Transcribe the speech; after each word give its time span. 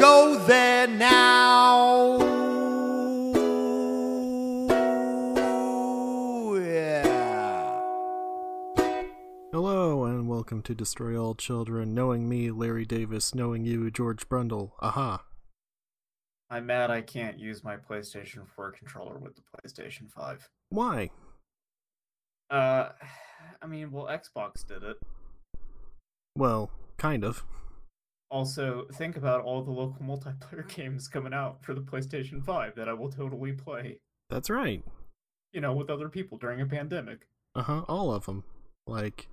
go 0.00 0.38
there 0.46 0.86
now. 0.86 2.16
Yeah. 6.56 7.80
Hello 9.52 10.04
and 10.04 10.26
welcome 10.26 10.62
to 10.62 10.74
Destroy 10.74 11.22
All 11.22 11.34
Children, 11.34 11.94
knowing 11.94 12.30
me, 12.30 12.50
Larry 12.50 12.86
Davis, 12.86 13.34
knowing 13.34 13.66
you, 13.66 13.90
George 13.90 14.26
Brundle. 14.26 14.70
Aha. 14.80 15.22
I'm 16.48 16.64
mad 16.64 16.90
I 16.90 17.02
can't 17.02 17.38
use 17.38 17.62
my 17.62 17.76
PlayStation 17.76 18.48
4 18.56 18.72
controller 18.72 19.18
with 19.18 19.36
the 19.36 19.42
PlayStation 19.42 20.10
5. 20.10 20.48
Why? 20.70 21.10
Uh, 22.48 22.88
I 23.62 23.66
mean, 23.66 23.90
well, 23.90 24.06
Xbox 24.06 24.66
did 24.66 24.82
it. 24.82 24.96
Well, 26.34 26.70
kind 26.96 27.22
of. 27.22 27.44
Also, 28.30 28.86
think 28.94 29.16
about 29.16 29.42
all 29.42 29.62
the 29.62 29.70
local 29.72 30.04
multiplayer 30.06 30.66
games 30.74 31.08
coming 31.08 31.34
out 31.34 31.64
for 31.64 31.74
the 31.74 31.80
PlayStation 31.80 32.44
5 32.44 32.74
that 32.76 32.88
I 32.88 32.92
will 32.92 33.10
totally 33.10 33.52
play, 33.52 33.98
That's 34.28 34.48
right. 34.48 34.84
you 35.52 35.60
know, 35.60 35.72
with 35.72 35.90
other 35.90 36.08
people 36.08 36.38
during 36.38 36.60
a 36.60 36.66
pandemic. 36.66 37.26
Uh 37.56 37.62
huh, 37.62 37.84
all 37.88 38.12
of 38.14 38.26
them. 38.26 38.44
Like 38.86 39.26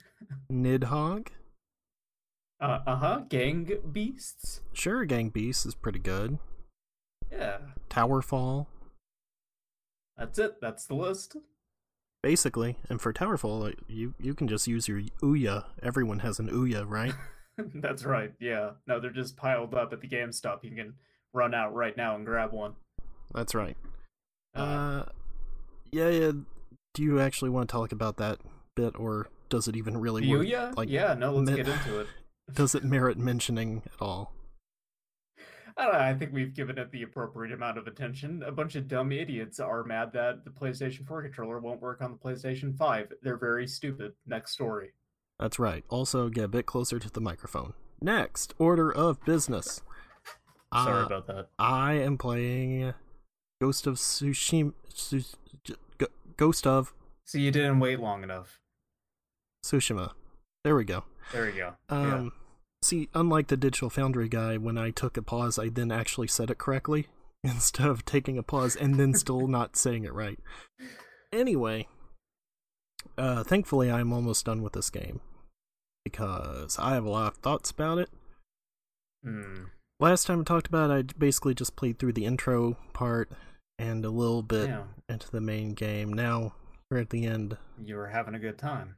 Nidhogg? 0.52 1.28
uh 2.60 2.96
huh. 2.96 3.20
Gang 3.28 3.68
Beasts? 3.92 4.60
Sure, 4.72 5.04
Gang 5.04 5.30
Beasts 5.30 5.66
is 5.66 5.74
pretty 5.74 5.98
good. 5.98 6.38
Yeah. 7.32 7.58
Towerfall, 7.90 8.66
That's 10.16 10.38
it. 10.38 10.60
That's 10.60 10.86
the 10.86 10.94
list. 10.94 11.36
basically. 12.22 12.76
And 12.88 13.00
for 13.00 13.12
Towerfall, 13.12 13.74
you, 13.88 14.14
you 14.20 14.34
can 14.34 14.46
just 14.48 14.68
use 14.68 14.86
your 14.86 15.00
Ouya. 15.20 15.64
Everyone 15.82 16.20
has 16.20 16.38
an 16.38 16.48
Ouya, 16.48 16.88
right? 16.88 17.12
That's 17.74 18.04
right. 18.04 18.32
Yeah. 18.40 18.70
No, 18.86 19.00
they're 19.00 19.10
just 19.10 19.36
piled 19.36 19.74
up 19.74 19.92
at 19.92 20.00
the 20.00 20.08
GameStop. 20.08 20.62
You 20.62 20.74
can 20.74 20.94
run 21.32 21.54
out 21.54 21.74
right 21.74 21.96
now 21.96 22.14
and 22.14 22.24
grab 22.26 22.52
one. 22.52 22.74
That's 23.34 23.54
right. 23.54 23.76
Uh, 24.54 24.60
Uh, 24.60 25.04
yeah, 25.92 26.08
yeah. 26.08 26.32
Do 26.94 27.02
you 27.02 27.20
actually 27.20 27.50
want 27.50 27.68
to 27.68 27.72
talk 27.72 27.92
about 27.92 28.16
that 28.16 28.38
bit, 28.74 28.98
or 28.98 29.28
does 29.48 29.68
it 29.68 29.76
even 29.76 29.98
really 29.98 30.28
work? 30.28 30.46
Ouya? 30.46 30.76
like, 30.76 30.88
yeah, 30.88 31.14
no, 31.14 31.32
let's 31.34 31.50
mi- 31.50 31.56
get 31.56 31.68
into 31.68 32.00
it. 32.00 32.06
Does 32.52 32.76
it 32.76 32.84
merit 32.84 33.18
mentioning 33.18 33.82
at 33.84 34.00
all? 34.00 34.32
I 35.76 35.84
don't 35.84 35.92
know. 35.92 35.98
I 35.98 36.14
think 36.14 36.32
we've 36.32 36.54
given 36.54 36.78
it 36.78 36.92
the 36.92 37.02
appropriate 37.02 37.52
amount 37.52 37.76
of 37.76 37.86
attention. 37.88 38.42
A 38.46 38.52
bunch 38.52 38.76
of 38.76 38.86
dumb 38.86 39.10
idiots 39.10 39.58
are 39.58 39.82
mad 39.82 40.12
that 40.12 40.44
the 40.44 40.50
PlayStation 40.50 41.04
4 41.06 41.22
controller 41.22 41.58
won't 41.58 41.82
work 41.82 42.00
on 42.02 42.12
the 42.12 42.18
PlayStation 42.18 42.74
5. 42.78 43.12
They're 43.20 43.36
very 43.36 43.66
stupid. 43.66 44.12
Next 44.26 44.52
story. 44.52 44.92
That's 45.38 45.58
right. 45.58 45.84
Also, 45.88 46.28
get 46.28 46.44
a 46.44 46.48
bit 46.48 46.66
closer 46.66 46.98
to 46.98 47.10
the 47.10 47.20
microphone. 47.20 47.74
Next, 48.00 48.54
order 48.58 48.90
of 48.90 49.22
business. 49.24 49.82
Sorry 50.72 51.02
Uh, 51.02 51.06
about 51.06 51.26
that. 51.28 51.48
I 51.58 51.94
am 51.94 52.18
playing 52.18 52.94
Ghost 53.60 53.86
of 53.86 53.94
Tsushima. 53.96 54.72
Su- 54.88 55.20
G- 55.64 55.74
G- 55.98 56.06
Ghost 56.36 56.66
of 56.66 56.92
So 57.24 57.38
you 57.38 57.50
didn't 57.50 57.80
wait 57.80 58.00
long 58.00 58.22
enough. 58.22 58.60
Tsushima. 59.64 60.12
There 60.64 60.76
we 60.76 60.84
go. 60.84 61.04
There 61.32 61.46
we 61.46 61.52
go. 61.52 61.74
Um, 61.88 62.32
see, 62.82 63.08
unlike 63.14 63.48
the 63.48 63.56
Digital 63.56 63.90
Foundry 63.90 64.28
guy, 64.28 64.56
when 64.56 64.78
I 64.78 64.90
took 64.90 65.16
a 65.16 65.22
pause, 65.22 65.58
I 65.58 65.68
then 65.68 65.90
actually 65.92 66.28
said 66.28 66.50
it 66.50 66.58
correctly 66.58 67.08
instead 67.42 67.88
of 67.88 68.04
taking 68.04 68.38
a 68.38 68.42
pause 68.42 68.76
and 68.76 68.94
then 68.96 69.14
still 69.14 69.48
not 69.48 69.76
saying 69.76 70.04
it 70.04 70.12
right. 70.14 70.38
Anyway, 71.32 71.88
uh, 73.18 73.42
thankfully, 73.44 73.90
I'm 73.90 74.12
almost 74.12 74.44
done 74.46 74.62
with 74.62 74.72
this 74.74 74.90
game 74.90 75.20
because 76.04 76.78
I 76.78 76.94
have 76.94 77.04
a 77.04 77.10
lot 77.10 77.32
of 77.32 77.38
thoughts 77.38 77.70
about 77.70 77.98
it. 77.98 78.10
Hmm. 79.24 79.64
Last 79.98 80.26
time 80.26 80.40
I 80.40 80.44
talked 80.44 80.66
about 80.66 80.90
it, 80.90 80.94
I 80.94 81.18
basically 81.18 81.54
just 81.54 81.74
played 81.76 81.98
through 81.98 82.12
the 82.12 82.26
intro 82.26 82.76
part 82.92 83.30
and 83.78 84.04
a 84.04 84.10
little 84.10 84.42
bit 84.42 84.68
Yeah. 84.68 84.84
into 85.08 85.30
the 85.30 85.40
main 85.40 85.72
game. 85.74 86.12
Now 86.12 86.54
we're 86.90 86.98
at 86.98 87.10
the 87.10 87.26
end. 87.26 87.56
You 87.82 87.96
were 87.96 88.08
having 88.08 88.34
a 88.34 88.38
good 88.38 88.58
time. 88.58 88.96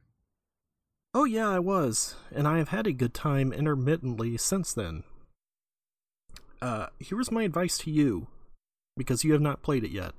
Oh, 1.13 1.23
yeah, 1.23 1.49
I 1.49 1.57
was, 1.59 2.15
and 2.31 2.47
I 2.47 2.59
have 2.59 2.69
had 2.69 2.85
a 2.85 2.91
good 2.91 3.13
time 3.15 3.51
intermittently 3.51 4.37
since 4.37 4.73
then. 4.73 5.03
Uh, 6.61 6.87
here's 6.99 7.31
my 7.31 7.43
advice 7.43 7.77
to 7.79 7.89
you, 7.91 8.27
because 8.95 9.23
you 9.23 9.31
have 9.33 9.41
not 9.41 9.63
played 9.63 9.83
it 9.83 9.91
yet, 9.91 10.11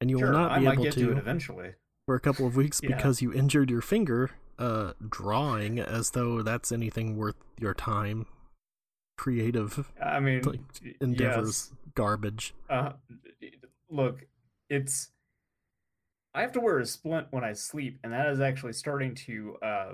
and 0.00 0.10
you 0.10 0.18
sure, 0.18 0.28
will 0.28 0.38
not 0.38 0.52
I 0.52 0.58
be 0.60 0.64
might 0.66 0.72
able 0.74 0.84
get 0.84 0.92
to, 0.94 1.06
to 1.06 1.12
it 1.12 1.18
eventually. 1.18 1.74
For 2.06 2.14
a 2.14 2.20
couple 2.20 2.46
of 2.46 2.56
weeks 2.56 2.80
Yeah. 2.82 2.94
because 2.96 3.22
you 3.22 3.32
injured 3.32 3.70
your 3.70 3.82
finger 3.82 4.30
uh, 4.58 4.92
drawing, 5.08 5.78
as 5.80 6.10
though 6.10 6.42
that's 6.42 6.70
anything 6.70 7.16
worth 7.16 7.36
your 7.58 7.74
time. 7.74 8.26
Creative 9.16 9.90
I 10.02 10.18
mean, 10.18 10.42
like, 10.42 10.60
endeavors, 11.00 11.70
yes. 11.70 11.72
garbage. 11.94 12.52
Uh, 12.68 12.92
look, 13.88 14.24
it's. 14.68 15.10
I 16.34 16.40
have 16.40 16.50
to 16.52 16.60
wear 16.60 16.80
a 16.80 16.86
splint 16.86 17.28
when 17.30 17.44
I 17.44 17.52
sleep, 17.52 18.00
and 18.02 18.12
that 18.12 18.26
is 18.28 18.40
actually 18.40 18.72
starting 18.72 19.14
to 19.26 19.56
uh, 19.62 19.92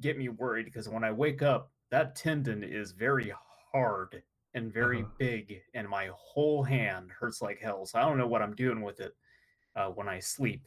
get 0.00 0.16
me 0.16 0.30
worried 0.30 0.64
because 0.64 0.88
when 0.88 1.04
I 1.04 1.12
wake 1.12 1.42
up, 1.42 1.70
that 1.90 2.16
tendon 2.16 2.64
is 2.64 2.92
very 2.92 3.30
hard 3.72 4.22
and 4.54 4.72
very 4.72 5.00
Uh-huh. 5.02 5.10
big, 5.18 5.60
and 5.74 5.86
my 5.86 6.08
whole 6.14 6.62
hand 6.62 7.10
hurts 7.18 7.42
like 7.42 7.60
hell. 7.60 7.84
So 7.84 7.98
I 7.98 8.02
don't 8.02 8.16
know 8.16 8.26
what 8.26 8.40
I'm 8.40 8.54
doing 8.54 8.80
with 8.80 9.00
it 9.00 9.14
uh, 9.76 9.88
when 9.88 10.08
I 10.08 10.18
sleep, 10.18 10.66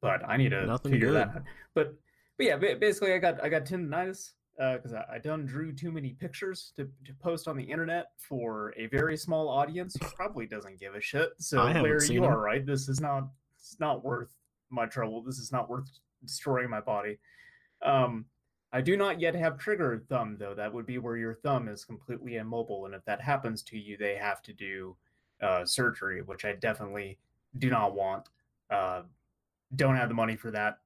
but 0.00 0.26
I 0.28 0.36
need 0.36 0.50
to 0.50 0.66
Nothing 0.66 0.92
figure 0.92 1.12
that 1.12 1.32
good. 1.32 1.38
out. 1.40 1.44
But 1.74 1.94
but 2.36 2.46
yeah, 2.46 2.56
basically, 2.56 3.12
I 3.12 3.18
got 3.18 3.42
I 3.42 3.48
got 3.48 3.64
tendonitis 3.64 4.32
because 4.56 4.92
I, 4.92 5.04
I 5.14 5.18
done 5.18 5.46
drew 5.46 5.72
too 5.72 5.90
many 5.90 6.10
pictures 6.10 6.72
to, 6.76 6.84
to 7.06 7.14
post 7.22 7.48
on 7.48 7.56
the 7.56 7.64
internet 7.64 8.08
for 8.18 8.74
a 8.76 8.86
very 8.86 9.16
small 9.16 9.48
audience 9.48 9.96
who 10.00 10.06
probably 10.10 10.46
doesn't 10.46 10.78
give 10.78 10.94
a 10.94 11.00
shit. 11.00 11.30
So 11.38 11.62
Larry, 11.64 12.06
you 12.08 12.24
'em. 12.24 12.30
are 12.30 12.40
right. 12.40 12.64
This 12.64 12.88
is 12.88 13.00
not 13.00 13.28
it's 13.56 13.78
not 13.80 14.04
worth 14.04 14.34
my 14.70 14.86
trouble. 14.86 15.22
This 15.22 15.38
is 15.38 15.52
not 15.52 15.68
worth 15.68 15.88
destroying 16.24 16.68
my 16.70 16.80
body. 16.80 17.18
Um, 17.82 18.26
I 18.72 18.80
do 18.80 18.96
not 18.96 19.20
yet 19.20 19.34
have 19.34 19.58
trigger 19.58 20.04
thumb 20.08 20.36
though. 20.38 20.54
That 20.54 20.72
would 20.72 20.86
be 20.86 20.98
where 20.98 21.16
your 21.16 21.34
thumb 21.34 21.68
is 21.68 21.84
completely 21.84 22.36
immobile, 22.36 22.86
and 22.86 22.94
if 22.94 23.04
that 23.06 23.20
happens 23.20 23.62
to 23.64 23.78
you, 23.78 23.96
they 23.96 24.14
have 24.16 24.42
to 24.42 24.52
do 24.52 24.96
uh, 25.42 25.64
surgery, 25.64 26.22
which 26.22 26.44
I 26.44 26.52
definitely 26.52 27.18
do 27.58 27.68
not 27.70 27.94
want. 27.94 28.28
Uh, 28.70 29.02
don't 29.76 29.96
have 29.96 30.08
the 30.08 30.14
money 30.14 30.36
for 30.36 30.50
that 30.50 30.78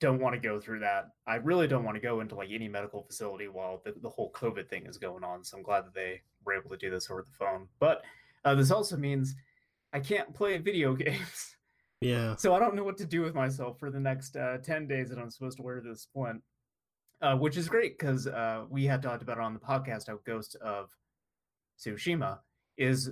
don't 0.00 0.20
want 0.20 0.34
to 0.34 0.40
go 0.40 0.60
through 0.60 0.80
that. 0.80 1.08
I 1.26 1.36
really 1.36 1.66
don't 1.66 1.84
want 1.84 1.96
to 1.96 2.00
go 2.00 2.20
into 2.20 2.34
like 2.34 2.50
any 2.52 2.68
medical 2.68 3.02
facility 3.02 3.48
while 3.48 3.80
the, 3.84 3.94
the 4.02 4.08
whole 4.08 4.30
COVID 4.32 4.68
thing 4.68 4.86
is 4.86 4.98
going 4.98 5.24
on. 5.24 5.42
So 5.42 5.56
I'm 5.56 5.62
glad 5.62 5.86
that 5.86 5.94
they 5.94 6.20
were 6.44 6.54
able 6.54 6.70
to 6.70 6.76
do 6.76 6.90
this 6.90 7.10
over 7.10 7.22
the 7.22 7.32
phone. 7.32 7.68
But 7.78 8.02
uh, 8.44 8.54
this 8.54 8.70
also 8.70 8.96
means 8.96 9.34
I 9.92 10.00
can't 10.00 10.34
play 10.34 10.58
video 10.58 10.94
games. 10.94 11.56
Yeah. 12.00 12.36
So 12.36 12.54
I 12.54 12.58
don't 12.58 12.74
know 12.74 12.84
what 12.84 12.98
to 12.98 13.06
do 13.06 13.22
with 13.22 13.34
myself 13.34 13.78
for 13.78 13.90
the 13.90 14.00
next 14.00 14.36
uh, 14.36 14.58
10 14.58 14.86
days 14.86 15.08
that 15.08 15.18
I'm 15.18 15.30
supposed 15.30 15.56
to 15.56 15.62
wear 15.62 15.80
this 15.80 16.02
splint, 16.02 16.42
uh, 17.22 17.36
which 17.36 17.56
is 17.56 17.68
great 17.68 17.98
because 17.98 18.26
uh, 18.26 18.64
we 18.68 18.84
had 18.84 19.02
talked 19.02 19.22
about 19.22 19.38
it 19.38 19.44
on 19.44 19.54
the 19.54 19.60
podcast 19.60 20.08
how 20.08 20.18
Ghost 20.26 20.56
of 20.56 20.90
Tsushima 21.78 22.40
is 22.76 23.10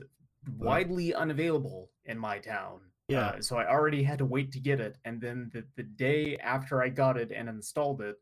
widely 0.58 1.14
unavailable 1.14 1.90
in 2.04 2.18
my 2.18 2.38
town. 2.38 2.80
Yeah. 3.08 3.26
Uh, 3.28 3.40
so 3.42 3.56
I 3.56 3.68
already 3.70 4.02
had 4.02 4.18
to 4.18 4.24
wait 4.24 4.52
to 4.52 4.60
get 4.60 4.80
it. 4.80 4.96
And 5.04 5.20
then 5.20 5.50
the, 5.52 5.64
the 5.76 5.82
day 5.82 6.36
after 6.42 6.82
I 6.82 6.88
got 6.88 7.16
it 7.18 7.30
and 7.34 7.48
installed 7.48 8.00
it, 8.00 8.16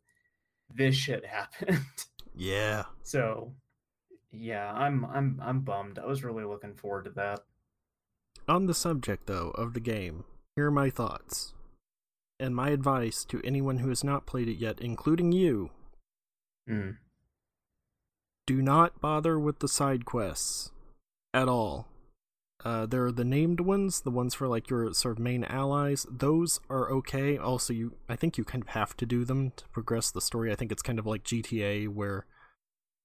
this 0.74 0.94
shit 0.96 1.24
happened. 1.38 1.78
Yeah. 2.34 2.84
so 3.02 3.52
yeah, 4.32 4.72
I'm 4.72 5.04
I'm 5.04 5.38
I'm 5.42 5.60
bummed. 5.60 5.98
I 5.98 6.06
was 6.06 6.24
really 6.24 6.44
looking 6.44 6.74
forward 6.74 7.04
to 7.04 7.10
that. 7.12 7.40
On 8.48 8.66
the 8.66 8.74
subject, 8.74 9.26
though, 9.26 9.50
of 9.50 9.74
the 9.74 9.80
game, 9.80 10.24
here 10.56 10.66
are 10.68 10.70
my 10.70 10.88
thoughts. 10.90 11.52
And 12.40 12.56
my 12.56 12.70
advice 12.70 13.24
to 13.26 13.40
anyone 13.44 13.78
who 13.78 13.90
has 13.90 14.02
not 14.02 14.26
played 14.26 14.48
it 14.48 14.56
yet, 14.58 14.80
including 14.80 15.32
you 15.32 15.70
Mm. 16.68 16.96
do 18.46 18.62
not 18.62 19.00
bother 19.00 19.38
with 19.38 19.58
the 19.58 19.68
side 19.68 20.04
quests 20.04 20.70
at 21.34 21.48
all. 21.48 21.86
Uh, 22.64 22.86
there 22.86 23.04
are 23.04 23.12
the 23.12 23.24
named 23.24 23.60
ones, 23.60 24.02
the 24.02 24.10
ones 24.10 24.34
for 24.34 24.46
like 24.46 24.70
your 24.70 24.92
sort 24.94 25.18
of 25.18 25.22
main 25.22 25.44
allies. 25.44 26.06
Those 26.10 26.60
are 26.70 26.90
okay. 26.92 27.36
Also, 27.36 27.72
you, 27.72 27.96
I 28.08 28.16
think 28.16 28.38
you 28.38 28.44
kind 28.44 28.62
of 28.62 28.68
have 28.68 28.96
to 28.98 29.06
do 29.06 29.24
them 29.24 29.52
to 29.56 29.68
progress 29.68 30.10
the 30.10 30.20
story. 30.20 30.52
I 30.52 30.54
think 30.54 30.70
it's 30.70 30.82
kind 30.82 30.98
of 30.98 31.06
like 31.06 31.24
GTA 31.24 31.88
where 31.88 32.26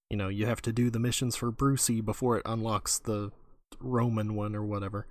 you 0.09 0.17
know, 0.17 0.29
you 0.29 0.45
have 0.45 0.61
to 0.61 0.71
do 0.71 0.89
the 0.89 0.99
missions 0.99 1.35
for 1.35 1.51
Brucie 1.51 2.03
before 2.03 2.37
it 2.37 2.43
unlocks 2.45 2.99
the 2.99 3.31
Roman 3.79 4.35
one 4.35 4.55
or 4.55 4.63
whatever. 4.63 5.05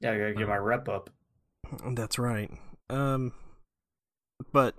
Yeah, 0.00 0.12
I 0.12 0.18
gotta 0.18 0.34
get 0.34 0.44
Uh, 0.44 0.48
my 0.48 0.56
rep 0.56 0.88
up. 0.88 1.10
That's 1.86 2.18
right. 2.18 2.50
Um, 2.88 3.32
but 4.52 4.76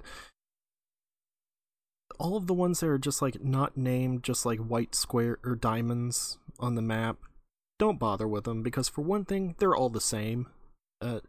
all 2.20 2.36
of 2.36 2.48
the 2.48 2.54
ones 2.54 2.80
that 2.80 2.88
are 2.88 2.98
just 2.98 3.22
like 3.22 3.44
not 3.44 3.78
named, 3.78 4.24
just 4.24 4.46
like 4.46 4.60
white 4.60 4.96
square 4.96 5.38
or 5.44 5.56
diamonds 5.56 6.40
on 6.60 6.76
the 6.76 6.82
map, 6.82 7.18
don't 7.80 8.00
bother 8.00 8.28
with 8.28 8.46
them 8.46 8.64
because 8.64 8.90
for 8.90 9.02
one 9.02 9.26
thing, 9.26 9.56
they're 9.60 9.76
all 9.76 9.90
the 9.90 10.02
same. 10.02 10.48
Uh, 11.02 11.20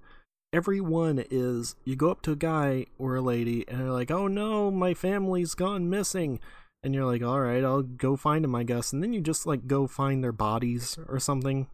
every 0.52 0.80
one 0.80 1.24
is 1.30 1.76
you 1.84 1.96
go 1.96 2.10
up 2.10 2.22
to 2.22 2.32
a 2.32 2.36
guy 2.36 2.86
or 2.98 3.16
a 3.16 3.20
lady 3.20 3.66
and 3.68 3.80
they're 3.80 3.90
like, 3.90 4.10
"Oh 4.10 4.28
no, 4.28 4.70
my 4.70 4.94
family's 4.94 5.54
gone 5.54 5.90
missing." 5.90 6.40
And 6.82 6.94
you're 6.94 7.04
like, 7.04 7.22
"All 7.22 7.40
right, 7.40 7.64
I'll 7.64 7.82
go 7.82 8.16
find 8.16 8.44
them, 8.44 8.54
I 8.54 8.62
guess." 8.62 8.92
And 8.92 9.02
then 9.02 9.12
you 9.12 9.20
just 9.20 9.46
like 9.46 9.66
go 9.66 9.86
find 9.86 10.22
their 10.22 10.32
bodies 10.32 10.98
or 11.08 11.18
something. 11.18 11.66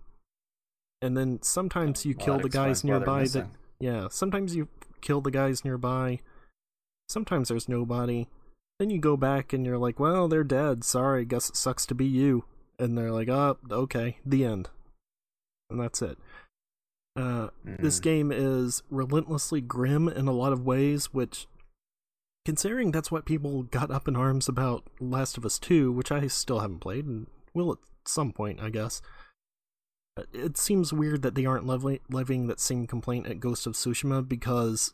And 1.02 1.16
then 1.16 1.40
sometimes 1.42 2.04
you 2.06 2.14
Well, 2.16 2.24
kill 2.24 2.38
the 2.38 2.48
guys 2.48 2.78
explains 2.78 2.84
why 2.84 2.88
they're 2.88 2.98
nearby 3.00 3.28
that 3.28 3.48
yeah, 3.80 4.08
sometimes 4.10 4.56
you 4.56 4.68
kill 5.00 5.20
the 5.20 5.30
guys 5.30 5.64
nearby. 5.64 6.20
Sometimes 7.08 7.48
there's 7.48 7.68
nobody. 7.68 8.28
Then 8.78 8.90
you 8.90 8.98
go 8.98 9.16
back 9.16 9.52
and 9.52 9.64
you're 9.64 9.78
like, 9.78 10.00
well, 10.00 10.26
they're 10.26 10.42
dead. 10.42 10.84
Sorry, 10.84 11.24
guess 11.24 11.48
it 11.48 11.56
sucks 11.56 11.86
to 11.86 11.94
be 11.94 12.06
you. 12.06 12.44
And 12.78 12.96
they're 12.98 13.12
like, 13.12 13.28
oh, 13.28 13.58
okay, 13.70 14.18
the 14.26 14.44
end. 14.44 14.68
And 15.70 15.80
that's 15.80 16.02
it. 16.02 16.18
Uh, 17.16 17.48
This 17.64 18.00
Mm. 18.00 18.02
game 18.02 18.32
is 18.32 18.82
relentlessly 18.90 19.60
grim 19.60 20.08
in 20.08 20.26
a 20.26 20.32
lot 20.32 20.52
of 20.52 20.64
ways, 20.66 21.14
which, 21.14 21.46
considering 22.44 22.90
that's 22.90 23.10
what 23.12 23.24
people 23.24 23.62
got 23.62 23.90
up 23.90 24.08
in 24.08 24.16
arms 24.16 24.48
about 24.48 24.84
Last 25.00 25.38
of 25.38 25.46
Us 25.46 25.58
2, 25.58 25.92
which 25.92 26.10
I 26.10 26.26
still 26.26 26.60
haven't 26.60 26.80
played 26.80 27.06
and 27.06 27.28
will 27.54 27.72
at 27.72 27.78
some 28.04 28.32
point, 28.32 28.60
I 28.60 28.70
guess. 28.70 29.00
It 30.32 30.56
seems 30.56 30.92
weird 30.92 31.22
that 31.22 31.34
they 31.34 31.44
aren't 31.46 31.66
leveling, 31.66 32.00
levying 32.10 32.46
that 32.48 32.60
same 32.60 32.86
complaint 32.86 33.26
at 33.26 33.40
Ghost 33.40 33.66
of 33.66 33.72
Tsushima 33.74 34.28
because 34.28 34.92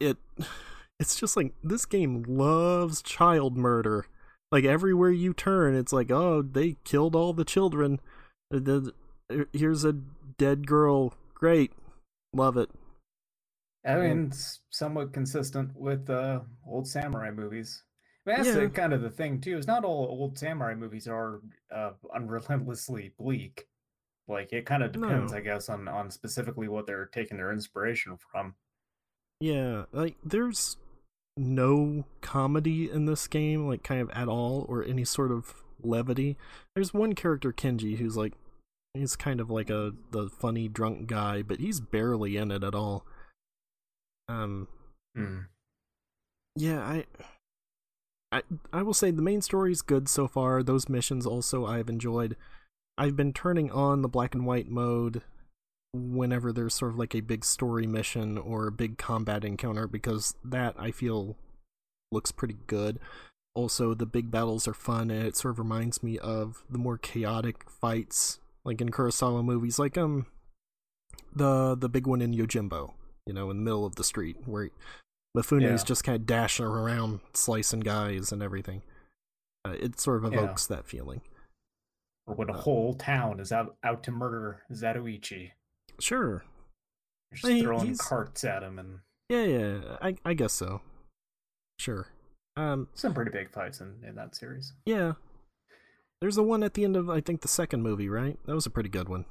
it 0.00 0.16
it's 1.00 1.16
just 1.16 1.36
like 1.36 1.54
this 1.62 1.86
game 1.86 2.22
loves 2.26 3.00
child 3.02 3.56
murder. 3.56 4.06
Like 4.50 4.64
everywhere 4.64 5.10
you 5.10 5.34
turn, 5.34 5.74
it's 5.74 5.92
like, 5.92 6.10
oh, 6.10 6.42
they 6.42 6.76
killed 6.84 7.14
all 7.14 7.32
the 7.32 7.44
children. 7.44 8.00
Uh, 8.52 8.58
the- 8.60 8.94
uh, 9.30 9.44
Here's 9.52 9.84
a 9.84 9.92
dead 9.92 10.66
girl. 10.66 11.14
Great, 11.34 11.72
love 12.32 12.56
it. 12.56 12.70
I 13.86 13.96
mean, 13.96 14.26
it's 14.28 14.60
somewhat 14.70 15.12
consistent 15.12 15.70
with 15.76 16.08
uh, 16.10 16.40
old 16.66 16.88
samurai 16.88 17.30
movies. 17.30 17.82
I 18.26 18.30
mean, 18.30 18.36
that's 18.38 18.48
Yeah. 18.48 18.64
the, 18.64 18.68
kind 18.70 18.92
of 18.92 19.02
the 19.02 19.10
thing 19.10 19.40
too. 19.40 19.56
Is 19.56 19.66
not 19.66 19.84
all 19.84 20.06
old 20.10 20.38
samurai 20.38 20.74
movies 20.74 21.06
are 21.06 21.40
uh, 21.74 21.92
unrelentlessly 22.14 23.12
bleak. 23.18 23.66
Like 24.26 24.52
it 24.52 24.66
kind 24.66 24.82
of 24.82 24.92
depends, 24.92 25.32
No. 25.32 25.38
I 25.38 25.40
guess, 25.40 25.68
on 25.68 25.88
on 25.88 26.10
specifically 26.10 26.68
what 26.68 26.86
they're 26.86 27.06
taking 27.06 27.36
their 27.38 27.52
inspiration 27.52 28.18
from. 28.32 28.54
Yeah, 29.40 29.84
like 29.92 30.16
there's 30.24 30.76
no 31.38 32.04
comedy 32.20 32.90
in 32.90 33.06
this 33.06 33.26
game, 33.26 33.66
like 33.66 33.82
kind 33.82 34.00
of 34.00 34.10
at 34.10 34.28
all, 34.28 34.66
or 34.68 34.84
any 34.84 35.04
sort 35.04 35.30
of 35.30 35.54
levity. 35.82 36.36
There's 36.74 36.92
one 36.92 37.14
character, 37.14 37.52
Kenji, 37.52 37.96
who's 37.98 38.16
like 38.16 38.34
he's 38.94 39.16
kind 39.16 39.40
of 39.40 39.50
like 39.50 39.70
a 39.70 39.92
the 40.10 40.28
funny 40.28 40.68
drunk 40.68 41.06
guy, 41.06 41.42
but 41.42 41.60
he's 41.60 41.80
barely 41.80 42.36
in 42.36 42.50
it 42.50 42.64
at 42.64 42.74
all. 42.74 43.06
Um, 44.28 44.68
Hmm. 45.16 45.38
yeah, 46.54 46.80
I, 46.80 47.04
I, 48.30 48.42
I 48.72 48.82
will 48.82 48.94
say 48.94 49.10
the 49.10 49.22
main 49.22 49.40
story's 49.40 49.80
good 49.82 50.08
so 50.08 50.28
far. 50.28 50.62
Those 50.62 50.88
missions 50.88 51.26
also 51.26 51.64
I've 51.66 51.88
enjoyed. 51.88 52.36
I've 52.98 53.16
been 53.16 53.32
turning 53.32 53.70
on 53.70 54.02
the 54.02 54.08
black 54.08 54.34
and 54.34 54.44
white 54.44 54.68
mode 54.68 55.22
whenever 55.94 56.52
there's 56.52 56.74
sort 56.74 56.92
of 56.92 56.98
like 56.98 57.14
a 57.14 57.20
big 57.20 57.44
story 57.44 57.86
mission 57.86 58.36
or 58.38 58.66
a 58.66 58.72
big 58.72 58.98
combat 58.98 59.44
encounter 59.44 59.86
because 59.86 60.34
that 60.44 60.74
I 60.78 60.90
feel 60.90 61.36
looks 62.12 62.32
pretty 62.32 62.56
good. 62.66 62.98
Also, 63.54 63.94
the 63.94 64.06
big 64.06 64.30
battles 64.30 64.68
are 64.68 64.74
fun 64.74 65.10
and 65.10 65.26
it 65.26 65.36
sort 65.36 65.52
of 65.52 65.58
reminds 65.58 66.02
me 66.02 66.18
of 66.18 66.62
the 66.70 66.78
more 66.78 66.98
chaotic 66.98 67.68
fights 67.70 68.38
like 68.64 68.80
in 68.80 68.90
Kurosawa 68.90 69.44
movies, 69.44 69.78
like 69.78 69.96
um 69.96 70.26
the 71.34 71.74
the 71.76 71.88
big 71.88 72.06
one 72.06 72.20
in 72.22 72.34
Yojimbo, 72.34 72.92
you 73.26 73.32
know, 73.32 73.50
in 73.50 73.56
the 73.58 73.62
middle 73.62 73.84
of 73.86 73.96
the 73.96 74.04
street 74.04 74.36
where 74.46 74.70
Mifune's 75.36 75.62
Yeah. 75.62 75.84
just 75.84 76.04
kind 76.04 76.16
of 76.16 76.26
dashing 76.26 76.64
around, 76.66 77.20
slicing 77.34 77.80
guys 77.80 78.32
and 78.32 78.42
everything. 78.42 78.82
Uh, 79.64 79.70
it 79.78 79.98
sort 80.00 80.24
of 80.24 80.32
Yeah. 80.32 80.40
evokes 80.44 80.66
that 80.66 80.86
feeling. 80.86 81.20
Or 82.26 82.34
when 82.34 82.50
a 82.50 82.54
whole 82.56 82.94
town 82.94 83.40
is 83.40 83.52
out 83.52 83.76
out 83.82 84.02
to 84.04 84.10
murder 84.10 84.62
Zatoichi, 84.72 85.52
Sure. 86.00 86.44
just 87.32 87.46
He- 87.46 87.62
throwing 87.62 87.86
he's- 87.86 88.00
carts 88.00 88.44
at 88.44 88.62
him, 88.62 88.78
and 88.78 89.00
Yeah, 89.28 89.44
yeah. 89.44 89.96
I 90.00 90.16
I 90.24 90.34
guess 90.34 90.52
so. 90.52 90.80
Sure. 91.78 92.06
Um. 92.56 92.88
some 92.94 93.14
pretty 93.14 93.30
big 93.30 93.50
fights 93.52 93.80
in 93.80 94.02
in 94.04 94.14
that 94.16 94.34
series. 94.34 94.72
Yeah. 94.86 95.12
There's 96.20 96.34
the 96.36 96.42
one 96.42 96.62
at 96.64 96.74
the 96.74 96.84
end 96.84 96.96
of 96.96 97.08
I 97.08 97.20
think 97.20 97.42
the 97.42 97.48
second 97.48 97.82
movie, 97.82 98.08
right? 98.08 98.38
That 98.46 98.54
was 98.54 98.66
a 98.66 98.70
pretty 98.70 98.88
good 98.88 99.08
one. 99.08 99.24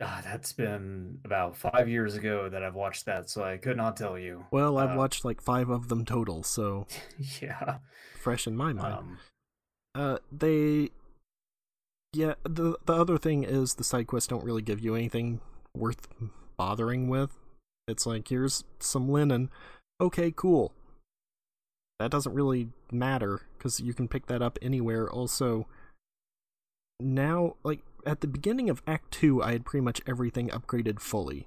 Ah, 0.00 0.20
that's 0.24 0.52
been 0.52 1.20
about 1.24 1.56
five 1.56 1.88
years 1.88 2.14
ago 2.16 2.48
that 2.48 2.62
I've 2.62 2.74
watched 2.74 3.06
that, 3.06 3.30
so 3.30 3.42
I 3.44 3.56
could 3.56 3.76
not 3.76 3.96
tell 3.96 4.18
you. 4.18 4.44
Well, 4.50 4.76
I've 4.78 4.90
Uh, 4.94 4.98
watched 4.98 5.24
like 5.24 5.40
five 5.40 5.70
of 5.70 5.88
them 5.88 6.04
total, 6.04 6.42
so 6.42 6.86
yeah. 7.40 7.78
fresh 8.20 8.46
in 8.46 8.56
my 8.56 8.72
mind. 8.72 8.94
Um, 8.94 9.18
Uh, 9.94 10.18
they, 10.32 10.90
yeah. 12.14 12.34
the 12.44 12.76
The 12.84 12.94
other 12.94 13.18
thing 13.18 13.44
is 13.44 13.74
the 13.74 13.84
side 13.84 14.06
quests 14.06 14.28
don't 14.28 14.44
really 14.44 14.62
give 14.62 14.80
you 14.80 14.94
anything 14.94 15.40
worth 15.76 16.08
bothering 16.56 17.08
with. 17.08 17.30
It's 17.86 18.06
like 18.06 18.28
here's 18.28 18.64
some 18.78 19.08
linen. 19.08 19.50
Okay, 20.00 20.32
cool. 20.34 20.72
That 21.98 22.10
doesn't 22.10 22.34
really 22.34 22.68
matter 22.90 23.42
because 23.56 23.80
you 23.80 23.94
can 23.94 24.08
pick 24.08 24.26
that 24.26 24.42
up 24.42 24.58
anywhere. 24.60 25.10
Also, 25.10 25.66
now 27.00 27.56
like 27.62 27.80
at 28.06 28.20
the 28.20 28.26
beginning 28.26 28.68
of 28.70 28.82
Act 28.86 29.12
Two, 29.12 29.42
I 29.42 29.52
had 29.52 29.64
pretty 29.64 29.84
much 29.84 30.00
everything 30.06 30.48
upgraded 30.48 31.00
fully. 31.00 31.46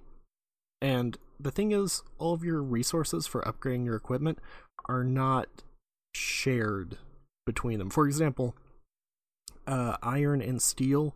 And 0.82 1.18
the 1.40 1.52
thing 1.52 1.72
is, 1.72 2.04
all 2.20 2.34
of 2.34 2.44
your 2.44 2.62
resources 2.62 3.28
for 3.28 3.42
upgrading 3.42 3.86
your 3.86 3.96
equipment 3.96 4.40
are 4.88 5.04
not 5.04 5.64
shared 6.16 6.98
between 7.46 7.80
them. 7.80 7.90
For 7.90 8.06
example, 8.08 8.56
uh, 9.68 9.98
iron 10.02 10.42
and 10.42 10.62
steel 10.62 11.16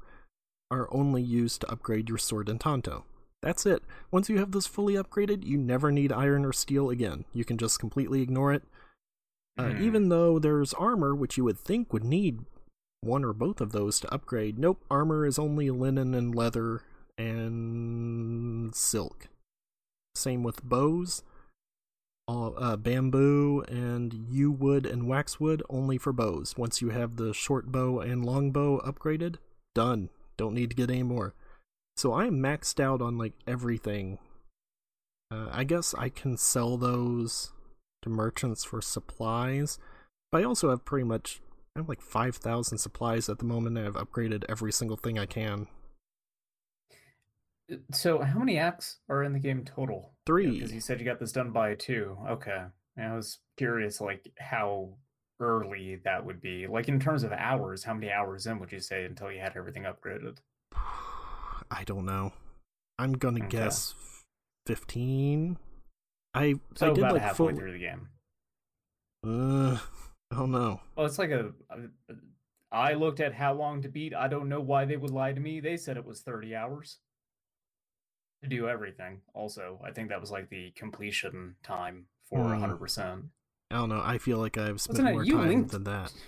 are 0.70 0.88
only 0.91 1.22
used 1.22 1.62
to 1.62 1.72
upgrade 1.72 2.10
your 2.10 2.17
sword 2.17 2.50
and 2.50 2.60
tanto. 2.60 3.03
That's 3.41 3.65
it. 3.65 3.84
Once 4.12 4.29
you 4.29 4.38
have 4.38 4.51
this 4.51 4.67
fully 4.67 4.93
upgraded, 4.93 5.46
you 5.46 5.58
never 5.58 5.91
need 5.91 6.12
iron 6.12 6.46
or 6.46 6.53
steel 6.53 6.89
again. 6.89 7.25
You 7.34 7.43
can 7.43 7.58
just 7.58 7.79
completely 7.79 8.22
ignore 8.22 8.53
it. 8.53 8.63
Uh, 9.58 9.72
Hmm. 9.72 9.84
Even 9.84 10.10
though 10.10 10.39
there's 10.39 10.74
armor, 10.74 11.15
which 11.15 11.38
you 11.38 11.43
would 11.43 11.58
think 11.58 11.91
would 11.91 12.03
need 12.03 12.46
one 13.01 13.25
or 13.25 13.34
both 13.34 13.60
of 13.60 13.72
those 13.72 14.00
to 14.00 14.13
upgrade, 14.13 14.60
nope, 14.60 14.84
armor 14.91 15.25
is 15.25 15.39
only 15.39 15.72
linen 15.72 16.13
and 16.13 16.36
leather 16.36 16.84
and 17.17 18.74
silk. 18.75 19.27
Same 20.15 20.43
with 20.43 20.63
bows 20.63 21.24
all, 22.32 22.54
uh, 22.58 22.78
bamboo 22.78 23.64
and 23.68 24.14
yew 24.14 24.52
wood 24.52 24.86
and 24.86 25.04
waxwood 25.04 25.62
only 25.70 25.98
for 25.98 26.14
bows. 26.14 26.56
Once 26.58 26.82
you 26.82 26.90
have 26.90 27.18
the 27.18 27.34
short 27.34 27.72
bow 27.72 28.00
and 28.00 28.26
long 28.26 28.52
bow 28.52 28.82
upgraded, 28.86 29.36
done. 29.76 30.10
Don't 30.38 30.54
need 30.54 30.70
to 30.70 30.76
get 30.76 30.90
any 30.90 31.04
more. 31.04 31.34
So 31.98 32.14
I 32.14 32.26
am 32.26 32.42
maxed 32.42 32.80
out 32.80 33.02
on 33.02 33.18
like 33.18 33.34
everything. 33.46 34.18
Uh, 35.30 35.50
I 35.52 35.64
guess 35.64 35.94
I 35.98 36.10
can 36.10 36.38
sell 36.38 36.78
those 36.78 37.52
to 38.02 38.10
merchants 38.10 38.64
for 38.64 38.82
supplies, 38.82 39.78
but 40.32 40.42
I 40.42 40.46
also 40.46 40.70
have 40.70 40.86
pretty 40.86 41.06
much 41.06 41.42
I 41.76 41.80
have 41.80 41.90
like 41.90 42.02
five 42.02 42.38
thousand 42.38 42.80
supplies 42.80 43.30
at 43.30 43.40
the 43.40 43.46
moment. 43.46 43.78
I've 43.78 43.94
upgraded 43.94 44.46
every 44.50 44.72
single 44.72 44.98
thing 44.98 45.20
I 45.20 45.26
can. 45.26 45.68
So, 47.94 48.20
how 48.22 48.40
many 48.40 48.58
acts 48.58 48.98
are 49.10 49.24
in 49.24 49.34
the 49.34 49.40
game 49.40 49.63
total? 49.63 50.13
Three. 50.25 50.51
Because 50.51 50.74
you 50.74 50.82
said 50.82 51.00
you 51.00 51.06
got 51.06 51.20
this 51.20 51.32
done 51.32 51.51
by 51.51 51.75
two. 51.75 52.18
Okay. 52.30 52.63
And 52.98 53.13
I 53.13 53.16
was 53.16 53.40
curious, 53.58 54.01
like, 54.01 54.32
how 54.40 54.96
early 55.40 56.00
that 56.04 56.25
would 56.25 56.42
be. 56.42 56.68
Like, 56.68 56.88
in 56.88 57.00
terms 57.00 57.24
of 57.24 57.32
hours, 57.32 57.84
how 57.84 57.94
many 57.94 58.12
hours 58.12 58.46
in 58.46 58.60
would 58.60 58.72
you 58.72 58.80
say 58.80 59.06
until 59.06 59.32
you 59.32 59.40
had 59.40 59.54
everything 59.56 59.84
upgraded? 59.84 60.38
I 61.72 61.84
don't 61.86 62.06
know. 62.06 62.34
I'm 63.00 63.13
gonna 63.13 63.40
Okay. 63.46 63.48
guess 63.58 63.96
fifteen. 64.68 65.58
I 66.34 66.56
So, 66.75 66.88
I 66.92 66.94
did 66.94 67.00
about 67.00 67.13
like 67.13 67.22
halfway 67.22 67.50
full. 67.51 67.58
through 67.58 67.72
the 67.74 67.80
game. 67.80 68.10
Uh, 69.25 69.78
I 70.32 70.36
don't 70.36 70.51
know. 70.51 70.82
Well, 70.96 71.06
it's 71.06 71.18
like 71.20 71.32
a. 71.32 71.51
a- 71.70 72.13
I 72.74 72.94
looked 72.94 73.20
at 73.20 73.34
how 73.34 73.54
long 73.54 73.82
to 73.82 73.90
beat. 73.90 74.13
I 74.16 74.30
don't 74.30 74.48
know 74.48 74.62
why 74.62 74.86
they 74.86 74.96
would 74.96 75.10
lie 75.12 75.34
to 75.34 75.40
me. 75.42 75.60
They 75.60 75.75
said 75.75 75.98
it 75.98 76.06
was 76.06 76.22
30 76.22 76.56
hours 76.56 77.00
to 78.44 78.50
do 78.50 78.68
everything. 78.68 79.22
Also, 79.34 79.80
I 79.86 79.92
think 79.92 80.10
that 80.10 80.20
was 80.20 80.32
like 80.32 80.50
the 80.50 80.72
completion 80.72 81.56
time 81.64 82.06
for 82.30 82.40
Hmm. 82.40 82.64
100%. 82.64 83.24
I 83.70 83.76
don't 83.76 83.90
know. 83.90 84.02
I 84.04 84.18
feel 84.18 84.38
like 84.38 84.58
I've 84.58 84.82
spent 84.82 85.00
Wasn't 85.00 85.14
more 85.14 85.24
time 85.26 85.48
linked? 85.48 85.72
than 85.72 85.84
that. 85.86 86.12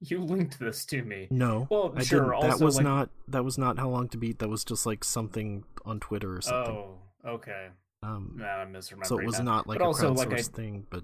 You 0.00 0.20
linked 0.20 0.60
this 0.60 0.84
to 0.86 1.02
me. 1.02 1.26
No, 1.28 1.66
Well, 1.68 1.92
I 1.96 2.04
sure. 2.04 2.20
didn't. 2.20 2.34
Also, 2.34 2.58
that 2.58 2.64
was 2.64 2.76
like, 2.76 2.84
not 2.84 3.10
that 3.26 3.44
was 3.44 3.58
not 3.58 3.80
how 3.80 3.88
long 3.88 4.08
to 4.10 4.16
beat. 4.16 4.38
That 4.38 4.48
was 4.48 4.64
just 4.64 4.86
like 4.86 5.02
something 5.02 5.64
on 5.84 5.98
Twitter 5.98 6.36
or 6.36 6.40
something. 6.40 6.72
Oh, 6.76 6.98
okay. 7.26 7.70
um, 8.04 8.36
Nah, 8.36 8.46
I'm 8.46 8.72
misremembering. 8.72 9.06
so 9.06 9.18
it 9.18 9.26
was 9.26 9.38
that. 9.38 9.42
not 9.42 9.66
like 9.66 9.78
But 9.80 9.84
a 9.84 9.88
also, 9.88 10.12
like, 10.14 10.32
I- 10.32 10.40
thing, 10.42 10.86
but 10.88 11.02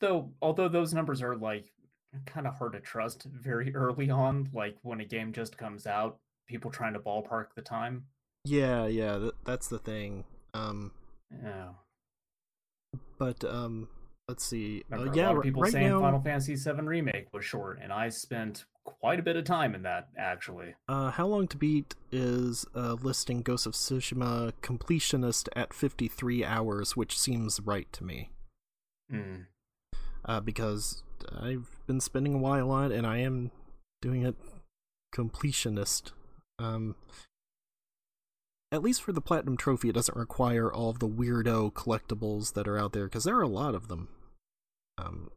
though 0.00 0.30
although 0.42 0.68
those 0.68 0.92
numbers 0.92 1.22
are 1.22 1.36
like 1.36 1.72
kind 2.26 2.46
of 2.46 2.54
hard 2.58 2.72
to 2.74 2.80
trust 2.80 3.24
very 3.32 3.74
early 3.82 4.10
on 4.10 4.50
like 4.52 4.76
when 4.82 5.00
a 5.00 5.04
game 5.06 5.32
just 5.32 5.56
comes 5.56 5.86
out 5.86 6.18
people 6.46 6.70
trying 6.70 6.92
to 6.92 7.00
ballpark 7.00 7.46
the 7.54 7.62
time 7.62 8.04
yeah, 8.48 8.86
yeah, 8.86 9.18
th- 9.18 9.34
that's 9.44 9.68
the 9.68 9.78
thing. 9.78 10.24
Um, 10.54 10.92
yeah 11.30 11.68
but 13.18 13.44
um, 13.44 13.88
let's 14.28 14.44
see. 14.44 14.84
Uh, 14.92 15.10
yeah, 15.12 15.26
a 15.26 15.28
lot 15.28 15.36
of 15.38 15.42
people 15.42 15.62
right 15.62 15.72
saying 15.72 15.88
now, 15.88 16.00
final 16.00 16.20
fantasy 16.20 16.56
7 16.56 16.86
remake 16.86 17.26
was 17.32 17.44
short 17.44 17.78
and 17.82 17.92
i 17.92 18.08
spent 18.08 18.64
quite 18.84 19.18
a 19.18 19.22
bit 19.22 19.36
of 19.36 19.44
time 19.44 19.74
in 19.74 19.82
that 19.82 20.08
actually 20.16 20.74
Uh, 20.88 21.10
how 21.10 21.26
long 21.26 21.46
to 21.48 21.56
beat 21.58 21.94
is 22.10 22.64
uh, 22.74 22.94
listing 23.02 23.42
Ghost 23.42 23.66
of 23.66 23.74
Tsushima 23.74 24.52
completionist 24.62 25.48
at 25.54 25.74
53 25.74 26.42
hours, 26.42 26.96
which 26.96 27.18
seems 27.18 27.60
right 27.60 27.92
to 27.92 28.02
me. 28.02 28.30
Hmm. 29.10 29.42
Uh, 30.24 30.40
because 30.40 31.02
I've 31.38 31.70
been 31.86 32.00
spending 32.00 32.32
a 32.32 32.38
while 32.38 32.70
on 32.70 32.90
it, 32.90 32.96
and 32.96 33.06
I 33.06 33.18
am 33.18 33.50
doing 34.00 34.22
it 34.22 34.36
completionist. 35.14 36.12
Um, 36.58 36.96
at 38.70 38.82
least 38.82 39.02
for 39.02 39.12
the 39.12 39.20
platinum 39.20 39.56
trophy, 39.56 39.88
it 39.88 39.94
doesn't 39.94 40.16
require 40.16 40.72
all 40.72 40.90
of 40.90 40.98
the 40.98 41.08
weirdo 41.08 41.72
collectibles 41.72 42.52
that 42.54 42.68
are 42.68 42.78
out 42.78 42.92
there, 42.92 43.04
because 43.04 43.24
there 43.24 43.36
are 43.36 43.42
a 43.42 43.48
lot 43.48 43.74
of 43.74 43.88
them. 43.88 44.08
Um, 44.98 45.30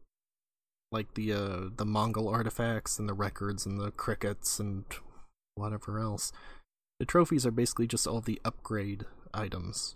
like 0.91 1.13
the 1.13 1.31
uh, 1.31 1.69
the 1.75 1.85
Mongol 1.85 2.27
artifacts 2.27 2.99
and 2.99 3.07
the 3.07 3.13
records 3.13 3.65
and 3.65 3.79
the 3.79 3.91
crickets 3.91 4.59
and 4.59 4.83
whatever 5.55 5.99
else. 5.99 6.31
The 6.99 7.05
trophies 7.05 7.45
are 7.45 7.51
basically 7.51 7.87
just 7.87 8.07
all 8.07 8.21
the 8.21 8.41
upgrade 8.43 9.05
items. 9.33 9.95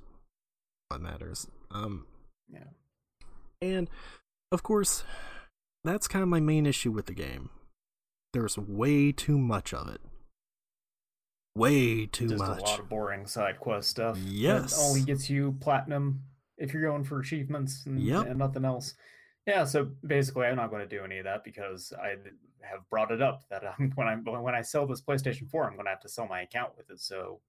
What 0.89 1.01
matters. 1.01 1.47
Um, 1.71 2.05
yeah 2.47 2.69
and 3.61 3.89
of 4.51 4.63
course, 4.63 5.03
that's 5.83 6.07
kind 6.07 6.23
of 6.23 6.29
my 6.29 6.39
main 6.39 6.65
issue 6.65 6.91
with 6.91 7.07
the 7.07 7.13
game. 7.13 7.49
There's 8.33 8.57
way 8.57 9.11
too 9.11 9.37
much 9.37 9.73
of 9.73 9.87
it. 9.89 10.01
Way 11.55 12.05
too 12.07 12.27
just 12.27 12.39
much. 12.45 12.59
a 12.59 12.63
lot 12.63 12.79
of 12.79 12.89
boring 12.89 13.25
side 13.25 13.59
quest 13.59 13.89
stuff 13.89 14.15
that 14.17 14.23
Yes. 14.29 14.77
only 14.79 15.01
gets 15.01 15.29
you 15.29 15.55
platinum 15.61 16.21
if 16.57 16.73
you're 16.73 16.83
going 16.83 17.03
for 17.05 17.19
achievements 17.19 17.85
and, 17.85 17.99
Yep. 17.99 18.27
and 18.27 18.39
nothing 18.39 18.65
else 18.65 18.93
yeah 19.47 19.63
so 19.63 19.89
basically 20.05 20.47
i'm 20.47 20.55
not 20.55 20.69
going 20.69 20.81
to 20.81 20.97
do 20.97 21.03
any 21.03 21.17
of 21.19 21.23
that 21.25 21.43
because 21.43 21.93
i 22.01 22.15
have 22.61 22.79
brought 22.89 23.11
it 23.11 23.21
up 23.21 23.43
that 23.49 23.63
I'm, 23.79 23.91
when 23.95 24.07
i 24.07 24.15
when 24.15 24.55
i 24.55 24.61
sell 24.61 24.85
this 24.87 25.01
playstation 25.01 25.49
4 25.49 25.65
i'm 25.67 25.73
going 25.75 25.85
to 25.85 25.89
have 25.91 26.01
to 26.01 26.09
sell 26.09 26.27
my 26.27 26.41
account 26.41 26.71
with 26.77 26.89
it 26.89 26.99
so 26.99 27.39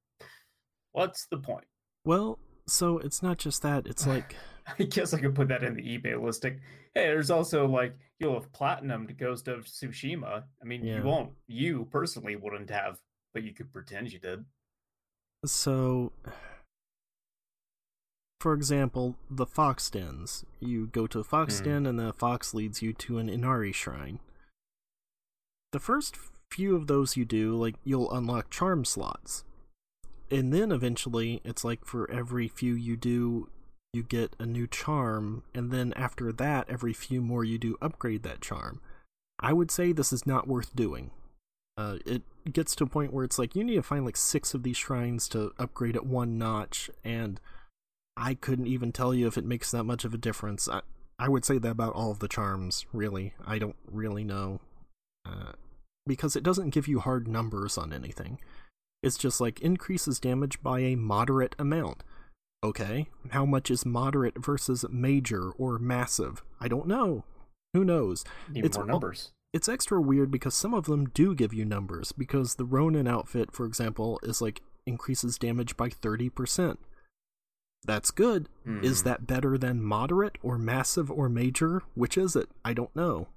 what's 0.93 1.27
the 1.27 1.39
point 1.39 1.65
Well, 2.05 2.39
so 2.67 2.99
it's 2.99 3.23
not 3.23 3.39
just 3.39 3.63
that. 3.63 3.87
It's 3.87 4.07
like 4.15 4.37
i 4.79 4.83
guess 4.85 5.15
i 5.15 5.21
could 5.21 5.35
put 5.35 5.49
that 5.49 5.63
in 5.63 5.75
the 5.75 5.83
ebay 5.83 6.21
listing 6.21 6.61
hey 6.95 7.07
there's 7.07 7.31
also 7.31 7.67
like 7.67 7.97
you'll 8.19 8.35
have 8.35 8.53
platinum 8.53 9.07
to 9.07 9.13
ghost 9.13 9.47
of 9.49 9.65
tsushima 9.65 10.43
i 10.61 10.65
mean 10.65 10.85
Yeah. 10.85 10.97
you 10.99 11.03
won't 11.05 11.31
you 11.47 11.87
personally 11.91 12.35
wouldn't 12.37 12.71
have 12.71 12.99
but 13.37 13.45
you 13.45 13.53
could 13.53 13.71
pretend 13.71 14.11
you 14.11 14.19
did 14.19 14.47
so 15.45 16.11
for 18.41 18.55
example, 18.55 19.17
the 19.31 19.45
fox 19.47 19.91
dens. 19.91 20.45
You 20.61 20.87
go 20.87 21.07
to 21.09 21.19
a 21.19 21.25
fox 21.25 21.59
Hmm. 21.59 21.65
den 21.65 21.87
and 21.87 21.99
the 21.99 22.13
fox 22.13 22.55
leads 22.55 22.81
you 22.81 22.93
to 22.95 23.19
an 23.19 23.29
Inari 23.29 23.73
shrine. 23.73 24.21
The 25.73 25.81
first 25.81 26.17
few 26.51 26.77
of 26.77 26.87
those 26.87 27.17
you 27.17 27.25
do, 27.25 27.57
like 27.57 27.75
you'll 27.85 28.11
unlock 28.11 28.51
charm 28.51 28.85
slots. 28.85 29.45
And 30.31 30.53
then 30.53 30.71
eventually 30.71 31.41
it's 31.45 31.65
like 31.65 31.85
for 31.85 32.11
every 32.11 32.49
few 32.49 32.75
you 32.75 32.97
do 32.97 33.51
you 33.93 34.03
get 34.03 34.37
a 34.39 34.47
new 34.47 34.67
charm 34.67 35.43
and 35.55 35.71
then 35.71 35.93
after 35.95 36.33
that 36.33 36.71
every 36.71 36.93
few 36.93 37.21
more 37.21 37.45
you 37.45 37.59
do 37.59 37.77
upgrade 37.83 38.23
that 38.23 38.41
charm. 38.41 38.81
I 39.39 39.53
would 39.53 39.71
say 39.71 39.93
this 39.93 40.13
is 40.13 40.27
not 40.27 40.49
worth 40.49 40.75
doing. 40.75 41.11
Uh, 41.77 41.99
it 42.07 42.23
gets 42.51 42.75
to 42.77 42.85
a 42.85 42.89
point 42.89 43.13
where 43.13 43.25
it's 43.25 43.39
like 43.39 43.55
you 43.55 43.63
need 43.63 43.75
to 43.75 43.83
find 43.83 44.05
like 44.05 44.17
six 44.17 44.55
of 44.55 44.63
these 44.63 44.77
shrines 44.77 45.29
to 45.29 45.53
upgrade 45.59 45.97
at 45.97 46.07
one 46.07 46.39
notch, 46.39 46.89
and 47.05 47.39
I 48.17 48.35
couldn't 48.35 48.67
even 48.67 48.93
tell 48.93 49.13
you 49.13 49.27
if 49.27 49.37
it 49.37 49.45
makes 49.45 49.71
that 49.73 49.85
much 49.85 50.05
of 50.05 50.15
a 50.15 50.19
difference. 50.19 50.69
I, 50.69 50.81
I 51.19 51.29
would 51.29 51.45
say 51.45 51.59
that 51.59 51.71
about 51.71 51.95
all 51.95 52.11
of 52.11 52.21
the 52.21 52.29
charms, 52.29 52.87
really. 52.93 53.35
I 53.47 53.59
don't 53.59 53.77
really 53.91 54.25
know. 54.25 54.61
Uh, 55.27 55.53
because 56.07 56.37
it 56.37 56.43
doesn't 56.43 56.71
give 56.71 56.89
you 56.89 57.01
hard 57.01 57.29
numbers 57.29 57.77
on 57.77 57.93
anything. 57.93 58.39
It's 59.03 59.19
just 59.19 59.41
like 59.41 59.61
increases 59.61 60.19
damage 60.19 60.63
by 60.63 60.81
a 60.81 60.97
moderate 60.97 61.55
amount. 61.59 62.03
Okay, 62.65 63.09
how 63.31 63.45
much 63.45 63.71
is 63.71 63.85
moderate 63.85 64.43
versus 64.43 64.85
major 64.91 65.51
or 65.51 65.79
massive? 65.79 66.43
I 66.59 66.69
don't 66.69 66.87
know. 66.87 67.25
Who 67.75 67.85
knows? 67.85 68.25
need 68.51 68.65
It's 68.65 68.79
more 68.79 68.87
numbers 68.87 69.33
it's 69.57 69.69
extra 69.69 70.01
weird 70.01 70.31
because 70.31 70.55
some 70.55 70.75
of 70.75 70.85
them 70.85 71.07
do 71.07 71.35
give 71.35 71.53
you 71.55 71.65
numbers 71.65 72.13
because 72.13 72.55
the 72.55 72.65
Ronin 72.65 73.09
outfit, 73.09 73.51
for 73.53 73.65
example, 73.67 74.21
is 74.23 74.41
like 74.43 74.61
increases 74.87 75.39
damage 75.39 75.77
by 75.77 75.89
30%. 75.89 76.77
That's 77.85 78.11
good. 78.11 78.49
Is 78.83 79.01
Hmm. 79.03 79.09
that 79.09 79.27
better 79.27 79.57
than 79.57 79.83
moderate 79.83 80.39
or 80.43 80.59
massive 80.59 81.11
or 81.11 81.29
major? 81.29 81.83
Which 81.95 82.19
is 82.19 82.35
it? 82.37 82.49
I 82.65 82.73
don't 82.75 82.95
know. 82.97 83.29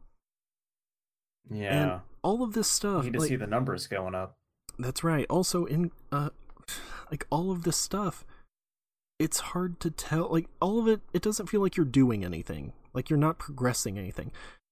yeah 1.49 1.81
And 1.93 2.01
all 2.21 2.43
of 2.43 2.53
this 2.53 2.67
You 2.69 2.73
stuff 2.75 3.03
need 3.05 3.13
to 3.13 3.19
like, 3.19 3.29
see 3.29 3.35
the 3.35 3.47
numbers 3.47 3.87
going 3.87 4.13
up. 4.15 4.37
That's 4.77 5.03
right. 5.03 5.25
Also 5.29 5.65
in 5.65 5.91
uh 6.11 6.29
like 7.11 7.25
all 7.29 7.51
of 7.51 7.63
this 7.63 7.77
stuff 7.77 8.25
it's 9.17 9.39
hard 9.39 9.79
to 9.81 9.89
tell 9.91 10.29
like 10.29 10.47
all 10.61 10.79
of 10.79 10.87
it 10.87 11.01
it 11.13 11.21
doesn't 11.21 11.47
feel 11.47 11.61
like 11.61 11.75
you're 11.77 11.85
doing 11.85 12.23
anything. 12.23 12.73
Like 12.93 13.09
you're 13.09 13.19
not 13.19 13.39
progressing 13.39 13.97
anything. 13.97 14.31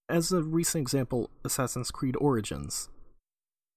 As 0.09 0.31
a 0.31 0.41
recent 0.41 0.81
example, 0.81 1.29
Assassin's 1.43 1.91
Creed 1.91 2.15
Origins. 2.19 2.89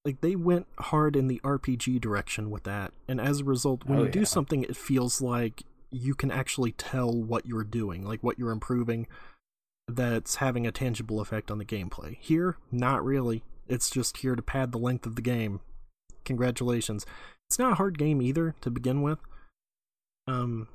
Like 0.05 0.21
they 0.23 0.37
went 0.37 0.67
hard 0.79 1.17
in 1.17 1.27
the 1.27 1.41
RPG 1.45 2.01
direction 2.01 2.51
with 2.51 2.63
that, 2.65 2.93
and 3.07 3.21
as 3.21 3.41
a 3.41 3.45
result, 3.45 3.85
when 3.85 3.99
Oh, 3.99 4.03
you 4.05 4.09
do 4.09 4.25
something 4.25 4.63
it 4.63 4.77
feels 4.77 5.21
like 5.21 5.65
you 5.91 6.15
can 6.15 6.31
actually 6.31 6.73
tell 6.73 7.13
what 7.13 7.45
you're 7.47 7.65
doing, 7.65 8.07
like 8.07 8.23
what 8.23 8.39
you're 8.39 8.53
improving 8.53 9.07
that's 9.89 10.37
having 10.37 10.67
a 10.67 10.73
tangible 10.73 11.21
effect 11.21 11.51
on 11.51 11.59
the 11.59 11.65
gameplay. 11.65 12.17
Here, 12.21 12.57
not 12.71 13.05
really. 13.05 13.43
It's 13.69 13.91
just 13.91 14.19
here 14.19 14.37
to 14.37 14.43
pad 14.43 14.73
the 14.73 14.79
length 14.79 15.05
of 15.05 15.17
the 15.17 15.23
game. 15.23 15.61
Congratulations. 16.25 17.05
It's 17.49 17.59
not 17.59 17.73
a 17.73 17.77
hard 17.77 17.99
game 17.99 18.23
either 18.23 18.55
to 18.61 18.71
begin 18.71 19.03
with. 19.03 19.19
Um 20.27 20.69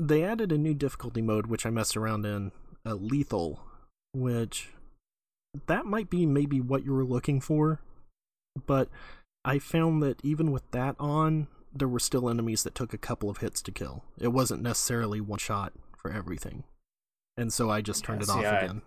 they 0.00 0.22
added 0.22 0.52
a 0.52 0.58
new 0.58 0.74
difficulty 0.74 1.22
mode 1.22 1.46
which 1.46 1.66
I 1.66 1.70
messed 1.70 1.96
around 1.96 2.24
in, 2.26 2.52
uh, 2.86 2.94
lethal, 2.94 3.60
which 4.12 4.68
that 5.66 5.84
might 5.86 6.10
be 6.10 6.26
maybe 6.26 6.60
what 6.60 6.84
you 6.84 6.92
were 6.92 7.04
looking 7.04 7.40
for, 7.40 7.80
but 8.66 8.88
I 9.44 9.58
found 9.58 10.02
that 10.02 10.20
even 10.24 10.50
with 10.52 10.70
that 10.70 10.96
on, 10.98 11.48
there 11.74 11.88
were 11.88 11.98
still 11.98 12.28
enemies 12.28 12.62
that 12.64 12.74
took 12.74 12.92
a 12.92 12.98
couple 12.98 13.28
of 13.30 13.38
hits 13.38 13.62
to 13.62 13.72
kill. 13.72 14.04
It 14.18 14.28
wasn't 14.28 14.62
necessarily 14.62 15.20
one 15.20 15.38
shot 15.38 15.72
for 15.96 16.10
everything. 16.10 16.64
And 17.36 17.52
so 17.52 17.70
I 17.70 17.80
just 17.80 18.04
turned 18.04 18.20
Yeah, 18.20 18.24
it 18.24 18.40
see, 18.40 18.46
off 18.46 18.52
I- 18.54 18.58
again. 18.60 18.82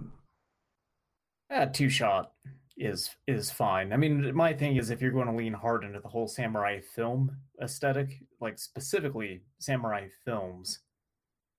Uh, 1.51 1.65
two 1.67 1.89
shot 1.89 2.31
is 2.77 3.11
is 3.27 3.51
fine. 3.51 3.93
I 3.93 3.97
mean, 3.97 4.35
my 4.35 4.51
thing 4.53 4.77
is 4.77 4.89
if 4.89 4.99
you're 5.01 5.11
going 5.11 5.27
to 5.27 5.33
lean 5.35 5.53
hard 5.53 5.83
into 5.83 5.99
the 5.99 6.07
whole 6.09 6.27
samurai 6.27 6.81
film 6.81 7.37
aesthetic, 7.61 8.23
like 8.41 8.57
specifically 8.57 9.41
samurai 9.59 10.07
films, 10.25 10.79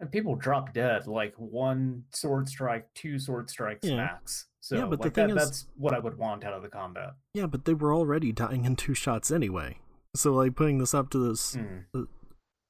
and 0.00 0.10
people 0.10 0.34
drop 0.34 0.74
dead 0.74 1.06
like 1.06 1.34
one 1.36 2.04
sword 2.12 2.48
strike, 2.48 2.92
two 2.94 3.18
sword 3.18 3.48
strikes 3.48 3.86
Yeah. 3.88 3.96
max. 3.96 4.46
So 4.66 4.76
Yeah, 4.76 4.86
but 4.86 5.00
the 5.00 5.10
thing 5.10 5.28
that, 5.28 5.36
is- 5.36 5.48
that's 5.48 5.66
what 5.76 5.94
I 5.94 6.00
would 6.00 6.18
want 6.18 6.42
out 6.42 6.52
of 6.52 6.62
the 6.62 6.68
combat. 6.68 7.14
Yeah, 7.34 7.46
but 7.46 7.66
they 7.66 7.74
were 7.74 7.94
already 7.94 8.32
dying 8.32 8.64
in 8.64 8.74
two 8.74 8.94
shots 8.94 9.30
anyway. 9.30 9.78
So 10.16 10.32
like 10.34 10.56
putting 10.56 10.78
this 10.78 10.92
up 10.92 11.08
to 11.10 11.18
this 11.18 11.54
Hmm. 11.54 12.02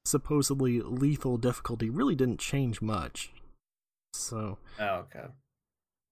supposedly 0.05 0.79
lethal 0.81 1.37
difficulty 1.37 1.89
really 1.89 2.13
didn't 2.15 2.39
change 2.39 2.81
much. 2.83 3.33
So, 4.13 4.59
Oh, 4.79 5.05
okay. 5.05 5.25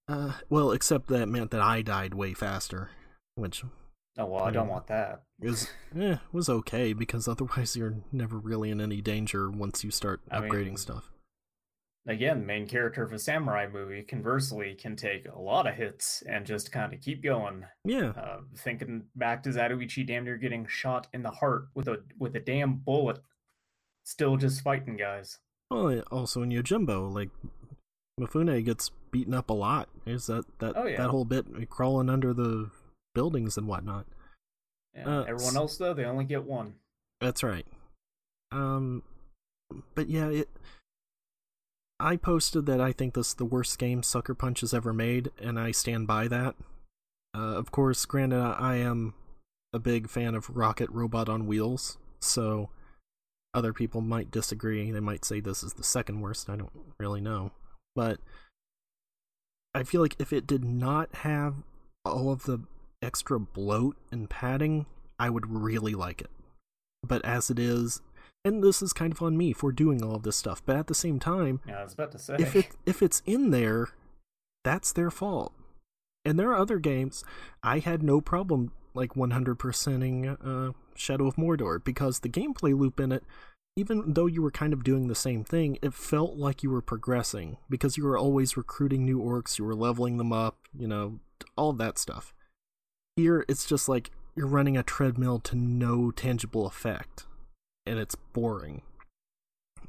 uh, 0.07 0.33
well, 0.49 0.71
except 0.71 1.07
that 1.09 1.27
meant 1.29 1.51
that 1.51 1.61
I 1.61 1.81
died 1.83 2.13
way 2.15 2.33
faster, 2.33 2.89
which 3.35 3.63
Oh 4.17 4.25
well, 4.25 4.43
I 4.43 4.49
don't 4.51 4.67
want 4.69 4.87
that. 4.87 5.23
is 5.39 5.69
eh, 5.95 6.17
was 6.31 6.49
okay 6.49 6.93
because 6.93 7.27
otherwise 7.27 7.75
you're 7.75 7.97
never 8.11 8.37
really 8.39 8.71
in 8.71 8.81
any 8.81 9.01
danger 9.01 9.51
once 9.51 9.83
you 9.83 9.91
start 9.91 10.21
I 10.31 10.39
upgrading 10.39 10.65
mean- 10.65 10.77
stuff. 10.77 11.11
Again, 12.07 12.41
the 12.41 12.45
main 12.45 12.67
character 12.67 13.01
of 13.03 13.11
a 13.13 13.17
samurai 13.17 13.65
movie, 13.71 14.03
conversely, 14.03 14.75
can 14.75 14.95
take 14.95 15.27
a 15.27 15.39
lot 15.39 15.65
of 15.65 15.73
hits 15.73 16.21
and 16.29 16.45
just 16.45 16.71
kind 16.71 16.93
of 16.93 17.01
keep 17.01 17.23
going. 17.23 17.65
Yeah, 17.83 18.09
Uh, 18.09 18.41
thinking 18.57 19.05
back 19.15 19.41
to 19.43 19.49
Zatoichi 19.49 20.05
damn 20.05 20.23
near 20.23 20.37
getting 20.37 20.67
shot 20.67 21.07
in 21.13 21.23
the 21.23 21.31
heart 21.31 21.69
with 21.73 21.87
a 21.87 22.03
with 22.19 22.35
a 22.35 22.39
damn 22.39 22.75
bullet, 22.75 23.19
still 24.03 24.37
just 24.37 24.61
fighting 24.61 24.97
guys. 24.97 25.39
well, 25.71 25.99
also 26.11 26.43
in 26.43 26.49
Yojimbo, 26.51 27.11
like 27.11 27.29
Mifune 28.19 28.63
gets 28.63 28.91
beaten 29.11 29.33
up 29.33 29.49
a 29.49 29.53
lot. 29.53 29.89
Is 30.05 30.27
that 30.27 30.45
that 30.59 30.77
Oh, 30.77 30.85
yeah. 30.85 30.97
that 30.97 31.09
whole 31.09 31.25
bit 31.25 31.47
crawling 31.71 32.09
under 32.09 32.33
the 32.35 32.69
buildings 33.15 33.57
and 33.57 33.67
whatnot? 33.67 34.05
Yeah, 34.93 35.07
Uh, 35.21 35.23
everyone 35.23 35.57
else 35.57 35.77
though, 35.77 35.95
they 35.95 36.05
only 36.05 36.25
get 36.25 36.43
one. 36.43 36.75
That's 37.19 37.41
right. 37.41 37.65
Um, 38.51 39.01
but 39.95 40.07
yeah, 40.07 40.27
it. 40.29 40.49
I 41.99 42.17
posted 42.17 42.65
that 42.65 42.81
I 42.81 42.91
think 42.91 43.13
this 43.13 43.29
is 43.29 43.33
the 43.35 43.45
worst 43.45 43.79
game 43.79 44.03
Sucker 44.03 44.33
Punch 44.33 44.61
has 44.61 44.73
ever 44.73 44.93
made, 44.93 45.31
and 45.39 45.59
I 45.59 45.71
stand 45.71 46.07
by 46.07 46.27
that. 46.27 46.55
Uh, 47.33 47.55
of 47.55 47.71
course, 47.71 48.05
granted, 48.05 48.39
I, 48.39 48.53
I 48.53 48.75
am 48.77 49.13
a 49.73 49.79
big 49.79 50.09
fan 50.09 50.35
of 50.35 50.49
Rocket 50.49 50.89
Robot 50.89 51.29
on 51.29 51.47
Wheels, 51.47 51.97
so 52.19 52.69
other 53.53 53.73
people 53.73 54.01
might 54.01 54.31
disagree. 54.31 54.91
They 54.91 54.99
might 54.99 55.25
say 55.25 55.39
this 55.39 55.63
is 55.63 55.73
the 55.73 55.83
second 55.83 56.21
worst. 56.21 56.49
I 56.49 56.57
don't 56.57 56.71
really 56.99 57.21
know, 57.21 57.51
but 57.95 58.19
I 59.73 59.83
feel 59.83 60.01
like 60.01 60.15
if 60.19 60.33
it 60.33 60.47
did 60.47 60.63
not 60.63 61.13
have 61.17 61.55
all 62.03 62.31
of 62.31 62.43
the 62.43 62.59
extra 63.01 63.39
bloat 63.39 63.95
and 64.11 64.29
padding, 64.29 64.85
I 65.17 65.29
would 65.29 65.49
really 65.49 65.95
like 65.95 66.21
it 66.21 66.29
but 67.07 67.23
as 67.25 67.49
it 67.49 67.59
is 67.59 68.01
and 68.45 68.63
this 68.63 68.81
is 68.81 68.93
kind 68.93 69.11
of 69.11 69.21
on 69.21 69.35
me 69.35 69.51
for 69.51 69.71
doing 69.73 70.01
all 70.03 70.15
of 70.15 70.23
this 70.23 70.37
stuff 70.37 70.61
but 70.65 70.77
at 70.77 70.87
the 70.87 70.95
same 70.95 71.19
time 71.19 71.59
Yeah, 71.67 71.79
I 71.79 71.83
was 71.83 71.93
about 71.93 72.11
to 72.13 72.19
say. 72.19 72.35
if 72.39 72.55
it 72.55 72.67
if 72.85 73.01
it's 73.01 73.21
in 73.25 73.49
there 73.51 73.89
that's 74.63 74.91
their 74.93 75.11
fault. 75.11 75.53
And 76.27 76.39
there 76.39 76.49
are 76.51 76.55
other 76.57 76.79
games 76.79 77.23
i 77.63 77.79
had 77.79 78.01
no 78.01 78.21
problem 78.21 78.71
like 78.93 79.13
100%ing 79.15 80.27
uh, 80.29 80.71
shadow 80.95 81.27
of 81.27 81.35
mordor 81.35 81.83
because 81.83 82.19
the 82.19 82.29
gameplay 82.29 82.77
loop 82.77 82.99
in 82.99 83.11
it 83.11 83.23
even 83.77 84.13
though 84.13 84.25
you 84.25 84.41
were 84.41 84.51
kind 84.51 84.71
of 84.71 84.85
doing 84.85 85.07
the 85.09 85.15
same 85.15 85.43
thing 85.43 85.77
it 85.81 85.93
felt 85.93 86.35
like 86.37 86.63
you 86.63 86.69
were 86.69 86.81
progressing 86.81 87.57
because 87.69 87.97
you 87.97 88.05
were 88.05 88.17
always 88.17 88.55
recruiting 88.55 89.03
new 89.03 89.19
orcs 89.19 89.59
you 89.59 89.65
were 89.65 89.75
leveling 89.75 90.15
them 90.17 90.31
up 90.31 90.57
you 90.77 90.87
know 90.87 91.19
all 91.57 91.73
that 91.73 91.97
stuff. 91.97 92.33
Here 93.17 93.45
it's 93.49 93.65
just 93.65 93.87
like 93.89 94.11
you're 94.35 94.47
running 94.47 94.77
a 94.77 94.83
treadmill 94.83 95.39
to 95.39 95.55
no 95.55 96.11
tangible 96.11 96.65
effect 96.65 97.25
and 97.85 97.99
it's 97.99 98.15
boring 98.33 98.81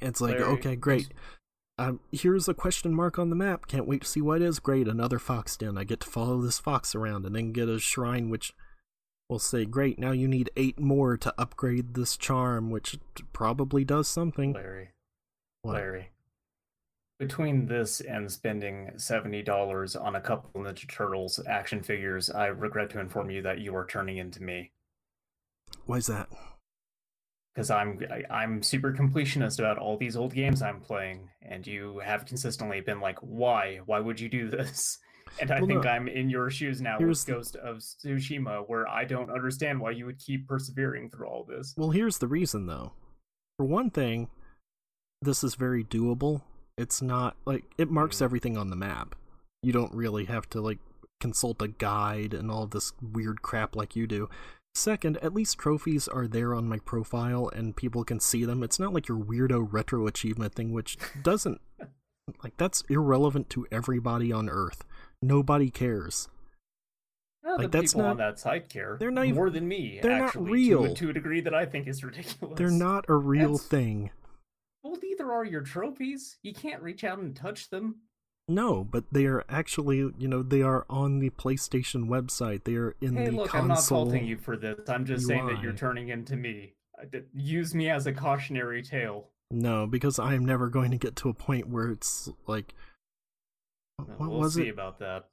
it's 0.00 0.20
like 0.20 0.38
Larry, 0.38 0.44
okay 0.44 0.76
great 0.76 1.08
um, 1.78 2.00
here's 2.10 2.48
a 2.48 2.54
question 2.54 2.94
mark 2.94 3.18
on 3.18 3.28
the 3.28 3.36
map. 3.36 3.66
Can't 3.66 3.86
wait 3.86 4.00
to 4.00 4.06
see 4.08 4.22
what 4.22 4.40
it 4.40 4.46
is. 4.46 4.58
Great, 4.60 4.88
another 4.88 5.18
fox 5.18 5.56
den. 5.56 5.76
I 5.76 5.84
get 5.84 6.00
to 6.00 6.08
follow 6.08 6.40
this 6.40 6.58
fox 6.58 6.94
around 6.94 7.26
and 7.26 7.36
then 7.36 7.52
get 7.52 7.68
a 7.68 7.78
shrine 7.78 8.30
which 8.30 8.54
will 9.28 9.38
say, 9.38 9.64
Great, 9.64 9.98
now 9.98 10.12
you 10.12 10.28
need 10.28 10.50
eight 10.56 10.80
more 10.80 11.16
to 11.18 11.34
upgrade 11.36 11.94
this 11.94 12.16
charm, 12.16 12.70
which 12.70 12.98
probably 13.32 13.84
does 13.84 14.08
something. 14.08 14.54
Larry, 14.54 14.90
What? 15.62 15.74
Larry. 15.74 16.10
Between 17.18 17.66
this 17.66 18.00
and 18.00 18.30
spending 18.30 18.92
seventy 18.98 19.42
dollars 19.42 19.96
on 19.96 20.14
a 20.14 20.20
couple 20.20 20.50
of 20.54 20.66
Ninja 20.66 20.88
Turtles 20.88 21.40
action 21.46 21.82
figures, 21.82 22.28
I 22.30 22.46
regret 22.46 22.90
to 22.90 23.00
inform 23.00 23.30
you 23.30 23.42
that 23.42 23.58
you 23.58 23.74
are 23.74 23.86
turning 23.86 24.18
into 24.18 24.42
me. 24.42 24.72
Why 25.86 25.96
is 25.96 26.06
that? 26.06 26.28
Because 27.56 27.70
I'm 27.70 27.98
I, 28.10 28.22
I'm 28.34 28.62
super 28.62 28.92
completionist 28.92 29.58
about 29.58 29.78
all 29.78 29.96
these 29.96 30.14
old 30.14 30.34
games 30.34 30.60
I'm 30.60 30.80
playing, 30.80 31.30
and 31.40 31.66
you 31.66 32.00
have 32.04 32.26
consistently 32.26 32.82
been 32.82 33.00
like, 33.00 33.18
"Why? 33.20 33.80
Why 33.86 33.98
would 33.98 34.20
you 34.20 34.28
do 34.28 34.50
this?" 34.56 34.98
And 35.40 35.50
I 35.50 35.58
Well, 35.60 35.66
think 35.66 35.84
no. 35.84 35.90
I'm 35.90 36.06
in 36.06 36.28
your 36.30 36.50
shoes 36.50 36.80
now 36.80 36.98
Here's 36.98 37.20
with 37.20 37.26
the- 37.26 37.32
Ghost 37.32 37.56
of 37.56 37.78
Tsushima, 37.78 38.68
where 38.68 38.86
I 38.88 39.04
don't 39.04 39.30
understand 39.30 39.80
why 39.80 39.90
you 39.92 40.04
would 40.06 40.18
keep 40.18 40.46
persevering 40.46 41.10
through 41.10 41.26
all 41.26 41.44
this. 41.44 41.74
Well, 41.76 41.90
here's 41.90 42.18
the 42.18 42.28
reason, 42.28 42.66
though. 42.66 42.92
For 43.58 43.64
one 43.66 43.90
thing, 43.90 44.28
this 45.22 45.42
is 45.42 45.54
very 45.54 45.82
doable. 45.82 46.42
It's 46.78 47.00
not 47.02 47.36
like 47.46 47.64
it 47.78 47.90
marks 47.90 48.18
Mhm. 48.18 48.22
everything 48.22 48.56
on 48.58 48.68
the 48.70 48.76
map. 48.76 49.14
You 49.62 49.72
don't 49.72 49.94
really 49.94 50.26
have 50.26 50.48
to 50.50 50.60
like 50.60 50.78
consult 51.20 51.62
a 51.62 51.68
guide 51.68 52.34
and 52.34 52.50
all 52.50 52.66
this 52.66 52.92
weird 53.00 53.40
crap 53.42 53.74
like 53.74 53.96
you 53.96 54.06
do. 54.06 54.28
Second, 54.80 55.16
at 55.22 55.32
least 55.32 55.56
trophies 55.58 56.06
are 56.06 56.26
there 56.26 56.52
on 56.54 56.68
my 56.68 56.78
profile 56.78 57.48
and 57.48 57.74
people 57.74 58.04
can 58.04 58.20
see 58.20 58.44
them. 58.44 58.62
It's 58.62 58.78
not 58.78 58.92
like 58.92 59.08
your 59.08 59.16
weirdo 59.18 59.66
retro 59.72 60.06
achievement 60.06 60.54
thing, 60.54 60.70
which 60.70 60.98
doesn't 61.22 61.62
like 62.44 62.54
that's 62.58 62.82
irrelevant 62.90 63.48
to 63.50 63.66
everybody 63.72 64.30
on 64.30 64.50
Earth. 64.50 64.84
Nobody 65.22 65.70
cares. 65.70 66.28
Well, 67.42 67.56
Like, 67.56 67.70
that's 67.70 67.94
people 67.94 68.06
on 68.06 68.18
not- 68.18 68.32
that 68.32 68.38
side 68.38 68.68
care 68.68 68.98
they're 69.00 69.10
not 69.10 69.28
more 69.28 69.48
than 69.48 69.66
me. 69.66 69.98
they're 70.02 70.18
not 70.18 70.36
real. 70.36 70.88
to, 70.88 70.94
to 70.94 71.08
a 71.10 71.12
degree 71.14 71.40
that 71.40 71.54
I 71.54 71.64
think 71.64 71.86
is 71.88 72.04
ridiculous. 72.04 72.58
They're 72.58 72.70
not 72.70 73.06
a 73.08 73.14
real 73.16 73.52
That's- 73.52 73.66
thing. 73.68 74.10
Well, 74.82 74.98
neither 75.02 75.32
are 75.32 75.44
your 75.46 75.62
trophies. 75.62 76.36
You 76.42 76.52
can't 76.52 76.82
reach 76.82 77.02
out 77.02 77.18
and 77.18 77.34
touch 77.34 77.70
them. 77.70 78.02
No, 78.48 78.84
but 78.84 79.04
they 79.10 79.26
are 79.26 79.44
actually, 79.48 79.96
you 79.96 80.28
know, 80.28 80.42
they 80.42 80.62
are 80.62 80.86
on 80.88 81.18
the 81.18 81.30
PlayStation 81.30 82.06
website. 82.06 82.62
They 82.64 82.76
are 82.76 82.94
in 83.00 83.16
Hey, 83.16 83.24
the 83.26 83.30
look, 83.32 83.54
I'm 83.54 83.66
not 83.66 83.74
console. 83.78 84.04
faulting 84.04 84.24
you 84.26 84.36
for 84.38 84.56
this. 84.56 84.78
I'm 84.88 85.04
just 85.04 85.26
saying 85.26 85.46
that 85.46 85.60
you're 85.62 85.72
turning 85.72 86.10
into 86.10 86.36
me. 86.36 86.74
Use 87.34 87.74
me 87.74 87.90
as 87.90 88.06
a 88.06 88.12
cautionary 88.12 88.82
tale. 88.82 89.28
No, 89.50 89.86
because 89.86 90.18
I 90.18 90.34
am 90.34 90.44
never 90.44 90.68
going 90.68 90.90
to 90.92 90.96
get 90.96 91.16
to 91.16 91.28
a 91.28 91.34
point 91.34 91.68
where 91.68 91.90
it's 91.90 92.30
like, 92.46 92.74
what 93.96 94.30
we'll 94.30 94.40
was 94.40 94.54
see 94.54 94.68
it? 94.68 94.72
about 94.72 94.98
that. 95.00 95.26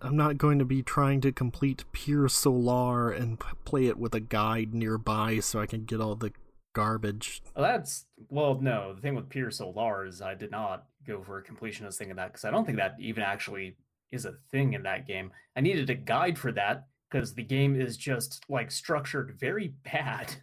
I'm 0.00 0.16
not 0.16 0.38
going 0.38 0.58
to 0.58 0.64
be 0.64 0.82
trying 0.82 1.20
to 1.22 1.32
complete 1.32 1.84
Pier 1.92 2.28
Solar 2.28 3.10
and 3.10 3.38
p- 3.38 3.46
play 3.64 3.86
it 3.86 3.98
with 3.98 4.14
a 4.14 4.20
guide 4.20 4.74
nearby 4.74 5.40
so 5.40 5.60
I 5.60 5.66
can 5.66 5.84
get 5.84 6.00
all 6.00 6.16
the 6.16 6.32
garbage. 6.74 7.42
Well, 7.56 7.64
that's 7.64 8.06
well, 8.28 8.58
no. 8.60 8.94
The 8.94 9.00
thing 9.00 9.14
with 9.14 9.28
Pier 9.28 9.50
Solar 9.50 10.06
is 10.06 10.22
I 10.22 10.34
did 10.34 10.50
not 10.50 10.84
go 11.06 11.22
for 11.22 11.38
a 11.38 11.44
completionist 11.44 11.94
thing 11.96 12.10
in 12.10 12.16
that 12.16 12.28
because 12.32 12.44
I 12.44 12.50
don't 12.50 12.64
think 12.64 12.78
that 12.78 12.94
even 13.00 13.22
actually 13.22 13.76
is 14.12 14.24
a 14.24 14.34
thing 14.50 14.72
in 14.74 14.82
that 14.84 15.06
game. 15.06 15.30
I 15.56 15.60
needed 15.60 15.90
a 15.90 15.94
guide 15.94 16.38
for 16.38 16.52
that 16.52 16.86
because 17.10 17.34
the 17.34 17.42
game 17.42 17.80
is 17.80 17.96
just 17.96 18.44
like 18.48 18.70
structured 18.70 19.36
very 19.38 19.68
bad. 19.84 20.34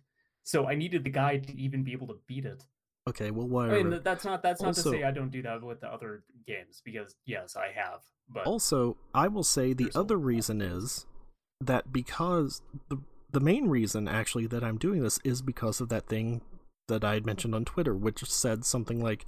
So 0.43 0.67
I 0.67 0.75
needed 0.75 1.03
the 1.03 1.09
guide 1.09 1.47
to 1.47 1.57
even 1.59 1.83
be 1.83 1.93
able 1.93 2.07
to 2.07 2.19
beat 2.27 2.45
it. 2.45 2.63
Okay, 3.07 3.29
well, 3.31 3.45
I 3.45 3.49
whatever. 3.49 3.89
mean, 3.89 4.01
that's 4.03 4.25
not 4.25 4.41
that's 4.43 4.61
not 4.61 4.69
Also- 4.69 4.91
to 4.91 4.97
say 4.97 5.03
I 5.03 5.11
don't 5.11 5.29
do 5.31 5.41
that 5.43 5.61
with 5.63 5.81
the 5.81 5.87
other 5.87 6.23
games 6.47 6.81
because 6.83 7.15
yes, 7.25 7.55
I 7.55 7.67
have. 7.75 8.01
But 8.27 8.47
Also, 8.47 8.97
I 9.13 9.27
will 9.27 9.43
say 9.43 9.73
the 9.73 9.91
other 9.93 10.17
reason 10.17 10.59
is 10.61 11.05
that 11.61 11.91
because 11.93 12.61
the 12.89 12.97
the 13.31 13.39
main 13.39 13.67
reason 13.67 14.07
actually 14.07 14.47
that 14.47 14.63
I'm 14.63 14.77
doing 14.77 15.01
this 15.01 15.19
is 15.23 15.41
because 15.41 15.81
of 15.81 15.89
that 15.89 16.07
thing 16.07 16.41
that 16.87 17.03
I 17.03 17.15
had 17.15 17.25
mentioned 17.25 17.55
on 17.55 17.65
Twitter, 17.65 17.93
which 17.93 18.23
said 18.29 18.65
something 18.65 19.01
like 19.01 19.25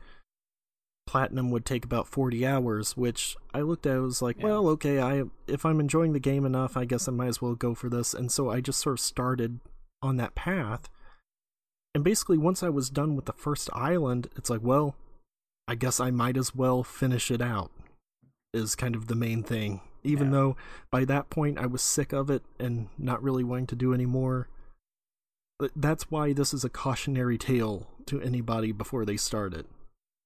platinum 1.07 1.49
would 1.51 1.65
take 1.65 1.85
about 1.85 2.07
40 2.07 2.45
hours, 2.45 2.95
which 2.95 3.35
I 3.53 3.61
looked 3.61 3.85
at 3.85 3.95
I 3.95 3.99
was 3.99 4.21
like, 4.21 4.37
Yeah. 4.37 4.45
well, 4.45 4.67
okay, 4.69 4.99
I 4.99 5.23
if 5.47 5.65
I'm 5.65 5.79
enjoying 5.79 6.13
the 6.13 6.19
game 6.19 6.45
enough, 6.45 6.77
I 6.77 6.85
guess 6.85 7.07
I 7.07 7.11
might 7.11 7.27
as 7.29 7.41
well 7.41 7.55
go 7.55 7.73
for 7.73 7.89
this. 7.89 8.13
And 8.13 8.31
so 8.31 8.49
I 8.49 8.61
just 8.61 8.79
sort 8.79 8.93
of 8.93 8.99
started 8.99 9.59
on 10.01 10.17
that 10.17 10.35
path. 10.35 10.89
And 11.95 12.03
basically 12.03 12.37
once 12.37 12.61
I 12.61 12.69
was 12.69 12.89
done 12.89 13.15
with 13.15 13.25
the 13.25 13.33
first 13.33 13.69
island, 13.73 14.29
it's 14.35 14.49
like, 14.49 14.61
well, 14.61 14.95
I 15.67 15.75
guess 15.75 15.99
I 15.99 16.11
might 16.11 16.37
as 16.37 16.53
well 16.53 16.83
finish 16.83 17.31
it 17.31 17.41
out 17.41 17.71
is 18.53 18.75
kind 18.75 18.95
of 18.95 19.07
the 19.07 19.15
main 19.15 19.43
thing. 19.43 19.81
Even 20.07 20.27
Yeah. 20.27 20.31
though 20.33 20.57
by 20.91 21.05
that 21.05 21.29
point 21.29 21.57
I 21.57 21.65
was 21.65 21.81
sick 21.81 22.13
of 22.13 22.29
it 22.29 22.43
and 22.59 22.89
not 22.97 23.21
really 23.21 23.43
wanting 23.43 23.67
to 23.67 23.75
do 23.75 23.93
any 23.93 24.05
more. 24.05 24.47
But 25.59 25.71
That's 25.75 26.09
why 26.11 26.33
this 26.33 26.53
is 26.53 26.63
a 26.63 26.69
cautionary 26.69 27.37
tale 27.37 27.87
to 28.05 28.21
anybody 28.21 28.71
before 28.71 29.05
they 29.05 29.17
start 29.17 29.53
it. 29.53 29.65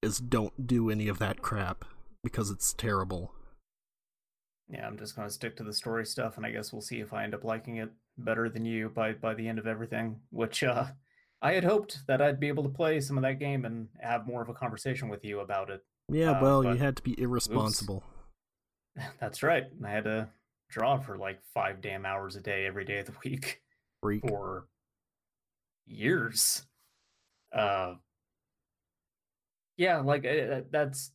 Is 0.02 0.18
don't 0.18 0.66
do 0.66 0.90
any 0.90 1.08
of 1.08 1.18
that 1.20 1.42
crap 1.42 1.84
because 2.22 2.50
it's 2.50 2.72
terrible. 2.74 3.32
yeah, 4.68 4.86
I'm 4.86 4.96
just 4.98 5.14
gonna 5.16 5.30
stick 5.30 5.56
to 5.56 5.64
the 5.64 5.72
story 5.72 6.06
stuff, 6.06 6.36
and 6.36 6.46
I 6.46 6.50
guess 6.50 6.72
we'll 6.72 6.80
see 6.82 7.00
if 7.00 7.12
I 7.12 7.24
end 7.24 7.34
up 7.34 7.44
liking 7.44 7.76
it 7.76 7.90
better 8.16 8.48
than 8.48 8.64
you 8.64 8.88
by 8.88 9.12
by 9.12 9.34
the 9.34 9.46
end 9.48 9.58
of 9.58 9.66
everything. 9.66 10.20
Which 10.30 10.62
uh, 10.64 10.86
I 11.42 11.52
had 11.52 11.64
hoped 11.64 12.06
that 12.06 12.22
I'd 12.22 12.40
be 12.40 12.48
able 12.48 12.62
to 12.62 12.68
play 12.68 13.00
some 13.00 13.16
of 13.18 13.22
that 13.22 13.38
game 13.38 13.64
and 13.64 13.88
have 14.00 14.26
more 14.26 14.42
of 14.42 14.48
a 14.48 14.54
conversation 14.54 15.08
with 15.08 15.24
you 15.24 15.40
about 15.40 15.70
it. 15.70 15.84
Yeah, 16.08 16.32
Uh, 16.32 16.42
well, 16.42 16.64
you 16.64 16.76
had 16.76 16.96
to 16.96 17.02
be 17.02 17.20
irresponsible. 17.20 18.02
That's 19.20 19.42
right. 19.42 19.64
I 19.84 19.90
had 19.90 20.04
to 20.04 20.28
draw 20.70 20.98
for 20.98 21.18
like 21.18 21.40
five 21.54 21.80
damn 21.80 22.06
hours 22.06 22.36
a 22.36 22.40
day 22.40 22.66
every 22.66 22.84
day 22.84 22.98
of 22.98 23.06
the 23.06 23.14
week 23.24 23.60
Freak. 24.00 24.22
for 24.22 24.66
years. 25.86 26.62
Uh, 27.54 27.94
yeah, 29.76 29.98
like 30.00 30.24
uh, 30.24 30.62
that's. 30.70 31.12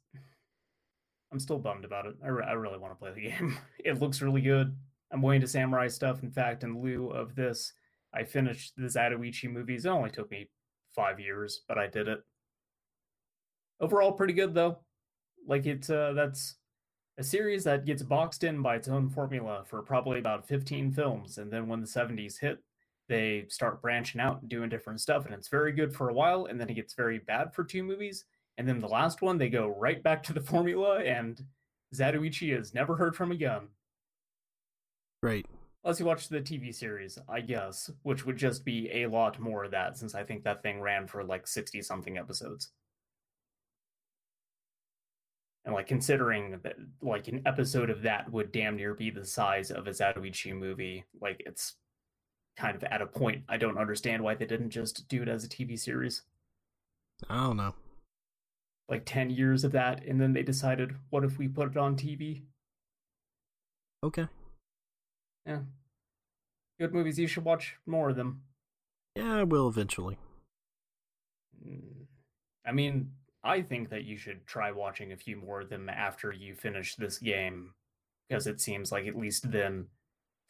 I'm 1.31 1.39
still 1.39 1.59
bummed 1.59 1.83
about 1.83 2.05
it. 2.05 2.15
I, 2.23 2.27
re- 2.29 2.45
I 2.47 2.53
really 2.53 2.77
want 2.77 2.93
to 2.93 2.99
play 2.99 3.11
the 3.13 3.21
game. 3.29 3.57
It 3.83 3.99
looks 3.99 4.21
really 4.21 4.41
good. 4.41 4.75
I'm 5.11 5.21
way 5.21 5.35
into 5.35 5.47
samurai 5.47 5.87
stuff. 5.87 6.23
In 6.23 6.31
fact, 6.31 6.63
in 6.63 6.81
lieu 6.81 7.09
of 7.09 7.35
this, 7.35 7.73
I 8.13 8.23
finished 8.23 8.73
the 8.77 8.87
Zatoichi 8.87 9.49
movies. 9.49 9.85
It 9.85 9.89
only 9.89 10.09
took 10.09 10.29
me 10.31 10.49
five 10.95 11.19
years, 11.19 11.61
but 11.67 11.77
I 11.77 11.87
did 11.87 12.07
it. 12.07 12.19
Overall, 13.79 14.13
pretty 14.13 14.33
good 14.33 14.53
though. 14.53 14.79
Like 15.47 15.65
it's 15.65 15.89
uh, 15.89 16.13
that's 16.15 16.55
a 17.17 17.23
series 17.23 17.63
that 17.63 17.85
gets 17.85 18.03
boxed 18.03 18.43
in 18.43 18.61
by 18.61 18.75
its 18.75 18.87
own 18.87 19.09
formula 19.09 19.63
for 19.65 19.81
probably 19.81 20.19
about 20.19 20.47
15 20.47 20.91
films, 20.91 21.37
and 21.37 21.51
then 21.51 21.67
when 21.67 21.81
the 21.81 21.87
70s 21.87 22.39
hit, 22.39 22.59
they 23.09 23.45
start 23.49 23.81
branching 23.81 24.21
out 24.21 24.41
and 24.41 24.49
doing 24.49 24.69
different 24.69 25.01
stuff, 25.01 25.25
and 25.25 25.33
it's 25.33 25.47
very 25.47 25.71
good 25.71 25.95
for 25.95 26.09
a 26.09 26.13
while, 26.13 26.45
and 26.45 26.59
then 26.59 26.69
it 26.69 26.75
gets 26.75 26.93
very 26.93 27.19
bad 27.19 27.53
for 27.53 27.63
two 27.63 27.83
movies, 27.83 28.25
and 28.57 28.67
then 28.67 28.79
the 28.79 28.87
last 28.87 29.21
one 29.21 29.37
they 29.37 29.49
go 29.49 29.67
right 29.67 30.03
back 30.03 30.21
to 30.23 30.33
the 30.33 30.41
formula, 30.53 30.99
and 30.99 31.43
Zatoichi 31.95 32.57
is 32.57 32.73
never 32.73 32.95
heard 32.95 33.15
from 33.15 33.31
again. 33.31 33.67
Right. 35.23 35.45
Unless 35.83 35.99
you 35.99 36.05
watch 36.05 36.27
the 36.27 36.41
TV 36.41 36.75
series, 36.75 37.17
I 37.29 37.41
guess, 37.41 37.89
which 38.03 38.25
would 38.25 38.37
just 38.37 38.65
be 38.65 38.91
a 38.91 39.07
lot 39.07 39.39
more 39.39 39.63
of 39.63 39.71
that 39.71 39.97
since 39.97 40.13
I 40.13 40.23
think 40.23 40.43
that 40.43 40.61
thing 40.61 40.81
ran 40.81 41.07
for 41.07 41.23
like 41.23 41.47
60 41.47 41.81
something 41.81 42.17
episodes. 42.17 42.71
And 45.67 45.75
like 45.75 45.87
considering 45.87 46.61
that 46.63 46.75
like 47.01 47.27
an 47.27 47.41
episode 47.45 47.89
of 47.89 48.01
that 48.03 48.31
would 48.31 48.53
damn 48.53 48.77
near 48.77 48.93
be 48.93 49.09
the 49.09 49.25
size 49.25 49.69
of 49.69 49.85
a 49.85 49.89
Zatoichi 49.89 50.57
movie, 50.57 51.03
like 51.19 51.43
it's 51.45 51.75
kind 52.55 52.73
of 52.73 52.85
at 52.85 53.01
a 53.01 53.05
point 53.05 53.43
I 53.49 53.57
don't 53.57 53.77
understand 53.77 54.23
why 54.23 54.35
they 54.35 54.45
didn't 54.45 54.69
just 54.69 55.09
do 55.09 55.21
it 55.21 55.27
as 55.27 55.43
a 55.43 55.49
TV 55.49 55.77
series. 55.77 56.21
I 57.29 57.35
don't 57.35 57.57
know. 57.57 57.75
Like 58.87 59.03
10 59.05 59.29
years 59.29 59.65
of 59.65 59.73
that, 59.73 60.05
and 60.05 60.21
then 60.21 60.31
they 60.31 60.41
decided, 60.41 60.95
what 61.09 61.25
if 61.25 61.37
we 61.37 61.49
put 61.49 61.71
it 61.71 61.77
on 61.77 61.97
TV? 61.97 62.43
Okay. 64.01 64.27
Yeah. 65.45 65.59
Good 66.79 66.93
movies, 66.93 67.19
you 67.19 67.27
should 67.27 67.43
watch 67.43 67.75
more 67.85 68.09
of 68.11 68.15
them. 68.15 68.43
Yeah, 69.17 69.39
I 69.39 69.43
will 69.43 69.67
eventually. 69.67 70.17
Mm, 71.61 72.05
I 72.65 72.71
mean, 72.71 73.11
I 73.47 73.61
think 73.61 73.89
that 73.89 74.03
you 74.03 74.17
should 74.17 74.45
try 74.45 74.71
watching 74.71 75.11
a 75.11 75.17
few 75.17 75.37
more 75.37 75.61
of 75.61 75.69
them 75.69 75.89
after 75.89 76.31
you 76.31 76.53
finish 76.55 76.95
this 76.95 77.17
game, 77.17 77.73
because 78.27 78.45
it 78.47 78.59
seems 78.61 78.91
like 78.91 79.07
at 79.07 79.15
least 79.17 79.49
then, 79.51 79.87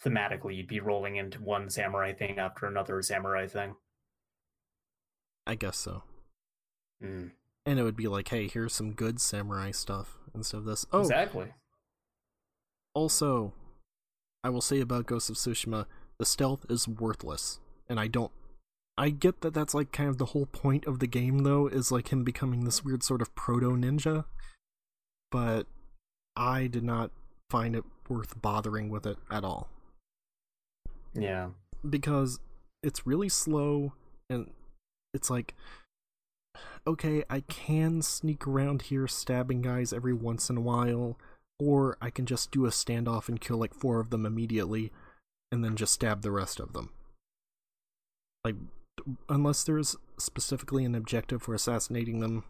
thematically, 0.03 0.55
you'd 0.57 0.67
be 0.67 0.79
rolling 0.79 1.15
into 1.15 1.41
one 1.41 1.69
samurai 1.69 2.13
thing 2.13 2.39
after 2.39 2.65
another 2.65 3.01
samurai 3.01 3.47
thing. 3.47 3.75
I 5.45 5.55
guess 5.55 5.77
so. 5.77 6.03
Mm, 7.03 7.31
And 7.65 7.79
it 7.79 7.83
would 7.83 7.95
be 7.95 8.07
like, 8.07 8.29
hey, 8.29 8.47
here's 8.47 8.73
some 8.73 8.91
good 8.93 9.21
samurai 9.21 9.71
stuff 9.71 10.17
instead 10.33 10.57
of 10.57 10.65
this. 10.65 10.85
Oh, 10.91 11.01
Exactly. 11.01 11.53
also, 12.93 13.53
I 14.43 14.49
will 14.49 14.61
say 14.61 14.79
about 14.79 15.05
Ghost 15.05 15.29
of 15.29 15.35
Tsushima, 15.35 15.85
the 16.17 16.25
stealth 16.25 16.65
is 16.69 16.87
worthless, 16.87 17.59
and 17.87 17.99
I 17.99 18.07
don't. 18.07 18.31
I 18.97 19.09
get 19.09 19.41
that 19.41 19.53
that's 19.53 19.73
like 19.73 19.91
kind 19.91 20.09
of 20.09 20.17
the 20.17 20.25
whole 20.27 20.47
point 20.47 20.85
of 20.85 20.99
the 20.99 21.07
game, 21.07 21.39
though, 21.43 21.67
is 21.67 21.91
like 21.91 22.11
him 22.11 22.23
becoming 22.23 22.65
this 22.65 22.83
weird 22.83 23.03
sort 23.03 23.21
of 23.21 23.33
proto 23.35 23.71
ninja. 23.71 24.25
But 25.31 25.67
I 26.35 26.67
did 26.67 26.83
not 26.83 27.11
find 27.49 27.75
it 27.75 27.83
worth 28.09 28.41
bothering 28.41 28.89
with 28.89 29.05
it 29.05 29.17
at 29.29 29.43
all 29.43 29.69
Yeah. 31.13 31.49
because 31.87 32.39
it's 32.83 33.05
really 33.05 33.27
slow 33.29 33.93
and 34.29 34.51
it's 35.13 35.29
like 35.29 35.53
okay 36.85 37.23
i 37.29 37.41
can 37.41 38.01
sneak 38.01 38.47
around 38.47 38.83
here 38.83 39.07
stabbing 39.07 39.61
guys 39.61 39.91
every 39.91 40.13
once 40.13 40.49
in 40.49 40.55
a 40.57 40.61
while 40.61 41.17
or 41.59 41.97
i 42.01 42.09
can 42.09 42.25
just 42.25 42.49
do 42.51 42.65
a 42.65 42.69
standoff 42.69 43.27
and 43.27 43.41
kill 43.41 43.57
like 43.57 43.73
four 43.73 43.99
of 43.99 44.09
them 44.09 44.25
immediately 44.25 44.91
and 45.51 45.63
then 45.63 45.75
just 45.75 45.93
stab 45.93 46.21
the 46.21 46.31
rest 46.31 46.59
of 46.61 46.71
them 46.73 46.89
like 48.45 48.55
unless 49.29 49.63
there's 49.63 49.95
specifically 50.17 50.83
an 50.85 50.95
objective 50.95 51.41
for 51.41 51.53
assassinating 51.53 52.19
them 52.19 52.43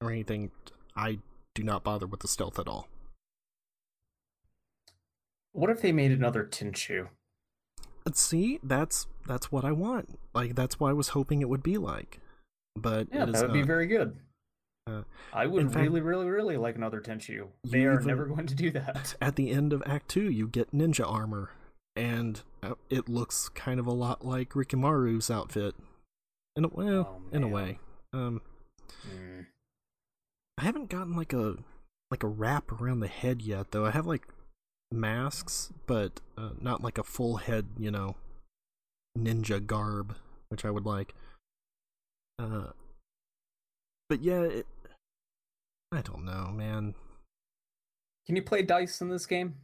or 0.00 0.10
anything 0.10 0.50
i 0.96 1.18
do 1.54 1.62
not 1.62 1.82
bother 1.84 2.06
with 2.06 2.20
the 2.20 2.28
stealth 2.28 2.58
at 2.58 2.68
all 2.68 2.88
What 5.52 5.70
if 5.70 5.80
they 5.82 5.92
made 5.92 6.12
another 6.12 6.44
Tenchu? 6.44 7.08
see 8.14 8.58
that's 8.62 9.06
that's 9.26 9.52
what 9.52 9.66
i 9.66 9.72
want 9.72 10.18
like 10.32 10.54
that's 10.54 10.80
what 10.80 10.88
i 10.88 10.92
was 10.94 11.08
hoping 11.08 11.42
it 11.42 11.48
would 11.48 11.62
be 11.62 11.76
like 11.76 12.20
but 12.74 13.08
Yeah, 13.12 13.26
that 13.26 13.42
would 13.42 13.52
be 13.52 13.62
very 13.62 13.86
good. 13.88 14.16
Uh, 14.86 15.02
I 15.32 15.46
would 15.46 15.72
fact- 15.72 15.82
really, 15.84 16.00
really, 16.00 16.26
really 16.30 16.56
like 16.56 16.76
another 16.76 17.00
Tenchu. 17.00 17.48
They 17.64 17.84
are 17.86 17.94
even- 17.94 18.06
never 18.06 18.24
going 18.26 18.46
to 18.46 18.54
do 18.54 18.70
that. 18.70 19.16
at 19.20 19.34
the 19.36 19.50
end 19.50 19.72
of 19.72 19.82
Act 19.84 20.08
Two, 20.08 20.30
you 20.30 20.46
get 20.46 20.70
ninja 20.72 21.04
armor, 21.10 21.50
and 21.96 22.40
uh, 22.62 22.74
it 22.88 23.08
looks 23.08 23.48
kind 23.50 23.80
of 23.80 23.86
a 23.86 23.92
lot 23.92 24.24
like 24.24 24.50
Rikimaru's 24.50 25.28
outfit. 25.28 25.74
In 26.58 26.64
a 26.64 26.68
well, 26.68 27.20
Oh, 27.22 27.36
in 27.36 27.42
a 27.44 27.48
way. 27.48 27.78
Um, 28.12 28.42
Mm. 29.06 29.46
I 30.58 30.62
haven't 30.62 30.88
gotten 30.90 31.14
like 31.14 31.32
a 31.32 31.56
like 32.10 32.24
a 32.24 32.26
wrap 32.26 32.72
around 32.72 32.98
the 33.00 33.06
head 33.06 33.42
yet, 33.42 33.70
though. 33.70 33.84
I 33.86 33.92
have 33.92 34.06
like 34.06 34.26
masks, 34.90 35.72
but 35.86 36.20
uh, 36.36 36.50
not 36.60 36.82
like 36.82 36.98
a 36.98 37.04
full 37.04 37.36
head, 37.36 37.66
you 37.78 37.92
know, 37.92 38.16
ninja 39.16 39.64
garb, 39.64 40.16
which 40.48 40.64
I 40.64 40.70
would 40.72 40.84
like. 40.84 41.14
Uh, 42.40 42.72
but 44.08 44.20
yeah, 44.22 44.40
it, 44.42 44.66
I 45.92 46.00
don't 46.00 46.24
know, 46.24 46.50
man. 46.52 46.94
Can 48.26 48.34
you 48.34 48.42
play 48.42 48.62
dice 48.62 49.00
in 49.00 49.10
this 49.10 49.26
game? 49.26 49.54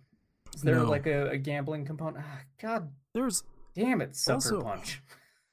Is 0.55 0.63
there 0.63 0.77
No. 0.77 0.85
like 0.85 1.07
a, 1.07 1.31
a 1.31 1.39
gambling 1.39 1.87
component? 1.87 2.25
Ah, 2.29 2.43
God 2.63 2.93
There's 3.15 3.43
damn 3.75 4.01
it, 4.01 4.15
Sucker 4.15 4.35
Also- 4.35 4.61
Punch. 4.63 5.03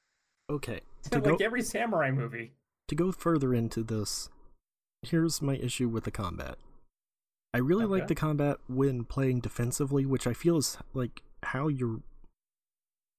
okay. 0.50 0.81
To 1.10 1.18
like 1.18 1.38
go, 1.38 1.44
every 1.44 1.62
samurai 1.62 2.10
movie. 2.10 2.52
to 2.88 2.94
go 2.94 3.12
further 3.12 3.52
into 3.52 3.82
this, 3.82 4.28
here's 5.02 5.42
my 5.42 5.56
issue 5.56 5.88
with 5.88 6.04
the 6.04 6.10
combat. 6.10 6.56
I 7.54 7.58
really 7.58 7.84
like 7.84 8.08
the 8.08 8.14
combat 8.14 8.58
when 8.66 9.04
playing 9.04 9.40
defensively, 9.40 10.06
which 10.06 10.26
I 10.26 10.32
feel 10.32 10.56
is 10.56 10.78
like 10.94 11.22
how 11.42 11.68
you're. 11.68 12.00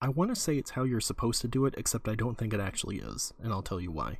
I 0.01 0.09
want 0.09 0.33
to 0.33 0.39
say 0.39 0.57
it's 0.57 0.71
how 0.71 0.83
you're 0.83 0.99
supposed 0.99 1.41
to 1.41 1.47
do 1.47 1.65
it, 1.65 1.75
except 1.77 2.09
I 2.09 2.15
don't 2.15 2.37
think 2.37 2.53
it 2.53 2.59
actually 2.59 2.97
is, 2.97 3.33
and 3.41 3.53
I'll 3.53 3.61
tell 3.61 3.79
you 3.79 3.91
why. 3.91 4.17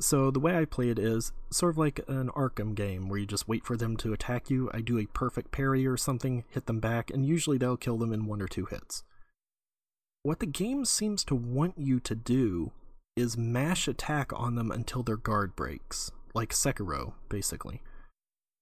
So, 0.00 0.30
the 0.30 0.40
way 0.40 0.56
I 0.56 0.64
play 0.64 0.88
it 0.88 0.98
is 0.98 1.32
sort 1.50 1.70
of 1.70 1.78
like 1.78 2.00
an 2.08 2.28
Arkham 2.30 2.74
game 2.74 3.08
where 3.08 3.18
you 3.18 3.26
just 3.26 3.46
wait 3.46 3.64
for 3.64 3.76
them 3.76 3.96
to 3.98 4.12
attack 4.12 4.50
you. 4.50 4.70
I 4.74 4.80
do 4.80 4.98
a 4.98 5.06
perfect 5.06 5.52
parry 5.52 5.86
or 5.86 5.96
something, 5.96 6.44
hit 6.48 6.66
them 6.66 6.80
back, 6.80 7.10
and 7.10 7.24
usually 7.24 7.58
they'll 7.58 7.76
kill 7.76 7.96
them 7.96 8.12
in 8.12 8.26
one 8.26 8.42
or 8.42 8.48
two 8.48 8.64
hits. 8.64 9.04
What 10.24 10.40
the 10.40 10.46
game 10.46 10.86
seems 10.86 11.22
to 11.24 11.34
want 11.34 11.74
you 11.76 12.00
to 12.00 12.14
do 12.14 12.72
is 13.14 13.36
mash 13.36 13.86
attack 13.86 14.32
on 14.34 14.54
them 14.54 14.70
until 14.70 15.02
their 15.02 15.18
guard 15.18 15.54
breaks, 15.54 16.10
like 16.32 16.48
Sekiro, 16.48 17.12
basically. 17.28 17.82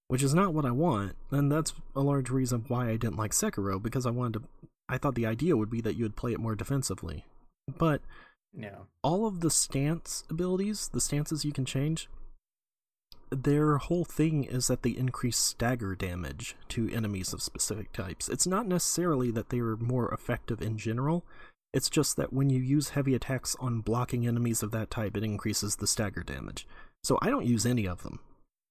Which 0.08 0.24
is 0.24 0.34
not 0.34 0.52
what 0.52 0.66
I 0.66 0.72
want, 0.72 1.14
and 1.30 1.52
that's 1.52 1.72
a 1.94 2.00
large 2.00 2.30
reason 2.30 2.64
why 2.66 2.88
I 2.88 2.96
didn't 2.96 3.16
like 3.16 3.30
Sekiro, 3.30 3.80
because 3.80 4.04
I 4.06 4.10
wanted 4.10 4.40
to. 4.40 4.48
I 4.88 4.98
thought 4.98 5.14
the 5.14 5.24
idea 5.24 5.56
would 5.56 5.70
be 5.70 5.80
that 5.82 5.94
you 5.94 6.04
would 6.04 6.16
play 6.16 6.32
it 6.32 6.40
more 6.40 6.56
defensively. 6.56 7.26
But 7.78 8.02
Yeah. 8.52 8.80
all 9.04 9.24
of 9.26 9.38
the 9.40 9.48
stance 9.48 10.24
abilities, 10.28 10.88
the 10.88 11.00
stances 11.00 11.44
you 11.44 11.52
can 11.52 11.64
change, 11.64 12.10
their 13.30 13.78
whole 13.78 14.04
thing 14.04 14.42
is 14.44 14.66
that 14.66 14.82
they 14.82 14.90
increase 14.90 15.38
stagger 15.38 15.94
damage 15.94 16.56
to 16.70 16.90
enemies 16.90 17.32
of 17.32 17.40
specific 17.40 17.92
types. 17.92 18.28
It's 18.28 18.48
not 18.48 18.66
necessarily 18.66 19.30
that 19.30 19.48
they 19.48 19.60
are 19.60 19.76
more 19.76 20.12
effective 20.12 20.60
in 20.60 20.76
general, 20.76 21.24
it's 21.72 21.88
just 21.88 22.16
that 22.16 22.32
when 22.32 22.50
you 22.50 22.60
use 22.60 22.90
heavy 22.90 23.14
attacks 23.14 23.56
on 23.58 23.80
blocking 23.80 24.26
enemies 24.26 24.62
of 24.62 24.70
that 24.72 24.90
type, 24.90 25.16
it 25.16 25.24
increases 25.24 25.76
the 25.76 25.86
stagger 25.86 26.22
damage. 26.22 26.66
So 27.02 27.18
I 27.22 27.30
don't 27.30 27.46
use 27.46 27.64
any 27.64 27.86
of 27.86 28.02
them. 28.02 28.20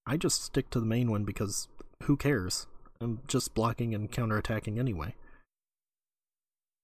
I 0.06 0.16
just 0.16 0.44
stick 0.44 0.70
to 0.70 0.80
the 0.80 0.86
main 0.86 1.10
one 1.10 1.24
because 1.24 1.68
who 2.04 2.16
cares? 2.16 2.66
I'm 3.00 3.20
just 3.26 3.54
blocking 3.54 3.94
and 3.94 4.10
counterattacking 4.10 4.78
anyway. 4.78 5.14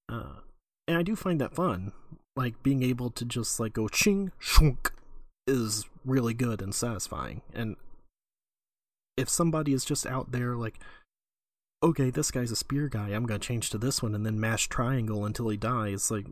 Uh, 0.08 0.40
and 0.86 0.96
I 0.96 1.02
do 1.02 1.14
find 1.14 1.40
that 1.40 1.54
fun. 1.54 1.92
Like 2.34 2.62
being 2.62 2.82
able 2.82 3.10
to 3.10 3.24
just 3.24 3.60
like 3.60 3.72
go 3.72 3.88
ching 3.88 4.32
shunk 4.38 4.92
is 5.46 5.84
really 6.04 6.34
good 6.34 6.60
and 6.60 6.74
satisfying. 6.74 7.42
And 7.54 7.76
if 9.16 9.28
somebody 9.28 9.72
is 9.72 9.84
just 9.84 10.06
out 10.06 10.32
there 10.32 10.54
like, 10.54 10.78
okay, 11.82 12.10
this 12.10 12.30
guy's 12.30 12.50
a 12.50 12.56
spear 12.56 12.88
guy, 12.88 13.10
I'm 13.10 13.26
gonna 13.26 13.38
change 13.38 13.70
to 13.70 13.78
this 13.78 14.02
one 14.02 14.14
and 14.14 14.26
then 14.26 14.40
mash 14.40 14.68
triangle 14.68 15.24
until 15.24 15.48
he 15.48 15.56
dies, 15.56 16.10
like, 16.10 16.26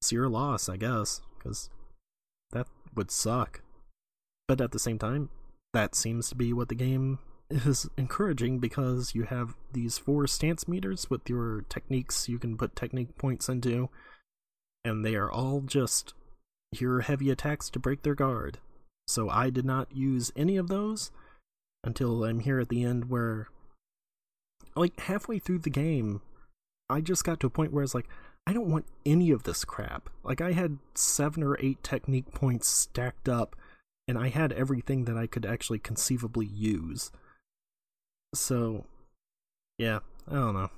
it's 0.00 0.12
your 0.12 0.28
loss, 0.28 0.68
I 0.68 0.76
guess, 0.76 1.20
because 1.38 1.70
that 2.50 2.66
would 2.94 3.10
suck. 3.10 3.62
But 4.48 4.60
at 4.60 4.72
the 4.72 4.78
same 4.78 4.98
time, 4.98 5.30
that 5.72 5.94
seems 5.94 6.28
to 6.28 6.34
be 6.34 6.52
what 6.52 6.68
the 6.68 6.74
game 6.74 7.18
is 7.50 7.88
encouraging 7.96 8.58
because 8.58 9.14
you 9.14 9.24
have 9.24 9.54
these 9.72 9.98
four 9.98 10.26
stance 10.26 10.66
meters 10.66 11.08
with 11.10 11.28
your 11.28 11.62
techniques 11.68 12.28
you 12.28 12.38
can 12.38 12.56
put 12.56 12.74
technique 12.74 13.16
points 13.16 13.48
into, 13.48 13.90
and 14.84 15.04
they 15.04 15.14
are 15.14 15.30
all 15.30 15.60
just 15.60 16.14
your 16.72 17.00
heavy 17.00 17.30
attacks 17.30 17.68
to 17.70 17.78
break 17.78 18.02
their 18.02 18.14
guard. 18.14 18.58
So 19.06 19.28
I 19.28 19.50
did 19.50 19.64
not 19.64 19.94
use 19.94 20.32
any 20.34 20.56
of 20.56 20.68
those 20.68 21.10
until 21.84 22.24
I'm 22.24 22.40
here 22.40 22.58
at 22.58 22.68
the 22.70 22.82
end 22.82 23.10
where, 23.10 23.48
like, 24.74 24.98
halfway 25.00 25.38
through 25.38 25.60
the 25.60 25.70
game, 25.70 26.22
I 26.88 27.00
just 27.00 27.24
got 27.24 27.40
to 27.40 27.46
a 27.46 27.50
point 27.50 27.72
where 27.72 27.82
I 27.82 27.84
was 27.84 27.94
like, 27.94 28.08
I 28.46 28.52
don't 28.52 28.70
want 28.70 28.86
any 29.06 29.30
of 29.30 29.44
this 29.44 29.64
crap. 29.64 30.10
Like, 30.24 30.40
I 30.40 30.52
had 30.52 30.78
seven 30.94 31.42
or 31.42 31.56
eight 31.60 31.82
technique 31.82 32.32
points 32.32 32.68
stacked 32.68 33.28
up, 33.28 33.56
and 34.08 34.18
I 34.18 34.28
had 34.28 34.52
everything 34.52 35.04
that 35.04 35.16
I 35.16 35.26
could 35.26 35.46
actually 35.46 35.78
conceivably 35.78 36.46
use. 36.46 37.12
So, 38.34 38.86
yeah, 39.78 40.00
I 40.28 40.34
don't 40.34 40.54
know. 40.54 40.70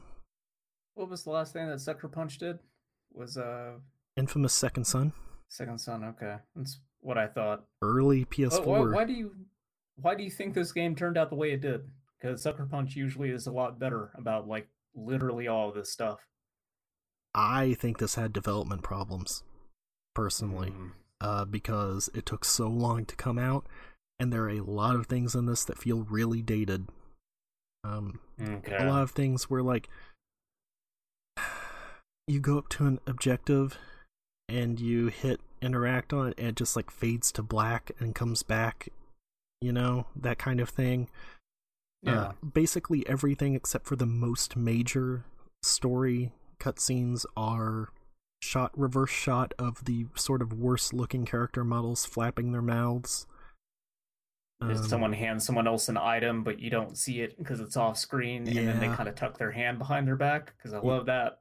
What 0.94 1.10
was 1.10 1.24
the 1.24 1.30
last 1.30 1.52
thing 1.52 1.68
that 1.68 1.80
Sucker 1.80 2.08
Punch 2.08 2.38
did? 2.38 2.58
Was 3.12 3.36
uh 3.36 3.74
Infamous 4.16 4.54
Second 4.54 4.84
Son, 4.86 5.12
Second 5.48 5.80
Son. 5.80 6.04
Okay, 6.04 6.36
that's 6.56 6.80
what 7.00 7.18
I 7.18 7.26
thought. 7.26 7.64
early 7.82 8.24
PS4. 8.24 8.64
why, 8.64 8.80
why 8.80 9.04
do 9.04 9.12
you 9.12 9.32
why 9.96 10.14
do 10.14 10.24
you 10.24 10.30
think 10.30 10.54
this 10.54 10.72
game 10.72 10.94
turned 10.96 11.16
out 11.16 11.30
the 11.30 11.36
way 11.36 11.52
it 11.52 11.60
did? 11.60 11.82
Because 12.24 12.40
Sucker 12.40 12.64
Punch 12.64 12.96
usually 12.96 13.28
is 13.28 13.46
a 13.46 13.52
lot 13.52 13.78
better 13.78 14.10
about 14.16 14.48
like 14.48 14.66
literally 14.94 15.46
all 15.46 15.68
of 15.68 15.74
this 15.74 15.92
stuff. 15.92 16.20
I 17.34 17.74
think 17.74 17.98
this 17.98 18.14
had 18.14 18.32
development 18.32 18.82
problems, 18.82 19.42
personally, 20.14 20.70
Mm. 20.70 20.92
uh, 21.20 21.44
because 21.44 22.08
it 22.14 22.24
took 22.24 22.46
so 22.46 22.68
long 22.68 23.04
to 23.06 23.16
come 23.16 23.38
out, 23.38 23.66
and 24.18 24.32
there 24.32 24.44
are 24.44 24.48
a 24.50 24.60
lot 24.62 24.96
of 24.96 25.06
things 25.06 25.34
in 25.34 25.44
this 25.44 25.64
that 25.66 25.76
feel 25.76 26.02
really 26.04 26.40
dated. 26.40 26.88
Um, 27.82 28.20
Okay. 28.40 28.74
a 28.74 28.88
lot 28.88 29.02
of 29.02 29.10
things 29.10 29.50
where 29.50 29.62
like 29.62 29.90
you 32.26 32.40
go 32.40 32.56
up 32.56 32.70
to 32.70 32.86
an 32.86 33.00
objective 33.06 33.76
and 34.48 34.80
you 34.80 35.08
hit 35.08 35.40
interact 35.60 36.14
on 36.14 36.28
it 36.28 36.34
and 36.38 36.48
it 36.48 36.56
just 36.56 36.74
like 36.76 36.90
fades 36.90 37.30
to 37.32 37.42
black 37.42 37.90
and 37.98 38.14
comes 38.14 38.42
back 38.42 38.88
you 39.62 39.72
know 39.72 40.06
that 40.14 40.38
kind 40.38 40.60
of 40.60 40.68
thing 40.68 41.08
yeah. 42.04 42.20
uh, 42.20 42.32
basically 42.52 43.06
everything 43.08 43.54
except 43.54 43.86
for 43.86 43.96
the 43.96 44.06
most 44.06 44.56
major 44.56 45.24
story 45.62 46.30
cutscenes 46.60 47.24
are 47.36 47.88
shot 48.42 48.70
reverse 48.78 49.10
shot 49.10 49.54
of 49.58 49.84
the 49.86 50.06
sort 50.14 50.42
of 50.42 50.52
worst 50.52 50.92
looking 50.92 51.24
character 51.24 51.64
models 51.64 52.04
flapping 52.04 52.52
their 52.52 52.62
mouths 52.62 53.26
Um, 54.60 54.76
someone 54.76 55.12
hands 55.12 55.44
someone 55.44 55.66
else 55.66 55.88
an 55.88 55.96
item, 55.96 56.44
but 56.44 56.58
you 56.60 56.70
don't 56.70 56.96
see 56.96 57.20
it 57.20 57.36
because 57.36 57.60
it's 57.60 57.76
off 57.76 57.98
screen, 57.98 58.46
and 58.46 58.56
then 58.56 58.80
they 58.80 58.86
kind 58.88 59.08
of 59.08 59.14
tuck 59.14 59.36
their 59.36 59.50
hand 59.50 59.78
behind 59.78 60.06
their 60.06 60.16
back. 60.16 60.54
Because 60.56 60.72
I 60.72 60.76
Yeah. 60.76 60.88
love 60.88 61.06
that. 61.06 61.40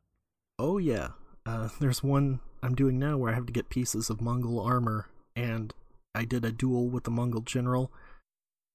Oh 0.57 0.77
yeah. 0.77 1.09
Uh, 1.45 1.69
there's 1.79 2.01
one 2.03 2.39
I'm 2.63 2.73
doing 2.75 2.97
now 2.97 3.17
where 3.17 3.31
I 3.31 3.35
have 3.35 3.45
to 3.45 3.53
get 3.53 3.69
pieces 3.69 4.09
of 4.09 4.19
Mongol 4.21 4.59
armor, 4.59 5.09
and 5.35 5.73
I 6.15 6.25
did 6.25 6.43
a 6.43 6.51
duel 6.51 6.89
with 6.89 7.03
the 7.03 7.11
Mongol 7.11 7.41
general, 7.41 7.91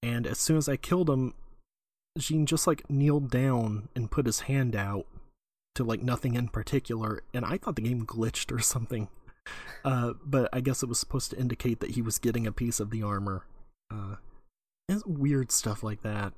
and 0.03 0.27
as 0.27 0.39
soon 0.39 0.57
as 0.57 0.69
I 0.69 0.77
killed 0.77 1.11
him, 1.11 1.35
Jin 2.19 2.47
just 2.47 2.67
like 2.67 2.89
kneeled 2.91 3.31
down 3.31 3.89
and 3.95 4.11
put 4.11 4.27
his 4.27 4.41
hand 4.41 4.75
out 4.77 5.07
to 5.75 5.85
like 5.85 6.03
nothing 6.03 6.35
in 6.35 6.49
particular, 6.49 7.23
and 7.33 7.45
I 7.45 7.57
thought 7.59 7.77
the 7.77 7.83
game 7.83 8.05
glitched 8.05 8.53
or 8.53 8.61
something. 8.61 9.09
Uh, 9.85 10.13
but 10.25 10.49
I 10.53 10.61
guess 10.61 10.83
it 10.83 10.89
was 10.89 10.99
supposed 11.01 11.31
to 11.31 11.39
indicate 11.39 11.81
that 11.81 11.93
he 11.93 12.03
was 12.03 12.19
getting 12.19 12.47
a 12.47 12.53
piece 12.53 12.81
of 12.81 12.91
the 12.91 13.03
armor. 13.03 13.47
Uh, 13.91 14.17
it's 14.89 15.07
weird 15.07 15.51
stuff 15.51 15.83
like 15.83 16.03
that. 16.03 16.33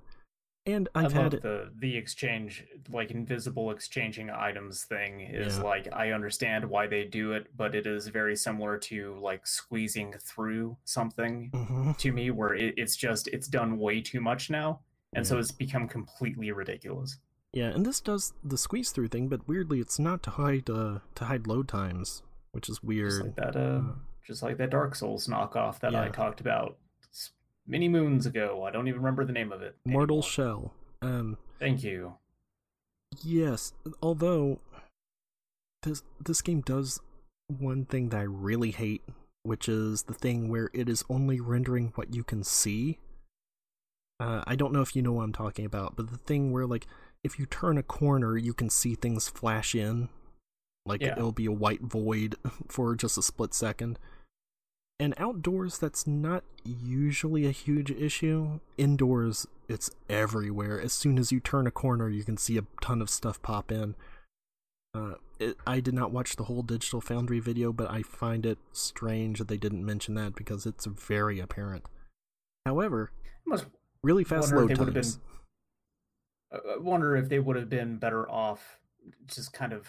And 0.66 0.88
I've 0.94 1.16
I 1.16 1.22
had 1.22 1.34
it. 1.34 1.42
the 1.42 1.72
the 1.76 1.96
exchange, 1.96 2.64
like 2.90 3.10
invisible 3.10 3.70
exchanging 3.70 4.28
items 4.30 4.84
thing. 4.84 5.22
Is 5.22 5.56
Yeah. 5.56 5.62
like 5.64 5.88
I 5.92 6.12
understand 6.12 6.66
why 6.68 6.86
they 6.86 7.04
do 7.04 7.32
it, 7.32 7.46
but 7.56 7.74
it 7.74 7.86
is 7.86 8.08
very 8.08 8.36
similar 8.36 8.76
to 8.78 9.18
like 9.20 9.46
squeezing 9.46 10.12
through 10.20 10.76
something 10.84 11.50
Mhm. 11.52 11.96
to 11.96 12.12
me, 12.12 12.30
where 12.30 12.54
it, 12.54 12.74
it's 12.76 12.94
just 12.94 13.26
it's 13.28 13.48
done 13.48 13.78
way 13.78 14.02
too 14.02 14.20
much 14.20 14.50
now, 14.50 14.80
and 15.14 15.26
so 15.26 15.38
it's 15.38 15.52
become 15.52 15.88
completely 15.88 16.50
ridiculous. 16.52 17.16
Yeah, 17.52 17.68
and 17.70 17.84
this 17.84 18.00
does 18.00 18.32
the 18.44 18.56
squeeze 18.56 18.90
through 18.92 19.08
thing, 19.08 19.28
but 19.28 19.46
weirdly, 19.48 19.80
it's 19.80 19.98
not 19.98 20.22
to 20.24 20.30
hide 20.30 20.70
uh, 20.70 21.00
to 21.16 21.24
hide 21.24 21.46
load 21.46 21.66
times, 21.68 22.22
which 22.52 22.68
is 22.68 22.82
weird. 22.82 23.10
Just 23.10 23.22
like 23.24 23.36
that, 23.36 23.56
uh, 23.56 23.60
Uh, 23.60 23.82
just 24.24 24.42
like 24.42 24.56
that 24.58 24.70
Dark 24.70 24.94
Souls 24.94 25.26
knockoff 25.26 25.80
that 25.80 25.94
I 25.94 26.08
talked 26.10 26.40
about 26.40 26.76
many 27.66 27.88
moons 27.88 28.26
ago. 28.26 28.64
I 28.64 28.70
don't 28.70 28.86
even 28.86 29.00
remember 29.00 29.24
the 29.24 29.32
name 29.32 29.50
of 29.52 29.62
it. 29.62 29.76
Mortal 29.84 30.18
anymore. 30.18 30.30
Shell. 30.30 30.74
Um, 31.02 31.38
Thank 31.58 31.82
you. 31.82 32.14
yes, 33.24 33.72
although 34.02 34.60
this 35.82 36.02
this 36.24 36.42
game 36.42 36.60
does 36.60 37.00
one 37.48 37.84
thing 37.84 38.10
that 38.10 38.18
I 38.18 38.22
really 38.22 38.70
hate, 38.70 39.02
which 39.42 39.68
is 39.68 40.04
the 40.04 40.14
thing 40.14 40.48
where 40.48 40.70
it 40.72 40.88
is 40.88 41.04
only 41.10 41.40
rendering 41.40 41.90
what 41.96 42.14
you 42.14 42.22
can 42.22 42.44
see. 42.44 42.98
Uh, 44.20 44.42
I 44.46 44.54
don't 44.54 44.72
know 44.72 44.82
if 44.82 44.94
you 44.94 45.00
know 45.02 45.12
what 45.12 45.22
I'm 45.22 45.32
talking 45.32 45.64
about, 45.64 45.96
but 45.96 46.10
the 46.10 46.18
thing 46.18 46.52
where 46.52 46.66
like 46.66 46.86
if 47.24 47.38
you 47.38 47.46
turn 47.46 47.78
a 47.78 47.82
corner, 47.82 48.36
you 48.36 48.52
can 48.52 48.70
see 48.70 48.94
things 48.94 49.28
flash 49.28 49.74
in, 49.74 50.08
like 50.86 51.00
Yeah. 51.00 51.12
it'll 51.12 51.32
be 51.32 51.46
a 51.46 51.52
white 51.52 51.80
void 51.82 52.36
for 52.68 52.94
just 52.94 53.18
a 53.18 53.22
split 53.22 53.54
second. 53.54 53.98
And 54.98 55.14
outdoors, 55.16 55.78
that's 55.78 56.06
not 56.06 56.44
usually 56.62 57.46
a 57.46 57.50
huge 57.52 57.90
issue. 57.90 58.60
Indoors, 58.76 59.46
it's 59.66 59.90
everywhere. 60.10 60.78
As 60.78 60.92
soon 60.92 61.18
as 61.18 61.32
you 61.32 61.40
turn 61.40 61.66
a 61.66 61.70
corner, 61.70 62.10
you 62.10 62.22
can 62.22 62.36
see 62.36 62.58
a 62.58 62.64
ton 62.82 63.00
of 63.00 63.08
stuff 63.08 63.40
pop 63.40 63.72
in. 63.72 63.94
Uh, 64.92 65.14
it, 65.38 65.56
I 65.66 65.80
did 65.80 65.94
not 65.94 66.10
watch 66.10 66.36
the 66.36 66.44
whole 66.44 66.62
Digital 66.62 67.00
Foundry 67.00 67.40
video, 67.40 67.72
but 67.72 67.90
I 67.90 68.02
find 68.02 68.44
it 68.44 68.58
strange 68.72 69.38
that 69.38 69.48
they 69.48 69.56
didn't 69.56 69.86
mention 69.86 70.14
that 70.16 70.34
because 70.34 70.66
it's 70.66 70.84
very 70.84 71.40
apparent. 71.40 71.86
However, 72.66 73.10
I 73.46 73.50
must 73.50 73.66
really 74.02 74.24
fast 74.24 74.52
load 74.52 74.68
they 74.68 74.74
would 74.74 74.86
have 74.88 74.94
times. 74.94 75.16
been. 76.52 76.60
I 76.74 76.78
wonder 76.78 77.16
if 77.16 77.28
they 77.28 77.38
would 77.38 77.56
have 77.56 77.68
been 77.68 77.96
better 77.98 78.28
off 78.30 78.80
just 79.26 79.52
kind 79.52 79.72
of 79.72 79.88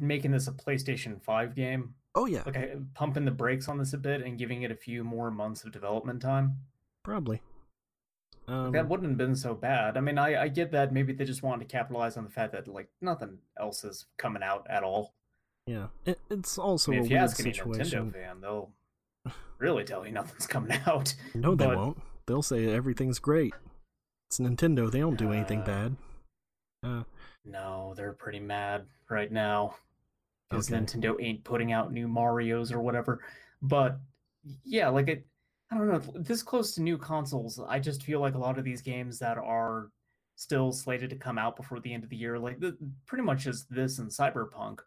making 0.00 0.30
this 0.30 0.48
a 0.48 0.52
PlayStation 0.52 1.20
5 1.22 1.54
game. 1.54 1.94
Oh 2.14 2.26
yeah, 2.26 2.42
Like 2.46 2.56
I- 2.56 2.76
pumping 2.94 3.24
the 3.24 3.30
brakes 3.30 3.68
on 3.68 3.76
this 3.78 3.92
a 3.92 3.98
bit 3.98 4.22
and 4.22 4.38
giving 4.38 4.62
it 4.62 4.70
a 4.70 4.76
few 4.76 5.04
more 5.04 5.30
months 5.30 5.64
of 5.64 5.72
development 5.72 6.22
time. 6.22 6.58
probably. 7.02 7.42
Um, 8.46 8.72
that 8.72 8.88
wouldn't 8.90 9.08
have 9.08 9.16
been 9.18 9.36
so 9.36 9.54
bad. 9.54 9.96
I 9.96 10.00
mean, 10.00 10.18
I, 10.18 10.42
I 10.42 10.48
get 10.48 10.70
that 10.72 10.92
maybe 10.92 11.14
they 11.14 11.24
just 11.24 11.42
wanted 11.42 11.66
to 11.66 11.72
capitalize 11.72 12.18
on 12.18 12.24
the 12.24 12.30
fact 12.30 12.52
that 12.52 12.68
like 12.68 12.88
nothing 13.00 13.38
else 13.58 13.84
is 13.84 14.04
coming 14.18 14.42
out 14.42 14.66
at 14.68 14.82
all. 14.82 15.14
yeah, 15.66 15.86
it, 16.04 16.18
it's 16.30 16.58
also 16.58 16.92
I 16.92 16.96
mean, 16.96 17.00
a 17.00 17.04
if 17.04 17.10
you 17.10 17.16
weird 17.16 17.24
ask 17.24 17.40
any 17.40 17.52
situation. 17.54 18.10
Nintendo 18.10 18.12
fan, 18.12 18.40
they'll 18.42 18.70
really 19.58 19.82
tell 19.84 20.04
you 20.06 20.12
nothing's 20.12 20.46
coming 20.46 20.78
out. 20.86 21.14
No, 21.34 21.54
they 21.54 21.64
but- 21.66 21.76
won't. 21.78 21.98
They'll 22.26 22.42
say 22.42 22.66
everything's 22.72 23.18
great. 23.18 23.54
It's 24.28 24.38
Nintendo. 24.38 24.90
They 24.90 25.00
don't 25.00 25.18
do 25.18 25.32
anything 25.32 25.60
Uh, 25.60 25.64
bad. 25.64 25.96
Uh, 26.82 27.04
No, 27.44 27.92
they're 27.96 28.12
pretty 28.12 28.40
mad 28.40 28.86
right 29.10 29.30
now 29.30 29.76
because 30.48 30.72
Okay. 30.72 30.80
Nintendo 30.82 31.16
ain't 31.20 31.44
putting 31.44 31.72
out 31.72 31.92
new 31.92 32.08
Mario's 32.08 32.72
or 32.72 32.80
whatever. 32.80 33.20
But 33.60 33.98
yeah, 34.64 34.88
like 34.88 35.08
it, 35.08 35.26
I 35.70 35.76
don't 35.78 35.88
know. 35.88 35.98
This 36.22 36.42
close 36.42 36.74
to 36.74 36.82
new 36.82 36.96
consoles, 36.98 37.58
I 37.60 37.78
just 37.78 38.02
feel 38.02 38.20
like 38.20 38.34
a 38.34 38.38
lot 38.38 38.58
of 38.58 38.64
these 38.64 38.80
games 38.82 39.18
that 39.18 39.38
are 39.38 39.90
still 40.36 40.72
slated 40.72 41.10
to 41.10 41.16
come 41.16 41.38
out 41.38 41.56
before 41.56 41.80
the 41.80 41.92
end 41.92 42.04
of 42.04 42.10
the 42.10 42.16
year, 42.16 42.38
like 42.38 42.60
the, 42.60 42.76
pretty 43.06 43.24
much 43.24 43.46
as 43.46 43.64
this 43.66 43.98
and 43.98 44.10
Cyberpunk, 44.10 44.80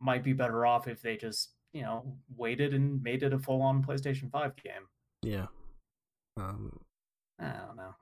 might 0.00 0.22
be 0.22 0.32
better 0.32 0.66
off 0.66 0.88
if 0.88 1.00
they 1.02 1.16
just 1.16 1.52
you 1.72 1.82
know 1.82 2.16
waited 2.36 2.74
and 2.74 3.02
made 3.02 3.22
it 3.22 3.32
a 3.32 3.38
full-on 3.38 3.82
PlayStation 3.82 4.30
Five 4.30 4.54
game. 4.56 4.88
yeah. 5.22 5.46
Um, 6.36 6.80
I 7.38 7.52
don't 7.66 7.76
know. 7.76 7.94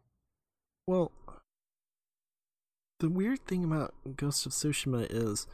Well, 0.87 1.13
the 3.01 3.09
weird 3.09 3.47
thing 3.47 3.65
about 3.65 3.95
Ghost 4.17 4.47
of 4.47 4.53
Tsushima 4.53 5.07
is 5.11 5.47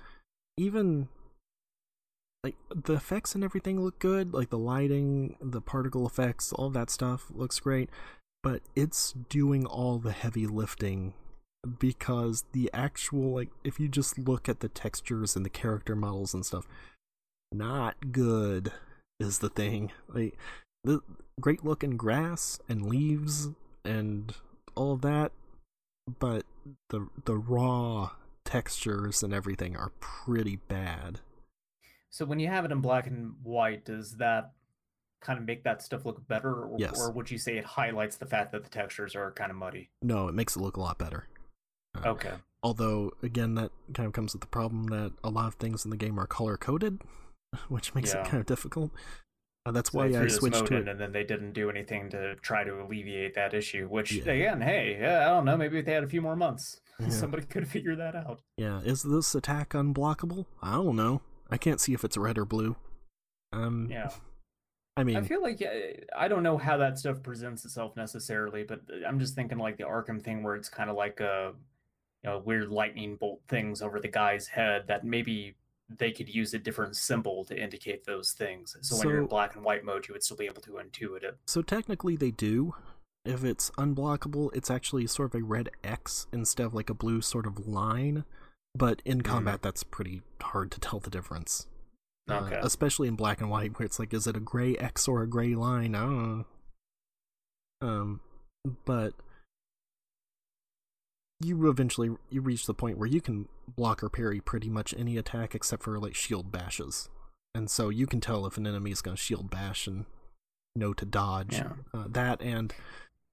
even 0.57 1.09
like 2.45 2.57
the 2.75 2.95
effects 2.95 3.35
and 3.35 3.43
everything 3.43 3.81
look 3.81 3.99
good, 3.99 4.33
like 4.33 4.51
the 4.51 4.59
lighting, 4.59 5.37
the 5.41 5.61
particle 5.61 6.07
effects, 6.07 6.53
all 6.53 6.71
that 6.71 6.91
stuff 6.91 7.27
looks 7.35 7.59
great, 7.59 7.91
but 8.43 8.62
it's 8.77 9.12
doing 9.29 9.67
all 9.67 9.99
the 9.99 10.12
heavy 10.12 10.47
lifting 10.47 11.14
because 11.79 12.45
the 12.53 12.71
actual 12.73 13.35
like 13.35 13.51
if 13.64 13.81
you 13.81 13.88
just 13.88 14.19
look 14.19 14.49
at 14.49 14.61
the 14.61 14.69
textures 14.69 15.35
and 15.35 15.45
the 15.45 15.51
character 15.51 15.97
models 15.97 16.33
and 16.33 16.47
stuff, 16.47 16.69
not 17.53 18.12
good 18.12 18.73
is 19.19 19.38
the 19.38 19.51
thing. 19.51 19.91
Like 20.09 20.37
the 20.85 21.01
great 21.41 21.64
looking 21.64 21.97
grass 21.97 22.59
and 22.69 22.87
leaves 22.87 23.49
and 23.85 24.35
all 24.75 24.93
of 24.93 25.01
that, 25.03 25.33
but 26.19 26.45
the 26.91 27.09
the 27.25 27.37
raw 27.37 28.11
textures 28.45 29.23
and 29.23 29.33
everything 29.35 29.77
are 29.77 29.93
pretty 30.01 30.57
bad. 30.57 31.21
So 32.11 32.25
when 32.25 32.41
you 32.41 32.49
have 32.49 32.64
it 32.64 32.73
in 32.73 32.81
black 32.81 33.07
and 33.07 33.35
white, 33.43 33.85
does 33.85 34.17
that 34.17 34.53
kind 35.21 35.38
of 35.38 35.45
make 35.45 35.64
that 35.64 35.83
stuff 35.83 36.07
look 36.07 36.27
better, 36.29 36.62
or, 36.64 36.77
Yes. 36.79 36.99
or 36.99 37.11
would 37.11 37.31
you 37.31 37.38
say 37.38 37.59
it 37.59 37.64
highlights 37.64 38.17
the 38.17 38.25
fact 38.27 38.53
that 38.53 38.62
the 38.64 38.71
textures 38.71 39.14
are 39.17 39.33
kind 39.33 39.51
of 39.51 39.57
muddy? 39.57 39.91
No, 40.01 40.29
it 40.29 40.35
makes 40.35 40.57
it 40.57 40.61
look 40.61 40.77
a 40.77 40.81
lot 40.81 40.97
better. 40.99 41.27
Uh, 41.97 42.11
Okay. 42.11 42.35
Although, 42.62 43.12
again, 43.23 43.55
that 43.57 43.71
kind 43.95 44.07
of 44.07 44.12
comes 44.12 44.33
with 44.33 44.41
the 44.41 44.47
problem 44.49 44.87
that 44.87 45.12
a 45.23 45.29
lot 45.31 45.47
of 45.47 45.55
things 45.55 45.85
in 45.85 45.91
the 45.91 45.97
game 45.97 46.19
are 46.19 46.27
color 46.27 46.57
coded, 46.57 47.03
which 47.69 47.95
makes 47.95 48.14
Yeah. 48.14 48.21
it 48.23 48.27
kind 48.29 48.41
of 48.41 48.47
difficult. 48.47 48.91
Uh, 49.69 49.73
that's 49.73 49.93
So 49.93 49.99
why 49.99 50.07
I 50.07 50.27
switched 50.29 50.67
to 50.67 50.77
it. 50.77 50.89
and 50.89 50.99
then 50.99 51.13
they 51.13 51.25
didn't 51.25 51.53
do 51.53 51.69
anything 51.69 52.09
to 52.11 52.35
try 52.37 52.65
to 52.65 52.83
alleviate 52.83 53.35
that 53.35 53.53
issue. 53.53 53.87
Which 53.89 54.13
Yeah. 54.13 54.33
again, 54.33 54.61
hey, 54.63 54.99
yeah, 55.01 55.27
I 55.27 55.29
don't 55.29 55.45
know. 55.45 55.57
Maybe 55.57 55.79
if 55.79 55.85
they 55.85 55.93
had 55.93 56.05
a 56.05 56.09
few 56.09 56.23
more 56.23 56.37
months, 56.37 56.81
Yeah. 57.01 57.09
somebody 57.11 57.45
could 57.47 57.69
figure 57.69 57.95
that 57.97 58.15
out. 58.15 58.41
Yeah, 58.57 58.81
is 58.81 59.03
this 59.03 59.35
attack 59.35 59.71
unblockable? 59.71 60.47
I 60.63 60.73
don't 60.77 60.97
know. 60.97 61.21
I 61.51 61.57
can't 61.59 61.81
see 61.81 61.93
if 61.93 62.03
it's 62.05 62.17
red 62.17 62.39
or 62.39 62.45
blue. 62.45 62.77
Um, 63.53 63.89
Yeah. 63.91 64.11
I 64.97 65.05
mean, 65.05 65.17
I 65.17 65.23
feel 65.23 65.41
like 65.43 65.61
yeah, 65.61 65.93
I 66.17 66.27
don't 66.27 66.43
know 66.43 66.59
how 66.59 66.77
that 66.79 66.99
stuff 66.99 67.23
presents 67.23 67.65
itself 67.65 67.95
necessarily, 67.97 68.65
but 68.65 68.81
I'm 69.07 69.21
just 69.21 69.35
thinking 69.37 69.59
like 69.59 69.77
the 69.77 69.85
Arkham 69.85 70.21
thing, 70.21 70.43
where 70.43 70.57
it's 70.57 70.69
kind 70.69 70.91
of 70.91 70.97
like 70.97 71.21
a 71.21 71.53
you 72.25 72.31
know 72.31 72.39
weird 72.39 72.69
lightning 72.71 73.15
bolt 73.17 73.41
things 73.49 73.81
over 73.81 74.01
the 74.01 74.09
guy's 74.09 74.49
head 74.49 74.87
that 74.89 75.05
maybe 75.05 75.55
they 75.88 76.11
could 76.12 76.29
use 76.29 76.53
a 76.55 76.59
different 76.59 76.96
symbol 76.96 77.44
to 77.46 77.59
indicate 77.59 78.05
those 78.05 78.33
things. 78.33 78.77
So, 78.83 78.96
when 78.98 79.09
you're 79.09 79.20
in 79.22 79.27
black 79.27 79.55
and 79.57 79.64
white 79.64 79.85
mode, 79.85 80.07
you 80.09 80.14
would 80.14 80.22
still 80.22 80.37
be 80.37 80.46
able 80.46 80.61
to 80.62 80.72
intuit 80.72 81.22
it. 81.22 81.37
so 81.46 81.62
technically 81.62 82.14
they 82.16 82.31
do, 82.31 82.74
if 83.24 83.42
it's 83.44 83.70
unblockable, 83.79 84.51
it's 84.55 84.70
actually 84.70 85.07
sort 85.07 85.35
of 85.35 85.40
a 85.40 85.44
red 85.44 85.70
X 85.83 86.27
instead 86.33 86.66
of 86.66 86.74
like 86.74 86.90
a 86.90 86.94
blue 86.94 87.20
sort 87.22 87.46
of 87.46 87.66
line. 87.66 88.24
But 88.74 89.01
in 89.05 89.18
Mm-hmm. 89.22 89.33
combat, 89.33 89.62
that's 89.62 89.83
pretty 89.83 90.22
hard 90.42 90.70
to 90.72 90.81
tell 90.81 91.01
the 91.01 91.11
difference. 91.11 91.66
Uh, 92.31 92.35
Okay. 92.44 92.59
especially 92.62 93.09
in 93.09 93.16
black 93.16 93.40
and 93.40 93.48
white, 93.51 93.79
where 93.79 93.87
it's 93.87 93.98
like, 93.98 94.12
is 94.12 94.27
it 94.27 94.37
a 94.37 94.40
gray 94.40 94.77
X 94.77 95.09
or 95.09 95.22
a 95.22 95.27
gray 95.27 95.55
line? 95.55 95.94
I 95.94 96.01
don't 96.03 96.38
know. 96.38 96.44
Um, 97.81 98.20
but 98.85 99.14
you 101.40 101.68
eventually 101.68 102.11
you 102.31 102.40
reach 102.40 102.66
the 102.66 102.74
point 102.74 102.98
where 102.98 103.09
you 103.09 103.20
can 103.20 103.48
block 103.77 104.03
or 104.03 104.09
parry 104.09 104.40
pretty 104.40 104.68
much 104.68 104.94
any 104.96 105.16
attack 105.16 105.55
except 105.55 105.83
for 105.83 105.98
like 105.98 106.14
shield 106.14 106.51
bashes, 106.51 107.09
and 107.55 107.70
so 107.70 107.88
you 107.88 108.07
can 108.07 108.20
tell 108.20 108.46
if 108.46 108.57
an 108.57 108.66
enemy 108.66 108.90
is 108.90 109.03
going 109.03 109.16
to 109.16 109.22
shield 109.22 109.51
bash 109.51 109.87
and 109.87 110.05
know 110.74 110.92
to 110.94 111.05
dodge. 111.05 111.55
Yeah. 111.55 111.72
Uh, 111.94 112.05
that 112.09 112.40
and 112.42 112.74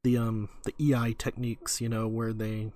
the 0.03 0.17
um 0.17 0.49
the 0.63 0.73
EI 0.79 1.13
techniques, 1.17 1.81
you 1.81 1.89
know, 1.89 2.07
where 2.07 2.33
they 2.33 2.71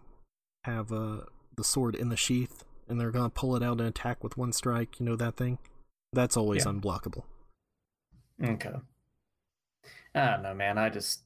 have 0.63 0.91
uh 0.91 1.21
the 1.55 1.63
sword 1.63 1.95
in 1.95 2.09
the 2.09 2.17
sheath 2.17 2.63
and 2.87 2.99
they're 2.99 3.11
gonna 3.11 3.29
pull 3.29 3.55
it 3.55 3.63
out 3.63 3.79
and 3.79 3.87
attack 3.87 4.23
with 4.23 4.37
one 4.37 4.51
strike. 4.53 4.99
You 4.99 5.05
know 5.05 5.15
that 5.15 5.35
thing? 5.37 5.59
That's 6.11 6.35
always 6.37 6.65
Yeah. 6.65 6.71
unblockable. 6.71 7.23
Okay. 8.43 8.73
I 10.15 10.25
don't 10.31 10.41
know, 10.43 10.53
man. 10.55 10.77
I 10.77 10.89
just 10.89 11.21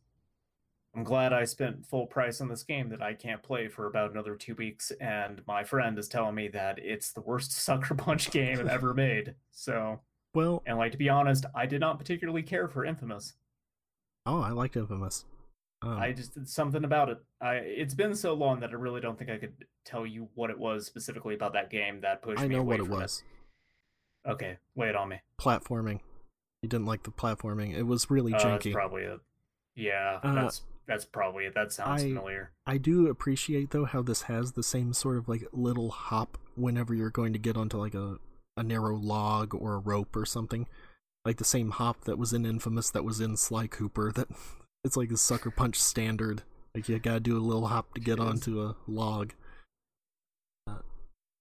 I'm 0.95 1.03
glad 1.03 1.33
I 1.33 1.45
spent 1.45 1.85
full 1.87 2.05
price 2.05 2.39
on 2.39 2.49
this 2.49 2.61
game 2.63 2.89
that 2.89 3.01
I 3.01 3.13
can't 3.13 3.41
play 3.41 3.67
for 3.67 3.87
about 3.87 4.11
another 4.11 4.35
two 4.35 4.53
weeks, 4.55 4.91
and 5.01 5.41
my 5.47 5.63
friend 5.63 5.97
is 5.97 6.07
telling 6.07 6.35
me 6.35 6.49
that 6.49 6.77
it's 6.79 7.11
the 7.11 7.21
worst 7.21 7.51
Sucker 7.63 7.95
Punch 7.95 8.29
game 8.31 8.67
ever 8.69 8.93
made. 8.93 9.33
So, 9.51 10.01
Well, 10.35 10.61
and 10.67 10.77
like 10.77 10.91
to 10.91 10.97
be 10.97 11.09
honest, 11.09 11.45
I 11.55 11.65
did 11.65 11.79
not 11.81 11.97
particularly 11.97 12.43
care 12.43 12.67
for 12.67 12.85
Infamous. 12.85 13.33
oh, 14.25 14.39
I 14.41 14.51
liked 14.51 14.75
Infamous. 14.77 15.25
Um, 15.81 15.97
I 15.99 16.13
just 16.13 16.33
did 16.35 16.47
something 16.47 16.85
about 16.85 17.09
it. 17.09 17.17
I 17.41 17.55
it's 17.55 17.93
been 17.95 18.15
so 18.15 18.33
long 18.35 18.59
that 18.61 18.69
I 18.69 18.73
really 18.75 19.01
don't 19.01 19.17
think 19.17 19.29
I 19.29 19.37
could 19.37 19.65
tell 19.83 20.05
you 20.05 20.29
what 20.35 20.49
it 20.49 20.57
was 20.57 20.85
specifically 20.85 21.33
about 21.35 21.51
that 21.53 21.69
game 21.69 21.99
that 22.01 22.21
pushed 22.21 22.39
I 22.39 22.47
me 22.47 22.55
know 22.55 22.61
away 22.61 22.77
what 22.79 22.85
it 22.85 22.89
was. 22.89 23.23
Okay, 24.25 24.57
lay 24.77 24.87
it 24.89 24.95
on 24.95 25.09
me. 25.09 25.17
Platforming. 25.41 25.99
You 26.61 26.69
didn't 26.69 26.85
like 26.85 27.03
the 27.03 27.11
platforming. 27.11 27.75
It 27.75 27.83
was 27.83 28.09
really 28.09 28.33
Uh, 28.33 28.37
that's 28.37 28.65
janky. 28.65 28.71
probably 28.71 29.01
it. 29.03 29.19
Yeah, 29.75 30.19
Uh, 30.23 30.35
that's 30.35 30.61
that's 30.87 31.05
probably 31.05 31.45
it. 31.45 31.53
That 31.55 31.71
sounds 31.71 32.03
I- 32.03 32.07
familiar. 32.07 32.51
I 32.65 32.77
do 32.77 33.07
appreciate 33.07 33.71
though 33.71 33.85
how 33.85 34.01
this 34.01 34.23
has 34.23 34.53
the 34.53 34.63
same 34.63 34.93
sort 34.93 35.17
of 35.17 35.27
like 35.27 35.45
little 35.51 35.89
hop 35.91 36.37
whenever 36.55 36.93
you're 36.93 37.09
going 37.09 37.33
to 37.33 37.39
get 37.39 37.57
onto 37.57 37.77
like 37.77 37.95
a 37.95 38.17
a 38.55 38.63
narrow 38.63 38.95
log 38.95 39.53
or 39.55 39.73
a 39.73 39.79
rope 39.79 40.15
or 40.15 40.25
something. 40.25 40.67
Like 41.25 41.37
the 41.37 41.45
same 41.45 41.71
hop 41.71 42.03
that 42.03 42.17
was 42.17 42.33
in 42.33 42.45
Infamous 42.45 42.89
that 42.91 43.05
was 43.05 43.21
in 43.21 43.37
Sly 43.37 43.67
Cooper 43.67 44.11
that 44.11 44.27
it's 44.83 44.97
like 44.97 45.11
a 45.11 45.17
sucker 45.17 45.51
punch 45.51 45.79
standard. 45.79 46.43
Like 46.75 46.89
you 46.89 46.99
gotta 46.99 47.19
do 47.19 47.37
a 47.37 47.39
little 47.39 47.67
hop 47.67 47.93
to 47.93 48.01
get 48.01 48.19
onto 48.19 48.61
a 48.61 48.75
log. 48.87 49.33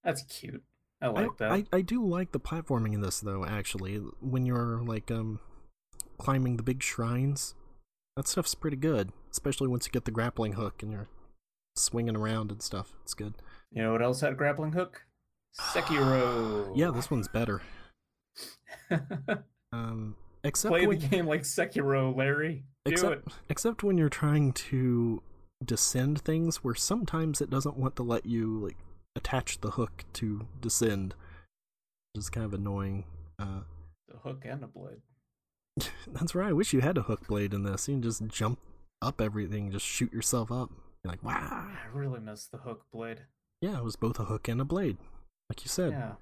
That's 0.05 0.23
cute. 0.23 0.63
I 1.01 1.07
I, 1.07 1.09
like 1.09 1.37
that. 1.39 1.53
I 1.53 1.65
I 1.73 1.81
do 1.81 2.05
like 2.05 2.33
the 2.33 2.41
platforming 2.41 2.95
in 2.95 3.01
this 3.01 3.21
though, 3.21 3.45
actually. 3.45 3.97
When 4.21 4.47
you're 4.47 4.81
like 4.83 5.11
um 5.11 5.41
climbing 6.19 6.57
the 6.57 6.63
big 6.63 6.83
shrines, 6.83 7.55
that 8.17 8.29
stuff's 8.29 8.55
pretty 8.55 8.77
good. 8.77 9.13
Especially 9.33 9.66
once 9.68 9.87
you 9.87 9.92
get 9.92 10.05
the 10.05 10.11
grappling 10.11 10.53
hook 10.53 10.83
and 10.83 10.92
you're 10.92 11.09
swinging 11.75 12.16
around 12.16 12.53
and 12.53 12.62
stuff. 12.62 12.92
It's 13.03 13.14
good. 13.14 13.35
You 13.71 13.83
know 13.83 13.92
what 13.92 14.03
else 14.03 14.21
had 14.21 14.33
a 14.33 14.37
grappling 14.37 14.73
hook? 14.73 15.03
Sekiro. 15.59 16.73
Yeah, 16.77 16.90
this 16.90 17.11
one's 17.11 17.29
better. 17.29 17.62
Um, 19.75 20.16
except 20.45 20.71
Play 20.71 20.87
when, 20.87 20.99
the 20.99 21.07
game 21.07 21.27
like 21.27 21.42
Sekiro, 21.42 22.14
Larry. 22.14 22.64
Do 22.85 22.92
except 22.92 23.27
it. 23.27 23.33
except 23.49 23.83
when 23.83 23.97
you're 23.97 24.11
trying 24.11 24.53
to 24.53 25.23
descend 25.64 26.21
things, 26.21 26.62
where 26.62 26.75
sometimes 26.75 27.40
it 27.40 27.49
doesn't 27.49 27.79
want 27.79 27.97
to 27.97 28.03
let 28.03 28.27
you 28.27 28.59
like 28.59 28.77
attach 29.16 29.62
the 29.62 29.71
hook 29.71 30.05
to 30.14 30.47
descend, 30.61 31.14
which 32.12 32.21
is 32.21 32.29
kind 32.29 32.45
of 32.45 32.53
annoying. 32.53 33.05
Uh, 33.38 33.61
The 34.09 34.18
hook 34.18 34.42
and 34.45 34.62
a 34.62 34.66
blade. 34.66 35.01
that's 36.07 36.35
right. 36.35 36.51
I 36.51 36.53
wish 36.53 36.75
you 36.75 36.81
had 36.81 36.99
a 36.99 37.03
hook 37.03 37.27
blade 37.27 37.55
in 37.55 37.62
this. 37.62 37.88
You 37.88 37.95
can 37.95 38.03
just 38.03 38.27
jump 38.29 38.59
up 39.03 39.21
everything, 39.21 39.71
just 39.71 39.85
shoot 39.85 40.12
yourself 40.12 40.51
up. 40.51 40.71
You're 41.03 41.12
like, 41.12 41.23
wow. 41.23 41.69
I 41.69 41.87
really 41.93 42.21
miss 42.21 42.47
the 42.47 42.59
hook 42.59 42.87
blade. 42.93 43.23
Yeah, 43.61 43.79
it 43.79 43.85
was 43.85 43.97
both 43.97 44.19
a 44.19 44.25
hook 44.25 44.49
and 44.49 44.61
a 44.61 44.65
blade, 44.65 44.99
like 45.51 45.65
you 45.65 45.69
said. 45.69 45.91
Yeah. 45.91 46.12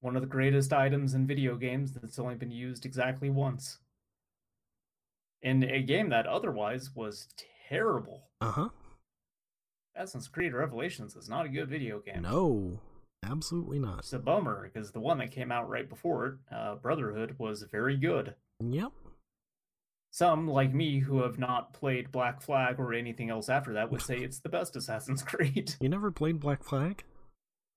One 0.00 0.16
of 0.16 0.22
the 0.22 0.28
greatest 0.28 0.72
items 0.72 1.14
in 1.14 1.26
video 1.26 1.56
games 1.56 1.92
that's 1.92 2.18
only 2.18 2.34
been 2.34 2.50
used 2.50 2.84
exactly 2.84 3.30
once. 3.30 3.78
In 5.42 5.62
a 5.62 5.82
game 5.82 6.08
that 6.10 6.26
otherwise 6.26 6.90
was 6.94 7.28
terrible. 7.68 8.30
Uh 8.40 8.50
huh. 8.50 8.68
Assassin's 9.94 10.28
Creed 10.28 10.54
Revelations 10.54 11.14
is 11.16 11.28
not 11.28 11.46
a 11.46 11.50
good 11.50 11.68
video 11.68 12.00
game. 12.00 12.22
No, 12.22 12.80
absolutely 13.24 13.78
not. 13.78 14.00
It's 14.00 14.12
a 14.12 14.18
bummer 14.18 14.70
because 14.72 14.92
the 14.92 15.00
one 15.00 15.18
that 15.18 15.30
came 15.30 15.52
out 15.52 15.68
right 15.68 15.88
before 15.88 16.26
it, 16.26 16.34
uh, 16.54 16.76
Brotherhood, 16.76 17.36
was 17.38 17.62
very 17.70 17.96
good. 17.96 18.34
Yep. 18.60 18.92
Some, 20.14 20.46
like 20.46 20.74
me, 20.74 20.98
who 20.98 21.22
have 21.22 21.38
not 21.38 21.72
played 21.72 22.12
Black 22.12 22.42
Flag 22.42 22.78
or 22.78 22.92
anything 22.92 23.30
else 23.30 23.48
after 23.48 23.72
that, 23.72 23.90
would 23.90 24.02
say 24.02 24.18
it's 24.18 24.40
the 24.40 24.48
best 24.50 24.76
Assassin's 24.76 25.22
Creed. 25.24 25.74
You 25.80 25.88
never 25.88 26.10
played 26.12 26.38
Black 26.38 26.62
Flag? 26.62 27.02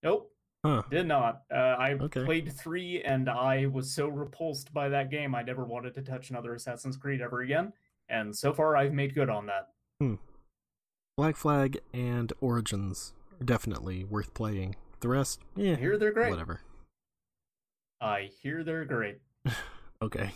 nope, 0.04 0.32
Huh. 0.66 0.84
did 0.90 1.08
not. 1.08 1.44
Uh, 1.50 1.56
I 1.80 1.94
Okay. 1.94 2.26
played 2.26 2.52
three, 2.52 3.02
and 3.04 3.30
I 3.30 3.68
was 3.68 3.92
so 3.94 4.08
repulsed 4.10 4.74
by 4.74 4.90
that 4.90 5.10
game, 5.10 5.34
I 5.34 5.44
never 5.44 5.64
wanted 5.64 5.94
to 5.96 6.02
touch 6.02 6.30
another 6.30 6.54
Assassin's 6.54 6.98
Creed 6.98 7.22
ever 7.22 7.42
again. 7.42 7.72
And 8.10 8.36
so 8.36 8.52
far, 8.54 8.76
I've 8.76 8.94
made 8.94 9.16
good 9.16 9.30
on 9.30 9.46
that. 9.46 9.70
Hmm. 10.00 10.16
Black 11.18 11.38
Flag 11.38 11.80
and 11.94 12.34
Origins 12.42 13.14
are 13.40 13.46
definitely 13.46 14.04
worth 14.04 14.34
playing. 14.34 14.76
The 15.00 15.08
rest, 15.08 15.40
yeah, 15.56 15.74
I 15.74 15.76
hear 15.76 15.98
they're 15.98 16.12
great. 16.12 16.32
whatever. 16.32 16.60
I 18.02 18.30
hear 18.42 18.64
they're 18.64 18.86
great. 18.86 19.20
Okay. 20.02 20.32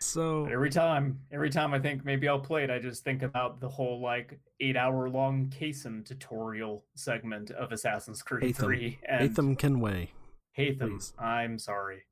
So 0.00 0.44
But 0.44 0.52
every 0.52 0.70
time, 0.70 1.20
every 1.30 1.50
time 1.50 1.74
I 1.74 1.78
think 1.78 2.04
maybe 2.04 2.26
I'll 2.26 2.40
play 2.40 2.64
it, 2.64 2.70
I 2.70 2.78
just 2.78 3.04
think 3.04 3.22
about 3.22 3.60
the 3.60 3.68
whole 3.68 4.00
like 4.00 4.38
eight 4.60 4.76
hour 4.76 5.10
long 5.10 5.52
Kason 5.56 6.04
tutorial 6.04 6.84
segment 6.94 7.50
of 7.50 7.70
Assassin's 7.70 8.22
Creed 8.22 8.42
Hatham. 8.44 8.64
3. 8.64 8.98
And 9.08 9.24
Atham 9.24 9.56
Kenway. 9.56 10.12
Hatham, 10.52 10.92
please. 10.92 11.12
I'm 11.18 11.58
sorry. 11.58 12.04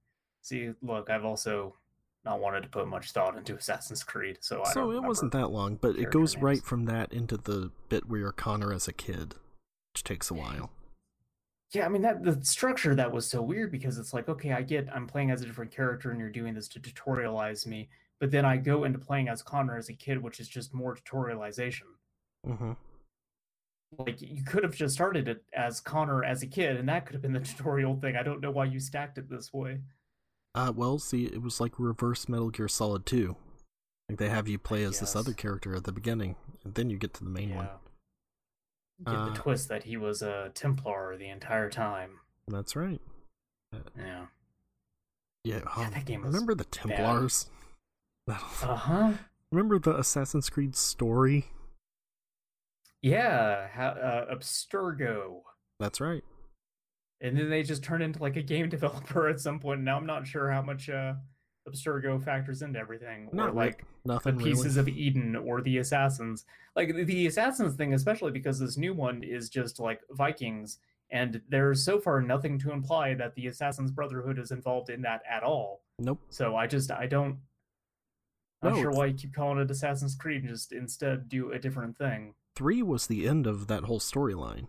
See, 0.42 0.70
look, 0.82 1.08
I've 1.10 1.24
also 1.24 1.76
not 2.24 2.40
wanted 2.40 2.62
to 2.62 2.68
put 2.68 2.86
much 2.88 3.12
thought 3.12 3.36
into 3.36 3.54
Assassin's 3.56 4.04
Creed, 4.04 4.38
so 4.40 4.62
I 4.64 4.72
So 4.72 4.90
it 4.92 5.02
wasn't 5.02 5.32
that 5.32 5.48
long, 5.48 5.76
but 5.76 5.90
it 5.90 5.94
character 5.94 6.18
goes 6.18 6.36
right 6.36 6.62
from 6.62 6.84
that 6.86 7.12
into 7.12 7.36
the 7.36 7.70
bit 7.88 8.08
where 8.08 8.20
you're 8.20 8.32
Connor 8.32 8.72
as 8.72 8.86
a 8.86 8.92
kid, 8.92 9.34
which 9.94 10.04
takes 10.04 10.30
a 10.30 10.34
while. 10.34 10.70
Yeah, 11.74 11.84
I 11.84 11.88
mean 11.88 12.02
that 12.02 12.22
the 12.22 12.38
structure 12.44 12.94
that 12.94 13.12
was 13.12 13.28
so 13.28 13.42
weird 13.42 13.70
because 13.70 13.98
it's 13.98 14.14
like, 14.14 14.28
okay, 14.28 14.52
I 14.52 14.62
get 14.62 14.88
I'm 14.94 15.06
playing 15.06 15.30
as 15.30 15.42
a 15.42 15.46
different 15.46 15.70
character 15.70 16.10
and 16.10 16.18
you're 16.18 16.30
doing 16.30 16.54
this 16.54 16.68
to 16.68 16.80
tutorialize 16.80 17.66
me, 17.66 17.88
but 18.20 18.30
then 18.30 18.44
I 18.44 18.56
go 18.56 18.84
into 18.84 18.98
playing 18.98 19.28
as 19.28 19.42
Connor 19.42 19.76
as 19.76 19.90
a 19.90 19.94
kid, 19.94 20.22
which 20.22 20.40
is 20.40 20.48
just 20.48 20.72
more 20.72 20.96
tutorialization. 20.96 21.82
Mm-hmm. 22.46 22.72
Like 23.98 24.20
you 24.20 24.44
could 24.44 24.64
have 24.64 24.74
just 24.74 24.94
started 24.94 25.28
it 25.28 25.44
as 25.54 25.80
Connor 25.80 26.24
as 26.24 26.42
a 26.42 26.46
kid, 26.46 26.76
and 26.76 26.88
that 26.88 27.04
could 27.04 27.14
have 27.14 27.22
been 27.22 27.34
the 27.34 27.40
tutorial 27.56 27.96
thing. 27.96 28.16
I 28.16 28.22
don't 28.22 28.40
know 28.40 28.50
why 28.50 28.64
you 28.64 28.80
stacked 28.80 29.18
it 29.18 29.28
this 29.28 29.52
way. 29.52 29.80
Uh, 30.54 30.72
well, 30.74 30.98
see, 30.98 31.26
it 31.26 31.42
was 31.42 31.60
like 31.60 31.78
reverse 31.78 32.28
Metal 32.28 32.50
Gear 32.50 32.68
Solid 32.68 33.04
2. 33.04 33.36
Like 34.08 34.18
they 34.18 34.30
have 34.30 34.48
you 34.48 34.58
play 34.58 34.84
as 34.84 35.00
this 35.00 35.14
other 35.14 35.34
character 35.34 35.76
at 35.76 35.84
the 35.84 35.92
beginning, 35.92 36.36
and 36.64 36.74
then 36.74 36.88
you 36.88 36.96
get 36.96 37.12
to 37.14 37.24
the 37.24 37.30
main 37.30 37.54
one. 37.54 37.68
Get 39.06 39.14
Uh, 39.14 39.28
the 39.30 39.34
twist 39.38 39.68
that 39.68 39.84
he 39.84 39.96
was 39.96 40.22
a 40.22 40.50
Templar 40.54 41.16
the 41.16 41.28
entire 41.28 41.70
time. 41.70 42.18
That's 42.48 42.74
right. 42.76 43.00
Yeah. 43.96 44.26
Yeah, 45.44 45.60
um, 45.76 45.90
that 45.92 46.04
game 46.04 46.22
remember 46.22 46.54
the 46.54 46.64
Templars? 46.64 47.46
Uh 48.28 48.34
huh. 48.34 49.12
remember 49.52 49.78
the 49.78 49.96
Assassin's 49.98 50.50
Creed 50.50 50.76
story? 50.76 51.46
Yeah. 53.02 53.68
Ha- 53.74 53.98
uh, 54.00 54.34
Abstergo. 54.34 55.40
That's 55.80 56.00
right. 56.00 56.24
and 57.20 57.36
then 57.38 57.48
they 57.50 57.62
just 57.62 57.82
turn 57.82 58.02
into 58.02 58.20
like 58.20 58.36
a 58.36 58.42
game 58.42 58.68
developer 58.70 59.28
at 59.28 59.40
some 59.40 59.58
point. 59.60 59.80
Now 59.80 59.96
I'm 59.96 60.06
not 60.06 60.26
sure 60.26 60.50
how 60.50 60.62
much 60.62 60.88
uh, 60.90 61.14
Abstergo 61.68 62.22
factors 62.22 62.62
into 62.62 62.78
everything, 62.78 63.28
Not 63.32 63.50
or 63.50 63.52
like 63.52 63.84
the 64.04 64.14
Nothing 64.14 64.38
pieces 64.38 64.76
really. 64.76 64.92
of 64.92 64.96
Eden 64.98 65.36
or 65.36 65.60
the 65.60 65.78
assassins. 65.78 66.44
Like 66.76 66.94
the- 66.94 67.04
the 67.04 67.26
assassins 67.26 67.74
thing, 67.76 67.94
especially 67.94 68.32
because 68.32 68.58
this 68.58 68.76
new 68.76 68.94
one 68.94 69.22
is 69.22 69.48
just 69.48 69.78
like 69.80 70.00
Vikings, 70.10 70.78
and 71.10 71.40
there's 71.48 71.82
so 71.84 71.98
far 71.98 72.20
nothing 72.20 72.58
to 72.60 72.70
imply 72.72 73.14
that 73.14 73.34
the 73.34 73.46
Assassins 73.46 73.90
Brotherhood 73.90 74.38
is 74.38 74.50
involved 74.50 74.90
in 74.90 75.00
that 75.02 75.22
at 75.28 75.42
all. 75.42 75.82
Nope. 75.98 76.20
So 76.28 76.54
I 76.56 76.66
just 76.66 76.90
I 76.90 77.06
don't. 77.06 77.38
Not 78.62 78.74
No, 78.74 78.80
sure 78.82 78.90
why 78.90 79.06
you 79.06 79.14
keep 79.14 79.32
calling 79.34 79.58
it 79.58 79.70
Assassin's 79.70 80.14
Creed 80.16 80.42
and 80.42 80.50
just 80.50 80.72
instead 80.72 81.28
do 81.28 81.52
a 81.52 81.58
different 81.58 81.96
thing. 81.96 82.34
Three 82.56 82.82
was 82.82 83.06
the 83.06 83.26
end 83.28 83.46
of 83.46 83.68
that 83.68 83.84
whole 83.84 84.00
storyline. 84.00 84.66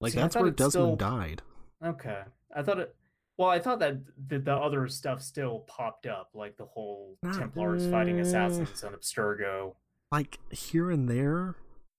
Like 0.00 0.12
See, 0.12 0.18
that's 0.20 0.36
where 0.36 0.50
Desmond 0.50 0.70
still- 0.72 0.96
died. 0.96 1.42
Okay, 1.84 2.22
I 2.54 2.62
thought 2.62 2.78
it. 2.78 2.94
Well, 3.36 3.48
I 3.48 3.58
thought 3.58 3.80
that 3.80 3.98
the, 4.28 4.38
the 4.38 4.54
other 4.54 4.86
stuff 4.88 5.20
still 5.22 5.60
popped 5.60 6.06
up, 6.06 6.30
like 6.34 6.56
the 6.56 6.66
whole 6.66 7.16
Not- 7.22 7.38
Templars 7.38 7.86
fighting 7.90 8.18
uh, 8.18 8.22
assassins 8.22 8.82
and 8.84 8.94
Abstergo. 8.94 9.74
Like 10.12 10.38
here 10.50 10.90
and 10.90 11.08
there, 11.08 11.56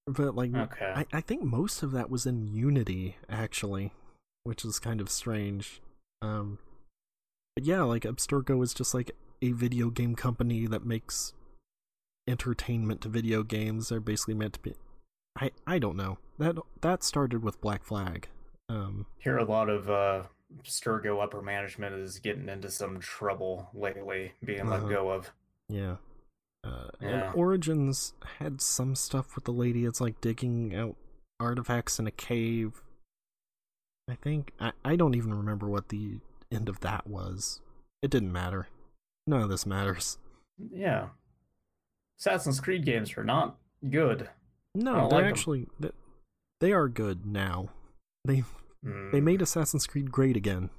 but 0.07 0.36
like 0.36 0.55
Okay. 0.55 0.93
I, 0.95 1.05
I 1.11 1.21
think 1.21 1.43
most 1.43 1.83
of 1.83 1.91
that 1.91 2.09
was 2.09 2.25
in 2.25 2.47
Unity 2.47 3.17
actually, 3.29 3.91
which 4.43 4.63
is 4.63 4.79
kind 4.79 5.01
of 5.01 5.09
strange. 5.09 5.81
Um, 6.21 6.59
but 7.55 7.65
yeah, 7.65 7.81
like 7.83 8.03
Abstergo 8.03 8.63
is 8.63 8.73
just 8.73 8.93
like 8.93 9.11
a 9.41 9.51
video 9.51 9.89
game 9.89 10.15
company 10.15 10.65
that 10.67 10.86
makes 10.86 11.33
entertainment 12.27 13.01
to 13.01 13.09
video 13.09 13.43
games. 13.43 13.89
They're 13.89 13.99
basically 13.99 14.33
meant 14.36 14.53
to 14.53 14.59
be. 14.61 14.75
I 15.38 15.51
I 15.67 15.79
don't 15.79 15.97
know 15.97 16.17
that 16.39 16.55
that 16.81 17.03
started 17.03 17.43
with 17.43 17.59
Black 17.59 17.83
Flag. 17.83 18.29
Um, 18.69 19.05
Hear 19.17 19.38
a 19.38 19.43
lot 19.43 19.69
of 19.69 19.89
uh 19.89 20.23
Sturgo 20.64 21.22
upper 21.24 21.41
management 21.41 21.95
is 21.95 22.20
getting 22.20 22.49
into 22.49 22.70
some 22.70 22.99
trouble 22.99 23.70
lately, 23.74 24.34
being 24.43 24.62
Uh-huh. 24.62 24.80
let 24.86 24.89
go 24.89 25.10
of. 25.12 25.32
yeah. 25.70 25.97
Uh, 26.64 26.89
Yeah. 26.99 27.32
Origins 27.34 28.14
had 28.39 28.60
some 28.62 28.95
stuff 28.95 29.36
with 29.36 29.43
the 29.45 29.51
lady. 29.53 29.86
It's 29.86 30.01
like 30.01 30.20
digging 30.22 30.74
out 30.76 30.95
artifacts 31.39 31.99
in 31.99 32.08
a 32.08 32.12
cave. 32.12 32.82
I 34.10 34.16
think 34.16 34.51
I, 34.60 34.72
I 34.84 34.95
don't 34.95 35.14
even 35.16 35.34
remember 35.34 35.68
what 35.68 35.89
the 35.89 36.20
end 36.51 36.70
of 36.70 36.80
that 36.80 37.06
was. 37.08 37.62
It 38.01 38.10
didn't 38.10 38.32
matter. 38.32 38.68
None 39.28 39.41
of 39.41 39.49
this 39.49 39.66
matters. 39.66 40.18
Yeah. 40.72 41.10
Assassin's 42.20 42.60
Creed 42.60 42.86
games 42.86 43.16
are 43.18 43.24
not 43.24 43.58
good. 43.89 44.30
No, 44.74 45.08
they're 45.10 45.20
like 45.22 45.26
actually 45.26 45.68
they, 45.80 45.91
they 46.62 46.72
are 46.72 46.88
good 46.88 47.26
now. 47.26 47.70
They 48.24 48.43
they 48.86 49.19
Mm. 49.19 49.23
made 49.23 49.41
Assassin's 49.41 49.88
Creed 49.88 50.11
great 50.11 50.38
again. 50.38 50.69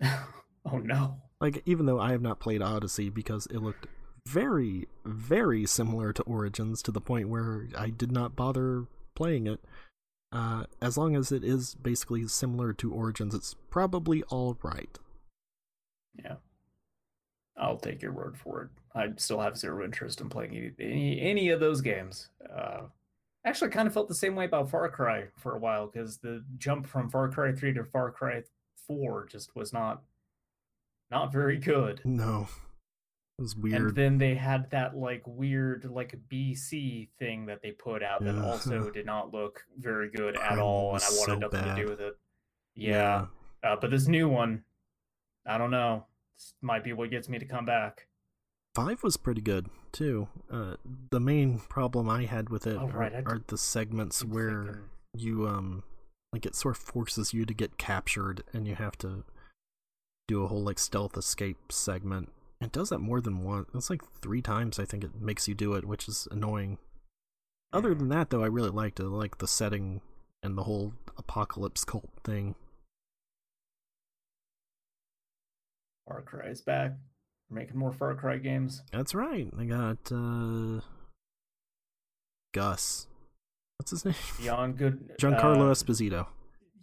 oh 0.02 0.78
no. 0.82 1.20
Like 1.40 1.62
even 1.66 1.86
though 1.86 2.00
I 2.00 2.12
have 2.12 2.22
not 2.22 2.40
played 2.40 2.62
Odyssey 2.62 3.10
because 3.10 3.46
it 3.46 3.58
looked 3.58 3.86
very 4.26 4.88
very 5.04 5.66
similar 5.66 6.12
to 6.12 6.22
Origins 6.24 6.82
to 6.82 6.90
the 6.90 7.00
point 7.00 7.28
where 7.28 7.68
I 7.76 7.90
did 7.90 8.10
not 8.12 8.34
bother 8.36 8.86
playing 9.14 9.46
it. 9.46 9.60
Uh, 10.30 10.64
as 10.82 10.98
long 10.98 11.16
as 11.16 11.32
it 11.32 11.42
is 11.44 11.74
basically 11.74 12.26
similar 12.28 12.72
to 12.74 12.92
Origins, 12.92 13.34
it's 13.34 13.54
probably 13.70 14.22
all 14.24 14.58
right. 14.62 14.98
Yeah. 16.22 16.36
I'll 17.56 17.78
take 17.78 18.02
your 18.02 18.12
word 18.12 18.36
for 18.36 18.62
it. 18.62 18.68
I 18.94 19.08
still 19.16 19.40
have 19.40 19.56
zero 19.56 19.84
interest 19.84 20.20
in 20.20 20.28
playing 20.28 20.54
any 20.56 20.72
any, 20.80 21.20
any 21.20 21.48
of 21.50 21.60
those 21.60 21.80
games. 21.80 22.28
Uh, 22.54 22.82
actually, 23.48 23.70
kind 23.70 23.88
of 23.88 23.94
felt 23.94 24.08
the 24.08 24.14
same 24.14 24.34
way 24.34 24.44
about 24.44 24.70
Far 24.70 24.88
Cry 24.88 25.24
for 25.36 25.54
a 25.54 25.58
while 25.58 25.86
because 25.86 26.18
the 26.18 26.44
jump 26.58 26.86
from 26.86 27.08
Far 27.08 27.28
Cry 27.28 27.52
Three 27.52 27.72
to 27.74 27.84
Far 27.84 28.10
Cry 28.10 28.42
Four 28.86 29.26
just 29.26 29.54
was 29.54 29.72
not 29.72 30.02
not 31.10 31.32
very 31.32 31.58
good. 31.58 32.00
No, 32.04 32.48
it 33.38 33.42
was 33.42 33.56
weird. 33.56 33.80
And 33.80 33.94
then 33.94 34.18
they 34.18 34.34
had 34.34 34.70
that 34.70 34.96
like 34.96 35.22
weird 35.26 35.84
like 35.84 36.18
BC 36.28 37.08
thing 37.18 37.46
that 37.46 37.62
they 37.62 37.70
put 37.70 38.02
out 38.02 38.24
that 38.24 38.36
also 38.36 38.90
did 38.90 39.06
not 39.06 39.32
look 39.32 39.64
very 39.78 40.10
good 40.10 40.34
at 40.36 40.42
Primal 40.42 40.64
all, 40.64 40.94
and 40.94 41.04
I 41.04 41.08
wanted 41.10 41.24
so 41.24 41.38
nothing 41.38 41.64
to 41.64 41.82
do 41.82 41.88
with 41.88 42.00
it. 42.00 42.18
Yeah, 42.74 43.26
uh, 43.62 43.76
but 43.80 43.90
this 43.90 44.08
new 44.08 44.28
one, 44.28 44.64
I 45.46 45.58
don't 45.58 45.70
know. 45.70 46.06
This 46.36 46.54
might 46.62 46.82
be 46.82 46.92
what 46.92 47.10
gets 47.10 47.28
me 47.28 47.38
to 47.38 47.46
come 47.46 47.64
back. 47.64 48.07
Five 48.86 49.02
was 49.02 49.16
pretty 49.16 49.40
good 49.40 49.68
too. 49.92 50.28
Uh, 50.50 50.76
the 51.10 51.20
main 51.20 51.58
problem 51.58 52.08
I 52.08 52.24
had 52.26 52.48
with 52.50 52.66
it 52.66 52.76
Oh, 52.76 52.88
right, 52.88 53.12
are, 53.12 53.22
are 53.36 53.42
the 53.46 53.58
segments 53.58 54.24
where 54.24 54.64
thinking- 54.64 54.82
you 55.16 55.48
um 55.48 55.82
like 56.32 56.44
it 56.46 56.54
sort 56.54 56.76
of 56.76 56.82
forces 56.82 57.32
you 57.32 57.44
to 57.46 57.54
get 57.54 57.78
captured 57.78 58.44
and 58.52 58.66
you 58.68 58.74
have 58.74 58.96
to 58.98 59.24
do 60.28 60.44
a 60.44 60.46
whole 60.48 60.62
like 60.62 60.78
stealth 60.78 61.16
escape 61.16 61.72
segment. 61.72 62.30
It 62.60 62.70
does 62.72 62.90
that 62.90 62.98
more 62.98 63.20
than 63.20 63.42
once. 63.44 63.68
It's 63.74 63.88
like 63.90 64.02
three 64.20 64.42
times 64.42 64.78
I 64.78 64.84
think 64.84 65.02
it 65.04 65.20
makes 65.20 65.48
you 65.48 65.54
do 65.54 65.72
it, 65.74 65.84
which 65.86 66.06
is 66.08 66.28
annoying. 66.30 66.78
Other 67.72 67.94
Mhm. 67.94 67.98
than 67.98 68.08
that 68.10 68.30
though, 68.30 68.42
I 68.44 68.48
really 68.48 68.70
liked 68.70 69.00
it. 69.00 69.04
I 69.04 69.06
like 69.06 69.38
the 69.38 69.48
setting 69.48 70.02
and 70.42 70.56
the 70.56 70.64
whole 70.64 70.92
apocalypse 71.16 71.84
cult 71.84 72.10
thing. 72.24 72.54
Far 76.06 76.22
Cry 76.22 76.46
is 76.48 76.60
back. 76.62 76.92
We're 77.50 77.60
making 77.60 77.76
more 77.78 77.92
Far 77.92 78.14
Cry 78.14 78.38
games. 78.38 78.82
That's 78.92 79.14
right. 79.14 79.48
I 79.58 79.64
got 79.64 79.98
uh 80.12 80.80
Gus. 82.54 83.06
What's 83.78 83.90
his 83.90 84.04
name? 84.04 84.14
Beyond 84.38 84.76
Good. 84.76 85.10
Giancarlo 85.20 85.68
uh, 85.68 85.72
Esposito. 85.72 86.26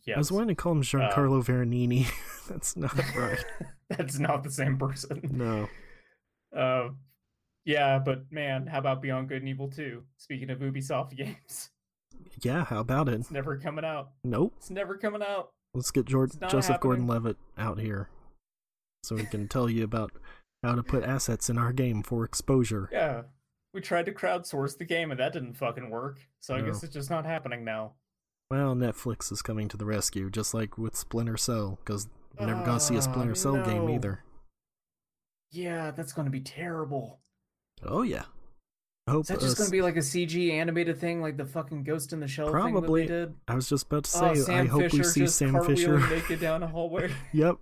Yes. 0.05 0.15
I 0.15 0.19
was 0.19 0.31
wanting 0.31 0.49
to 0.49 0.55
call 0.55 0.71
him 0.73 0.81
Giancarlo 0.83 1.43
Veronini. 1.43 2.07
That's 2.49 2.77
not 2.77 2.95
right. 3.15 3.43
That's 3.89 4.19
not 4.19 4.43
the 4.43 4.51
same 4.51 4.77
person. 4.77 5.21
No. 5.31 5.67
Uh, 6.55 6.91
yeah, 7.65 7.99
but 7.99 8.31
man, 8.31 8.65
how 8.65 8.77
about 8.79 9.01
Beyond 9.01 9.27
Good 9.27 9.39
and 9.41 9.49
Evil 9.49 9.69
2? 9.69 10.01
Speaking 10.15 10.49
of 10.49 10.59
Ubisoft 10.59 11.17
games, 11.17 11.69
Yeah, 12.41 12.63
how 12.63 12.79
about 12.79 13.09
it? 13.09 13.15
it's 13.15 13.29
never 13.29 13.57
coming 13.57 13.83
out. 13.83 14.11
Nope. 14.23 14.53
It's 14.55 14.69
never 14.69 14.95
coming 14.95 15.21
out. 15.21 15.49
Let's 15.73 15.91
get 15.91 16.05
George, 16.05 16.31
Joseph. 16.47 16.79
Gordon-Levitt 16.79 17.35
out 17.57 17.79
here, 17.81 18.07
so 19.03 19.17
he 19.17 19.25
can 19.25 19.49
tell 19.49 19.69
you 19.69 19.83
about 19.83 20.13
how 20.65 20.75
to 20.75 20.83
put 20.83 21.03
assets 21.03 21.49
in 21.49 21.57
our 21.57 21.71
game 21.71 22.03
for 22.03 22.23
exposure. 22.25 22.89
Yeah. 22.91 23.23
We 23.73 23.81
tried 23.81 24.05
to 24.05 24.11
crowdsource 24.13 24.77
the 24.77 24.85
game 24.85 25.11
and 25.11 25.19
that 25.19 25.33
didn't 25.33 25.55
fucking 25.55 25.89
work. 25.89 26.19
So 26.39 26.55
I 26.55 26.61
No. 26.61 26.67
guess 26.67 26.83
it's 26.83 26.93
just 26.93 27.09
not 27.09 27.25
happening 27.25 27.63
now. 27.63 27.93
Well, 28.49 28.75
Netflix 28.75 29.31
is 29.31 29.41
coming 29.41 29.67
to 29.69 29.77
the 29.77 29.85
rescue, 29.85 30.29
just 30.29 30.53
like 30.53 30.77
with 30.77 30.95
Splinter 30.95 31.37
Cell, 31.37 31.79
because 31.83 32.07
we're 32.39 32.45
never 32.45 32.63
gonna 32.63 32.79
see 32.79 32.95
a 32.95 33.01
Splinter 33.01 33.31
Ah, 33.31 33.35
Cell 33.35 33.63
game 33.63 33.89
either. 33.89 34.23
Yeah, 35.51 35.91
that's 35.91 36.13
going 36.13 36.25
to 36.25 36.31
be 36.31 36.41
terrible. 36.41 37.19
Oh 37.83 38.01
yeah. 38.01 38.23
I 39.07 39.11
hope. 39.11 39.21
Is 39.23 39.27
that 39.27 39.39
just 39.39 39.55
uh, 39.55 39.57
going 39.59 39.67
to 39.67 39.71
be 39.71 39.81
like 39.81 39.95
a 39.95 39.99
CG 40.01 40.51
animated 40.51 40.99
thing, 40.99 41.21
like 41.21 41.37
the 41.37 41.45
fucking 41.45 41.83
Ghost 41.83 42.11
in 42.11 42.19
the 42.19 42.27
Shell 42.27 42.47
thing 42.47 42.53
Probably. 42.53 43.05
that 43.05 43.07
they 43.13 43.19
did? 43.19 43.35
I 43.47 43.55
was 43.55 43.69
just 43.69 43.85
about 43.85 44.05
to 44.05 44.17
oh, 44.25 44.33
say. 44.33 44.41
Sam 44.41 44.63
I 44.63 44.65
hope 44.65 44.81
Fisher 44.81 44.97
we 44.97 45.03
see 45.03 45.27
Sam 45.27 45.63
Fisher. 45.63 45.99
naked 46.09 46.39
down 46.39 46.63
a 46.63 46.67
hallway. 46.67 47.11
yep, 47.33 47.57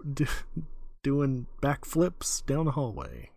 doing 1.04 1.46
backflips 1.62 2.44
down 2.46 2.66
the 2.66 2.72
hallway. 2.72 3.30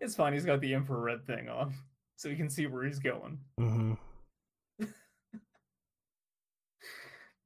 it's 0.00 0.14
fine. 0.14 0.32
He's 0.34 0.44
got 0.44 0.60
the 0.60 0.74
infrared 0.74 1.26
thing 1.26 1.48
on, 1.48 1.74
so 2.16 2.28
he 2.28 2.36
can 2.36 2.50
see 2.50 2.66
where 2.66 2.84
he's 2.84 2.98
going. 2.98 3.38
hmm 3.58 3.94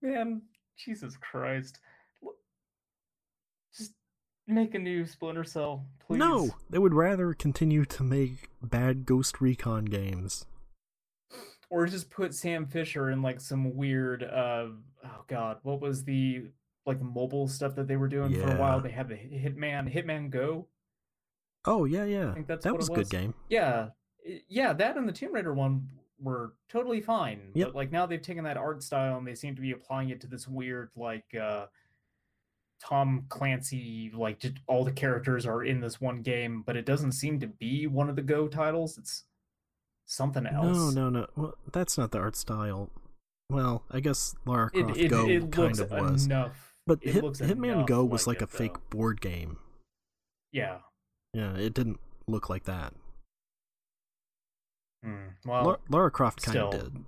Man, 0.02 0.42
Jesus 0.76 1.16
Christ. 1.18 1.78
Just 3.76 3.92
make 4.46 4.74
a 4.74 4.78
new 4.78 5.04
Splinter 5.06 5.44
Cell, 5.44 5.84
please. 6.06 6.18
No, 6.18 6.50
they 6.70 6.78
would 6.78 6.94
rather 6.94 7.34
continue 7.34 7.84
to 7.84 8.02
make 8.02 8.48
bad 8.62 9.04
Ghost 9.06 9.40
Recon 9.40 9.84
games. 9.84 10.46
Or 11.68 11.86
just 11.86 12.10
put 12.10 12.34
Sam 12.34 12.66
Fisher 12.66 13.10
in 13.10 13.22
like 13.22 13.40
some 13.40 13.76
weird 13.76 14.24
uh 14.24 14.66
oh 15.04 15.24
god, 15.28 15.58
what 15.62 15.80
was 15.80 16.04
the 16.04 16.46
like 16.86 16.98
the 16.98 17.04
mobile 17.04 17.48
stuff 17.48 17.74
that 17.76 17.88
they 17.88 17.96
were 17.96 18.08
doing 18.08 18.34
for 18.34 18.50
a 18.50 18.58
while? 18.58 18.80
They 18.80 18.90
had 18.90 19.08
the 19.08 19.14
Hitman 19.14 19.92
Hitman 19.92 20.30
Go. 20.30 20.66
Oh 21.64 21.84
yeah, 21.84 22.04
yeah, 22.04 22.30
I 22.30 22.34
think 22.34 22.46
that's 22.46 22.64
that 22.64 22.76
was 22.76 22.88
a 22.88 22.92
good 22.92 23.10
game. 23.10 23.34
Yeah. 23.48 23.88
Yeah, 24.48 24.72
that 24.74 24.96
and 24.96 25.08
the 25.08 25.12
Tomb 25.12 25.32
Raider 25.32 25.54
one 25.54 25.88
were 26.20 26.52
totally 26.68 27.00
fine. 27.00 27.52
Yep. 27.54 27.68
But 27.68 27.74
like 27.74 27.92
now 27.92 28.06
they've 28.06 28.20
taken 28.20 28.44
that 28.44 28.56
art 28.56 28.82
style 28.82 29.16
and 29.16 29.26
they 29.26 29.34
seem 29.34 29.54
to 29.56 29.62
be 29.62 29.72
applying 29.72 30.10
it 30.10 30.20
to 30.20 30.26
this 30.26 30.46
weird 30.46 30.90
like 30.94 31.34
uh 31.34 31.66
Tom 32.82 33.24
Clancy 33.28 34.10
like 34.14 34.38
just 34.38 34.56
all 34.66 34.84
the 34.84 34.92
characters 34.92 35.46
are 35.46 35.62
in 35.62 35.80
this 35.80 36.00
one 36.00 36.22
game, 36.22 36.62
but 36.66 36.76
it 36.76 36.86
doesn't 36.86 37.12
seem 37.12 37.40
to 37.40 37.46
be 37.46 37.86
one 37.86 38.10
of 38.10 38.16
the 38.16 38.22
Go 38.22 38.48
titles. 38.48 38.98
It's 38.98 39.24
something 40.06 40.46
else. 40.46 40.76
No, 40.76 41.08
no, 41.08 41.10
no. 41.10 41.26
Well, 41.36 41.54
that's 41.72 41.96
not 41.96 42.10
the 42.10 42.18
art 42.18 42.36
style. 42.36 42.90
Well, 43.48 43.84
I 43.90 44.00
guess 44.00 44.34
Lara 44.46 44.70
It, 44.72 44.84
Croft 44.84 44.98
it, 44.98 45.08
Go 45.08 45.28
it 45.28 45.40
kind 45.50 45.56
looks 45.56 45.78
of 45.80 45.90
was, 45.90 46.26
enough. 46.26 46.69
But 46.90 47.04
Hit, 47.04 47.22
Hitman 47.22 47.86
Go 47.86 48.04
was 48.04 48.26
like 48.26 48.40
like 48.40 48.42
a 48.42 48.46
fake 48.48 48.76
board 48.90 49.20
game. 49.20 49.58
Yeah. 50.50 50.78
Yeah, 51.32 51.56
it 51.56 51.72
didn't 51.72 52.00
look 52.26 52.50
like 52.50 52.64
that. 52.64 52.94
Hmm. 55.04 55.28
Well, 55.46 55.64
Lar- 55.64 55.80
Lara 55.88 56.10
Croft 56.10 56.42
kind 56.42 56.58
of 56.58 56.72
did. 56.72 57.04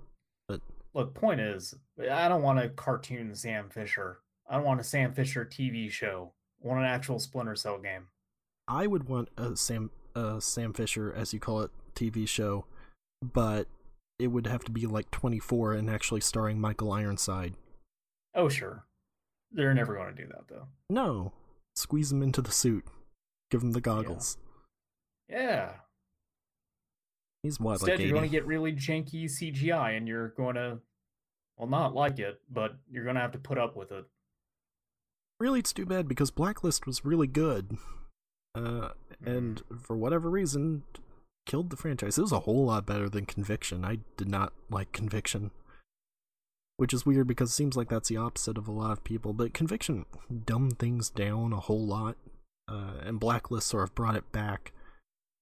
But 0.47 0.61
look, 0.93 1.13
point 1.13 1.41
is, 1.41 1.75
I 1.99 2.29
don't 2.29 2.41
want 2.41 2.59
a 2.59 2.69
cartoon 2.69 3.35
Sam 3.35 3.69
Fisher. 3.69 4.19
I 4.49 4.55
don't 4.55 4.63
want 4.63 4.79
a 4.79 4.85
Sam 4.85 5.13
Fisher 5.13 5.43
TV 5.43 5.91
show. 5.91 6.31
I 6.63 6.67
want 6.69 6.79
an 6.79 6.85
actual 6.85 7.19
Splinter 7.19 7.57
Cell 7.57 7.77
game. 7.77 8.07
I 8.69 8.87
would 8.87 9.09
want 9.09 9.31
a 9.35 9.57
Sam 9.57 9.91
a 10.15 10.39
Sam 10.39 10.71
Fisher, 10.71 11.13
as 11.13 11.33
you 11.33 11.41
call 11.41 11.59
it, 11.59 11.71
TV 11.93 12.25
show, 12.25 12.63
but 13.21 13.67
it 14.17 14.27
would 14.27 14.47
have 14.47 14.63
to 14.63 14.71
be 14.71 14.85
like 14.85 15.11
24 15.11 15.73
and 15.73 15.89
actually 15.89 16.21
starring 16.21 16.61
Michael 16.61 16.93
Ironside. 16.93 17.55
Oh, 18.33 18.47
sure. 18.47 18.85
They're 19.53 19.73
never 19.73 19.95
going 19.95 20.15
to 20.15 20.21
do 20.21 20.27
that, 20.29 20.47
though. 20.49 20.67
No, 20.89 21.31
squeeze 21.75 22.11
him 22.11 22.23
into 22.23 22.41
the 22.41 22.51
suit, 22.51 22.85
give 23.51 23.61
him 23.61 23.71
the 23.71 23.81
goggles. 23.81 24.37
Yeah. 25.29 25.73
He's 27.43 27.59
what 27.59 27.73
Instead, 27.73 27.99
like 27.99 27.99
you're 27.99 28.17
going 28.17 28.23
to 28.23 28.29
get 28.29 28.45
really 28.47 28.73
janky 28.73 29.25
CGI, 29.25 29.97
and 29.97 30.07
you're 30.07 30.29
going 30.29 30.55
to, 30.55 30.79
well, 31.57 31.69
not 31.69 31.93
like 31.93 32.19
it, 32.19 32.39
but 32.51 32.75
you're 32.89 33.03
going 33.03 33.15
to 33.15 33.21
have 33.21 33.33
to 33.33 33.39
put 33.39 33.57
up 33.57 33.75
with 33.75 33.91
it. 33.91 34.05
really, 35.39 35.59
it's 35.59 35.73
too 35.73 35.85
bad 35.85 36.07
because 36.07 36.31
Blacklist 36.31 36.87
was 36.87 37.03
really 37.05 37.27
good, 37.27 37.77
uh, 38.55 38.89
and 39.25 39.61
for 39.81 39.97
whatever 39.97 40.29
reason, 40.29 40.83
killed 41.45 41.69
the 41.69 41.77
franchise. 41.77 42.17
It 42.17 42.21
was 42.21 42.31
a 42.31 42.41
whole 42.41 42.65
lot 42.65 42.85
better 42.85 43.09
than 43.09 43.25
Conviction. 43.25 43.83
I 43.83 43.99
did 44.17 44.29
not 44.29 44.53
like 44.69 44.91
Conviction, 44.93 45.51
which 46.83 46.93
is 46.93 47.05
weird 47.05 47.25
because 47.25 47.49
it 47.49 47.53
seems 47.53 47.77
like 47.77 47.87
that's 47.87 48.09
the 48.09 48.17
opposite 48.17 48.57
of 48.57 48.67
a 48.67 48.71
lot 48.73 48.91
of 48.91 49.05
people. 49.05 49.31
But 49.31 49.53
Conviction 49.53 50.05
dumbed 50.45 50.79
things 50.79 51.09
down 51.09 51.53
a 51.53 51.61
whole 51.61 51.87
lot, 51.87 52.17
uh, 52.67 52.95
and 53.05 53.21
Blacklist 53.21 53.69
sort 53.69 53.85
of 53.85 53.95
brought 53.95 54.17
it 54.17 54.33
back. 54.33 54.73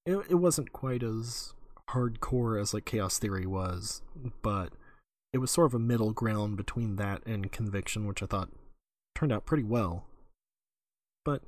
It 0.06 0.18
it 0.30 0.36
wasn't 0.36 0.72
quite 0.72 1.02
as 1.02 1.52
hardcore 1.90 2.60
as 2.60 2.72
like 2.72 2.84
Chaos 2.84 3.18
Theory 3.18 3.44
was, 3.44 4.02
but 4.40 4.74
it 5.32 5.38
was 5.38 5.50
sort 5.50 5.66
of 5.66 5.74
a 5.74 5.80
middle 5.80 6.12
ground 6.12 6.56
between 6.56 6.94
that 6.94 7.26
and 7.26 7.50
Conviction, 7.50 8.06
which 8.06 8.22
I 8.22 8.26
thought 8.26 8.50
turned 9.16 9.32
out 9.32 9.44
pretty 9.44 9.64
well. 9.64 10.04
But 11.24 11.42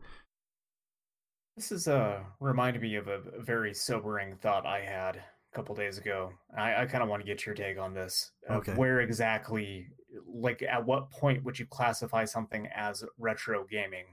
This 1.54 1.70
is 1.70 1.86
uh 1.86 2.18
reminded 2.40 2.82
me 2.82 2.96
of 2.96 3.06
a, 3.06 3.20
very 3.38 3.72
sobering 3.72 4.38
thought 4.38 4.66
I 4.66 4.80
had 4.80 5.22
couple 5.54 5.74
days 5.74 5.98
ago. 5.98 6.32
I, 6.56 6.82
I 6.82 6.86
kind 6.86 7.02
of 7.02 7.08
want 7.08 7.22
to 7.22 7.26
get 7.26 7.46
your 7.46 7.54
take 7.54 7.78
on 7.78 7.94
this. 7.94 8.32
Okay. 8.50 8.74
Where 8.74 9.00
exactly, 9.00 9.86
like, 10.26 10.62
at 10.62 10.84
what 10.84 11.10
point 11.10 11.44
would 11.44 11.58
you 11.58 11.66
classify 11.66 12.24
something 12.24 12.68
as 12.74 13.04
retro 13.18 13.64
gaming? 13.70 14.04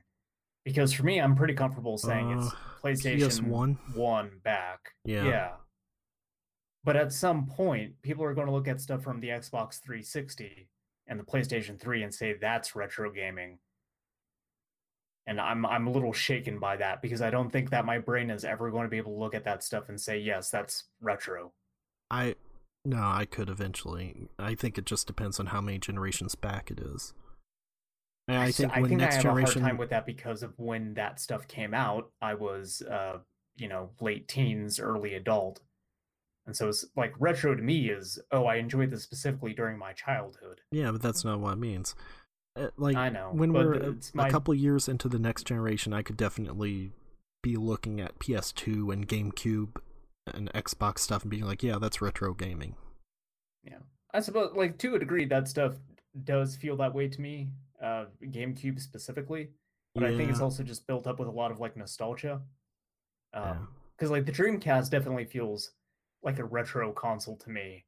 Because 0.63 0.93
for 0.93 1.03
me, 1.03 1.19
I'm 1.19 1.35
pretty 1.35 1.55
comfortable 1.55 1.97
saying 1.97 2.31
it's 2.31 2.47
Uh, 2.47 2.55
PlayStation 2.83 3.41
PS1? 3.41 3.95
one 3.95 4.39
back. 4.43 4.79
Yeah. 5.03 5.25
Yeah. 5.25 5.51
But 6.83 6.95
at 6.95 7.11
some 7.11 7.47
point, 7.47 7.93
people 8.01 8.23
are 8.23 8.33
going 8.33 8.47
to 8.47 8.53
look 8.53 8.67
at 8.67 8.79
stuff 8.81 9.03
from 9.03 9.19
the 9.19 9.29
Xbox 9.29 9.81
360 9.81 10.67
and 11.07 11.19
the 11.19 11.23
PlayStation 11.23 11.79
3 11.79 12.03
and 12.03 12.13
say 12.13 12.33
that's 12.39 12.75
retro 12.75 13.11
gaming. 13.11 13.59
And 15.27 15.39
I'm 15.39 15.65
I'm 15.65 15.87
a 15.87 15.91
little 15.91 16.13
shaken 16.13 16.59
by 16.59 16.77
that 16.77 17.01
because 17.01 17.21
I 17.21 17.29
don't 17.29 17.51
think 17.51 17.69
that 17.69 17.85
my 17.85 17.99
brain 17.99 18.29
is 18.29 18.43
ever 18.43 18.71
going 18.71 18.83
to 18.83 18.89
be 18.89 18.97
able 18.97 19.13
to 19.13 19.19
look 19.19 19.35
at 19.35 19.45
that 19.45 19.63
stuff 19.63 19.89
and 19.89 19.99
say 19.99 20.17
yes, 20.17 20.49
that's 20.49 20.85
retro. 20.99 21.53
I 22.09 22.35
no, 22.83 22.97
I 22.97 23.25
could 23.25 23.49
eventually. 23.49 24.29
I 24.39 24.55
think 24.55 24.77
it 24.77 24.85
just 24.85 25.05
depends 25.05 25.39
on 25.39 25.47
how 25.47 25.61
many 25.61 25.77
generations 25.77 26.33
back 26.35 26.71
it 26.71 26.79
is. 26.79 27.13
And 28.27 28.37
I 28.37 28.51
think 28.51 28.75
I 28.75 28.81
when 28.81 28.89
think 28.89 29.01
I 29.01 29.05
next 29.05 29.15
have 29.15 29.23
generation, 29.23 29.59
a 29.59 29.63
hard 29.63 29.71
time 29.71 29.77
with 29.77 29.89
that 29.91 30.05
because 30.05 30.41
of 30.41 30.53
when 30.57 30.95
that 30.95 31.19
stuff 31.19 31.47
came 31.47 31.73
out. 31.73 32.09
I 32.21 32.33
was 32.33 32.81
uh, 32.89 33.19
you 33.57 33.67
know, 33.67 33.91
late 33.99 34.27
teens, 34.27 34.79
early 34.79 35.13
adult. 35.13 35.61
And 36.47 36.55
so 36.55 36.69
it's 36.69 36.85
like 36.95 37.13
retro 37.19 37.55
to 37.55 37.61
me 37.61 37.89
is, 37.89 38.19
oh, 38.31 38.45
I 38.45 38.55
enjoyed 38.55 38.89
this 38.89 39.03
specifically 39.03 39.53
during 39.53 39.77
my 39.77 39.93
childhood. 39.93 40.61
yeah, 40.71 40.91
but 40.91 41.01
that's 41.01 41.23
not 41.23 41.39
what 41.39 41.53
it 41.53 41.59
means. 41.59 41.93
Uh, 42.55 42.67
Like 42.77 42.95
I 42.95 43.09
know, 43.09 43.29
when 43.31 43.53
we're 43.53 43.73
a, 43.73 43.95
my- 44.13 44.29
couple 44.29 44.53
years 44.53 44.87
into 44.87 45.07
the 45.07 45.19
next 45.19 45.43
generation, 45.45 45.93
I 45.93 46.01
could 46.01 46.17
definitely 46.17 46.91
be 47.41 47.55
looking 47.55 47.99
at 47.99 48.19
PS2 48.19 48.93
and 48.93 49.07
GameCube 49.07 49.77
and 50.27 50.51
Xbox 50.53 50.99
stuff 50.99 51.23
and 51.23 51.31
being 51.31 51.45
like, 51.45 51.63
yeah, 51.63 51.77
that's 51.79 52.01
retro 52.01 52.33
gaming. 52.33 52.75
Yeah, 53.63 53.79
I 54.13 54.19
suppose, 54.19 54.53
like 54.55 54.77
to 54.79 54.95
a 54.95 54.99
degree, 54.99 55.25
that 55.25 55.47
stuff 55.47 55.75
does 56.23 56.55
feel 56.55 56.75
that 56.77 56.93
way 56.93 57.07
to 57.07 57.21
me. 57.21 57.49
Uh, 57.81 58.05
GameCube 58.23 58.79
specifically, 58.79 59.49
but 59.95 60.03
I 60.03 60.15
think 60.15 60.29
it's 60.29 60.39
also 60.39 60.61
just 60.61 60.85
built 60.85 61.07
up 61.07 61.17
with 61.17 61.27
a 61.27 61.31
lot 61.31 61.49
of 61.49 61.59
like 61.59 61.75
nostalgia. 61.75 62.41
Yeah. 63.33 63.51
Um, 63.51 63.67
because 63.97 64.11
like 64.11 64.25
the 64.25 64.31
Dreamcast 64.31 64.89
definitely 64.91 65.25
feels 65.25 65.71
like 66.23 66.37
a 66.39 66.43
retro 66.43 66.91
console 66.91 67.37
to 67.37 67.49
me, 67.49 67.85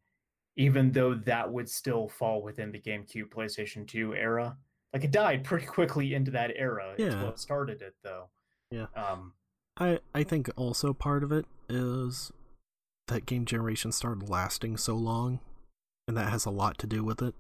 even 0.56 0.92
though 0.92 1.14
that 1.16 1.52
would 1.52 1.70
still 1.70 2.08
fall 2.08 2.42
within 2.42 2.72
the 2.72 2.80
GameCube, 2.80 3.30
PlayStation 3.30 3.88
2 3.88 4.16
era. 4.16 4.58
Like 4.94 5.04
it 5.04 5.12
died 5.12 5.44
pretty 5.44 5.66
quickly 5.66 6.14
into 6.14 6.32
that 6.32 6.52
era. 6.56 6.94
It's 6.98 7.16
Yeah. 7.16 7.24
what 7.24 7.40
started 7.40 7.82
it, 7.82 7.96
though. 8.04 8.30
Yeah. 8.70 8.88
Um, 8.96 9.34
I 9.78 10.00
I 10.14 10.24
think 10.24 10.50
also 10.56 10.94
part 10.94 11.24
of 11.24 11.32
it 11.32 11.46
is 11.68 12.32
that 13.08 13.26
game 13.26 13.46
generation 13.46 13.92
started 13.92 14.30
lasting 14.30 14.78
so 14.78 14.96
long, 14.96 15.40
and 16.08 16.16
that 16.16 16.30
has 16.30 16.46
a 16.46 16.52
lot 16.52 16.78
to 16.80 16.88
do 16.88 17.04
with 17.04 17.22
it. 17.24 17.34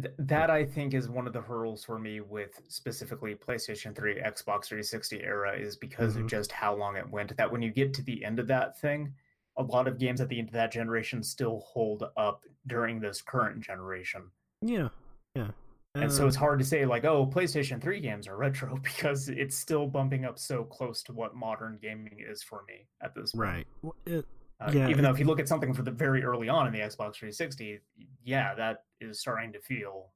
Th- 0.00 0.14
that 0.18 0.48
I 0.50 0.64
think 0.64 0.94
is 0.94 1.08
one 1.08 1.26
of 1.26 1.32
the 1.32 1.40
hurdles 1.40 1.82
for 1.84 1.98
me 1.98 2.20
with 2.20 2.60
specifically 2.68 3.34
PlayStation 3.34 3.96
3, 3.96 4.20
Xbox 4.20 4.66
360 4.66 5.22
era 5.24 5.56
is 5.58 5.76
because 5.76 6.14
Mhm. 6.16 6.20
of 6.22 6.26
just 6.28 6.52
how 6.52 6.74
long 6.74 6.96
it 6.96 7.08
went. 7.10 7.36
That 7.36 7.50
when 7.50 7.62
you 7.62 7.70
get 7.72 7.92
to 7.94 8.02
the 8.02 8.24
end 8.24 8.38
of 8.38 8.46
that 8.46 8.78
thing, 8.78 9.14
a 9.58 9.62
lot 9.62 9.88
of 9.88 9.98
games 9.98 10.20
at 10.20 10.28
the 10.28 10.38
end 10.38 10.48
of 10.48 10.54
that 10.54 10.72
generation 10.72 11.22
still 11.22 11.60
hold 11.60 12.04
up 12.16 12.44
during 12.66 13.00
this 13.00 13.20
current 13.20 13.60
generation. 13.60 14.22
Yeah, 14.62 14.88
yeah. 15.34 15.50
And 15.94 16.12
so 16.12 16.28
it's 16.28 16.36
hard 16.36 16.60
to 16.60 16.64
say 16.64 16.86
like, 16.86 17.04
oh, 17.04 17.26
PlayStation 17.26 17.82
3 17.82 18.00
games 18.00 18.28
are 18.28 18.36
retro 18.36 18.76
because 18.82 19.28
it's 19.28 19.56
still 19.56 19.86
bumping 19.86 20.24
up 20.24 20.38
so 20.38 20.62
close 20.62 21.02
to 21.04 21.12
what 21.12 21.34
modern 21.34 21.78
gaming 21.82 22.18
is 22.26 22.42
for 22.42 22.62
me 22.68 22.86
at 23.02 23.14
this 23.14 23.32
point. 23.32 23.48
right. 23.48 23.66
Well, 23.82 23.96
It, 24.06 24.24
Uh, 24.60 24.70
Yeah, 24.72 24.88
even 24.88 25.02
though 25.02 25.10
if 25.10 25.18
you 25.18 25.24
look 25.24 25.40
at 25.40 25.48
something 25.48 25.72
for 25.72 25.82
the 25.82 25.90
very 25.90 26.22
early 26.22 26.48
on 26.48 26.66
in 26.66 26.72
the 26.72 26.80
Xbox 26.80 27.16
360, 27.16 27.80
yeah, 28.22 28.54
that 28.54 28.84
is 29.00 29.20
starting 29.20 29.52
to 29.52 29.60
feel, 29.60 30.12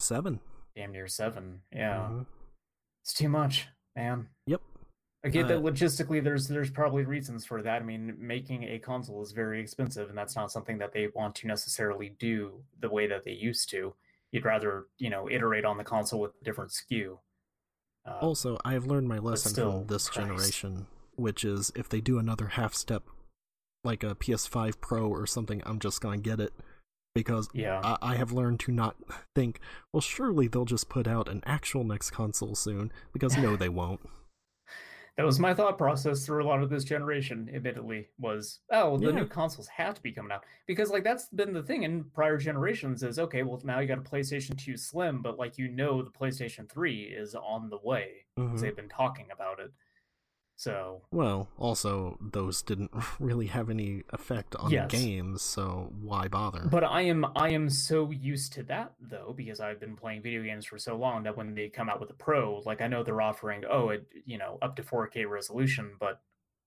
Seven. 0.00 0.40
damn 0.74 0.92
near 0.92 1.06
seven. 1.06 1.62
Yeah, 1.72 2.08
Mhm. 2.10 2.26
it's 3.02 3.12
too 3.12 3.28
much, 3.28 3.68
man. 3.94 4.28
Yep. 4.46 4.62
I 5.24 5.28
get 5.30 5.48
that 5.48 5.58
logistically, 5.58 6.22
there's 6.22 6.46
there's 6.48 6.70
probably 6.70 7.04
reasons 7.04 7.44
for 7.44 7.60
that. 7.62 7.82
I 7.82 7.84
mean, 7.84 8.14
making 8.18 8.62
a 8.64 8.78
console 8.78 9.20
is 9.20 9.32
very 9.32 9.60
expensive, 9.60 10.08
and 10.08 10.16
that's 10.16 10.36
not 10.36 10.50
something 10.52 10.78
that 10.78 10.92
they 10.92 11.08
want 11.08 11.34
to 11.36 11.46
necessarily 11.48 12.10
do 12.10 12.64
the 12.78 12.88
way 12.88 13.06
that 13.08 13.24
they 13.24 13.32
used 13.32 13.68
to. 13.70 13.94
You'd 14.32 14.44
rather, 14.44 14.86
you 14.98 15.10
know, 15.10 15.28
iterate 15.30 15.64
on 15.64 15.78
the 15.78 15.84
console 15.84 16.20
with 16.20 16.32
a 16.40 16.44
different 16.44 16.70
SKU. 16.72 17.18
Uh, 18.06 18.18
Also, 18.20 18.58
I've 18.64 18.86
learned 18.86 19.08
my 19.08 19.18
lesson 19.18 19.52
still, 19.52 19.72
from 19.72 19.86
this 19.86 20.08
Christ. 20.08 20.28
generation, 20.28 20.86
which 21.16 21.44
is 21.44 21.72
if 21.74 21.88
they 21.88 22.00
do 22.00 22.18
another 22.18 22.48
half 22.48 22.74
step, 22.74 23.04
like 23.84 24.02
a 24.02 24.14
PS5 24.14 24.80
Pro 24.80 25.08
or 25.08 25.26
something, 25.26 25.62
I'm 25.64 25.78
just 25.78 26.00
gonna 26.00 26.18
get 26.18 26.40
it. 26.40 26.52
Because 27.14 27.48
yeah, 27.52 27.80
I, 27.82 28.12
I 28.12 28.16
have 28.16 28.30
learned 28.32 28.60
to 28.60 28.72
not 28.72 28.96
think, 29.34 29.60
well, 29.92 30.00
surely 30.00 30.46
they'll 30.46 30.64
just 30.64 30.88
put 30.88 31.08
out 31.08 31.28
an 31.28 31.42
actual 31.46 31.82
next 31.84 32.10
console 32.10 32.54
soon. 32.54 32.92
Because 33.12 33.36
no, 33.36 33.56
they 33.56 33.68
won't. 33.68 34.00
That 35.18 35.26
was 35.26 35.40
my 35.40 35.52
thought 35.52 35.76
process 35.76 36.24
through 36.24 36.44
a 36.44 36.46
lot 36.46 36.62
of 36.62 36.70
this 36.70 36.84
generation. 36.84 37.50
Admittedly, 37.52 38.06
was 38.20 38.60
oh, 38.70 38.96
the 38.96 39.06
Yeah. 39.06 39.16
new 39.16 39.26
consoles 39.26 39.66
have 39.66 39.94
to 39.96 40.00
be 40.00 40.12
coming 40.12 40.30
out 40.30 40.44
because 40.68 40.90
like 40.90 41.02
that's 41.02 41.26
been 41.30 41.52
the 41.52 41.62
thing 41.62 41.82
in 41.82 42.04
prior 42.04 42.36
generations 42.38 43.02
is 43.02 43.18
okay. 43.18 43.42
Well, 43.42 43.60
now 43.64 43.80
you 43.80 43.88
got 43.88 43.98
a 43.98 44.00
PlayStation 44.00 44.56
Two 44.56 44.76
Slim, 44.76 45.20
but 45.20 45.36
like 45.36 45.58
you 45.58 45.68
know, 45.68 46.02
the 46.02 46.10
PlayStation 46.10 46.70
Three 46.70 47.02
is 47.02 47.34
on 47.34 47.68
the 47.68 47.78
way. 47.82 48.24
Mhm. 48.38 48.60
they've 48.60 48.76
been 48.76 48.88
talking 48.88 49.26
about 49.32 49.58
it. 49.58 49.72
So 50.58 51.02
Well, 51.12 51.46
also 51.56 52.18
those 52.20 52.62
didn't 52.62 52.90
really 53.20 53.46
have 53.46 53.70
any 53.70 54.02
effect 54.12 54.56
on 54.56 54.72
Yes. 54.72 54.90
the 54.90 54.96
games, 54.96 55.40
so 55.40 55.92
why 56.00 56.26
bother? 56.26 56.66
But 56.68 56.82
I 56.82 57.02
am 57.02 57.24
I 57.36 57.50
am 57.50 57.70
so 57.70 58.10
used 58.10 58.52
to 58.54 58.64
that 58.64 58.92
though 59.00 59.32
because 59.36 59.60
I've 59.60 59.78
been 59.78 59.94
playing 59.94 60.22
video 60.22 60.42
games 60.42 60.66
for 60.66 60.76
so 60.76 60.96
long 60.96 61.22
that 61.22 61.36
when 61.36 61.54
they 61.54 61.68
come 61.68 61.88
out 61.88 62.00
with 62.00 62.10
a 62.10 62.14
pro, 62.14 62.60
like 62.66 62.82
I 62.82 62.88
know 62.88 63.04
they're 63.04 63.20
offering 63.22 63.62
oh 63.70 63.90
it 63.90 64.08
you 64.26 64.36
know 64.36 64.58
up 64.60 64.74
to 64.76 64.82
4K 64.82 65.26
resolution, 65.30 65.92
but 66.00 66.20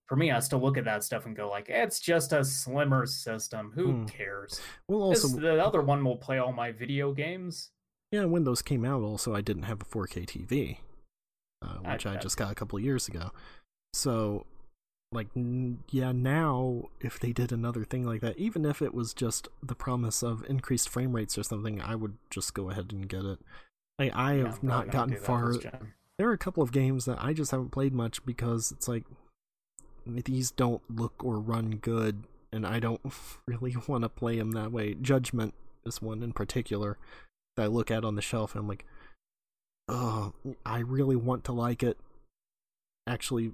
for 0.06 0.16
me 0.16 0.30
I 0.30 0.40
still 0.40 0.60
look 0.62 0.78
at 0.78 0.86
that 0.86 1.04
stuff 1.04 1.26
and 1.26 1.36
go 1.36 1.50
like 1.50 1.68
it's 1.68 2.00
just 2.00 2.32
a 2.32 2.42
slimmer 2.46 3.04
system. 3.04 3.72
Who 3.74 3.92
Hmm. 3.92 4.04
cares? 4.06 4.58
well, 4.88 5.10
This- 5.10 5.22
also, 5.22 5.38
the 5.38 5.62
other 5.62 5.82
one 5.82 6.02
will 6.02 6.16
play 6.16 6.38
all 6.38 6.52
my 6.54 6.72
video 6.72 7.12
games. 7.12 7.72
yeah, 8.10 8.24
when 8.24 8.44
those 8.44 8.62
came 8.62 8.86
out, 8.86 9.02
also 9.02 9.34
I 9.34 9.42
didn't 9.42 9.64
have 9.64 9.82
a 9.82 9.84
4K 9.84 10.24
TV, 10.24 10.78
uh, 11.60 11.78
I- 11.84 11.92
which 11.92 12.06
I, 12.06 12.10
that's- 12.12 12.22
just 12.22 12.38
got 12.38 12.50
a 12.50 12.54
couple 12.54 12.78
of 12.78 12.84
years 12.84 13.06
ago. 13.06 13.32
So, 13.92 14.46
like, 15.12 15.28
n- 15.36 15.84
yeah, 15.90 16.12
now 16.12 16.88
if 17.00 17.18
they 17.20 17.32
did 17.32 17.52
another 17.52 17.84
thing 17.84 18.04
like 18.06 18.20
that, 18.22 18.38
even 18.38 18.64
if 18.64 18.80
it 18.80 18.94
was 18.94 19.12
just 19.14 19.48
the 19.62 19.74
promise 19.74 20.22
of 20.22 20.44
increased 20.48 20.88
frame 20.88 21.14
rates 21.14 21.36
or 21.36 21.42
something, 21.42 21.80
I 21.80 21.94
would 21.94 22.16
just 22.30 22.54
go 22.54 22.70
ahead 22.70 22.92
and 22.92 23.08
get 23.08 23.24
it. 23.24 23.38
I, 23.98 24.10
I 24.14 24.32
Yeah, 24.34 24.44
have 24.44 24.62
not 24.62 24.90
gotten 24.90 25.16
far. 25.16 25.52
there 26.18 26.28
are 26.28 26.32
a 26.32 26.38
couple 26.38 26.62
of 26.62 26.72
games 26.72 27.04
that 27.04 27.22
I 27.22 27.32
just 27.32 27.50
haven't 27.50 27.70
played 27.70 27.92
much 27.92 28.24
because 28.24 28.72
it's 28.72 28.88
like 28.88 29.04
these 30.06 30.50
don't 30.50 30.82
look 30.90 31.22
or 31.22 31.38
run 31.38 31.76
good, 31.76 32.24
and 32.52 32.66
I 32.66 32.80
don't 32.80 33.00
really 33.46 33.76
want 33.86 34.02
to 34.02 34.08
play 34.08 34.38
them 34.38 34.52
that 34.52 34.72
way. 34.72 34.94
Judgment 34.94 35.54
is 35.84 36.00
one 36.00 36.22
in 36.22 36.32
particular 36.32 36.96
that 37.56 37.64
I 37.64 37.66
look 37.66 37.90
at 37.90 38.04
on 38.04 38.16
the 38.16 38.22
shelf, 38.22 38.54
and 38.54 38.60
I'm 38.62 38.68
like, 38.68 38.86
oh, 39.88 40.32
I 40.64 40.78
really 40.78 41.16
want 41.16 41.44
to 41.44 41.52
like 41.52 41.82
it, 41.82 41.98
actually, 43.06 43.52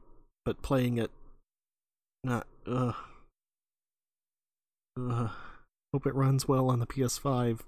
but 0.49 0.63
playing 0.63 0.97
it, 0.97 1.11
not, 2.25 2.47
ugh. 2.67 2.95
Ugh. 4.99 5.31
Hope 5.93 6.07
it 6.07 6.15
runs 6.15 6.49
well 6.49 6.71
on 6.71 6.79
the 6.79 6.87
PS5. 6.87 7.61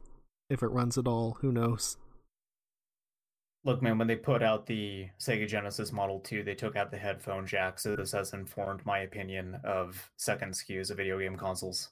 If 0.48 0.62
it 0.62 0.68
runs 0.68 0.96
at 0.96 1.06
all, 1.06 1.36
who 1.42 1.52
knows? 1.52 1.98
Look, 3.66 3.82
man, 3.82 3.98
when 3.98 4.08
they 4.08 4.16
put 4.16 4.42
out 4.42 4.64
the 4.64 5.08
Sega 5.18 5.46
Genesis 5.46 5.92
Model 5.92 6.20
2, 6.20 6.42
they 6.42 6.54
took 6.54 6.74
out 6.74 6.90
the 6.90 6.96
headphone 6.96 7.46
jack, 7.46 7.78
so 7.78 7.94
this 7.96 8.12
has 8.12 8.32
informed 8.32 8.86
my 8.86 9.00
opinion 9.00 9.60
of 9.62 10.10
second 10.16 10.54
SKUs 10.54 10.90
of 10.90 10.96
video 10.96 11.18
game 11.18 11.36
consoles. 11.36 11.90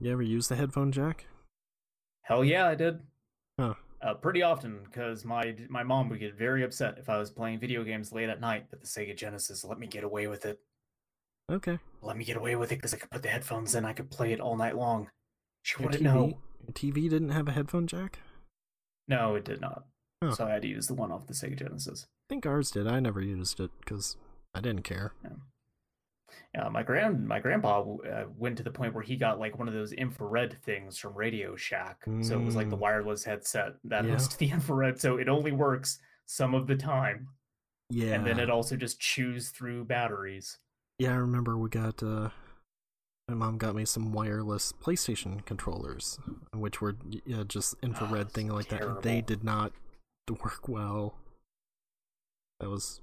You 0.00 0.12
ever 0.12 0.22
use 0.22 0.46
the 0.46 0.54
headphone 0.54 0.92
jack? 0.92 1.26
Hell 2.22 2.44
yeah, 2.44 2.68
I 2.68 2.76
did. 2.76 3.00
Huh. 3.58 3.74
Uh, 4.00 4.14
pretty 4.14 4.42
often, 4.42 4.78
because 4.84 5.24
my 5.24 5.56
my 5.68 5.82
mom 5.82 6.08
would 6.08 6.20
get 6.20 6.36
very 6.38 6.62
upset 6.62 6.98
if 6.98 7.08
I 7.08 7.18
was 7.18 7.30
playing 7.30 7.58
video 7.58 7.82
games 7.82 8.12
late 8.12 8.28
at 8.28 8.40
night, 8.40 8.66
but 8.70 8.80
the 8.80 8.86
Sega 8.86 9.16
Genesis 9.16 9.64
let 9.64 9.78
me 9.78 9.86
get 9.88 10.04
away 10.04 10.28
with 10.28 10.46
it. 10.46 10.60
Okay. 11.50 11.78
Let 12.02 12.16
me 12.16 12.24
get 12.24 12.36
away 12.36 12.54
with 12.56 12.70
it 12.70 12.76
because 12.76 12.94
I 12.94 12.98
could 12.98 13.10
put 13.10 13.22
the 13.22 13.28
headphones 13.28 13.74
in, 13.74 13.84
I 13.84 13.92
could 13.94 14.10
play 14.10 14.32
it 14.32 14.40
all 14.40 14.56
night 14.56 14.76
long. 14.76 15.08
She 15.62 15.78
Your 15.80 15.88
wouldn't 15.88 16.02
TV, 16.04 16.14
know. 16.14 16.38
your 16.60 16.72
TV 16.74 17.10
didn't 17.10 17.30
have 17.30 17.48
a 17.48 17.52
headphone 17.52 17.86
jack? 17.86 18.20
No, 19.08 19.34
it 19.34 19.44
did 19.44 19.60
not. 19.60 19.84
Huh. 20.22 20.32
So 20.32 20.46
I 20.46 20.50
had 20.50 20.62
to 20.62 20.68
use 20.68 20.86
the 20.86 20.94
one 20.94 21.10
off 21.10 21.26
the 21.26 21.32
Sega 21.34 21.58
Genesis. 21.58 22.06
I 22.06 22.34
think 22.34 22.46
ours 22.46 22.70
did. 22.70 22.86
I 22.86 23.00
never 23.00 23.20
used 23.20 23.58
it 23.60 23.70
because 23.80 24.16
I 24.54 24.60
didn't 24.60 24.82
care. 24.82 25.12
Yeah, 25.24 25.30
my 26.70 26.82
grand 26.82 27.26
my 27.26 27.38
grandpa 27.40 27.80
uh, 27.82 28.24
went 28.36 28.56
to 28.58 28.62
the 28.62 28.70
point 28.70 28.94
where 28.94 29.02
he 29.02 29.16
got 29.16 29.38
like 29.38 29.58
one 29.58 29.68
of 29.68 29.74
those 29.74 29.92
infrared 29.92 30.56
things 30.62 30.98
from 30.98 31.14
Radio 31.14 31.56
Shack. 31.56 32.02
So 32.20 32.38
it 32.38 32.44
was 32.44 32.56
like 32.56 32.68
the 32.70 32.76
Mm. 32.76 32.80
wireless 32.80 33.24
headset 33.24 33.74
that 33.84 34.04
Yeah. 34.04 34.12
hosts 34.12 34.36
the 34.36 34.50
infrared. 34.50 35.00
So 35.00 35.16
it 35.18 35.28
only 35.28 35.52
works 35.52 35.98
some 36.26 36.54
of 36.54 36.66
the 36.66 36.76
time, 36.76 37.28
Yeah. 37.90 38.14
and 38.14 38.26
then 38.26 38.38
it 38.38 38.50
also 38.50 38.76
just 38.76 39.00
chews 39.00 39.50
through 39.50 39.84
batteries. 39.86 40.58
Yeah, 40.98 41.12
I 41.12 41.16
remember 41.16 41.56
we 41.56 41.68
got 41.70 42.02
uh 42.02 42.30
my 43.28 43.34
mom 43.34 43.58
got 43.58 43.74
me 43.74 43.84
some 43.84 44.12
wireless 44.12 44.72
PlayStation 44.72 45.44
controllers, 45.44 46.18
which 46.54 46.80
were 46.80 46.96
yeah, 47.26 47.44
just 47.46 47.74
infrared 47.82 48.26
it's 48.26 48.32
thing 48.34 48.48
like 48.48 48.68
that. 48.68 49.02
They 49.02 49.20
did 49.20 49.44
not 49.44 49.72
work 50.28 50.66
well. 50.68 51.14
That 52.60 52.68
was 52.70 53.00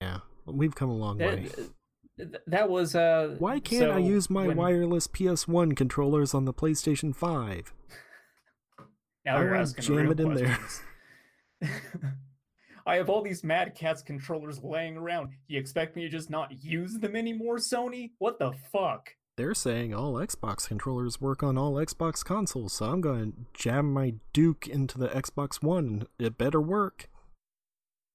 Yeah. 0.00 0.20
We've 0.46 0.74
come 0.74 0.90
a 0.90 0.94
long 0.96 1.18
way. 1.18 1.48
That, 2.16 2.32
th- 2.32 2.42
that 2.46 2.68
was 2.68 2.94
uh. 2.94 3.36
Why 3.38 3.60
can't 3.60 3.90
I 3.90 3.98
use 3.98 4.28
my 4.30 4.46
when- 4.48 4.56
wireless 4.56 5.06
PS1 5.06 5.76
controllers 5.76 6.34
on 6.34 6.44
the 6.44 6.54
PlayStation 6.54 7.14
5? 7.14 7.72
Now 9.24 9.36
I 9.36 9.42
you're 9.42 9.54
asking 9.54 9.84
jam 9.84 10.10
it 10.10 10.20
in 10.20 10.34
there. 10.34 10.46
questions. 10.56 10.82
I 12.86 12.96
have 12.96 13.08
all 13.08 13.22
these 13.22 13.42
Mad 13.42 13.74
Catz 13.74 14.02
controllers 14.04 14.62
laying 14.62 14.98
around. 14.98 15.30
You 15.48 15.58
expect 15.58 15.96
me 15.96 16.02
to 16.02 16.08
just 16.10 16.28
not 16.28 16.62
use 16.62 16.98
them 16.98 17.16
anymore, 17.16 17.56
Sony? 17.56 18.10
What 18.18 18.38
the 18.38 18.52
fuck? 18.70 19.08
They're 19.36 19.54
saying 19.54 19.94
all 19.94 20.14
Xbox 20.14 20.68
controllers 20.68 21.20
work 21.20 21.42
on 21.42 21.56
all 21.58 21.74
Xbox 21.74 22.22
consoles, 22.24 22.74
so 22.74 22.86
I'm 22.86 23.00
going 23.00 23.32
to 23.32 23.38
jam 23.54 23.92
my 23.92 24.14
Duke 24.32 24.68
into 24.68 24.98
the 24.98 25.08
Xbox 25.08 25.62
One. 25.62 26.06
It 26.18 26.36
better 26.38 26.60
work. 26.60 27.08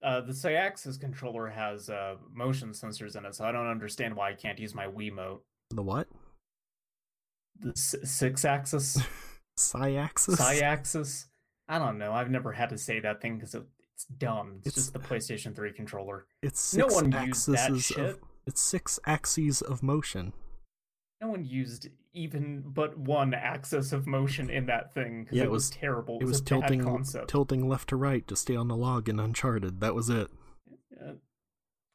Uh, 0.02 0.22
the 0.22 0.32
Syaxis 0.32 1.00
controller 1.00 1.48
has 1.48 1.90
uh, 1.90 2.16
motion 2.34 2.70
sensors 2.70 3.16
in 3.18 3.26
it, 3.26 3.36
so 3.36 3.44
I 3.46 3.52
don't 3.52 3.68
understand 3.68 4.16
why 4.16 4.30
I 4.30 4.34
can't 4.34 4.58
use 4.58 4.74
my 4.74 4.88
Wiimote. 4.88 5.40
The 5.72 5.82
what? 5.84 6.08
The 7.60 7.70
s- 7.72 7.96
six 8.06 8.46
axis, 8.46 8.98
Syaxis? 9.58 10.38
Syaxis. 10.38 11.26
I 11.68 11.78
don't 11.80 11.98
know. 11.98 12.14
I've 12.14 12.32
never 12.32 12.54
had 12.54 12.70
to 12.70 12.78
say 12.78 13.00
that 13.02 13.22
thing 13.22 13.36
because 13.38 13.54
it's 13.56 14.06
dumb. 14.18 14.56
It's, 14.60 14.68
It's- 14.68 14.76
just 14.86 14.94
the 14.94 15.00
PlayStation 15.00 15.54
3 15.56 15.74
controller. 15.74 16.26
It's 16.42 16.74
No 16.74 16.88
six 16.88 16.96
one 16.96 17.12
used 17.12 17.50
axes 17.50 17.56
that 17.56 17.72
of 17.72 17.84
shit. 17.84 18.22
it's 18.48 18.62
six 18.62 19.00
axes 19.06 19.62
of 19.62 19.84
motion. 19.84 20.32
No 21.22 21.30
one 21.30 21.44
used 21.44 21.88
even 22.14 22.64
but 22.66 22.98
one 22.98 23.34
axis 23.34 23.92
of 23.92 24.08
motion 24.08 24.50
in 24.50 24.66
that 24.68 24.94
thing. 24.94 25.28
Yeah, 25.32 25.44
it, 25.44 25.52
was, 25.52 25.66
was- 25.66 25.70
terrible. 25.72 26.18
It 26.20 26.24
It 26.24 26.28
was 26.28 26.42
tilting 26.42 26.84
concept. 26.84 27.30
tilting 27.30 27.68
left 27.68 27.90
to 27.90 27.96
right 27.96 28.28
to 28.28 28.36
stay 28.36 28.56
on 28.56 28.68
the 28.68 28.78
log 28.78 29.10
in 29.10 29.20
Uncharted. 29.20 29.82
That 29.82 29.96
was 29.96 30.10
it. 30.10 30.30
Uh, 31.00 31.14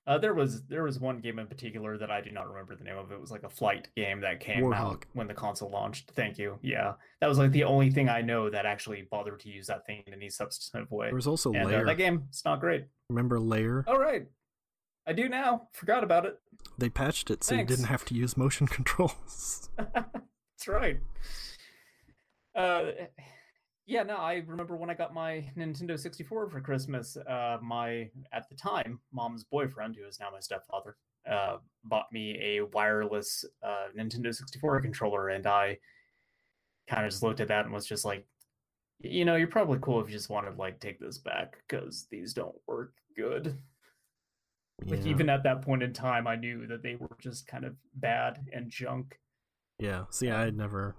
uh, 0.07 0.19
there 0.19 0.35
was 0.35 0.63
there 0.67 0.83
was 0.83 1.01
one 1.01 1.19
game 1.21 1.39
in 1.39 1.47
particular 1.47 1.97
that 1.97 2.11
I 2.11 2.21
do 2.21 2.31
not 2.31 2.47
remember 2.47 2.77
the 2.77 2.85
name 2.85 2.99
of. 2.99 3.11
It 3.11 3.19
was 3.19 3.31
like 3.31 3.43
a 3.43 3.49
flight 3.49 3.89
game 3.97 4.21
that 4.21 4.39
came 4.41 4.71
out 4.73 5.07
when 5.15 5.29
the 5.29 5.35
console 5.35 5.71
launched. 5.71 6.11
Thank 6.11 6.37
you. 6.37 6.59
Yeah, 6.61 6.95
that 7.23 7.27
was 7.27 7.39
like 7.39 7.53
the 7.53 7.65
only 7.65 7.91
thing 7.91 8.11
I 8.11 8.21
know 8.21 8.51
that 8.51 8.67
actually 8.67 9.09
bothered 9.11 9.41
to 9.41 9.49
use 9.49 9.67
that 9.69 9.87
thing 9.87 10.03
in 10.07 10.13
any 10.13 10.29
substantive 10.29 10.91
way. 10.91 11.07
There 11.07 11.15
was 11.15 11.27
also 11.27 11.55
and 11.55 11.73
uh, 11.73 11.85
that 11.85 11.97
game, 11.97 12.25
it's 12.29 12.45
not 12.45 12.61
great. 12.61 12.85
Remember 13.09 13.41
Lair? 13.41 13.85
All 13.89 13.99
right, 13.99 14.27
I 15.07 15.13
do 15.13 15.29
now. 15.29 15.69
Forgot 15.73 16.05
about 16.05 16.27
it. 16.27 16.39
They 16.79 16.89
patched 16.89 17.31
it 17.31 17.45
so 17.45 17.55
Thanks. 17.55 17.71
you 17.71 17.77
didn't 17.77 17.89
have 17.89 18.05
to 18.07 18.15
use 18.15 18.37
motion 18.37 18.67
controls. 18.69 19.69
That's 19.77 20.69
right. 20.69 21.01
Uh, 22.55 22.93
yeah, 23.87 24.03
no, 24.03 24.17
I 24.17 24.43
remember 24.47 24.77
when 24.77 24.89
I 24.89 24.95
got 24.95 25.13
my 25.13 25.51
Nintendo 25.57 25.99
64 25.99 26.49
for 26.49 26.61
Christmas. 26.61 27.17
Uh, 27.17 27.59
my 27.63 28.09
at 28.33 28.49
the 28.49 28.55
time 28.55 29.01
mom's 29.13 29.45
boyfriend, 29.45 29.97
who 29.97 30.07
is 30.07 30.19
now 30.19 30.31
my 30.31 30.41
stepfather, 30.41 30.97
uh, 31.31 31.59
bought 31.85 32.07
me 32.13 32.39
a 32.41 32.65
wireless 32.67 33.45
uh, 33.63 33.87
Nintendo 33.97 34.35
64 34.35 34.81
controller, 34.81 35.29
and 35.29 35.47
I 35.47 35.79
kind 36.89 37.05
of 37.05 37.11
just 37.11 37.23
looked 37.23 37.41
at 37.41 37.49
that 37.49 37.65
and 37.65 37.75
was 37.75 37.87
just 37.87 38.05
like, 38.05 38.27
you 39.01 39.25
know, 39.25 39.37
you're 39.37 39.49
probably 39.49 39.79
cool 39.83 40.01
if 40.01 40.09
you 40.09 40.15
just 40.15 40.31
wanted 40.31 40.53
to 40.53 40.57
like 40.57 40.81
take 40.81 40.99
this 40.99 41.19
back 41.19 41.57
because 41.69 42.07
these 42.11 42.33
don't 42.33 42.55
work 42.67 42.95
good. 43.17 43.59
Like 44.85 45.05
Yeah. 45.05 45.11
even 45.11 45.29
at 45.29 45.43
that 45.45 45.63
point 45.63 45.83
in 45.83 45.93
time, 45.93 46.27
I 46.27 46.37
knew 46.37 46.67
that 46.67 46.83
they 46.83 46.97
were 46.97 47.17
just 47.21 47.47
kind 47.47 47.65
of 47.65 47.77
bad 47.95 48.47
and 48.53 48.71
junk. 48.71 49.19
Yeah. 49.79 50.05
See, 50.11 50.31
I 50.31 50.43
had 50.45 50.57
never 50.57 50.95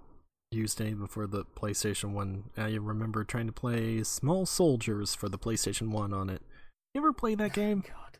used 0.50 0.80
any 0.80 0.94
before 0.94 1.26
the 1.26 1.44
PlayStation 1.44 2.12
1. 2.12 2.50
I 2.56 2.74
remember 2.76 3.24
trying 3.24 3.46
to 3.46 3.52
play 3.52 4.02
Small 4.02 4.46
Soldiers 4.46 5.14
for 5.14 5.28
the 5.28 5.38
PlayStation 5.38 5.90
1 5.90 6.12
on 6.12 6.30
it. 6.30 6.42
You 6.94 7.00
ever 7.00 7.12
play 7.12 7.34
that 7.34 7.52
game? 7.54 7.82
God, 7.86 8.18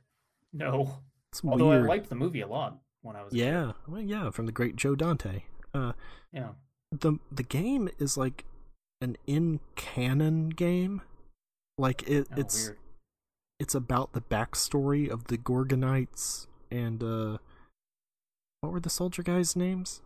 no. 0.53 1.01
It's 1.33 1.43
Although 1.45 1.69
weird. 1.71 1.85
I 1.85 1.89
liked 1.89 2.09
the 2.09 2.15
movie 2.15 2.41
a 2.41 2.47
lot 2.47 2.79
when 3.03 3.17
I 3.17 3.23
was 3.23 3.33
yeah. 3.33 3.73
Well, 3.89 4.01
yeah, 4.03 4.31
from 4.31 4.47
the 4.47 4.53
great 4.53 4.77
Joe 4.77 4.95
Dante. 4.95 5.45
Uh 5.75 5.93
yeah. 6.33 6.51
the 6.93 7.19
the 7.31 7.43
game 7.43 7.89
is 7.99 8.17
like 8.17 8.45
an 9.01 9.17
in 9.27 9.61
canon 9.75 10.49
game. 10.51 11.03
Like 11.79 12.03
it 12.09 12.27
Oh, 12.31 12.41
it's 12.41 12.67
weird. 12.69 12.79
It's 13.59 13.75
about 13.75 14.13
the 14.13 14.21
backstory 14.21 15.09
of 15.09 15.25
the 15.25 15.39
Gorgonites 15.39 16.47
and 16.71 17.03
uh 17.03 17.39
what 18.61 18.73
were 18.73 18.81
the 18.81 18.91
soldier 18.91 19.23
guys' 19.23 19.55
names? 19.55 20.03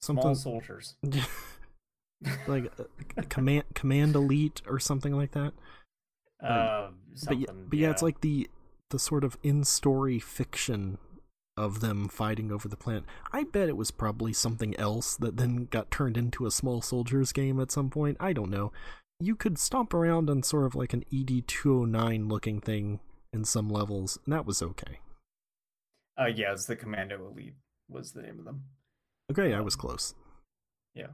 Small 0.00 0.22
Something 0.22 0.34
soldiers. 0.34 0.96
like 2.46 2.72
uh, 2.78 3.22
command 3.28 3.64
command 3.74 4.14
elite 4.14 4.62
or 4.66 4.78
something 4.78 5.14
like 5.16 5.32
that. 5.32 5.52
uh, 6.42 6.88
but 7.26 7.38
yeah, 7.38 7.46
but 7.68 7.78
yeah, 7.78 7.90
it's 7.90 8.02
like 8.02 8.20
the 8.20 8.50
the 8.90 8.98
sort 8.98 9.24
of 9.24 9.36
in 9.42 9.64
story 9.64 10.18
fiction 10.18 10.98
of 11.56 11.80
them 11.80 12.08
fighting 12.08 12.50
over 12.50 12.68
the 12.68 12.76
planet. 12.76 13.04
I 13.32 13.44
bet 13.44 13.68
it 13.68 13.76
was 13.76 13.90
probably 13.90 14.32
something 14.32 14.76
else 14.76 15.16
that 15.16 15.36
then 15.36 15.68
got 15.70 15.90
turned 15.90 16.16
into 16.16 16.46
a 16.46 16.50
small 16.50 16.82
soldiers 16.82 17.32
game 17.32 17.60
at 17.60 17.70
some 17.70 17.90
point. 17.90 18.16
I 18.18 18.32
don't 18.32 18.50
know. 18.50 18.72
You 19.20 19.36
could 19.36 19.58
stomp 19.58 19.94
around 19.94 20.28
on 20.28 20.42
sort 20.42 20.66
of 20.66 20.74
like 20.74 20.92
an 20.92 21.04
ED 21.12 21.46
two 21.46 21.80
oh 21.80 21.84
nine 21.84 22.28
looking 22.28 22.60
thing 22.60 23.00
in 23.32 23.44
some 23.44 23.68
levels, 23.68 24.18
and 24.24 24.32
that 24.32 24.46
was 24.46 24.62
okay. 24.62 25.00
Uh, 26.18 26.26
yeah, 26.26 26.52
it's 26.52 26.66
the 26.66 26.76
Commando 26.76 27.26
Elite 27.26 27.54
was 27.88 28.12
the 28.12 28.22
name 28.22 28.38
of 28.38 28.44
them. 28.44 28.62
Okay, 29.30 29.52
I 29.52 29.60
was 29.60 29.76
close. 29.76 30.14
Yeah. 30.94 31.08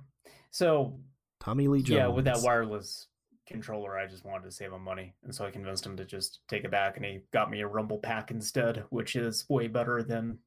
So 0.50 0.98
Tommy 1.40 1.68
Lee 1.68 1.82
Jones. 1.82 1.96
yeah, 1.96 2.06
with 2.08 2.24
that 2.26 2.40
wireless 2.42 3.06
controller, 3.46 3.98
I 3.98 4.06
just 4.06 4.24
wanted 4.24 4.44
to 4.44 4.50
save 4.50 4.72
him 4.72 4.82
money, 4.82 5.14
and 5.24 5.34
so 5.34 5.44
I 5.44 5.50
convinced 5.50 5.86
him 5.86 5.96
to 5.96 6.04
just 6.04 6.40
take 6.48 6.64
it 6.64 6.70
back, 6.70 6.96
and 6.96 7.04
he 7.04 7.20
got 7.32 7.50
me 7.50 7.60
a 7.60 7.66
Rumble 7.66 7.98
Pack 7.98 8.30
instead, 8.30 8.84
which 8.90 9.16
is 9.16 9.46
way 9.48 9.68
better 9.68 10.02
than 10.02 10.38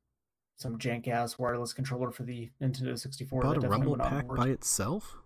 some 0.58 0.78
jank 0.78 1.08
ass 1.08 1.40
wireless 1.40 1.74
controller 1.74 2.12
for 2.12 2.24
the 2.24 2.50
Nintendo 2.62 2.98
64. 2.98 3.42
bought 3.42 3.64
a 3.64 3.68
Rumble 3.68 3.98
pack 3.98 4.28
by 4.28 4.50
itself. 4.50 5.18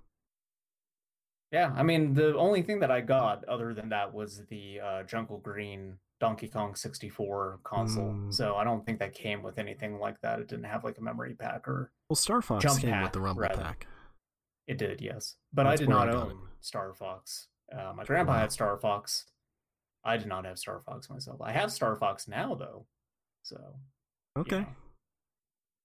Yeah, 1.52 1.74
I 1.76 1.84
mean 1.84 2.14
the 2.14 2.36
only 2.38 2.62
thing 2.62 2.80
that 2.82 2.92
I 2.92 3.02
got 3.02 3.44
other 3.46 3.74
than 3.74 3.90
that 3.90 4.14
was 4.14 4.44
the 4.50 4.80
uh, 4.82 5.04
Jungle 5.04 5.38
Green 5.38 5.98
Donkey 6.20 6.48
Kong 6.48 6.76
64 6.76 7.60
console. 7.64 8.12
Mm. 8.14 8.34
So 8.34 8.56
I 8.56 8.64
don't 8.64 8.86
think 8.86 9.00
that 9.00 9.14
came 9.14 9.44
with 9.44 9.58
anything 9.60 10.00
like 10.00 10.20
that. 10.22 10.40
It 10.40 10.48
didn't 10.48 10.66
have 10.66 10.84
like 10.84 10.98
a 10.98 11.02
memory 11.02 11.36
pack 11.36 11.68
or 11.68 11.92
Well, 12.10 12.16
Star 12.16 12.42
Fox 12.42 12.64
Jump 12.64 12.82
came 12.82 13.02
with 13.02 13.14
the 13.14 13.22
Rumble 13.22 13.44
rather. 13.44 13.62
pack. 13.62 13.88
it 14.68 14.78
did, 14.78 15.00
yes. 15.00 15.36
But 15.54 15.64
That's 15.64 15.74
I 15.82 15.86
did 15.86 15.90
where 15.90 16.00
I 16.00 16.06
not 16.08 16.14
own 16.16 16.32
it. 16.32 16.38
Star 16.60 16.94
Fox. 16.94 17.48
Uh, 17.72 17.94
my 17.96 18.04
grandpa 18.04 18.34
Wow. 18.34 18.40
had 18.40 18.52
Star 18.52 18.78
Fox. 18.78 19.26
I 20.04 20.18
did 20.18 20.28
not 20.28 20.44
have 20.46 20.58
Star 20.60 20.82
Fox 20.86 21.10
myself. 21.10 21.40
I 21.42 21.52
have 21.54 21.72
Star 21.72 21.96
Fox 21.96 22.28
now 22.28 22.56
though. 22.56 22.86
So 23.44 23.76
Okay. 24.38 24.58
yeah. 24.60 24.66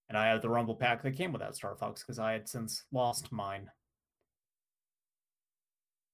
And 0.09 0.19
I 0.19 0.29
have 0.29 0.43
the 0.43 0.49
Rumble 0.51 0.75
pack 0.75 1.03
that 1.03 1.17
came 1.17 1.33
with 1.33 1.41
that 1.43 1.55
Star 1.57 1.77
Fox 1.77 2.03
because 2.03 2.19
I 2.19 2.33
had 2.33 2.49
since 2.49 2.85
lost 2.93 3.31
mine. 3.33 3.71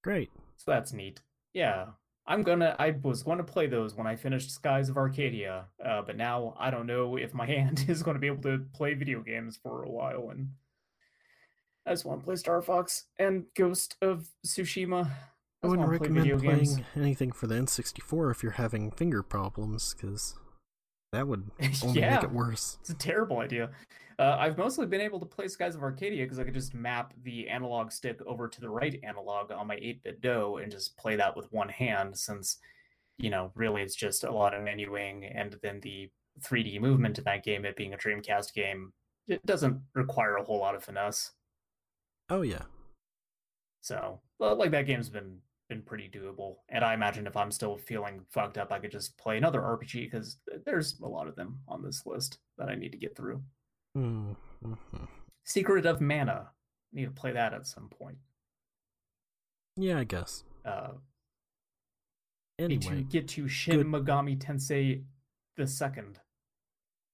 Great. 0.03 0.29
So 0.57 0.71
that's 0.71 0.93
neat. 0.93 1.21
Yeah. 1.53 1.87
I'm 2.27 2.43
gonna 2.43 2.75
I 2.77 2.91
was 3.01 3.23
going 3.23 3.39
to 3.39 3.43
play 3.43 3.65
those 3.65 3.95
when 3.95 4.05
I 4.05 4.15
finished 4.15 4.51
Skies 4.51 4.87
of 4.87 4.97
Arcadia, 4.97 5.65
uh, 5.83 6.03
but 6.03 6.15
now 6.15 6.55
I 6.59 6.69
don't 6.69 6.85
know 6.85 7.15
if 7.17 7.33
my 7.33 7.45
hand 7.55 7.85
is 7.87 8.03
going 8.03 8.15
to 8.15 8.21
be 8.21 8.27
able 8.27 8.43
to 8.43 8.65
play 8.73 8.93
video 8.93 9.21
games 9.21 9.57
for 9.61 9.83
a 9.83 9.89
while 9.89 10.29
and 10.29 10.49
I 11.89 11.93
just 11.93 12.05
want 12.05 12.19
to 12.19 12.25
play 12.25 12.35
Star 12.35 12.61
Fox 12.61 13.05
and 13.17 13.45
Ghost 13.55 13.95
of 13.99 14.29
Tsushima. 14.45 15.05
I 15.63 15.67
just 15.67 15.69
wouldn't 15.71 15.87
play 15.87 15.97
recommend 15.97 16.23
video 16.25 16.37
playing 16.37 16.57
games. 16.59 16.79
anything 16.95 17.31
for 17.31 17.47
the 17.47 17.55
N64 17.55 18.29
if 18.29 18.43
you're 18.43 18.51
having 18.53 18.91
finger 18.91 19.23
problems, 19.23 19.95
because 19.95 20.35
that 21.11 21.27
would 21.27 21.49
only 21.83 21.99
Yeah. 21.99 22.15
make 22.15 22.23
it 22.23 22.31
worse. 22.31 22.77
It's 22.81 22.89
a 22.89 22.95
terrible 22.95 23.39
idea. 23.39 23.71
Uh, 24.17 24.35
I've 24.37 24.57
mostly 24.57 24.85
been 24.85 25.01
able 25.01 25.19
to 25.21 25.25
play 25.25 25.47
Skies 25.47 25.75
of 25.75 25.81
Arcadia 25.81 26.25
because 26.25 26.39
I 26.39 26.43
could 26.43 26.53
just 26.53 26.73
map 26.73 27.13
the 27.23 27.47
analog 27.47 27.91
stick 27.91 28.19
over 28.25 28.47
to 28.49 28.61
the 28.61 28.69
right 28.69 28.99
analog 29.03 29.51
on 29.51 29.67
my 29.67 29.77
8BitDo 29.77 30.61
and 30.61 30.71
just 30.71 30.97
play 30.97 31.15
that 31.15 31.35
with 31.37 31.51
one 31.53 31.69
hand 31.69 32.17
since, 32.17 32.57
you 33.17 33.29
know, 33.29 33.51
really 33.55 33.81
it's 33.81 33.95
just 33.95 34.25
a 34.25 34.31
lot 34.31 34.53
of 34.53 34.61
menuing 34.61 35.31
and 35.33 35.57
then 35.63 35.79
the 35.81 36.09
3D 36.41 36.81
movement 36.81 37.17
in 37.17 37.23
that 37.23 37.43
game, 37.43 37.63
it 37.65 37.77
being 37.77 37.93
a 37.93 37.97
Dreamcast 37.97 38.53
game, 38.53 38.91
it 39.27 39.45
doesn't 39.45 39.81
require 39.95 40.35
a 40.35 40.43
whole 40.43 40.59
lot 40.59 40.75
of 40.75 40.83
finesse. 40.83 41.31
Oh 42.29 42.41
yeah. 42.41 42.63
So, 43.81 44.19
well, 44.37 44.55
like 44.57 44.71
that 44.71 44.85
game's 44.85 45.09
been 45.09 45.37
been 45.69 45.81
pretty 45.83 46.09
doable. 46.09 46.55
And 46.67 46.83
I 46.83 46.93
imagine 46.93 47.27
if 47.27 47.37
I'm 47.37 47.51
still 47.51 47.77
feeling 47.77 48.21
fucked 48.31 48.57
up, 48.57 48.71
I 48.73 48.79
could 48.79 48.91
just 48.91 49.17
play 49.17 49.37
another 49.37 49.61
RPG 49.61 50.05
because 50.05 50.37
there's 50.65 50.99
a 50.99 51.07
lot 51.07 51.27
of 51.27 51.35
them 51.35 51.59
on 51.67 51.83
this 51.83 52.05
list 52.05 52.39
that 52.57 52.67
I 52.69 52.75
need 52.75 52.91
to 52.91 52.97
get 52.97 53.15
through. 53.15 53.41
Mm, 53.95 54.35
mhm. 54.63 55.07
Secret 55.45 55.85
of 55.85 56.01
Mana. 56.01 56.49
Need 56.91 57.05
to 57.05 57.11
play 57.11 57.31
that 57.31 57.53
at 57.53 57.67
some 57.67 57.87
point. 57.87 58.17
Yeah, 59.77 59.99
I 59.99 60.03
guess. 60.03 60.43
Uh, 60.65 60.93
need 62.59 62.81
to 62.81 63.01
get 63.03 63.27
to 63.29 63.47
Shin 63.47 63.77
good- 63.77 63.85
Megami 63.87 64.37
Tensei 64.37 65.05
the 65.55 65.67
second, 65.67 66.19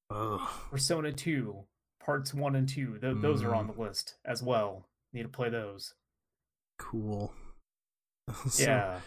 Persona 0.09 1.11
2, 1.11 1.65
parts 1.99 2.33
1 2.33 2.55
and 2.55 2.69
2. 2.69 2.99
Th- 2.99 3.15
those 3.21 3.43
are 3.43 3.53
on 3.53 3.67
Mm. 3.67 3.75
the 3.75 3.81
list 3.81 4.15
as 4.23 4.41
well. 4.41 4.87
Need 5.13 5.23
to 5.23 5.29
play 5.29 5.49
those. 5.49 5.93
cool. 6.77 7.33
so, 8.49 8.63
yeah. 8.63 8.99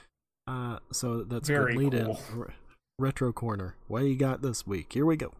Uh, 0.46 0.78
so 0.92 1.22
that's 1.24 1.48
Very 1.48 1.74
good. 1.74 1.92
Lead 1.94 2.04
cool. 2.04 2.20
Re- 2.34 2.54
retro 2.98 3.32
corner. 3.32 3.76
What 3.86 4.04
you 4.04 4.16
got 4.16 4.42
this 4.42 4.66
week? 4.66 4.92
Here 4.92 5.04
we 5.06 5.16
go. 5.16 5.32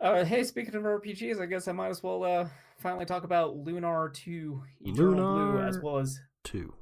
Uh, 0.00 0.24
hey, 0.24 0.44
speaking 0.44 0.74
of 0.76 0.82
RPGs, 0.84 1.40
I 1.40 1.46
guess 1.46 1.66
I 1.66 1.72
might 1.72 1.88
as 1.88 2.02
well 2.02 2.22
uh, 2.22 2.48
finally 2.78 3.04
talk 3.04 3.24
about 3.24 3.56
Lunar 3.56 4.10
2 4.14 4.62
Eternal 4.82 5.34
Blue 5.34 5.60
as 5.60 5.78
well 5.80 5.98
as 5.98 6.20
Two 6.44 6.72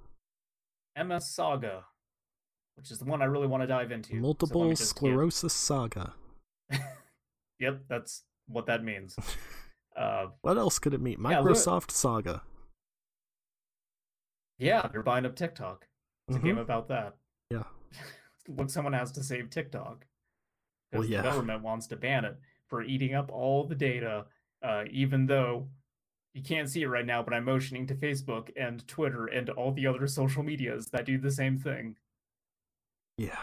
MS 1.03 1.31
Saga, 1.31 1.85
which 2.77 2.91
is 2.91 2.99
the 2.99 3.07
one 3.07 3.23
I 3.23 3.25
really 3.25 3.47
want 3.47 3.63
to 3.63 3.67
dive 3.67 3.91
into. 3.91 4.11
So 4.11 4.17
multiple 4.17 4.69
get- 4.69 4.79
sclerosis 4.79 5.55
saga. 5.55 6.13
Yep, 7.59 7.85
that's 7.89 8.23
what 8.49 8.67
that 8.67 8.85
means. 8.85 9.17
uh, 9.97 10.27
What 10.43 10.59
else 10.59 10.79
could 10.79 10.93
it 10.93 11.01
mean? 11.01 11.19
Yeah, 11.23 11.41
Lu- 11.41 11.53
Microsoft 11.53 11.91
Saga. 11.91 12.43
Yeah, 14.59 14.87
they're 14.93 15.03
buying 15.03 15.27
up 15.27 15.35
TikTok. 15.37 15.87
It's 16.29 16.37
a 16.37 16.41
game 16.41 16.57
Mhm. 16.57 16.61
about 16.63 16.89
that. 16.89 17.17
Yeah. 17.51 17.65
Look, 18.49 18.71
someone 18.71 18.93
has 18.93 19.13
to 19.13 19.23
save 19.23 19.51
TikTok. 19.51 20.07
Well, 20.93 21.03
Because 21.03 21.09
yeah. 21.09 21.23
the 21.23 21.29
government 21.31 21.63
wants 21.63 21.87
to 21.89 21.97
ban 21.97 22.25
it 22.25 22.37
for 22.69 22.83
eating 22.83 23.15
up 23.15 23.31
all 23.31 23.65
the 23.65 23.75
data, 23.75 24.27
uh, 24.63 24.85
even 24.91 25.27
though 25.27 25.69
you 26.35 26.43
can't 26.43 26.69
see 26.69 26.83
it 26.83 26.89
right 26.89 27.07
now, 27.07 27.23
but 27.23 27.33
I'm 27.33 27.45
motioning 27.45 27.87
to 27.87 27.95
Facebook 27.95 28.51
and 28.57 28.87
Twitter 28.89 29.27
and 29.27 29.49
all 29.51 29.73
the 29.73 29.87
other 29.87 30.07
social 30.07 30.43
medias 30.43 30.87
that 30.89 31.07
do 31.07 31.17
the 31.19 31.31
same 31.31 31.57
thing. 31.59 31.97
Yeah. 33.19 33.39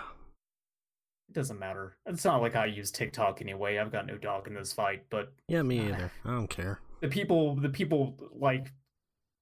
It 1.30 1.34
doesn't 1.34 1.58
matter. 1.60 1.96
It's 2.06 2.26
not 2.26 2.42
like 2.42 2.56
I 2.56 2.66
use 2.68 2.92
TikTok 2.92 3.42
anyway. 3.42 3.78
I've 3.80 3.92
got 3.92 4.06
no 4.06 4.18
dog 4.18 4.48
in 4.48 4.54
this 4.54 4.74
fight, 4.74 5.06
but 5.10 5.34
Yeah, 5.48 5.64
me 5.64 5.80
either. 5.88 6.12
I 6.26 6.30
don't 6.32 6.50
care. 6.50 6.80
the 7.02 7.08
people 7.08 7.56
the 7.56 7.70
people 7.70 8.16
like 8.34 8.72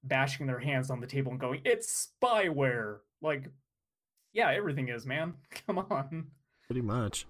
bashing 0.04 0.47
their 0.47 0.60
hands 0.60 0.89
on 0.89 0.99
the 0.99 1.08
table 1.08 1.32
and 1.32 1.39
going 1.39 1.62
it's 1.66 2.10
spyware! 2.22 2.97
Like 3.22 3.49
yeah 4.34 4.49
everything 4.52 4.89
is 4.89 5.06
man. 5.06 5.34
Come 5.68 5.78
on. 5.80 6.28
Pretty 6.68 6.82
much. 6.82 7.26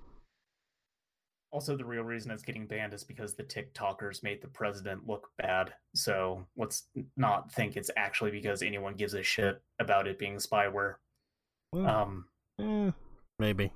also 1.51 1.75
the 1.75 1.83
real 1.83 2.03
reason 2.03 2.31
it's 2.31 2.43
getting 2.43 2.65
banned 2.67 2.93
is 2.93 3.03
because 3.03 3.33
the 3.33 3.43
tiktokers 3.43 4.23
made 4.23 4.41
the 4.41 4.47
president 4.47 5.05
look 5.07 5.29
bad. 5.37 5.73
So 5.95 6.45
let's 6.55 6.87
not 7.17 7.51
think 7.51 7.75
it's 7.75 7.91
actually 7.97 8.31
because 8.31 8.61
anyone 8.61 8.93
gives 8.95 9.13
a 9.15 9.23
shit 9.23 9.61
about 9.79 10.07
it 10.07 10.17
being 10.19 10.37
spyware. 10.37 10.95
Well, 11.73 11.87
um 11.87 12.25
eh, 12.59 12.91
maybe. 13.39 13.71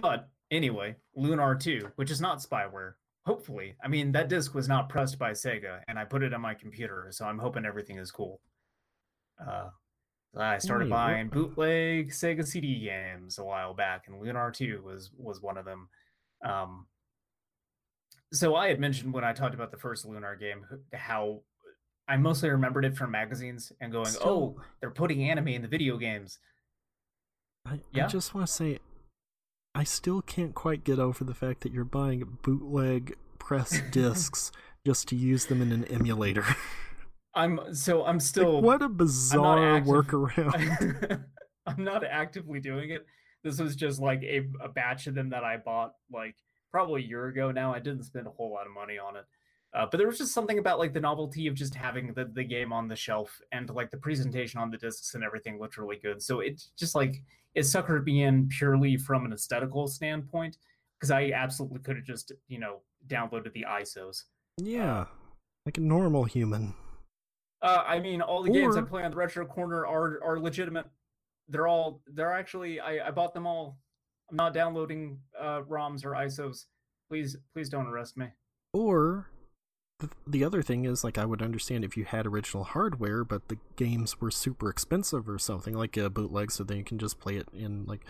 but 0.00 0.28
anyway 0.50 0.94
lunar 1.14 1.54
2 1.54 1.90
which 1.96 2.10
is 2.10 2.20
not 2.20 2.38
spyware 2.38 2.94
hopefully. 3.26 3.76
I 3.82 3.88
mean 3.88 4.12
that 4.12 4.28
disc 4.28 4.54
was 4.54 4.68
not 4.68 4.88
pressed 4.88 5.18
by 5.18 5.30
sega 5.32 5.80
and 5.88 5.98
i 5.98 6.04
put 6.04 6.22
it 6.22 6.34
on 6.34 6.40
my 6.40 6.54
computer 6.54 7.06
so 7.10 7.24
i'm 7.24 7.38
hoping 7.38 7.64
everything 7.64 7.98
is 7.98 8.10
cool. 8.10 8.40
Uh 9.44 9.68
i 10.38 10.58
started 10.58 10.86
Hey, 10.86 10.90
what- 10.90 10.96
buying 10.96 11.28
bootleg 11.28 12.10
sega 12.10 12.46
cd 12.46 12.80
games 12.80 13.38
a 13.38 13.44
while 13.44 13.74
back 13.74 14.04
and 14.08 14.20
lunar 14.20 14.50
2 14.50 14.82
was 14.84 15.10
was 15.16 15.40
one 15.42 15.56
of 15.58 15.64
them. 15.64 15.88
Um 16.44 16.86
so 18.32 18.54
i 18.56 18.68
had 18.68 18.80
mentioned 18.80 19.12
when 19.12 19.24
i 19.24 19.32
talked 19.32 19.54
about 19.54 19.70
the 19.70 19.76
first 19.76 20.06
lunar 20.06 20.34
game 20.36 20.64
how 20.94 21.42
i 22.08 22.16
mostly 22.16 22.48
remembered 22.50 22.84
it 22.84 22.96
from 22.96 23.10
magazines 23.10 23.72
and 23.80 23.92
going 23.92 24.06
Still- 24.06 24.56
oh 24.58 24.62
they're 24.80 24.90
putting 24.90 25.28
anime 25.30 25.48
in 25.48 25.62
the 25.62 25.68
video 25.68 25.96
games. 25.98 26.38
I, 27.66 27.78
Yeah? 27.92 28.06
I 28.06 28.08
just 28.08 28.34
want 28.34 28.46
to 28.48 28.52
say, 28.52 28.78
I 29.74 29.84
still 29.84 30.20
can't 30.22 30.54
quite 30.54 30.84
get 30.84 30.98
over 30.98 31.24
the 31.24 31.34
fact 31.34 31.62
that 31.62 31.72
you're 31.72 31.84
buying 31.84 32.38
bootleg 32.42 33.14
press 33.38 33.80
discs 33.90 34.52
just 34.86 35.08
to 35.08 35.16
use 35.16 35.46
them 35.46 35.62
in 35.62 35.72
an 35.72 35.84
emulator. 35.86 36.44
i'm 37.34 37.74
so 37.74 38.04
i'm 38.04 38.16
Like, 38.16 38.22
still 38.22 38.60
what 38.60 38.82
a 38.82 38.88
bizarre 38.88 39.76
active- 39.76 39.90
workaround. 39.90 41.24
I'm 41.66 41.84
not 41.84 42.04
actively 42.04 42.58
doing 42.60 42.90
it. 42.90 43.06
This 43.44 43.58
was 43.60 43.76
just 43.76 44.00
like 44.00 44.22
a, 44.24 44.48
a 44.60 44.68
batch 44.68 45.06
of 45.06 45.14
them 45.14 45.30
that 45.30 45.44
I 45.44 45.56
bought 45.56 45.92
like 46.12 46.34
probably 46.72 47.04
a 47.04 47.06
year 47.06 47.28
ago 47.28 47.52
now. 47.52 47.72
I 47.72 47.78
didn't 47.78 48.02
spend 48.02 48.26
a 48.26 48.30
whole 48.30 48.52
lot 48.52 48.66
of 48.66 48.72
money 48.72 48.98
on 48.98 49.16
it. 49.16 49.24
Uh, 49.74 49.86
but 49.90 49.96
there 49.96 50.06
was 50.06 50.18
just 50.18 50.34
something 50.34 50.58
about 50.58 50.78
like 50.78 50.92
the 50.92 51.00
novelty 51.00 51.46
of 51.46 51.54
just 51.54 51.74
having 51.74 52.12
the, 52.12 52.26
the 52.34 52.44
game 52.44 52.72
on 52.72 52.88
the 52.88 52.96
shelf 52.96 53.40
and 53.52 53.70
like 53.70 53.90
the 53.90 53.96
presentation 53.96 54.60
on 54.60 54.70
the 54.70 54.76
discs 54.76 55.14
and 55.14 55.24
everything 55.24 55.58
looked 55.58 55.78
really 55.78 55.96
good. 55.96 56.22
So 56.22 56.40
it 56.40 56.62
just 56.78 56.94
like 56.94 57.22
it 57.54 57.62
suckered 57.62 58.04
me 58.04 58.24
in 58.24 58.48
purely 58.48 58.98
from 58.98 59.24
an 59.24 59.32
aesthetical 59.32 59.86
standpoint 59.86 60.58
because 60.98 61.10
I 61.10 61.32
absolutely 61.34 61.80
could 61.80 61.96
have 61.96 62.04
just, 62.04 62.32
you 62.48 62.58
know, 62.58 62.80
downloaded 63.08 63.52
the 63.54 63.66
ISOs. 63.68 64.24
yeah, 64.58 65.06
like 65.64 65.78
a 65.78 65.80
normal 65.80 66.24
human. 66.24 66.74
Uh, 67.62 67.82
I 67.86 68.00
mean, 68.00 68.20
all 68.20 68.42
the 68.42 68.50
games 68.50 68.76
I 68.76 68.82
play 68.82 69.04
on 69.04 69.10
the 69.10 69.16
Retro 69.16 69.46
Corner 69.46 69.86
are 69.86 70.22
are 70.22 70.38
legitimate. 70.38 70.86
They're 71.48 71.68
all 71.68 72.02
they're 72.08 72.32
actually 72.32 72.78
I, 72.80 73.08
I 73.08 73.10
bought 73.10 73.32
them 73.32 73.46
all. 73.46 73.78
I'm 74.30 74.36
not 74.36 74.52
downloading 74.52 75.18
uh, 75.38 75.62
ROMs 75.62 76.04
or 76.04 76.10
ISOs. 76.10 76.66
Please 77.08 77.36
please 77.54 77.68
don't 77.68 77.86
arrest 77.86 78.16
me. 78.16 78.26
Or 78.74 79.28
the, 80.02 80.10
the 80.26 80.44
other 80.44 80.62
thing 80.62 80.84
is, 80.84 81.02
like, 81.02 81.16
I 81.16 81.24
would 81.24 81.40
understand 81.40 81.84
if 81.84 81.96
you 81.96 82.04
had 82.04 82.26
original 82.26 82.64
hardware, 82.64 83.24
but 83.24 83.48
the 83.48 83.58
games 83.76 84.20
were 84.20 84.30
super 84.30 84.68
expensive 84.68 85.28
or 85.28 85.38
something, 85.38 85.74
like 85.74 85.96
a 85.96 86.10
bootleg, 86.10 86.50
so 86.50 86.64
then 86.64 86.76
you 86.76 86.84
can 86.84 86.98
just 86.98 87.18
play 87.18 87.36
it 87.36 87.48
in 87.52 87.84
like 87.86 88.04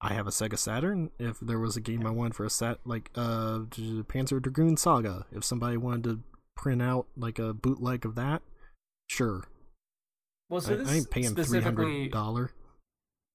I 0.00 0.12
have 0.14 0.26
a 0.26 0.30
Sega 0.30 0.58
Saturn. 0.58 1.10
If 1.18 1.40
there 1.40 1.58
was 1.58 1.76
a 1.76 1.80
game 1.80 2.06
I 2.06 2.10
wanted 2.10 2.34
for 2.34 2.44
a 2.44 2.50
set, 2.50 2.78
like 2.84 3.10
uh, 3.14 3.60
Panzer 3.70 4.40
Dragoon 4.40 4.76
Saga, 4.76 5.26
if 5.32 5.44
somebody 5.44 5.76
wanted 5.76 6.04
to 6.04 6.20
print 6.56 6.82
out 6.82 7.06
like 7.16 7.38
a 7.38 7.54
bootleg 7.54 8.04
of 8.04 8.14
that, 8.16 8.42
sure. 9.08 9.44
Well, 10.48 10.60
so 10.60 10.74
I, 10.74 10.76
this 10.76 10.88
I 10.88 10.94
ain't 10.94 11.10
paying 11.10 11.34
three 11.34 11.60
hundred 11.60 11.82
specifically 11.82 12.08
dollar. 12.08 12.52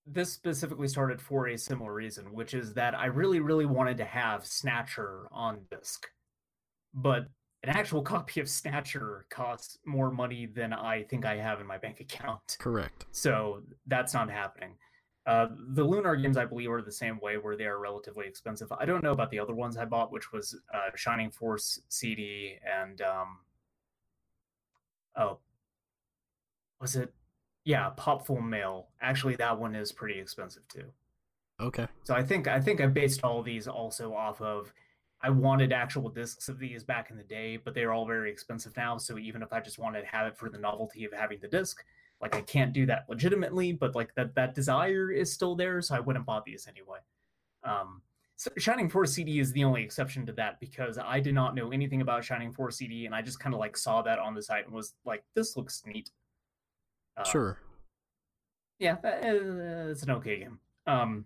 this 0.05 0.31
specifically 0.33 0.87
started 0.87 1.21
for 1.21 1.47
a 1.47 1.57
similar 1.57 1.93
reason, 1.93 2.33
which 2.33 2.53
is 2.53 2.73
that 2.73 2.93
I 2.95 3.05
really, 3.05 3.39
really 3.39 3.65
wanted 3.65 3.97
to 3.97 4.05
have 4.05 4.45
Snatcher 4.45 5.27
on 5.31 5.61
disc, 5.71 6.07
but 6.93 7.27
an 7.63 7.69
actual 7.69 8.01
copy 8.01 8.41
of 8.41 8.49
Snatcher 8.49 9.25
costs 9.29 9.77
more 9.85 10.11
money 10.11 10.45
than 10.45 10.73
I 10.73 11.03
think 11.03 11.25
I 11.25 11.37
have 11.37 11.61
in 11.61 11.67
my 11.67 11.77
bank 11.77 12.01
account. 12.01 12.57
Correct. 12.59 13.05
So 13.11 13.61
that's 13.87 14.13
not 14.13 14.29
happening. 14.29 14.75
Uh, 15.25 15.47
the 15.69 15.83
Lunar 15.83 16.17
games, 16.17 16.35
I 16.35 16.43
believe, 16.43 16.69
are 16.69 16.81
the 16.81 16.91
same 16.91 17.17
way, 17.21 17.37
where 17.37 17.55
they 17.55 17.65
are 17.65 17.79
relatively 17.79 18.27
expensive. 18.27 18.69
I 18.77 18.83
don't 18.83 19.01
know 19.01 19.13
about 19.13 19.29
the 19.31 19.39
other 19.39 19.53
ones 19.53 19.77
I 19.77 19.85
bought, 19.85 20.11
which 20.11 20.33
was 20.33 20.59
uh, 20.73 20.89
Shining 20.95 21.31
Force 21.31 21.79
CD 21.87 22.57
and 22.69 23.01
um, 23.01 23.37
oh, 25.15 25.37
was 26.81 26.97
it? 26.97 27.13
Yeah, 27.63 27.91
Popful 27.97 28.45
Mail. 28.45 28.87
Actually, 29.01 29.37
that 29.37 29.57
one 29.57 29.73
is 29.73 29.93
pretty 29.93 30.19
expensive 30.19 30.67
too. 30.67 30.85
Okay. 31.61 31.87
So 32.03 32.13
I 32.13 32.23
think 32.23 32.49
I 32.49 32.59
think 32.59 32.81
I 32.81 32.87
based 32.87 33.23
all 33.23 33.41
these 33.41 33.69
also 33.69 34.13
off 34.13 34.41
of 34.41 34.73
I 35.23 35.29
wanted 35.29 35.71
actual 35.71 36.09
discs 36.09 36.49
of 36.49 36.59
these 36.59 36.83
back 36.83 37.09
in 37.09 37.15
the 37.15 37.23
day, 37.23 37.55
but 37.55 37.73
they're 37.73 37.93
all 37.93 38.05
very 38.05 38.29
expensive 38.29 38.75
now. 38.75 38.97
So 38.97 39.17
even 39.17 39.41
if 39.41 39.53
I 39.53 39.61
just 39.61 39.79
wanted 39.79 40.01
to 40.01 40.07
have 40.07 40.27
it 40.27 40.37
for 40.37 40.49
the 40.49 40.57
novelty 40.57 41.05
of 41.05 41.13
having 41.13 41.39
the 41.41 41.47
disc, 41.47 41.83
like 42.21 42.35
I 42.35 42.41
can't 42.41 42.73
do 42.73 42.85
that 42.87 43.05
legitimately, 43.07 43.71
but 43.71 43.95
like 43.95 44.13
that 44.15 44.35
that 44.35 44.53
desire 44.53 45.11
is 45.11 45.31
still 45.31 45.55
there, 45.55 45.81
so 45.81 45.95
I 45.95 46.01
wouldn't 46.01 46.25
bought 46.25 46.43
these 46.43 46.67
anyway. 46.67 46.99
Um, 47.63 48.01
so 48.35 48.51
Shining 48.57 48.89
Force 48.89 49.13
CD 49.13 49.39
is 49.39 49.53
the 49.53 49.63
only 49.63 49.83
exception 49.83 50.25
to 50.25 50.33
that 50.33 50.59
because 50.59 50.97
I 50.97 51.21
did 51.21 51.33
not 51.33 51.55
know 51.55 51.71
anything 51.71 52.01
about 52.01 52.25
Shining 52.25 52.51
Force 52.51 52.77
CD, 52.77 53.05
and 53.05 53.15
I 53.15 53.21
just 53.21 53.39
kind 53.39 53.53
of 53.53 53.59
like 53.61 53.77
saw 53.77 54.01
that 54.01 54.19
on 54.19 54.33
the 54.33 54.41
site 54.41 54.65
and 54.65 54.73
was 54.73 54.93
like, 55.05 55.23
"This 55.35 55.55
looks 55.55 55.83
neat." 55.85 56.11
Uh, 57.15 57.23
Sure. 57.23 57.59
yeah, 58.79 58.95
uh, 59.03 59.89
it's 59.89 60.03
an 60.03 60.11
okay 60.11 60.39
game. 60.39 60.59
Um, 60.85 61.25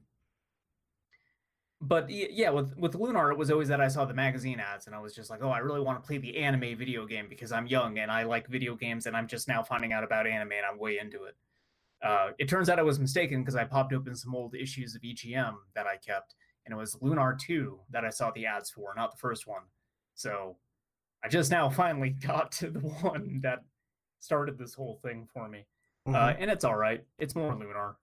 but 1.82 2.10
yeah, 2.10 2.50
with 2.50 2.76
with 2.78 2.96
Lunar, 2.96 3.32
it 3.32 3.38
was 3.38 3.52
always 3.52 3.68
that 3.68 3.80
I 3.82 3.88
saw 3.88 4.04
the 4.06 4.14
magazine 4.14 4.60
ads 4.60 4.88
and 4.88 4.96
I 4.96 5.00
was 5.00 5.14
just 5.14 5.30
like, 5.30 5.42
oh, 5.44 5.50
I 5.50 5.60
really 5.60 5.80
want 5.82 6.02
to 6.02 6.06
play 6.08 6.18
the 6.18 6.38
anime 6.38 6.78
video 6.78 7.06
game 7.06 7.28
because 7.30 7.52
I'm 7.52 7.68
young 7.68 8.00
and 8.00 8.12
I 8.12 8.24
like 8.24 8.48
video 8.48 8.76
games 8.76 9.06
and 9.06 9.16
I'm 9.16 9.28
just 9.28 9.48
now 9.48 9.62
finding 9.62 9.94
out 9.94 10.04
about 10.04 10.26
anime 10.26 10.54
and 10.54 10.66
I'm 10.66 10.80
way 10.80 10.98
into 11.00 11.26
it. 11.26 11.36
Uh, 12.02 12.32
it 12.40 12.48
turns 12.50 12.70
out 12.70 12.80
I 12.80 12.84
was 12.84 13.00
mistaken 13.00 13.42
because 13.42 13.56
I 13.56 13.64
popped 13.64 13.94
open 13.94 14.16
some 14.16 14.34
old 14.36 14.56
issues 14.56 14.96
of 14.96 15.02
EGM 15.02 15.56
that 15.76 15.88
I 15.88 15.98
kept, 15.98 16.36
and 16.66 16.74
it 16.74 16.78
was 16.78 16.96
Lunar 17.02 17.36
2 17.40 17.80
that 17.90 18.06
I 18.06 18.10
saw 18.10 18.30
the 18.32 18.46
ads 18.46 18.70
for, 18.70 18.94
not 18.96 19.12
the 19.12 19.18
first 19.18 19.48
one. 19.48 19.64
So 20.14 20.58
I 21.24 21.28
just 21.28 21.50
now 21.52 21.70
finally 21.70 22.10
got 22.28 22.52
to 22.54 22.70
the 22.70 22.80
one 22.80 23.40
that 23.42 23.64
started 24.20 24.58
this 24.58 24.74
whole 24.74 25.00
thing 25.04 25.28
for 25.32 25.48
me 25.48 25.66
uh, 26.08 26.12
Mhm. 26.12 26.38
and 26.40 26.52
it's 26.52 26.64
all 26.64 26.76
right. 26.76 27.04
It's 27.20 27.36
more 27.36 27.54
lunar. 27.56 27.98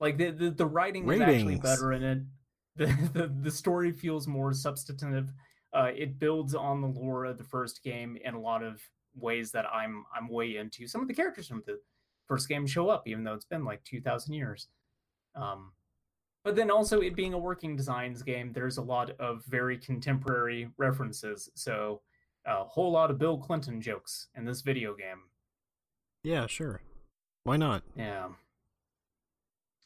Like 0.00 0.16
the 0.18 0.30
the, 0.30 0.50
the 0.50 0.66
writing 0.66 1.08
is 1.10 1.20
actually 1.20 1.56
better 1.56 1.92
in 1.92 2.02
it. 2.02 2.18
The, 2.76 2.86
the 3.12 3.32
the 3.42 3.50
story 3.52 3.92
feels 3.92 4.26
more 4.26 4.52
substantive. 4.52 5.32
Uh, 5.72 5.92
it 5.94 6.18
builds 6.18 6.56
on 6.56 6.80
the 6.80 6.88
lore 6.88 7.24
of 7.24 7.38
the 7.38 7.44
first 7.44 7.84
game 7.84 8.18
in 8.24 8.34
a 8.34 8.40
lot 8.40 8.64
of 8.64 8.80
ways 9.14 9.52
that 9.52 9.64
I'm 9.72 10.04
I'm 10.12 10.28
way 10.28 10.56
into. 10.56 10.88
Some 10.88 11.00
of 11.00 11.06
the 11.06 11.14
characters 11.14 11.46
from 11.46 11.62
the 11.66 11.78
first 12.26 12.48
game 12.48 12.66
show 12.66 12.88
up, 12.88 13.06
even 13.06 13.22
though 13.22 13.34
it's 13.34 13.44
been 13.44 13.64
like 13.64 13.84
two 13.84 14.00
thousand 14.00 14.34
years. 14.34 14.66
Um, 15.36 15.70
but 16.42 16.56
then 16.56 16.68
also 16.68 17.00
it 17.00 17.14
being 17.14 17.32
a 17.32 17.38
working 17.38 17.76
designs 17.76 18.22
game, 18.24 18.52
there's 18.52 18.76
a 18.78 18.82
lot 18.82 19.10
of 19.20 19.44
very 19.44 19.78
contemporary 19.78 20.68
references. 20.76 21.48
So 21.54 22.02
a 22.44 22.64
whole 22.64 22.90
lot 22.90 23.10
of 23.10 23.18
Bill 23.18 23.38
Clinton 23.38 23.80
jokes 23.80 24.26
in 24.34 24.44
this 24.44 24.62
video 24.62 24.94
game. 24.94 25.22
yeah, 26.24 26.46
sure. 26.46 26.82
Why 27.44 27.56
not? 27.56 27.82
Yeah. 27.96 28.30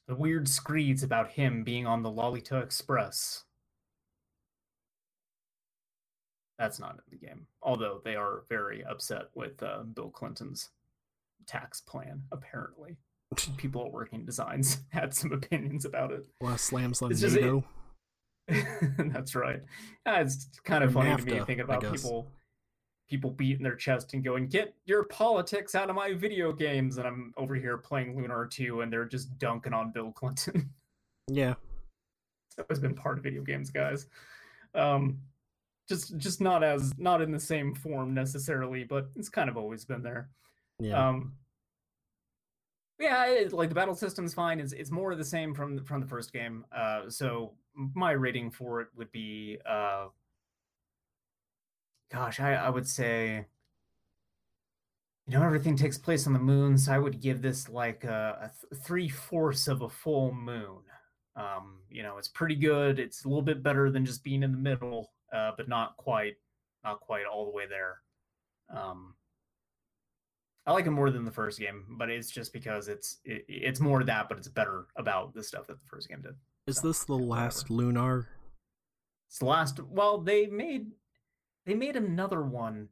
The 0.08 0.14
weird 0.14 0.48
screeds 0.48 1.02
about 1.02 1.30
him 1.30 1.62
being 1.64 1.86
on 1.86 2.02
the 2.02 2.10
Lolita 2.10 2.58
Express. 2.58 3.44
That's 6.58 6.80
not 6.80 6.92
in 6.92 7.18
the 7.18 7.26
game. 7.26 7.46
Although 7.62 8.00
they 8.04 8.16
are 8.16 8.42
very 8.48 8.82
upset 8.84 9.26
with 9.34 9.62
uh, 9.62 9.82
Bill 9.82 10.10
Clinton's 10.10 10.70
tax 11.46 11.82
plan, 11.82 12.22
apparently. 12.32 12.96
People 13.58 13.84
at 13.84 13.92
Working 13.92 14.24
Designs 14.24 14.78
had 14.88 15.14
some 15.14 15.32
opinions 15.32 15.84
about 15.84 16.10
it. 16.10 16.24
Well, 16.40 16.50
lot 16.50 16.54
of 16.54 16.60
slams 16.60 17.02
on 17.02 17.12
It's 17.12 17.20
just- 17.20 17.36
NATO. 17.36 17.64
That's 18.98 19.34
right. 19.34 19.60
Yeah, 20.06 20.20
it's 20.22 20.48
kind 20.64 20.82
of 20.82 20.94
funny 20.94 21.14
to 21.14 21.22
me 21.22 21.32
thinking 21.32 21.60
about 21.60 21.82
guess. 21.82 22.02
People 23.08 23.30
people 23.30 23.36
beating 23.36 23.62
their 23.64 23.74
chest 23.76 24.12
and 24.14 24.22
going, 24.22 24.46
"Get 24.48 24.74
your 24.84 25.04
politics 25.04 25.74
out 25.74 25.88
of 25.90 25.96
my 25.96 26.12
video 26.14 26.52
games," 26.52 26.98
and 26.98 27.06
I'm 27.06 27.32
over 27.36 27.54
here 27.54 27.78
playing 27.78 28.16
Lunar 28.16 28.46
2, 28.46 28.82
and 28.82 28.92
they're 28.92 29.04
just 29.06 29.38
dunking 29.38 29.72
on 29.72 29.92
Bill 29.92 30.12
Clinton. 30.12 30.70
Yeah. 31.30 31.56
it's 32.48 32.58
always 32.58 32.78
been 32.78 32.94
part 32.94 33.18
of 33.18 33.22
video 33.24 33.42
games, 33.42 33.68
guys. 33.70 34.06
Um, 34.74 35.18
just 35.86 36.16
just 36.16 36.40
not 36.40 36.64
as 36.64 36.96
not 36.96 37.20
in 37.20 37.30
the 37.30 37.38
same 37.38 37.74
form 37.74 38.14
necessarily, 38.14 38.84
but 38.84 39.10
it's 39.14 39.28
kind 39.28 39.50
of 39.50 39.58
always 39.58 39.84
been 39.84 40.02
there. 40.02 40.30
Yeah. 40.78 41.08
Um, 41.08 41.34
yeah, 42.98 43.26
it, 43.26 43.52
like 43.52 43.68
the 43.68 43.74
battle 43.74 43.94
system's 43.94 44.32
fine. 44.32 44.58
It's 44.58 44.72
it's 44.72 44.90
more 44.90 45.12
of 45.12 45.18
the 45.18 45.24
same 45.24 45.54
from 45.54 45.76
the- 45.76 45.84
from 45.84 46.00
the 46.00 46.06
first 46.06 46.32
game. 46.32 46.64
Uh, 46.74 47.10
so 47.10 47.52
my 47.74 48.12
rating 48.12 48.50
for 48.50 48.80
it 48.80 48.88
would 48.96 49.12
be, 49.12 49.58
uh, 49.68 50.06
gosh, 52.12 52.40
I 52.40 52.54
I 52.54 52.70
would 52.70 52.86
say, 52.86 53.46
you 55.26 55.38
know, 55.38 55.44
everything 55.44 55.76
takes 55.76 55.98
place 55.98 56.26
on 56.26 56.32
the 56.32 56.38
moon, 56.38 56.78
so 56.78 56.92
I 56.92 56.98
would 56.98 57.20
give 57.20 57.42
this 57.42 57.68
like 57.68 58.04
a, 58.04 58.38
a 58.42 58.50
th- 58.68 58.82
three 58.82 59.08
fourths 59.08 59.68
of 59.68 59.82
a 59.82 59.88
full 59.88 60.32
moon. 60.32 60.78
Um, 61.36 61.78
you 61.90 62.02
know, 62.02 62.18
it's 62.18 62.28
pretty 62.28 62.56
good. 62.56 62.98
It's 62.98 63.24
a 63.24 63.28
little 63.28 63.42
bit 63.42 63.62
better 63.62 63.90
than 63.90 64.04
just 64.04 64.24
being 64.24 64.42
in 64.42 64.50
the 64.52 64.58
middle, 64.58 65.12
uh, 65.32 65.52
but 65.56 65.68
not 65.68 65.96
quite, 65.96 66.36
not 66.82 67.00
quite 67.00 67.26
all 67.26 67.44
the 67.44 67.52
way 67.52 67.66
there. 67.68 67.98
Um, 68.74 69.14
I 70.66 70.72
like 70.72 70.86
it 70.86 70.90
more 70.90 71.10
than 71.10 71.24
the 71.24 71.30
first 71.30 71.58
game, 71.58 71.84
but 71.90 72.10
it's 72.10 72.30
just 72.30 72.52
because 72.52 72.88
it's 72.88 73.18
it, 73.24 73.44
it's 73.48 73.80
more 73.80 74.04
that, 74.04 74.28
but 74.28 74.36
it's 74.36 74.48
better 74.48 74.86
about 74.96 75.32
the 75.32 75.42
stuff 75.42 75.66
that 75.68 75.80
the 75.80 75.86
first 75.86 76.08
game 76.08 76.20
did. 76.22 76.34
Is 76.66 76.78
so, 76.78 76.88
this 76.88 77.04
the 77.04 77.16
yeah, 77.16 77.24
whatever. 77.24 77.44
last 77.44 77.70
Lunar? 77.70 78.28
It's 79.28 79.38
the 79.38 79.46
last. 79.46 79.80
Well, 79.80 80.18
they 80.18 80.46
made 80.46 80.88
they 81.68 81.74
made 81.74 81.96
another 81.96 82.40
one. 82.40 82.88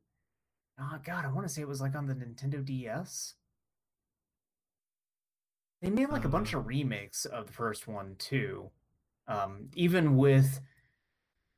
Oh 0.79 0.99
God, 1.03 1.25
I 1.25 1.33
want 1.33 1.49
to 1.49 1.53
say 1.53 1.63
it 1.63 1.69
was 1.69 1.81
like 1.81 1.97
on 1.97 2.07
the 2.07 2.15
Nintendo 2.15 2.63
DS. 2.63 3.33
They 5.81 5.89
made 5.89 6.11
like 6.11 6.27
a 6.27 6.29
bunch 6.29 6.53
of 6.53 6.67
remakes 6.67 7.25
of 7.25 7.47
the 7.47 7.55
first 7.55 7.89
one 7.89 8.17
too. 8.19 8.69
Um, 9.29 9.71
even 9.75 10.19
with 10.19 10.61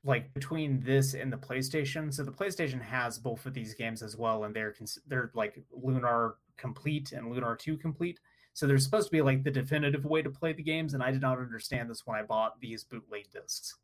like 0.04 0.32
between 0.32 0.80
this 0.80 1.14
and 1.14 1.32
the 1.32 1.36
PlayStation. 1.36 2.14
So 2.14 2.22
the 2.22 2.30
PlayStation 2.30 2.80
has 2.80 3.18
both 3.18 3.46
of 3.46 3.52
these 3.52 3.74
games 3.74 4.00
as 4.00 4.16
well, 4.16 4.44
and 4.44 4.54
they're 4.54 4.72
cons- 4.72 5.00
they're 5.08 5.32
like 5.34 5.60
Lunar 5.72 6.36
Complete 6.56 7.10
and 7.10 7.32
Lunar 7.32 7.56
Two 7.56 7.76
Complete. 7.76 8.20
So 8.54 8.68
they're 8.68 8.78
supposed 8.78 9.08
to 9.08 9.12
be 9.12 9.22
like 9.22 9.42
the 9.42 9.50
definitive 9.50 10.04
way 10.04 10.22
to 10.22 10.30
play 10.30 10.52
the 10.52 10.62
games, 10.62 10.94
and 10.94 11.02
I 11.02 11.10
did 11.10 11.22
not 11.22 11.38
understand 11.38 11.90
this 11.90 12.06
when 12.06 12.16
I 12.16 12.22
bought 12.22 12.60
these 12.60 12.84
bootleg 12.84 13.32
discs. 13.32 13.74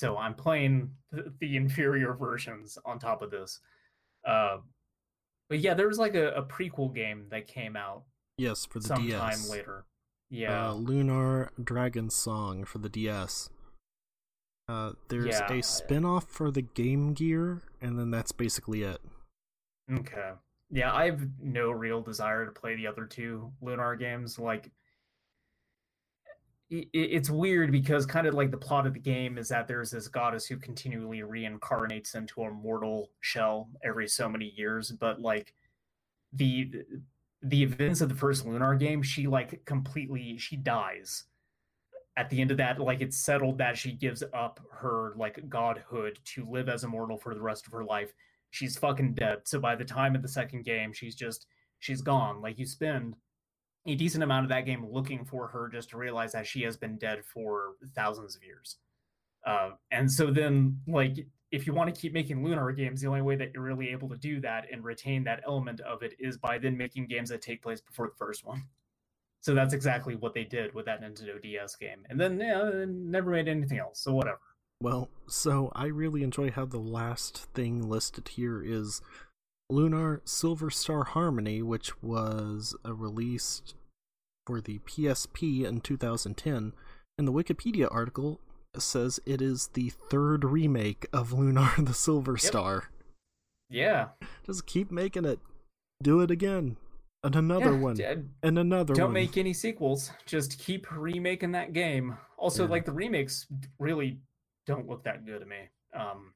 So 0.00 0.16
I'm 0.16 0.32
playing 0.32 0.90
the, 1.12 1.56
inferior 1.56 2.14
versions 2.14 2.78
on 2.86 2.98
top 2.98 3.20
of 3.20 3.30
this. 3.30 3.60
Uh, 4.26 4.56
but 5.50 5.58
yeah, 5.58 5.74
there 5.74 5.88
was 5.88 5.98
like 5.98 6.14
a, 6.14 6.30
a 6.30 6.42
prequel 6.42 6.94
game 6.94 7.26
that 7.30 7.46
came 7.46 7.76
out 7.76 8.04
Yes, 8.38 8.64
for 8.64 8.78
the 8.78 8.88
sometime 8.88 9.28
DS. 9.28 9.50
later. 9.50 9.84
Yeah. 10.30 10.70
Uh, 10.70 10.72
Lunar 10.72 11.50
Dragon 11.62 12.08
Song 12.08 12.64
for 12.64 12.78
the 12.78 12.88
DS. 12.88 13.50
Uh, 14.70 14.92
there's 15.10 15.38
Yeah. 15.38 15.52
a 15.52 15.62
spin-off 15.62 16.24
for 16.30 16.50
the 16.50 16.62
Game 16.62 17.12
Gear, 17.12 17.60
and 17.82 17.98
then 17.98 18.10
that's 18.10 18.32
basically 18.32 18.82
it. 18.82 19.02
Okay. 19.92 20.30
Yeah, 20.70 20.94
I 20.94 21.04
have 21.10 21.28
no 21.42 21.72
real 21.72 22.00
desire 22.00 22.46
to 22.46 22.52
play 22.52 22.74
the 22.74 22.86
other 22.86 23.04
two 23.04 23.52
Lunar 23.60 23.96
games. 23.96 24.38
Like, 24.38 24.70
i- 26.72 26.76
i- 26.76 26.88
it's 26.94 27.30
weird 27.30 27.72
because 27.72 28.06
kind 28.06 28.26
of 28.26 28.34
like 28.34 28.50
the 28.50 28.56
plot 28.58 28.86
of 28.86 28.94
the 28.94 29.00
game 29.00 29.38
is 29.38 29.48
that 29.48 29.66
there's 29.68 29.90
this 29.90 30.08
goddess 30.08 30.46
who 30.46 30.56
continually 30.56 31.20
reincarnates 31.20 32.14
into 32.14 32.42
a 32.42 32.50
mortal 32.50 33.10
shell 33.20 33.70
every 33.82 34.08
so 34.08 34.28
many 34.28 34.46
years, 34.56 34.90
but 34.92 35.20
like 35.20 35.54
the 36.32 36.84
the 37.42 37.62
events 37.62 38.00
of 38.02 38.08
the 38.10 38.14
first 38.14 38.44
Lunar 38.46 38.74
game, 38.76 39.02
she 39.02 39.26
like 39.26 39.64
completely 39.64 40.36
she 40.38 40.56
dies. 40.56 41.24
At 42.16 42.28
the 42.28 42.40
end 42.40 42.50
of 42.50 42.56
that, 42.58 42.78
like 42.80 43.00
it's 43.00 43.16
settled 43.16 43.58
that 43.58 43.78
she 43.78 43.92
gives 43.92 44.22
up 44.34 44.60
her 44.72 45.14
like 45.16 45.48
godhood 45.48 46.18
to 46.26 46.44
live 46.48 46.68
as 46.68 46.84
a 46.84 46.88
mortal 46.88 47.16
for 47.18 47.34
the 47.34 47.40
rest 47.40 47.66
of 47.66 47.72
her 47.72 47.84
life 47.84 48.12
she's 48.52 48.76
fucking 48.76 49.14
dead. 49.14 49.38
So 49.44 49.60
by 49.60 49.76
the 49.76 49.84
time 49.84 50.14
of 50.16 50.22
the 50.22 50.28
second 50.28 50.64
game, 50.64 50.92
she's 50.92 51.14
just 51.14 51.46
she's 51.78 52.02
gone. 52.02 52.42
Like 52.42 52.58
you 52.58 52.66
spend 52.66 53.14
a 53.86 53.94
decent 53.94 54.22
amount 54.22 54.44
of 54.44 54.50
that 54.50 54.66
game 54.66 54.86
looking 54.90 55.24
for 55.24 55.48
her 55.48 55.68
just 55.68 55.90
to 55.90 55.96
realize 55.96 56.32
that 56.32 56.46
she 56.46 56.62
has 56.62 56.76
been 56.76 56.98
dead 56.98 57.24
for 57.24 57.72
thousands 57.94 58.36
of 58.36 58.42
years. 58.42 58.76
Uh, 59.46 59.70
and 59.90 60.10
so 60.10 60.30
then, 60.30 60.78
like, 60.86 61.26
if 61.50 61.66
you 61.66 61.72
want 61.72 61.92
to 61.92 62.00
keep 62.00 62.12
making 62.12 62.44
Lunar 62.44 62.70
games, 62.72 63.00
the 63.00 63.08
only 63.08 63.22
way 63.22 63.36
that 63.36 63.52
you're 63.54 63.62
really 63.62 63.88
able 63.88 64.08
to 64.08 64.16
do 64.16 64.40
that 64.40 64.66
and 64.70 64.84
retain 64.84 65.24
that 65.24 65.42
element 65.46 65.80
of 65.80 66.02
it 66.02 66.14
is 66.18 66.36
by 66.36 66.58
then 66.58 66.76
making 66.76 67.06
games 67.06 67.30
that 67.30 67.42
take 67.42 67.62
place 67.62 67.80
before 67.80 68.08
the 68.08 68.16
first 68.16 68.46
one. 68.46 68.62
So 69.40 69.54
that's 69.54 69.72
exactly 69.72 70.16
what 70.16 70.34
they 70.34 70.44
did 70.44 70.74
with 70.74 70.84
that 70.84 71.02
Nintendo 71.02 71.40
DS 71.40 71.76
game. 71.76 72.04
And 72.10 72.20
then, 72.20 72.38
yeah, 72.38 72.84
never 72.86 73.30
made 73.30 73.48
anything 73.48 73.78
else. 73.78 74.00
So 74.00 74.12
whatever. 74.12 74.40
Well, 74.82 75.08
so 75.26 75.72
I 75.74 75.86
really 75.86 76.22
enjoy 76.22 76.50
how 76.50 76.66
the 76.66 76.78
last 76.78 77.48
thing 77.54 77.88
listed 77.88 78.28
here 78.28 78.62
is 78.62 79.00
Lunar 79.70 80.20
Silver 80.24 80.70
Star 80.70 81.04
Harmony, 81.04 81.62
which 81.62 82.02
was 82.02 82.74
a 82.84 82.92
released 82.92 83.74
for 84.46 84.60
the 84.60 84.78
PSP 84.80 85.64
in 85.64 85.80
2010. 85.80 86.72
And 87.18 87.28
the 87.28 87.32
Wikipedia 87.32 87.88
article 87.90 88.40
says 88.76 89.20
it 89.26 89.42
is 89.42 89.68
the 89.74 89.90
third 89.90 90.44
remake 90.44 91.06
of 91.12 91.32
Lunar 91.32 91.70
the 91.78 91.94
Silver 91.94 92.32
Yep. 92.32 92.40
Star. 92.40 92.90
Yeah. 93.68 94.08
Just 94.44 94.66
keep 94.66 94.90
making 94.90 95.24
it. 95.24 95.38
Do 96.02 96.20
it 96.20 96.30
again. 96.30 96.76
And 97.22 97.36
another 97.36 97.72
Yeah, 97.72 97.78
one. 97.78 98.30
And 98.42 98.58
another 98.58 98.92
one. 98.94 98.98
Don't 98.98 99.12
make 99.12 99.36
any 99.36 99.52
sequels. 99.52 100.10
Just 100.24 100.58
keep 100.58 100.90
remaking 100.90 101.52
that 101.52 101.72
game. 101.74 102.16
Also, 102.38 102.64
Yeah. 102.64 102.70
like 102.70 102.86
the 102.86 102.92
remakes 102.92 103.46
really 103.78 104.18
don't 104.66 104.88
look 104.88 105.04
that 105.04 105.26
good 105.26 105.40
to 105.40 105.46
me. 105.46 105.68
Um, 105.94 106.32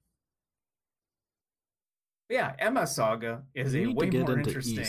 yeah, 2.29 2.55
Emma 2.59 2.87
Saga 2.87 3.43
is 3.55 3.75
a 3.75 3.87
way 3.87 4.11
more 4.11 4.39
interesting. 4.39 4.87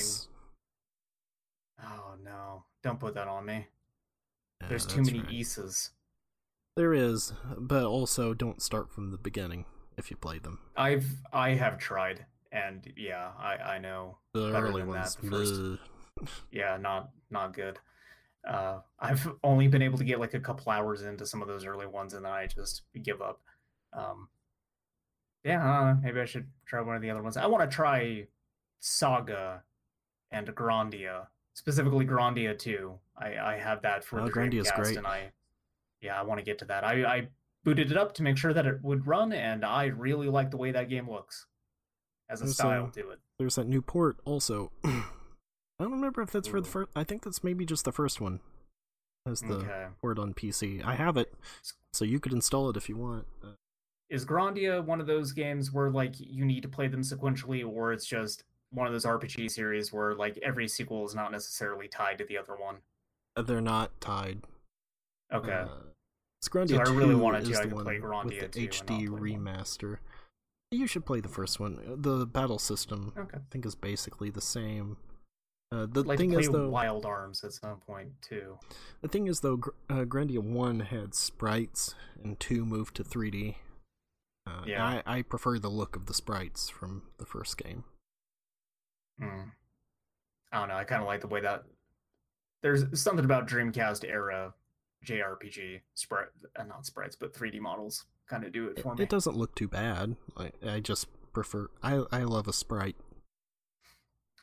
Oh 1.81 2.15
no! 2.23 2.63
Don't 2.83 2.99
put 2.99 3.13
that 3.15 3.27
on 3.27 3.45
me. 3.45 3.67
Yeah, 4.61 4.67
There's 4.69 4.85
too 4.85 5.01
many 5.01 5.19
right. 5.19 5.89
There 6.75 6.93
is, 6.93 7.33
but 7.57 7.85
also 7.85 8.33
don't 8.33 8.61
start 8.61 8.91
from 8.91 9.11
the 9.11 9.17
beginning 9.17 9.65
if 9.97 10.11
you 10.11 10.17
play 10.17 10.39
them. 10.39 10.59
I've 10.75 11.05
I 11.31 11.51
have 11.51 11.77
tried, 11.77 12.25
and 12.51 12.91
yeah, 12.97 13.31
I 13.39 13.55
I 13.55 13.77
know. 13.79 14.17
The 14.33 14.53
early 14.53 14.81
than 14.81 14.91
that, 14.91 14.97
ones. 14.97 15.15
the 15.15 15.29
first- 15.29 16.35
Yeah, 16.51 16.77
not 16.77 17.11
not 17.29 17.53
good. 17.53 17.79
Uh, 18.47 18.79
I've 18.99 19.27
only 19.43 19.67
been 19.67 19.81
able 19.81 19.97
to 19.97 20.03
get 20.03 20.19
like 20.19 20.33
a 20.33 20.39
couple 20.39 20.71
hours 20.71 21.01
into 21.01 21.25
some 21.25 21.41
of 21.41 21.47
those 21.47 21.65
early 21.65 21.87
ones, 21.87 22.13
and 22.13 22.23
then 22.25 22.31
I 22.31 22.45
just 22.47 22.83
give 23.03 23.21
up. 23.21 23.41
Um, 23.93 24.29
yeah, 25.45 25.63
I 25.63 25.93
know, 25.93 25.99
maybe 26.03 26.19
I 26.19 26.25
should 26.25 26.47
try 26.65 26.81
one 26.81 26.95
of 26.97 27.01
the 27.01 27.09
other 27.09 27.21
ones. 27.23 27.37
I 27.37 27.45
want 27.45 27.69
to 27.69 27.73
try 27.73 28.27
Saga 28.79 29.63
and 30.31 30.47
Grandia, 30.47 31.27
specifically 31.53 32.05
Grandia 32.05 32.57
2. 32.57 32.93
I 33.17 33.37
I 33.37 33.57
have 33.57 33.81
that 33.83 34.03
for 34.03 34.19
Oh, 34.19 34.25
the 34.25 34.31
Grandia's 34.31 34.69
Dreamcast, 34.71 34.75
great. 34.83 34.97
and 34.97 35.07
I 35.07 35.31
yeah, 36.01 36.19
I 36.19 36.23
want 36.23 36.39
to 36.39 36.45
get 36.45 36.57
to 36.59 36.65
that. 36.65 36.83
I 36.83 37.05
I 37.05 37.27
booted 37.63 37.91
it 37.91 37.97
up 37.97 38.13
to 38.15 38.23
make 38.23 38.37
sure 38.37 38.53
that 38.53 38.65
it 38.65 38.83
would 38.83 39.07
run, 39.07 39.31
and 39.33 39.63
I 39.63 39.85
really 39.85 40.27
like 40.27 40.51
the 40.51 40.57
way 40.57 40.71
that 40.71 40.89
game 40.89 41.09
looks 41.09 41.45
as 42.29 42.41
a 42.41 42.45
There's, 42.45 42.55
style 42.55 42.85
uh, 42.85 42.91
to 42.91 43.09
it. 43.11 43.19
There's 43.39 43.55
that 43.55 43.67
new 43.67 43.81
port 43.81 44.17
also. 44.25 44.71
I 44.83 45.03
don't 45.83 45.91
remember 45.91 46.21
if 46.21 46.31
that's 46.31 46.47
for 46.47 46.59
the 46.61 46.67
first. 46.67 46.89
I 46.95 47.03
think 47.03 47.23
that's 47.23 47.43
maybe 47.43 47.65
just 47.65 47.85
the 47.85 47.91
first 47.91 48.19
one. 48.19 48.39
As 49.27 49.41
the 49.41 49.55
Okay. 49.55 49.85
port 50.01 50.19
on 50.19 50.33
PC. 50.35 50.83
I 50.85 50.93
have 50.95 51.17
it, 51.17 51.33
so 51.93 52.05
you 52.05 52.19
could 52.19 52.31
install 52.31 52.69
it 52.69 52.77
if 52.77 52.87
you 52.87 52.95
want. 52.95 53.25
Uh, 53.43 53.53
is 54.09 54.25
Grandia 54.25 54.83
one 54.83 55.01
of 55.01 55.07
those 55.07 55.31
games 55.31 55.71
where 55.71 55.89
like 55.89 56.15
you 56.19 56.45
need 56.45 56.61
to 56.63 56.69
play 56.69 56.87
them 56.87 57.01
sequentially, 57.01 57.65
or 57.67 57.91
it's 57.93 58.05
just 58.05 58.43
one 58.71 58.87
of 58.87 58.93
those 58.93 59.05
RPG 59.05 59.49
series 59.51 59.91
where 59.93 60.15
like 60.15 60.37
every 60.43 60.67
sequel 60.67 61.05
is 61.05 61.15
not 61.15 61.31
necessarily 61.31 61.87
tied 61.87 62.17
to 62.17 62.25
the 62.25 62.37
other 62.37 62.55
one? 62.55 62.77
They're 63.35 63.61
not 63.61 63.99
tied. 63.99 64.41
Okay, 65.33 65.51
Uh, 65.51 65.67
Grandia 66.49 66.85
So 66.85 66.91
I 66.93 66.95
really 66.95 67.15
2 67.15 67.17
wanted 67.17 67.45
to, 67.45 67.51
I 67.57 67.61
the 67.61 67.61
could 67.63 67.73
one 67.73 67.83
play 67.85 67.99
with 67.99 68.51
the 68.51 68.59
2 68.59 68.67
HD 68.69 69.07
remaster. 69.09 69.97
You 70.71 70.87
should 70.87 71.05
play 71.05 71.19
the 71.19 71.29
first 71.29 71.59
one. 71.59 71.79
Uh, 71.79 71.95
The 71.97 72.25
battle 72.25 72.59
system, 72.59 73.13
okay. 73.17 73.37
I 73.37 73.41
think, 73.49 73.65
is 73.65 73.75
basically 73.75 74.29
the 74.29 74.41
same. 74.41 74.97
Uh, 75.71 75.87
the 75.89 76.03
like 76.03 76.19
thing 76.19 76.33
is, 76.33 76.47
though, 76.47 76.69
Wild 76.69 77.05
Arms 77.05 77.43
at 77.43 77.53
some 77.53 77.77
point 77.77 78.09
too. 78.21 78.59
the 79.01 79.07
thing 79.07 79.27
is, 79.27 79.39
though, 79.39 79.59
uh, 79.89 80.03
Grandia 80.05 80.39
One 80.39 80.81
had 80.81 81.15
sprites, 81.15 81.95
and 82.23 82.39
Two 82.39 82.65
moved 82.65 82.95
to 82.97 83.03
3D. 83.03 83.55
Uh, 84.47 84.61
Yeah. 84.65 84.83
I, 85.05 85.17
I 85.17 85.21
prefer 85.21 85.59
the 85.59 85.69
look 85.69 85.95
of 85.95 86.05
the 86.05 86.13
sprites 86.13 86.69
from 86.69 87.03
the 87.17 87.25
first 87.25 87.57
game. 87.57 87.83
Hmm. 89.19 89.49
I 90.51 90.59
don't 90.59 90.69
know. 90.69 90.75
I 90.75 90.83
kind 90.83 91.01
of 91.01 91.07
like 91.07 91.21
the 91.21 91.27
way 91.27 91.41
that 91.41 91.63
there's 92.61 92.99
something 93.01 93.25
about 93.25 93.47
Dreamcast 93.47 94.03
era 94.05 94.53
JRPG 95.05 95.81
sprite, 95.93 96.27
uh, 96.55 96.63
not 96.63 96.85
sprites, 96.85 97.15
but 97.15 97.33
3D 97.33 97.59
models 97.59 98.05
kind 98.27 98.43
of 98.43 98.51
do 98.51 98.67
it 98.67 98.79
It, 98.79 98.81
for 98.83 98.95
me. 98.95 99.03
it 99.03 99.09
doesn't 99.09 99.35
look 99.37 99.53
too 99.55 99.67
bad. 99.67 100.15
I, 100.37 100.51
I 100.65 100.79
just 100.79 101.07
prefer. 101.33 101.69
I 101.83 102.03
I 102.11 102.23
love 102.23 102.47
a 102.47 102.53
sprite. 102.53 102.95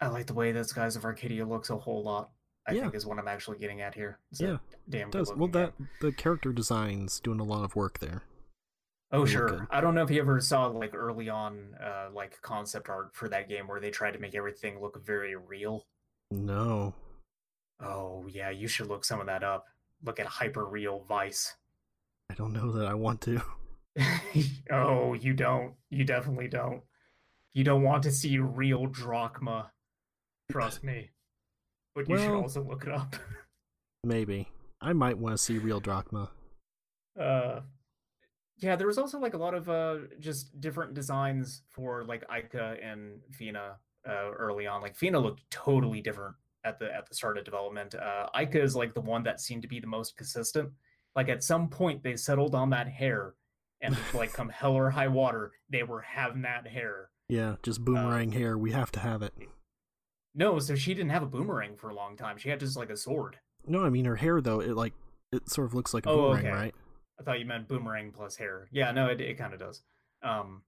I 0.01 0.09
like 0.09 0.27
the 0.27 0.35
way 0.35 0.53
that 0.53 0.67
Skies 0.69 0.97
of 0.97 1.05
Arcadia 1.05 1.45
looks 1.47 1.71
a 1.71 1.77
whole 1.79 2.03
lot. 2.05 2.31
I 2.67 2.73
Yeah. 2.75 2.83
think 2.83 2.95
is 2.95 3.07
what 3.07 3.19
I'm 3.19 3.29
actually 3.29 3.59
getting 3.59 3.81
at 3.81 3.95
here. 3.95 4.19
It's 4.31 4.41
Yeah, 4.41 4.59
damn 4.89 5.09
It 5.09 5.13
does 5.13 5.33
well 5.35 5.49
that 5.49 5.73
the 6.01 6.13
character 6.13 6.53
design's 6.53 7.19
doing 7.21 7.41
a 7.41 7.45
lot 7.45 7.65
of 7.65 7.75
work 7.75 7.99
there. 7.99 8.23
Oh 9.13 9.27
sure. 9.27 9.67
I 9.71 9.81
don't 9.81 9.95
know 9.95 10.03
if 10.03 10.11
you 10.11 10.21
ever 10.21 10.41
saw 10.41 10.67
like 10.67 10.95
early 10.95 11.29
on, 11.29 11.75
uh, 11.83 12.09
like 12.15 12.41
concept 12.41 12.89
art 12.89 13.11
for 13.15 13.29
that 13.29 13.49
game 13.49 13.69
where 13.69 13.81
they 13.81 13.91
tried 13.91 14.13
to 14.13 14.19
make 14.19 14.35
everything 14.35 14.81
look 14.81 15.05
very 15.05 15.37
real. 15.37 15.87
No, 16.31 16.95
Oh 17.83 18.27
yeah, 18.29 18.51
you 18.51 18.69
should 18.69 18.87
look 18.87 19.05
some 19.05 19.21
of 19.21 19.27
that 19.27 19.43
up. 19.43 19.67
Look 20.05 20.21
at 20.21 20.27
hyper 20.27 20.65
real 20.65 21.05
Vice. 21.09 21.55
I 22.31 22.35
don't 22.35 22.53
know 22.53 22.73
that 22.73 22.87
I 22.87 22.95
want 22.95 23.21
to. 23.23 23.43
oh, 24.71 25.15
you 25.15 25.35
don't. 25.35 25.75
You 25.91 26.05
definitely 26.05 26.49
don't. 26.49 26.83
You 27.55 27.65
don't 27.65 27.83
want 27.83 28.05
to 28.05 28.13
see 28.13 28.39
real 28.39 28.87
drachma. 28.87 29.73
Trust 30.51 30.83
me. 30.83 31.11
But 31.95 32.09
you 32.09 32.17
should 32.17 32.35
also 32.35 32.63
look 32.63 32.85
it 32.85 32.93
up. 32.93 33.17
Maybe 34.05 34.49
I 34.81 34.93
might 34.93 35.19
want 35.19 35.37
to 35.37 35.43
see 35.43 35.59
real 35.59 35.81
drachma. 35.81 36.31
uh 37.21 37.61
yeah 38.63 38.77
there 38.77 38.87
was 38.87 38.99
also 38.99 39.19
like 39.19 39.35
a 39.35 39.39
lot 39.39 39.55
of 39.55 39.69
uh 39.69 39.97
just 40.21 40.61
different 40.61 40.95
designs 40.95 41.63
for 41.71 42.05
like 42.05 42.25
Aika 42.29 42.77
and 42.85 43.21
Fina 43.31 43.77
uh 44.09 44.31
early 44.33 44.67
on 44.67 44.81
like 44.83 44.97
Fina 44.97 45.19
looked 45.19 45.43
totally 45.51 46.01
different 46.01 46.35
at 46.65 46.79
the 46.79 46.95
at 46.95 47.09
the 47.09 47.15
start 47.15 47.39
of 47.39 47.45
development 47.45 47.95
uh 47.95 48.27
Aika 48.35 48.57
is 48.63 48.75
like 48.77 48.95
the 48.95 49.01
one 49.01 49.23
that 49.25 49.41
seemed 49.41 49.63
to 49.63 49.69
be 49.69 49.81
the 49.81 49.87
most 49.87 50.17
consistent 50.17 50.71
like 51.17 51.29
at 51.29 51.43
some 51.45 51.69
point 51.69 52.03
they 52.03 52.17
settled 52.17 52.55
on 52.55 52.71
that 52.71 52.89
hair 52.89 53.35
and 53.81 53.97
like 54.15 54.33
come 54.39 54.49
hell 54.49 54.75
or 54.75 54.91
high 54.91 55.09
water 55.09 55.53
they 55.71 55.83
were 55.83 56.01
having 56.01 56.43
that 56.43 56.67
hair 56.67 57.11
Yeah, 57.29 57.57
just 57.63 57.85
boomerang 57.85 58.33
hair. 58.33 58.57
We 58.59 58.73
have 58.73 58.93
to 58.93 59.01
have 59.01 59.23
it. 59.23 59.35
no 60.35 60.59
so 60.59 60.75
she 60.75 60.95
didn't 60.95 61.11
have 61.11 61.23
a 61.23 61.27
boomerang 61.27 61.77
for 61.77 61.91
a 61.91 61.95
long 61.95 62.17
time 62.17 62.39
she 62.39 62.49
had 62.49 62.61
just 62.61 62.77
like 62.77 62.91
a 62.91 62.97
sword 62.97 63.37
No, 63.67 63.85
I 63.85 63.91
mean 63.91 64.05
her 64.07 64.17
hair 64.17 64.41
though. 64.41 64.61
It 64.61 64.75
like 64.77 64.95
it 65.33 65.49
sort 65.49 65.67
of 65.67 65.75
looks 65.75 65.95
like 65.95 66.05
a 66.07 66.11
Oh, 66.11 66.17
boomerang, 66.29 66.47
okay. 66.47 66.51
right? 66.55 66.75
I 67.21 67.23
thought 67.25 67.39
you 67.41 67.47
meant 67.47 67.69
boomerang 67.69 68.13
plus 68.13 68.37
hair. 68.37 68.69
Yeah, 68.73 68.91
no, 68.93 69.07
it 69.09 69.21
it 69.21 69.39
kind 69.39 69.53
of 69.55 69.61
does. 69.61 69.83
Um, 70.23 70.63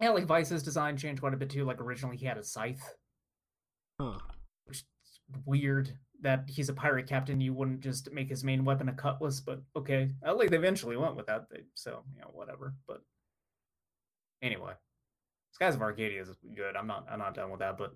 yeah, 0.00 0.10
like 0.10 0.24
Vice's 0.26 0.62
design 0.62 0.96
changed 0.96 1.20
quite 1.20 1.34
a 1.34 1.36
bit 1.36 1.50
too. 1.50 1.64
Like 1.64 1.80
originally 1.80 2.16
he 2.16 2.26
had 2.26 2.38
a 2.38 2.44
scythe, 2.44 2.94
Huh. 4.00 4.18
which 4.64 4.78
is 4.78 5.20
weird 5.44 5.92
that 6.22 6.44
he's 6.48 6.68
a 6.68 6.74
pirate 6.74 7.06
captain. 7.06 7.40
You 7.40 7.52
wouldn't 7.52 7.80
just 7.80 8.10
make 8.12 8.28
his 8.28 8.44
main 8.44 8.64
weapon 8.64 8.88
a 8.88 8.92
cutlass, 8.92 9.40
but 9.40 9.62
okay. 9.76 10.10
I 10.24 10.30
like 10.32 10.50
they 10.50 10.56
eventually 10.56 10.96
went 10.96 11.16
with 11.16 11.26
that. 11.26 11.46
They, 11.50 11.62
so 11.74 12.02
you 12.14 12.20
know 12.20 12.30
whatever. 12.32 12.74
But 12.86 13.02
anyway, 14.42 14.72
Skies 15.52 15.74
of 15.74 15.82
Arcadia 15.82 16.22
is 16.22 16.30
good. 16.54 16.76
I'm 16.76 16.86
not 16.86 17.06
I'm 17.10 17.18
not 17.18 17.34
done 17.34 17.50
with 17.50 17.60
that, 17.60 17.76
but 17.76 17.94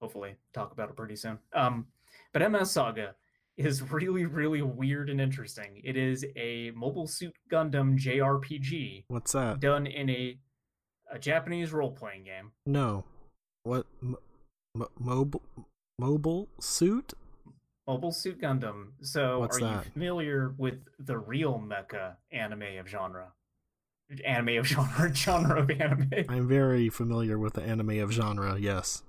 hopefully 0.00 0.36
talk 0.52 0.72
about 0.72 0.90
it 0.90 0.96
pretty 0.96 1.16
soon. 1.16 1.38
Um, 1.54 1.86
but 2.32 2.50
MS 2.50 2.70
Saga 2.70 3.14
is 3.56 3.82
really 3.90 4.26
really 4.26 4.62
weird 4.62 5.08
and 5.10 5.20
interesting. 5.20 5.80
It 5.84 5.96
is 5.96 6.24
a 6.36 6.70
Mobile 6.74 7.06
Suit 7.06 7.34
Gundam 7.50 7.98
JRPG 7.98 9.04
What's 9.08 9.32
that? 9.32 9.60
done 9.60 9.86
in 9.86 10.10
a 10.10 10.38
a 11.12 11.18
Japanese 11.18 11.72
role 11.72 11.92
playing 11.92 12.24
game. 12.24 12.50
No. 12.66 13.04
What? 13.62 13.86
M- 14.02 14.16
m- 14.76 14.86
mobile 14.98 15.42
mobile 15.98 16.48
suit? 16.60 17.14
Mobile 17.86 18.10
Suit 18.10 18.40
Gundam. 18.40 18.88
So, 19.00 19.38
What's 19.38 19.58
are 19.58 19.60
that? 19.60 19.84
you 19.86 19.90
familiar 19.92 20.54
with 20.58 20.80
the 20.98 21.16
real 21.18 21.62
mecha 21.64 22.16
anime 22.32 22.78
of 22.80 22.88
genre? 22.88 23.32
Anime 24.24 24.58
of 24.58 24.66
genre, 24.66 25.14
genre 25.14 25.60
of 25.62 25.70
anime. 25.70 26.10
I'm 26.28 26.48
very 26.48 26.88
familiar 26.88 27.38
with 27.38 27.54
the 27.54 27.62
anime 27.62 28.00
of 28.00 28.10
genre. 28.12 28.58
Yes. 28.58 29.04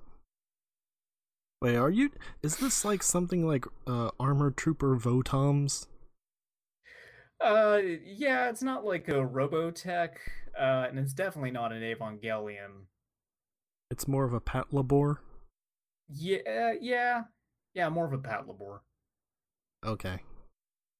Wait, 1.61 1.75
are 1.75 1.89
you? 1.89 2.11
Is 2.43 2.57
this 2.57 2.85
like 2.85 3.01
something 3.01 3.45
like 3.47 3.65
uh, 3.87 4.11
Armored 4.19 4.57
Trooper 4.57 4.95
Votoms? 4.95 5.87
Uh, 7.43 7.79
yeah, 8.05 8.49
it's 8.49 8.63
not 8.63 8.85
like 8.85 9.07
a 9.07 9.13
Robotech, 9.13 10.11
uh, 10.59 10.87
and 10.89 10.97
it's 10.99 11.13
definitely 11.13 11.51
not 11.51 11.71
an 11.71 11.81
Evangelion. 11.81 12.85
It's 13.89 14.07
more 14.07 14.23
of 14.25 14.33
a 14.33 14.41
Patlabor. 14.41 15.17
Yeah, 16.09 16.73
yeah, 16.79 17.23
Yeah, 17.73 17.89
more 17.89 18.05
of 18.05 18.13
a 18.13 18.17
Pat 18.17 18.45
Patlabor. 18.47 18.79
Okay. 19.85 20.19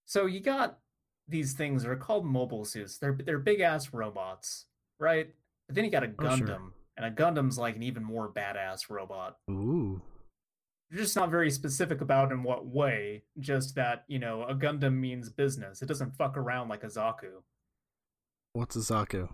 So 0.05 0.25
you 0.25 0.39
got 0.39 0.79
these 1.27 1.53
things 1.53 1.83
that 1.83 1.89
are 1.89 1.95
called 1.97 2.25
mobile 2.25 2.65
suits. 2.65 2.97
They're 2.97 3.17
they're 3.25 3.39
big 3.39 3.59
ass 3.61 3.93
robots, 3.93 4.65
right? 4.99 5.27
But 5.67 5.75
then 5.75 5.85
you 5.85 5.91
got 5.91 6.03
a 6.03 6.07
Oh, 6.07 6.23
Gundam, 6.23 6.47
sure. 6.47 6.73
and 6.97 7.05
a 7.05 7.11
Gundam's 7.11 7.57
like 7.57 7.75
an 7.75 7.83
even 7.83 8.03
more 8.03 8.31
badass 8.31 8.89
robot. 8.89 9.37
Ooh. 9.49 10.01
You're 10.89 11.01
just 11.01 11.15
not 11.15 11.29
very 11.29 11.51
specific 11.51 12.01
about 12.01 12.31
in 12.31 12.43
what 12.43 12.65
way. 12.65 13.23
Just 13.39 13.75
that 13.75 14.05
you 14.07 14.19
know 14.19 14.43
a 14.43 14.55
Gundam 14.55 14.93
means 14.95 15.29
business. 15.29 15.81
It 15.81 15.87
doesn't 15.87 16.15
fuck 16.15 16.37
around 16.37 16.69
like 16.69 16.83
a 16.83 16.87
Zaku. 16.87 17.41
What's 18.53 18.75
a 18.75 18.79
Zaku? 18.79 19.29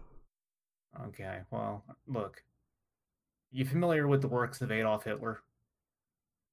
Okay, 1.08 1.40
well, 1.52 1.84
look. 2.08 2.44
You 3.52 3.66
familiar 3.66 4.08
with 4.08 4.22
the 4.22 4.28
works 4.28 4.62
of 4.62 4.72
Adolf 4.72 5.04
Hitler? 5.04 5.42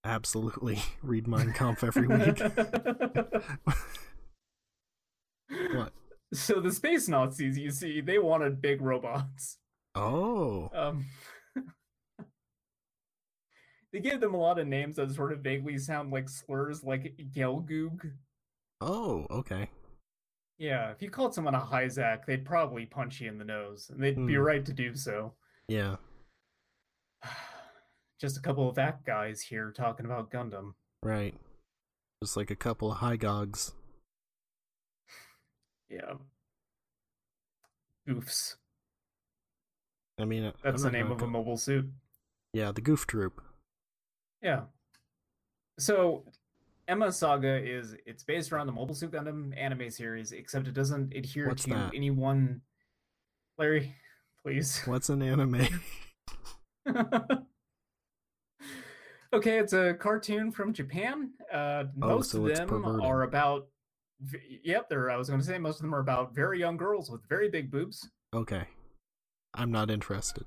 Absolutely. 0.05 0.79
Read 1.03 1.27
Mein 1.27 1.53
Kampf 1.57 1.83
every 1.83 2.07
week. 2.07 2.39
what? 5.73 5.93
So 6.33 6.61
the 6.61 6.71
space 6.71 7.09
Nazis, 7.09 7.59
you 7.59 7.71
see, 7.71 8.01
they 8.01 8.19
wanted 8.19 8.63
big 8.63 8.81
robots. 8.81 9.59
Oh. 9.95 10.71
Um, 10.73 11.07
they 13.93 14.01
gave 14.01 14.21
them 14.21 14.35
a 14.35 14.39
lot 14.39 14.59
of 14.59 14.67
names 14.67 14.97
that 14.97 15.13
sort 15.15 15.33
of 15.33 15.41
vaguely 15.41 15.79
sound 15.79 16.11
like 16.13 16.29
slurs, 16.29 16.85
like 16.85 17.15
Gelgoog. 17.35 18.13
Oh, 18.81 19.27
okay. 19.31 19.69
Yeah, 20.59 20.91
if 20.91 21.01
you 21.03 21.11
called 21.11 21.35
someone 21.35 21.55
a 21.55 21.61
Hyzak, 21.61 22.27
they'd 22.27 22.45
probably 22.45 22.87
punch 22.87 23.21
you 23.21 23.29
in 23.29 23.39
the 23.39 23.45
nose, 23.45 23.91
and 23.91 24.03
they'd 24.03 24.15
be 24.27 24.35
Hmm. 24.35 24.41
right 24.41 24.65
to 24.65 24.73
do 24.73 24.95
so. 24.95 25.35
Yeah. 25.69 25.97
Just 28.21 28.37
a 28.37 28.41
couple 28.43 28.69
of 28.69 28.75
that 28.75 29.05
guys 29.05 29.41
here 29.41 29.73
talking 29.73 30.05
about 30.07 30.31
Gundam. 30.31 30.75
Right. 31.03 31.35
Just 32.23 32.37
like 32.37 32.51
a 32.51 32.57
couple 32.57 32.91
of 32.93 32.99
Hy-Goggs. 32.99 33.73
Yeah. 35.89 36.15
Goofs. 38.09 38.57
I 40.21 40.25
mean, 40.25 40.53
That's 40.63 40.83
the 40.83 40.91
name 40.91 41.11
of 41.11 41.21
a 41.23 41.27
mobile 41.27 41.57
suit. 41.57 41.91
Yeah, 42.53 42.71
the 42.73 42.81
Goof 42.81 43.07
Troop. 43.07 43.41
Yeah. 44.43 44.63
So 45.79 46.25
MS 46.89 47.17
Saga 47.17 47.57
is 47.63 47.95
it's 48.07 48.23
based 48.25 48.53
around 48.53 48.67
the 48.67 48.73
Mobile 48.73 48.95
Suit 48.95 49.13
Gundam 49.13 49.57
anime 49.57 49.91
series, 49.91 50.33
except 50.33 50.67
it 50.69 50.75
doesn't 50.75 51.15
adhere 51.15 51.49
What's 51.49 51.65
to 51.65 51.71
that? 51.71 51.93
any 51.95 52.11
one. 52.11 52.61
Larry, 53.59 53.95
please. 54.43 54.81
What's 54.87 55.09
an 55.11 55.23
anime? 55.23 55.67
okay, 59.33 59.59
it's 59.59 59.73
a 59.73 59.95
cartoon 59.95 60.51
from 60.51 60.73
Japan. 60.73 61.31
Uh, 61.53 61.85
Oh, 62.03 62.09
most 62.09 62.31
so 62.33 62.47
of 62.47 62.57
them 62.57 62.69
perverted. 62.69 63.05
are 63.05 63.23
about. 63.23 63.69
Yep, 64.65 64.89
they're. 64.91 65.11
I 65.11 65.17
was 65.17 65.29
going 65.29 65.41
to 65.41 65.47
say 65.47 65.57
most 65.59 65.77
of 65.77 65.83
them 65.83 65.95
are 65.95 66.01
about 66.01 66.35
very 66.35 66.59
young 66.59 66.77
girls 66.77 67.11
with 67.11 67.27
very 67.29 67.49
big 67.49 67.71
boobs. 67.71 68.09
okay. 68.35 68.65
I'm 69.55 69.73
not 69.73 69.91
interested. 69.91 70.45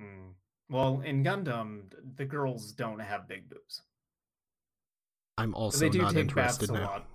Mm. 0.00 0.32
Well, 0.70 1.00
in 1.04 1.24
Gundam, 1.24 1.82
the 2.16 2.24
girls 2.24 2.72
don't 2.72 2.98
have 2.98 3.26
big 3.28 3.48
boobs. 3.48 3.82
I'm 5.38 5.54
also 5.54 5.78
they 5.78 5.88
do 5.88 5.98
not 6.02 6.14
take 6.14 6.34
baths 6.34 6.60
interested 6.60 6.70
a 6.70 6.72
now. 6.80 6.86
lot. 6.86 7.06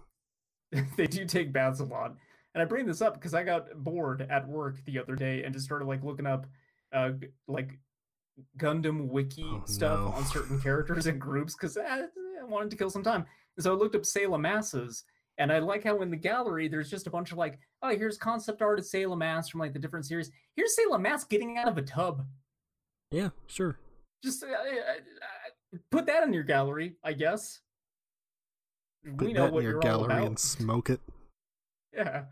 they 0.97 1.07
do 1.07 1.25
take 1.25 1.51
baths 1.53 1.79
a 1.81 1.83
lot. 1.83 2.15
And 2.55 2.61
I 2.61 2.65
bring 2.65 2.85
this 2.85 3.01
up 3.01 3.15
because 3.15 3.33
I 3.33 3.43
got 3.43 3.67
bored 3.83 4.25
at 4.29 4.47
work 4.47 4.83
the 4.85 4.99
other 4.99 5.15
day 5.15 5.43
and 5.43 5.53
just 5.53 5.65
started 5.65 5.85
like 5.85 6.03
looking 6.03 6.25
up 6.25 6.45
uh 6.93 7.11
like 7.47 7.77
Gundam 8.57 9.07
wiki 9.07 9.43
Oh, 9.45 9.61
stuff 9.65 9.99
no. 9.99 10.07
on 10.15 10.25
certain 10.25 10.59
characters 10.61 11.05
and 11.07 11.19
groups 11.19 11.53
because 11.53 11.77
I, 11.77 12.01
I 12.41 12.43
wanted 12.45 12.71
to 12.71 12.77
kill 12.77 12.89
some 12.89 13.03
time. 13.03 13.25
And 13.57 13.63
so 13.63 13.73
I 13.73 13.75
looked 13.75 13.95
up 13.95 14.03
Sayla 14.03 14.39
Masses 14.39 15.03
and 15.37 15.51
I 15.51 15.59
like 15.59 15.83
how 15.83 16.01
in 16.01 16.09
the 16.09 16.15
gallery 16.17 16.67
there's 16.67 16.89
just 16.89 17.07
a 17.07 17.11
bunch 17.11 17.31
of 17.31 17.37
like, 17.37 17.59
oh, 17.81 17.89
here's 17.89 18.17
concept 18.17 18.61
art 18.61 18.79
of 18.79 18.85
Sayla 18.85 19.17
Mass 19.17 19.49
from 19.49 19.59
like 19.59 19.73
the 19.73 19.79
different 19.79 20.05
series. 20.05 20.31
Here's 20.55 20.75
Sayla 20.75 20.99
Mass 21.01 21.23
getting 21.23 21.57
out 21.57 21.67
of 21.67 21.77
a 21.77 21.81
tub. 21.83 22.25
Yeah, 23.13 23.29
sure. 23.45 23.77
Just 24.23 24.43
uh, 24.43 24.47
uh, 24.47 25.79
put 25.91 26.07
that 26.07 26.23
in 26.23 26.33
your 26.33 26.43
gallery, 26.43 26.95
I 27.03 27.13
guess. 27.13 27.59
Put 29.17 29.27
we 29.27 29.33
know 29.33 29.41
that 29.41 29.47
in 29.49 29.53
what 29.53 29.63
your 29.63 29.73
you're 29.73 29.77
all 29.81 29.83
gallery 29.83 30.13
about. 30.13 30.27
and 30.27 30.39
smoke 30.39 30.89
it. 30.89 30.99
Yeah. 31.95 32.23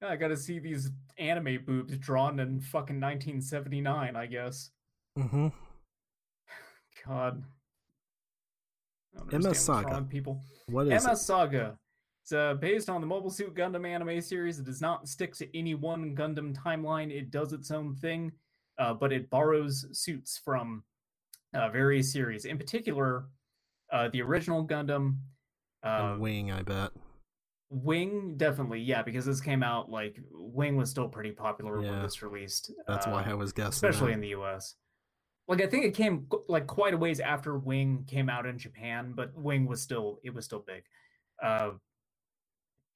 I 0.00 0.16
gotta 0.16 0.36
see 0.36 0.58
these 0.58 0.90
anime 1.18 1.58
boobs 1.66 1.98
drawn 1.98 2.40
in 2.40 2.60
fucking 2.60 2.98
1979, 2.98 4.16
I 4.16 4.26
guess. 4.26 4.70
Mm-hmm. 5.18 5.48
God. 7.06 7.44
I 9.14 9.18
don't 9.18 9.26
MS 9.26 9.34
understand 9.34 9.44
what's 9.44 9.68
wrong 9.68 9.92
Saga. 9.92 10.06
People. 10.06 10.42
What 10.66 10.86
is 10.88 11.04
MS 11.04 11.12
it? 11.12 11.22
Saga. 11.22 11.78
It's 12.22 12.32
uh, 12.32 12.54
based 12.54 12.88
on 12.88 13.02
the 13.02 13.06
Mobile 13.06 13.28
Suit 13.28 13.54
Gundam 13.54 13.86
anime 13.86 14.22
series. 14.22 14.58
It 14.58 14.64
does 14.64 14.80
not 14.80 15.06
stick 15.06 15.34
to 15.34 15.58
any 15.58 15.74
one 15.74 16.16
Gundam 16.16 16.56
timeline. 16.56 17.10
It 17.10 17.30
does 17.30 17.52
its 17.52 17.70
own 17.70 17.94
thing, 17.94 18.32
uh, 18.78 18.94
but 18.94 19.12
it 19.12 19.30
borrows 19.30 19.86
suits 19.92 20.40
from 20.44 20.82
uh, 21.54 21.68
various 21.70 22.12
series. 22.12 22.44
In 22.44 22.58
particular, 22.58 23.26
uh, 23.92 24.08
the 24.12 24.22
original 24.22 24.66
Gundam, 24.66 25.18
uh, 25.82 26.16
wing, 26.18 26.50
I 26.50 26.62
bet. 26.62 26.90
Wing, 27.70 28.34
definitely, 28.36 28.80
yeah, 28.80 29.02
because 29.02 29.24
this 29.26 29.40
came 29.40 29.62
out 29.62 29.90
like 29.90 30.20
Wing 30.32 30.76
was 30.76 30.90
still 30.90 31.08
pretty 31.08 31.32
popular 31.32 31.78
when 31.80 31.86
Yeah. 31.92 32.02
this 32.02 32.22
released. 32.22 32.70
That's 32.86 33.06
why 33.06 33.24
uh, 33.24 33.30
I 33.30 33.34
was 33.34 33.52
guessing. 33.52 33.70
especially 33.70 34.08
that. 34.08 34.14
in 34.14 34.20
the 34.20 34.28
US. 34.40 34.76
Like 35.48 35.60
I 35.60 35.66
think 35.66 35.84
it 35.84 35.94
came 35.94 36.26
like 36.48 36.66
quite 36.66 36.94
a 36.94 36.96
ways 36.96 37.20
after 37.20 37.58
Wing 37.58 38.04
came 38.06 38.30
out 38.30 38.46
in 38.46 38.58
Japan, 38.58 39.12
but 39.14 39.34
Wing 39.36 39.66
was 39.66 39.82
still 39.82 40.18
it 40.24 40.32
was 40.34 40.44
still 40.44 40.64
big. 40.66 40.84
Uh 41.42 41.72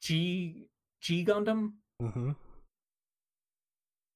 G 0.00 0.66
G 1.00 1.24
Gundam. 1.24 1.72
Mm-hmm. 2.00 2.30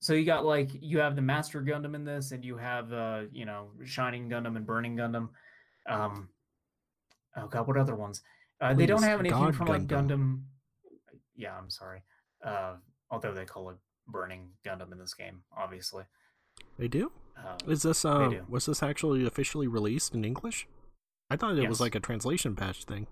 So 0.03 0.15
you 0.15 0.25
got 0.25 0.45
like 0.45 0.71
you 0.81 0.99
have 0.99 1.15
the 1.15 1.23
Master 1.23 1.63
Gundam 1.63 1.95
in 1.95 2.05
this, 2.05 2.33
and 2.33 2.45
you 2.45 2.57
have 2.57 2.93
uh 2.93 3.23
you 3.33 3.45
know 3.45 3.69
Shining 3.85 4.29
Gundam 4.29 4.57
and 4.57 4.67
Burning 4.67 4.97
Gundam. 4.97 5.29
Um, 5.89 6.29
oh 7.37 7.47
god, 7.47 7.69
what 7.69 7.77
other 7.77 7.95
ones? 7.95 8.21
Uh, 8.61 8.75
they 8.75 8.85
don't 8.85 9.05
have 9.05 9.21
anything 9.21 9.39
God 9.39 9.55
from 9.55 9.69
like 9.69 9.83
Gundam. 9.83 10.09
Gundam. 10.09 10.43
Yeah, 11.37 11.57
I'm 11.57 11.71
sorry. 11.71 12.03
Uh, 12.45 12.75
although 13.13 13.33
they 13.33 13.45
call 13.45 13.71
it 13.71 13.77
Burning 14.09 14.49
Gundam 14.67 14.91
in 14.91 14.99
this 14.99 15.15
game, 15.15 15.43
obviously. 15.57 16.03
They 16.81 16.89
do? 16.89 17.13
Uh, 17.39 17.57
Is 17.69 17.83
this 17.83 18.05
uh 18.05 18.29
do. 18.29 18.45
was 18.49 18.67
this 18.67 18.83
actually 18.83 19.25
officially 19.25 19.69
released 19.69 20.17
in 20.17 20.25
English? 20.25 20.67
I 21.31 21.37
thought 21.37 21.57
it 21.57 21.69
was 21.69 21.81
like 21.81 21.95
a 21.95 22.01
translation 22.01 22.57
patch 22.57 22.85
thing. 22.85 23.07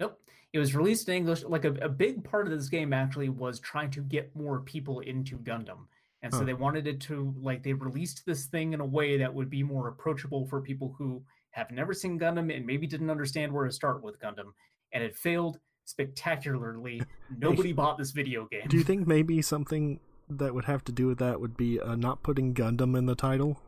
Nope. 0.00 0.18
It 0.52 0.58
was 0.58 0.74
released 0.74 1.08
in 1.08 1.14
English. 1.14 1.44
Like 1.44 1.64
a, 1.64 1.72
a 1.74 1.88
big 1.88 2.24
part 2.24 2.48
of 2.48 2.52
this 2.52 2.68
game 2.68 2.92
actually 2.92 3.28
was 3.28 3.60
trying 3.60 3.92
to 3.92 4.00
get 4.00 4.34
more 4.34 4.58
people 4.60 4.98
into 5.00 5.38
Gundam. 5.38 5.86
And 6.22 6.32
so 6.32 6.40
Huh. 6.40 6.44
they 6.44 6.54
wanted 6.54 6.86
it 6.86 7.00
to 7.02 7.34
like 7.40 7.62
they 7.62 7.72
released 7.72 8.24
this 8.26 8.46
thing 8.46 8.72
in 8.72 8.80
a 8.80 8.86
way 8.86 9.16
that 9.18 9.34
would 9.34 9.50
be 9.50 9.62
more 9.62 9.88
approachable 9.88 10.46
for 10.46 10.60
people 10.60 10.94
who 10.96 11.24
have 11.50 11.70
never 11.70 11.92
seen 11.92 12.18
Gundam 12.18 12.54
and 12.54 12.64
maybe 12.64 12.86
didn't 12.86 13.10
understand 13.10 13.52
where 13.52 13.66
to 13.66 13.72
start 13.72 14.02
with 14.02 14.20
Gundam. 14.20 14.52
And 14.92 15.02
it 15.02 15.16
failed 15.16 15.58
spectacularly. 15.84 17.02
Nobody 17.36 17.72
bought 17.72 17.98
this 17.98 18.12
video 18.12 18.46
game. 18.46 18.68
Do 18.68 18.76
you 18.76 18.84
think 18.84 19.06
maybe 19.06 19.42
something 19.42 20.00
that 20.28 20.54
would 20.54 20.64
have 20.66 20.84
to 20.84 20.92
do 20.92 21.08
with 21.08 21.18
that 21.18 21.40
would 21.40 21.56
be 21.56 21.80
uh, 21.80 21.96
not 21.96 22.22
putting 22.22 22.54
Gundam 22.54 22.96
in 22.96 23.06
the 23.06 23.14
title? 23.16 23.60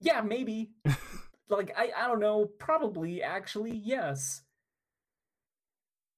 Yeah, 0.00 0.20
maybe. 0.20 0.70
like 1.48 1.72
I, 1.76 1.90
I 1.96 2.06
don't 2.06 2.20
know. 2.20 2.46
Probably, 2.58 3.22
actually, 3.22 3.76
yes. 3.76 4.42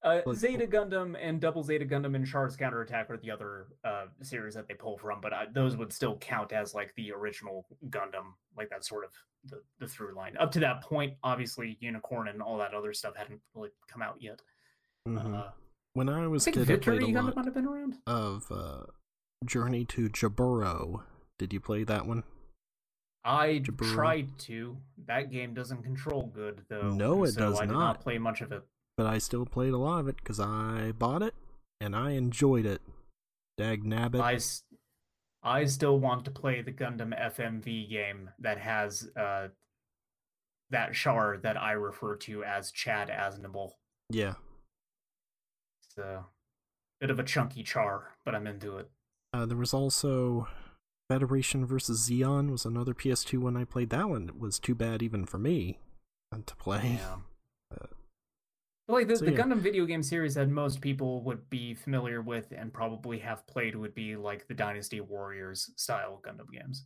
Uh, 0.02 0.20
Zeta 0.32 0.66
Gundam 0.66 1.14
and 1.20 1.40
Double 1.40 1.62
Zeta 1.62 1.84
Gundam 1.84 2.14
and 2.14 2.26
Char's 2.26 2.56
Counterattack 2.56 3.10
are 3.10 3.18
the 3.18 3.30
other 3.30 3.66
uh, 3.84 4.06
series 4.22 4.54
that 4.54 4.66
they 4.66 4.72
pull 4.74 4.96
from, 4.96 5.20
but 5.20 5.32
uh, 5.32 5.44
those 5.52 5.76
would 5.76 5.92
still 5.92 6.16
count 6.16 6.52
as 6.52 6.74
like 6.74 6.94
the 6.96 7.12
original 7.12 7.66
Gundam, 7.90 8.32
like 8.56 8.70
that 8.70 8.84
sort 8.84 9.04
of 9.04 9.10
the, 9.44 9.60
the 9.78 9.86
through 9.86 10.14
line. 10.14 10.36
Up 10.38 10.52
to 10.52 10.60
that 10.60 10.82
point, 10.82 11.14
obviously, 11.22 11.76
Unicorn 11.80 12.28
and 12.28 12.40
all 12.40 12.56
that 12.58 12.72
other 12.72 12.94
stuff 12.94 13.14
hadn't 13.14 13.40
really 13.54 13.68
come 13.88 14.00
out 14.00 14.16
yet. 14.20 14.40
Mhm. 15.06 15.34
Uh, 15.38 15.50
when 15.92 16.08
I 16.08 16.24
I 16.24 16.26
was 16.28 16.44
think 16.44 16.56
kid, 16.56 16.70
I 16.70 16.76
played 16.76 17.02
a 17.02 17.06
Gundam 17.06 17.24
lot 17.24 17.36
might 17.36 17.44
have 17.44 17.54
been 17.54 17.66
around. 17.66 17.98
of 18.06 18.46
uh, 18.50 18.84
Journey 19.44 19.84
to 19.86 20.08
Jaburo. 20.08 21.02
Did 21.38 21.52
you 21.52 21.60
play 21.60 21.84
that 21.84 22.06
one? 22.06 22.22
I 23.22 23.60
Jaburo. 23.64 23.92
tried 23.92 24.38
to. 24.40 24.78
That 25.06 25.30
game 25.30 25.52
doesn't 25.52 25.82
control 25.82 26.30
good 26.34 26.64
though. 26.70 26.88
No, 26.90 27.24
it 27.24 27.32
so 27.32 27.40
does 27.40 27.58
I 27.60 27.66
did 27.66 27.72
not. 27.72 27.78
not 27.80 28.00
play 28.00 28.16
much 28.16 28.40
of 28.40 28.50
it. 28.52 28.62
But 29.00 29.06
I 29.06 29.16
still 29.16 29.46
played 29.46 29.72
a 29.72 29.78
lot 29.78 30.00
of 30.00 30.08
it 30.08 30.16
because 30.16 30.38
I 30.38 30.92
bought 30.92 31.22
it 31.22 31.32
and 31.80 31.96
I 31.96 32.10
enjoyed 32.10 32.66
it. 32.66 32.82
Dag 33.56 33.82
nabbit. 33.82 34.20
I 35.42 35.64
still 35.64 35.98
want 35.98 36.26
to 36.26 36.30
play 36.30 36.60
the 36.60 36.70
Gundam 36.70 37.18
FMV 37.18 37.88
game 37.88 38.28
that 38.40 38.58
has 38.58 39.08
uh, 39.16 39.48
that 40.68 40.92
char 40.92 41.38
that 41.38 41.56
I 41.56 41.72
refer 41.72 42.14
to 42.16 42.44
as 42.44 42.72
Chad 42.72 43.08
Aznable. 43.08 43.70
Yeah. 44.10 44.34
It's 45.86 45.96
a 45.96 46.26
bit 47.00 47.08
of 47.08 47.18
a 47.18 47.24
chunky 47.24 47.62
char, 47.62 48.10
but 48.26 48.34
I'm 48.34 48.46
into 48.46 48.76
it. 48.76 48.90
Uh, 49.32 49.46
there 49.46 49.56
was 49.56 49.72
also 49.72 50.46
Federation 51.08 51.64
versus 51.64 52.06
Zeon 52.06 52.50
was 52.50 52.66
another 52.66 52.92
PS2 52.92 53.38
one 53.38 53.56
I 53.56 53.64
played. 53.64 53.88
That 53.88 54.10
one 54.10 54.32
was 54.38 54.58
too 54.58 54.74
bad 54.74 55.02
even 55.02 55.24
for 55.24 55.38
me 55.38 55.78
uh, 56.30 56.40
to 56.44 56.54
play. 56.56 56.98
Yeah. 57.00 57.16
Like 58.90 59.08
the, 59.08 59.16
So, 59.16 59.24
the 59.24 59.32
yeah. 59.32 59.38
Gundam 59.38 59.58
video 59.58 59.84
game 59.86 60.02
series 60.02 60.34
that 60.34 60.48
most 60.48 60.80
people 60.80 61.22
would 61.22 61.48
be 61.50 61.74
familiar 61.74 62.20
with 62.22 62.52
and 62.56 62.72
probably 62.72 63.18
have 63.20 63.46
played 63.46 63.74
would 63.76 63.94
be 63.94 64.16
like 64.16 64.46
the 64.48 64.54
Dynasty 64.54 65.00
Warriors 65.00 65.70
style 65.76 66.20
Gundam 66.26 66.50
games. 66.52 66.84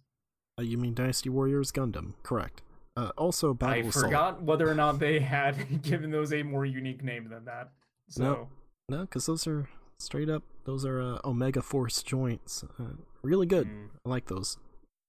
Uh, 0.58 0.62
you 0.62 0.78
mean 0.78 0.94
Dynasty 0.94 1.28
Warriors 1.28 1.72
Gundam? 1.72 2.12
Correct. 2.22 2.62
Uh, 2.96 3.10
also, 3.18 3.54
Battle 3.54 3.86
I 3.86 3.88
Assault. 3.88 4.04
forgot 4.04 4.42
whether 4.42 4.68
or 4.70 4.74
not 4.74 5.00
they 5.00 5.18
had 5.18 5.82
given 5.82 6.10
those 6.10 6.32
a 6.32 6.42
more 6.44 6.64
unique 6.64 7.02
name 7.02 7.28
than 7.28 7.44
that. 7.46 7.70
So 8.08 8.22
No. 8.22 8.48
No, 8.88 9.00
because 9.00 9.26
those 9.26 9.46
are 9.46 9.68
straight 9.98 10.28
up. 10.28 10.42
Those 10.64 10.84
are 10.84 11.00
uh, 11.00 11.18
Omega 11.24 11.62
Force 11.62 12.02
joints. 12.02 12.62
Uh, 12.78 12.84
really 13.22 13.46
good. 13.46 13.66
mm, 13.66 13.88
I 14.04 14.08
like 14.08 14.26
those. 14.26 14.58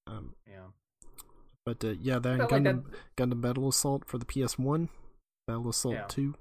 Um, 0.08 0.34
yeah. 0.48 0.68
but 1.66 1.84
uh, 1.84 1.94
yeah, 2.02 2.20
that 2.20 2.38
But 2.40 2.52
like 2.52 2.64
Gundam 2.64 2.84
Gundam 3.18 3.42
Battle 3.42 3.68
Assault 3.68 4.06
for 4.06 4.18
the 4.18 4.26
PS1, 4.26 4.90
Battle 5.48 5.70
Assault 5.70 5.96
Yeah. 5.96 6.06
2. 6.08 6.36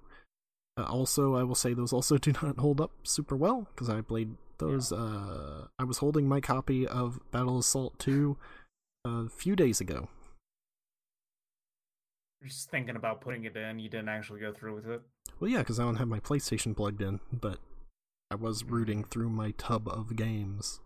Uh, 0.76 0.84
also, 0.84 1.34
I 1.36 1.42
will 1.44 1.54
say 1.54 1.72
those 1.74 1.92
also 1.92 2.18
do 2.18 2.32
not 2.42 2.58
hold 2.58 2.80
up 2.80 2.90
super 3.02 3.36
well 3.36 3.68
because 3.74 3.88
I 3.88 4.00
played 4.00 4.36
those. 4.58 4.92
Uh, 4.92 5.66
I 5.78 5.84
was 5.84 5.98
holding 5.98 6.28
my 6.28 6.40
copy 6.40 6.86
of 6.86 7.20
Battle 7.30 7.58
Assault 7.58 7.98
2 7.98 8.36
a 9.04 9.28
few 9.28 9.54
days 9.56 9.80
ago. 9.80 10.08
You're 12.40 12.48
just 12.48 12.70
thinking 12.70 12.96
about 12.96 13.20
putting 13.20 13.44
it 13.44 13.56
in. 13.56 13.78
You 13.78 13.88
didn't 13.88 14.08
actually 14.10 14.40
go 14.40 14.52
through 14.52 14.74
with 14.74 14.86
it. 14.86 15.02
Well, 15.40 15.50
yeah, 15.50 15.58
because 15.58 15.80
I 15.80 15.84
don't 15.84 15.96
have 15.96 16.08
my 16.08 16.20
PlayStation 16.20 16.76
plugged 16.76 17.00
in, 17.00 17.20
but 17.32 17.58
I 18.30 18.34
was 18.34 18.64
rooting 18.64 19.04
through 19.04 19.30
my 19.30 19.52
tub 19.56 19.88
of 19.88 20.14
games. 20.16 20.80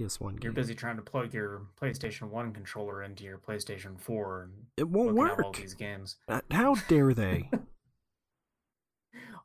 PS1 0.00 0.42
You're 0.42 0.52
game. 0.52 0.54
busy 0.54 0.74
trying 0.74 0.96
to 0.96 1.02
plug 1.02 1.34
your 1.34 1.62
PlayStation 1.80 2.30
1 2.30 2.52
controller 2.52 3.02
into 3.02 3.24
your 3.24 3.36
PlayStation 3.36 3.98
4 4.00 4.42
and 4.42 4.52
It 4.76 4.88
won't 4.88 5.10
at 5.10 5.38
all 5.40 5.46
work. 5.50 5.56
these 5.56 5.74
games. 5.74 6.16
Uh, 6.28 6.40
How 6.52 6.76
dare 6.88 7.12
they? 7.12 7.50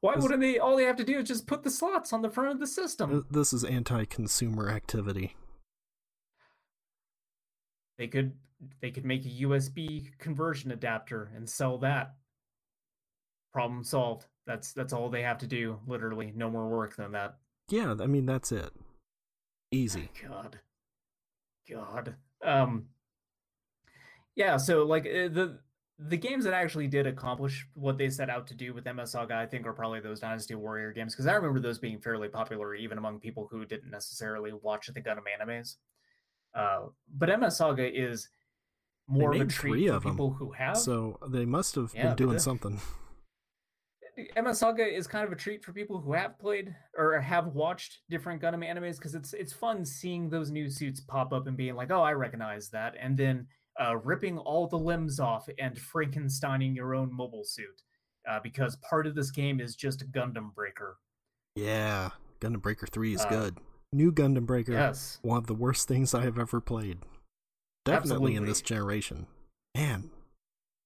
Why 0.03 0.15
wouldn't 0.17 0.41
they? 0.41 0.59
All 0.59 0.75
they 0.75 0.83
have 0.83 0.97
to 0.97 1.05
do 1.05 1.19
is 1.19 1.29
just 1.29 1.47
put 1.47 1.63
the 1.63 1.69
slots 1.69 2.11
on 2.11 2.21
the 2.21 2.29
front 2.29 2.51
of 2.51 2.59
the 2.59 2.67
system. 2.67 3.25
this 3.31 3.53
is 3.53 3.63
anti-consumer 3.63 4.69
activity. 4.69 5.37
They 7.97 8.07
could 8.07 8.33
they 8.81 8.91
could 8.91 9.05
make 9.05 9.25
a 9.25 9.29
USB 9.29 10.09
conversion 10.17 10.71
adapter 10.71 11.31
and 11.33 11.49
sell 11.49 11.77
that. 11.77 12.15
Problem 13.53 13.85
solved. 13.85 14.25
That's 14.45 14.73
that's 14.73 14.91
all 14.91 15.09
they 15.09 15.21
have 15.21 15.37
to 15.37 15.47
do. 15.47 15.79
Literally, 15.87 16.33
no 16.35 16.49
more 16.49 16.67
work 16.67 16.97
than 16.97 17.13
that. 17.13 17.37
Yeah, 17.69 17.95
I 17.97 18.05
mean 18.05 18.25
that's 18.25 18.51
it. 18.51 18.71
Easy. 19.71 20.09
God, 20.21 20.59
God. 21.71 22.15
Um. 22.43 22.87
Yeah. 24.35 24.57
So 24.57 24.83
like 24.83 25.05
uh, 25.05 25.29
the 25.29 25.59
the 25.99 26.17
games 26.17 26.43
that 26.45 26.53
actually 26.53 26.87
did 26.87 27.05
accomplish 27.07 27.65
what 27.75 27.97
they 27.97 28.09
set 28.09 28.29
out 28.29 28.47
to 28.47 28.55
do 28.55 28.73
with 28.73 28.85
MS 28.85 29.11
Saga, 29.11 29.35
I 29.35 29.45
think, 29.45 29.65
are 29.67 29.73
probably 29.73 29.99
those 29.99 30.19
Dynasty 30.19 30.55
Warrior 30.55 30.91
games 30.91 31.13
because 31.13 31.27
I 31.27 31.33
remember 31.33 31.59
those 31.59 31.77
being 31.79 31.99
fairly 31.99 32.27
popular 32.27 32.73
even 32.75 32.97
among 32.97 33.19
people 33.19 33.47
who 33.51 33.65
didn't 33.65 33.91
necessarily 33.91 34.51
watch 34.53 34.87
the 34.87 35.01
Gundam 35.01 35.23
animes. 35.39 35.75
Uh, 36.55 36.87
but 37.15 37.29
MS 37.39 37.57
Saga 37.57 37.85
is 37.91 38.29
more 39.07 39.33
of 39.33 39.41
a 39.41 39.45
treat 39.45 39.87
for 39.89 39.99
people 39.99 40.31
who 40.31 40.51
have. 40.51 40.77
So 40.77 41.19
they 41.29 41.45
must 41.45 41.75
have 41.75 41.91
Yeah, 41.95 42.07
been 42.07 42.15
doing 42.15 42.33
the- 42.33 42.39
something. 42.39 42.79
MS 44.39 44.59
Saga 44.59 44.85
is 44.85 45.07
kind 45.07 45.25
of 45.25 45.31
a 45.31 45.35
treat 45.35 45.63
for 45.63 45.73
people 45.73 45.99
who 45.99 46.13
have 46.13 46.37
played 46.37 46.75
or 46.97 47.19
have 47.19 47.47
watched 47.47 47.99
different 48.09 48.41
Gundam 48.41 48.63
animes 48.63 48.97
because 48.97 49.15
it's 49.15 49.33
it's 49.33 49.53
fun 49.53 49.83
seeing 49.85 50.29
those 50.29 50.51
new 50.51 50.69
suits 50.69 50.99
pop 50.99 51.33
up 51.33 51.47
and 51.47 51.57
being 51.57 51.75
like, 51.75 51.89
oh, 51.91 52.01
I 52.01 52.13
recognize 52.13 52.69
that, 52.69 52.93
and 52.99 53.17
then 53.17 53.47
uh, 53.83 53.97
ripping 53.97 54.37
all 54.37 54.67
the 54.67 54.77
limbs 54.77 55.19
off 55.19 55.49
and 55.59 55.75
Frankensteining 55.75 56.75
your 56.75 56.93
own 56.95 57.13
mobile 57.13 57.43
suit 57.43 57.81
uh, 58.29 58.39
because 58.43 58.75
part 58.77 59.05
of 59.07 59.15
this 59.15 59.31
game 59.31 59.59
is 59.59 59.75
just 59.75 60.11
Gundam 60.11 60.53
Breaker. 60.53 60.97
Yeah, 61.55 62.11
Gundam 62.39 62.61
Breaker 62.61 62.87
3 62.87 63.13
is 63.15 63.21
Uh, 63.25 63.29
good. 63.29 63.57
New 63.91 64.11
Gundam 64.11 64.45
Breaker, 64.45 64.71
Yes, 64.71 65.19
one 65.21 65.37
of 65.37 65.47
the 65.47 65.53
worst 65.53 65.87
things 65.87 66.13
I 66.13 66.23
have 66.23 66.39
ever 66.39 66.59
played. 66.61 66.99
Definitely 67.85 68.35
in 68.35 68.45
this 68.45 68.61
generation. 68.61 69.27
Man, 69.75 70.09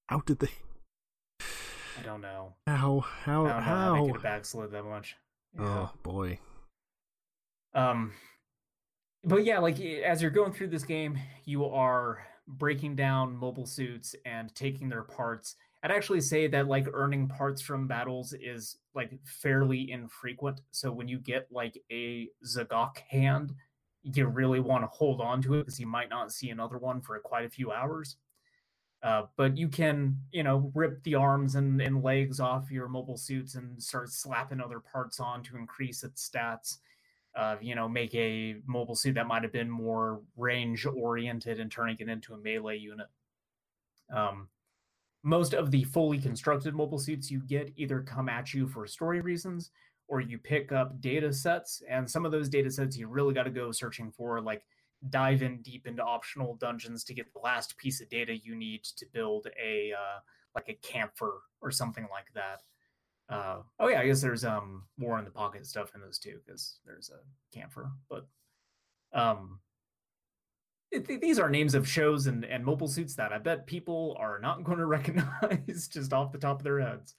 how 0.09 0.21
did 0.21 0.39
they? 0.39 0.49
I 1.99 2.03
don't 2.03 2.21
know. 2.21 2.53
How? 2.65 2.99
How? 2.99 3.45
I 3.45 3.47
don't 3.49 3.57
know 3.57 3.61
how 3.63 3.91
they 3.93 3.97
How? 3.99 4.05
could 4.07 4.13
have 4.15 4.23
backslid 4.23 4.71
that 4.71 4.83
much. 4.83 5.15
Yeah. 5.57 5.63
Oh 5.65 5.91
boy. 6.03 6.39
Um, 7.73 8.13
but 9.23 9.45
yeah, 9.45 9.59
like 9.59 9.79
as 9.79 10.21
you're 10.21 10.31
going 10.31 10.53
through 10.53 10.67
this 10.69 10.83
game, 10.83 11.17
you 11.45 11.65
are 11.65 12.25
breaking 12.47 12.95
down 12.95 13.35
mobile 13.35 13.65
suits 13.65 14.15
and 14.25 14.53
taking 14.55 14.89
their 14.89 15.03
parts. 15.03 15.55
I'd 15.83 15.91
actually 15.91 16.21
say 16.21 16.47
that 16.47 16.67
like 16.67 16.87
earning 16.93 17.27
parts 17.27 17.61
from 17.61 17.87
battles 17.87 18.33
is 18.33 18.77
like 18.95 19.11
fairly 19.25 19.91
infrequent. 19.91 20.61
So 20.71 20.91
when 20.91 21.07
you 21.07 21.19
get 21.19 21.47
like 21.51 21.81
a 21.91 22.29
Z'Gok 22.45 22.97
hand, 23.09 23.53
you 24.03 24.25
really 24.27 24.59
want 24.59 24.83
to 24.83 24.87
hold 24.87 25.21
on 25.21 25.41
to 25.43 25.55
it 25.55 25.59
because 25.59 25.79
you 25.79 25.87
might 25.87 26.09
not 26.09 26.31
see 26.31 26.49
another 26.49 26.77
one 26.77 27.01
for 27.01 27.19
quite 27.19 27.45
a 27.45 27.49
few 27.49 27.71
hours. 27.71 28.15
Uh, 29.03 29.23
but 29.35 29.55
you 29.57 29.67
can, 29.67 30.17
you 30.31 30.41
know, 30.43 30.71
rip 30.73 31.03
the 31.03 31.13
arms 31.13 31.55
and, 31.55 31.79
and 31.81 32.01
legs 32.01 32.39
off 32.39 32.71
your 32.71 32.87
mobile 32.87 33.17
suits 33.17 33.53
and 33.55 33.81
start 33.81 34.09
slapping 34.09 34.59
other 34.59 34.79
parts 34.79 35.19
on 35.19 35.43
to 35.43 35.55
increase 35.55 36.03
its 36.03 36.27
stats 36.27 36.77
uh, 37.37 37.55
you 37.61 37.75
know, 37.75 37.87
make 37.87 38.13
a 38.15 38.55
mobile 38.65 38.95
suit 38.95 39.13
that 39.13 39.27
might 39.27 39.43
have 39.43 39.53
been 39.53 39.69
more 39.69 40.21
range 40.35 40.85
oriented 40.85 41.59
and 41.59 41.71
turning 41.71 41.95
it 41.99 42.09
into 42.09 42.33
a 42.33 42.37
melee 42.37 42.77
unit. 42.77 43.07
Um, 44.13 44.49
most 45.23 45.53
of 45.53 45.69
the 45.69 45.83
fully 45.83 46.17
constructed 46.17 46.73
mobile 46.73 46.97
suits 46.97 47.29
you 47.29 47.41
get 47.41 47.71
either 47.75 48.01
come 48.01 48.27
at 48.27 48.53
you 48.53 48.67
for 48.67 48.87
story 48.87 49.21
reasons 49.21 49.71
or 50.07 50.19
you 50.19 50.37
pick 50.37 50.71
up 50.71 50.99
data 50.99 51.31
sets. 51.31 51.83
And 51.89 52.09
some 52.09 52.25
of 52.25 52.31
those 52.31 52.49
data 52.49 52.71
sets 52.71 52.97
you 52.97 53.07
really 53.07 53.33
got 53.33 53.43
to 53.43 53.49
go 53.51 53.71
searching 53.71 54.11
for, 54.11 54.41
like 54.41 54.63
dive 55.09 55.43
in 55.43 55.61
deep 55.61 55.85
into 55.85 56.03
optional 56.03 56.55
dungeons 56.55 57.03
to 57.03 57.13
get 57.13 57.31
the 57.33 57.39
last 57.39 57.77
piece 57.77 58.01
of 58.01 58.09
data 58.09 58.35
you 58.35 58.55
need 58.55 58.83
to 58.83 59.05
build 59.13 59.47
a 59.61 59.93
uh, 59.93 60.19
like 60.55 60.69
a 60.69 60.87
Kampfer 60.87 61.33
or 61.61 61.69
something 61.69 62.07
like 62.09 62.27
that. 62.33 62.61
Uh, 63.29 63.57
oh 63.79 63.89
yeah, 63.89 63.99
I 63.99 64.05
guess 64.07 64.21
there's 64.21 64.45
um 64.45 64.83
War 64.97 65.19
in 65.19 65.25
the 65.25 65.31
Pocket 65.31 65.65
stuff 65.65 65.91
in 65.95 66.01
those 66.01 66.17
too 66.19 66.39
because 66.45 66.79
there's 66.85 67.09
a 67.09 67.57
Kampfer. 67.57 67.91
But 68.09 68.27
um, 69.13 69.59
it, 70.91 71.05
th- 71.07 71.19
these 71.21 71.39
are 71.39 71.49
names 71.49 71.75
of 71.75 71.87
shows 71.87 72.27
and 72.27 72.45
and 72.45 72.63
mobile 72.63 72.87
suits 72.87 73.15
that 73.15 73.33
I 73.33 73.37
bet 73.39 73.65
people 73.67 74.15
are 74.19 74.39
not 74.39 74.63
going 74.65 74.77
to 74.77 74.85
recognize 74.85 75.87
just 75.87 76.13
off 76.13 76.31
the 76.31 76.37
top 76.37 76.59
of 76.59 76.63
their 76.63 76.79
heads. 76.79 77.15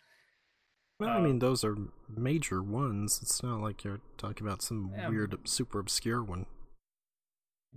Well, 1.00 1.10
I 1.10 1.16
Uh, 1.16 1.20
mean, 1.20 1.38
those 1.38 1.62
are 1.64 1.76
major 2.08 2.62
ones. 2.62 3.20
It's 3.22 3.42
not 3.42 3.60
like 3.60 3.84
you're 3.84 4.00
talking 4.16 4.46
about 4.46 4.62
some 4.62 4.92
Yeah. 4.96 5.08
weird, 5.10 5.36
super 5.48 5.78
obscure 5.78 6.22
one, 6.22 6.46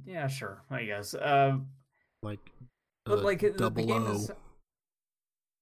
Yeah, 0.06 0.28
sure, 0.28 0.64
I 0.70 0.86
guess. 0.86 1.14
Uh, 1.14 1.60
like 2.24 2.52
but 3.06 3.20
uh, 3.20 3.22
like 3.24 3.42
the, 3.42 3.52
the 3.52 3.70
game 3.70 4.08
O. 4.08 4.12
is 4.16 4.32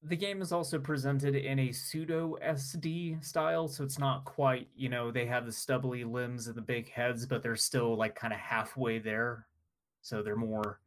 the 0.03 0.15
game 0.15 0.41
is 0.41 0.51
also 0.51 0.79
presented 0.79 1.35
in 1.35 1.59
a 1.59 1.71
pseudo 1.71 2.37
SD 2.45 3.23
style, 3.23 3.67
so 3.67 3.83
it's 3.83 3.99
not 3.99 4.23
quite, 4.25 4.67
you 4.75 4.87
know, 4.89 5.11
they 5.11 5.25
have 5.25 5.45
the 5.45 5.51
stubbly 5.51 6.03
limbs 6.05 6.47
and 6.47 6.55
the 6.55 6.61
big 6.61 6.89
heads, 6.89 7.25
but 7.25 7.43
they're 7.43 7.55
still 7.57 7.97
like 7.97 8.15
kind 8.15 8.33
of 8.33 8.39
halfway 8.39 8.99
there. 8.99 9.45
So 10.01 10.23
they're 10.23 10.37
more 10.37 10.79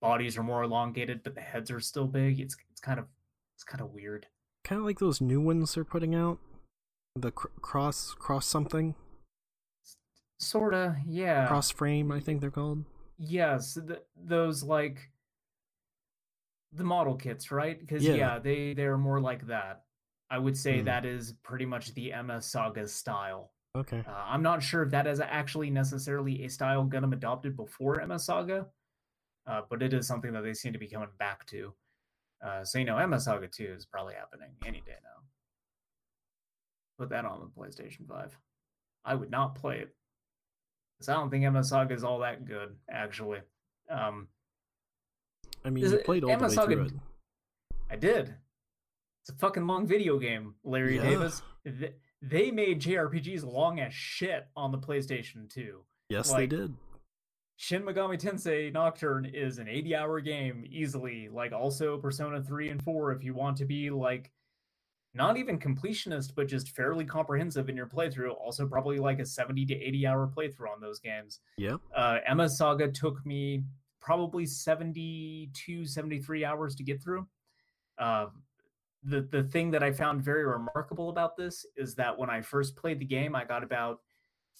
bodies 0.00 0.38
are 0.38 0.42
more 0.42 0.62
elongated, 0.62 1.22
but 1.22 1.34
the 1.34 1.40
heads 1.40 1.70
are 1.70 1.80
still 1.80 2.06
big. 2.06 2.40
It's 2.40 2.56
it's 2.70 2.80
kind 2.80 2.98
of 2.98 3.06
it's 3.54 3.64
kind 3.64 3.82
of 3.82 3.90
weird. 3.92 4.26
kind 4.64 4.78
of 4.78 4.86
like 4.86 4.98
those 4.98 5.20
new 5.20 5.40
ones 5.40 5.74
they're 5.74 5.84
putting 5.84 6.14
out. 6.14 6.38
The 7.14 7.32
cr- 7.32 7.48
cross, 7.60 8.14
cross 8.18 8.46
something, 8.46 8.94
Sorta, 10.38 10.96
yeah. 11.06 11.46
cross 11.46 11.70
frame. 11.70 12.12
I 12.12 12.20
think 12.20 12.40
they're 12.40 12.50
called. 12.50 12.84
Yes, 13.18 13.74
th- 13.74 14.02
those 14.16 14.62
like 14.62 15.10
the 16.76 16.84
model 16.84 17.14
kits, 17.16 17.50
right? 17.50 17.78
Because 17.78 18.04
Yeah. 18.04 18.14
yeah. 18.14 18.38
they 18.38 18.74
they're 18.74 18.98
more 18.98 19.20
like 19.20 19.46
that. 19.48 19.84
I 20.30 20.38
would 20.38 20.56
say 20.56 20.80
Hmm. 20.80 20.86
that 20.86 21.04
is 21.04 21.32
pretty 21.42 21.66
much 21.66 21.94
the 21.94 22.12
MS 22.12 22.46
Saga 22.46 22.86
style. 22.88 23.52
Okay. 23.76 24.02
Uh, 24.06 24.10
I'm 24.26 24.42
not 24.42 24.62
sure 24.62 24.82
if 24.82 24.90
that 24.90 25.06
is 25.06 25.20
actually 25.20 25.70
necessarily 25.70 26.44
a 26.44 26.48
style 26.50 26.84
Gundam 26.86 27.12
adopted 27.12 27.56
before 27.56 28.00
MS 28.00 28.24
Saga, 28.24 28.66
uh, 29.46 29.62
but 29.68 29.82
it 29.82 29.92
is 29.92 30.06
something 30.06 30.32
that 30.32 30.42
they 30.42 30.54
seem 30.54 30.72
to 30.72 30.78
be 30.78 30.88
coming 30.88 31.10
back 31.18 31.46
to. 31.46 31.74
Uh, 32.44 32.64
so 32.64 32.78
you 32.78 32.84
know, 32.84 32.96
MS 32.98 33.24
Saga 33.24 33.48
2 33.48 33.64
is 33.64 33.86
probably 33.86 34.14
happening 34.14 34.50
any 34.64 34.80
day 34.80 34.96
now. 35.02 35.22
Put 36.98 37.10
that 37.10 37.24
on 37.24 37.40
the 37.40 37.46
PlayStation 37.60 38.06
5. 38.08 38.36
I 39.04 39.14
would 39.14 39.30
not 39.30 39.54
play 39.54 39.80
it. 39.80 39.94
Because 40.98 41.10
I 41.10 41.14
don't 41.14 41.30
think 41.30 41.44
MS 41.44 41.68
Saga 41.68 41.94
is 41.94 42.04
all 42.04 42.20
that 42.20 42.46
good, 42.46 42.74
actually. 42.90 43.40
Um, 43.90 44.28
I 45.66 45.70
mean, 45.70 45.84
Is 45.84 45.92
you 45.92 45.98
it- 45.98 46.04
played 46.04 46.22
all 46.24 46.28
the 46.30 46.36
way 46.36 46.52
Emma 46.54 46.64
through 46.66 46.84
it. 46.84 46.92
I 47.90 47.96
did. 47.96 48.34
It's 49.22 49.30
a 49.30 49.34
fucking 49.34 49.66
long 49.66 49.86
video 49.86 50.18
game, 50.18 50.54
Larry 50.64 50.96
Yeah. 50.96 51.02
Davis. 51.02 51.42
Th- 51.64 51.94
They 52.22 52.50
made 52.50 52.80
JRPGs 52.80 53.44
long 53.44 53.78
as 53.80 53.92
shit 53.92 54.46
on 54.56 54.72
the 54.72 54.78
PlayStation 54.78 55.50
2. 55.50 55.84
Yes, 56.08 56.30
like- 56.30 56.48
they 56.50 56.56
did. 56.56 56.74
Shin 57.56 57.82
Megami 57.82 58.18
Tensei 58.20 58.72
Nocturne 58.72 59.24
is 59.26 59.58
an 59.58 59.66
80 59.68 59.94
hour 59.96 60.20
game 60.20 60.64
easily. 60.68 61.28
Like 61.28 61.52
also 61.52 61.98
Persona 61.98 62.42
3 62.42 62.68
and 62.68 62.82
4 62.82 63.12
if 63.12 63.24
you 63.24 63.34
want 63.34 63.56
to 63.58 63.64
be 63.64 63.90
like 63.90 64.30
not 65.14 65.36
even 65.38 65.58
completionist, 65.58 66.34
but 66.34 66.46
just 66.48 66.70
fairly 66.76 67.04
comprehensive 67.06 67.68
in 67.70 67.76
your 67.76 67.86
playthrough. 67.86 68.34
Also, 68.34 68.66
probably 68.68 68.98
like 68.98 69.18
a 69.18 69.24
70 69.24 69.64
to 69.66 69.74
80 69.74 70.06
hour 70.06 70.26
playthrough 70.28 70.70
on 70.70 70.80
those 70.80 71.00
games. 71.00 71.40
Yep. 71.56 71.80
Uh, 71.94 72.18
MS 72.34 72.58
Saga 72.58 72.90
took 72.92 73.24
me 73.24 73.64
probably 74.06 74.46
72, 74.46 75.84
73 75.84 76.44
hours 76.44 76.76
to 76.76 76.84
get 76.84 77.02
through. 77.02 77.26
Uh, 77.98 78.26
the, 79.02 79.22
the 79.32 79.42
thing 79.42 79.72
that 79.72 79.82
I 79.82 79.90
found 79.90 80.22
very 80.22 80.44
remarkable 80.44 81.10
about 81.10 81.36
this 81.36 81.66
is 81.76 81.96
that 81.96 82.16
when 82.16 82.30
I 82.30 82.40
first 82.40 82.76
played 82.76 83.00
the 83.00 83.04
game, 83.04 83.34
I 83.34 83.44
got 83.44 83.64
about 83.64 83.98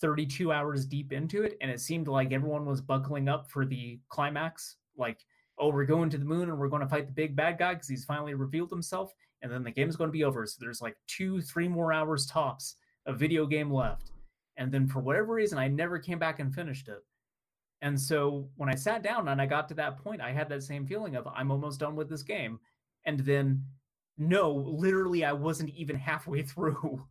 32 0.01 0.51
hours 0.51 0.85
deep 0.85 1.13
into 1.13 1.45
it, 1.45 1.57
and 1.61 1.71
it 1.71 1.81
seemed 1.81 2.09
like 2.09 2.33
everyone 2.33 2.67
was 2.67 2.81
buckling 2.81 3.29
up 3.29 3.49
for 3.49 3.65
the 3.65 4.01
climax. 4.09 4.79
Like, 4.97 5.25
oh, 5.59 5.71
we're 5.71 5.85
going 5.85 6.11
to 6.11 6.19
the 6.19 6.25
moon 6.25 6.51
and 6.51 6.59
we're 6.59 6.69
going 6.69 6.83
to 6.83 6.89
fight 6.89 7.07
the 7.07 7.13
big 7.13 7.37
bad 7.37 7.57
guy 7.57 7.75
because 7.75 7.89
he's 7.89 8.05
finally 8.05 8.35
revealed 8.35 8.71
himself 8.71 9.15
and 9.43 9.53
then 9.53 9.63
the 9.63 9.71
game 9.71 9.89
is 9.89 9.97
going 9.97 10.09
to 10.09 10.13
be 10.13 10.25
over. 10.25 10.45
So 10.45 10.57
there's 10.61 10.83
like 10.83 10.97
two, 11.07 11.41
three 11.41 11.69
more 11.69 11.93
hours 11.93 12.27
tops 12.27 12.77
of 13.07 13.19
video 13.19 13.47
game 13.47 13.73
left. 13.73 14.11
And 14.57 14.73
then 14.73 14.89
for 14.89 15.01
whatever 15.01 15.35
reason, 15.35 15.57
I 15.57 15.69
never 15.69 15.99
came 15.99 16.19
back 16.19 16.41
and 16.41 16.53
finished 16.53 16.89
it. 16.89 16.99
And 17.83 18.01
so 18.01 18.49
when 18.57 18.69
I 18.69 18.75
sat 18.75 19.03
down 19.03 19.29
and 19.29 19.41
I 19.41 19.47
got 19.47 19.69
to 19.69 19.75
that 19.75 20.03
point, 20.03 20.21
I 20.21 20.33
had 20.33 20.49
that 20.49 20.63
same 20.63 20.87
feeling 20.87 21.15
of 21.17 21.27
I'm 21.27 21.51
almost 21.51 21.81
done 21.81 21.95
with 21.95 22.09
this 22.09 22.23
game. 22.23 22.59
And 23.05 23.21
then, 23.21 23.65
no, 24.19 24.51
literally, 24.51 25.25
I 25.25 25.33
wasn't 25.33 25.71
even 25.71 25.97
halfway 25.97 26.43
through. 26.43 27.05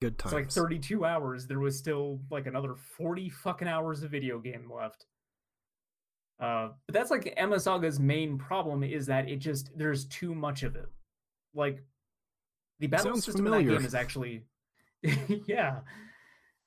Good 0.00 0.18
times. 0.18 0.32
It's 0.32 0.56
like 0.56 0.64
32 0.68 1.04
hours. 1.04 1.46
There 1.46 1.60
was 1.60 1.78
still 1.78 2.20
like 2.30 2.46
another 2.46 2.74
40 2.74 3.30
fucking 3.30 3.68
hours 3.68 4.02
of 4.02 4.10
video 4.10 4.38
game 4.38 4.70
left. 4.74 5.06
Uh, 6.38 6.68
but 6.86 6.92
that's 6.92 7.10
like 7.10 7.34
MS 7.42 7.64
Saga's 7.64 7.98
main 7.98 8.36
problem 8.36 8.82
is 8.82 9.06
that 9.06 9.28
it 9.28 9.36
just 9.36 9.70
there's 9.76 10.04
too 10.06 10.34
much 10.34 10.62
of 10.62 10.76
it. 10.76 10.90
Like 11.54 11.82
the 12.78 12.88
battle 12.88 13.12
Sounds 13.12 13.24
system 13.24 13.44
familiar. 13.46 13.60
in 13.60 13.66
that 13.68 13.78
game 13.78 13.86
is 13.86 13.94
actually, 13.94 14.44
yeah, 15.46 15.76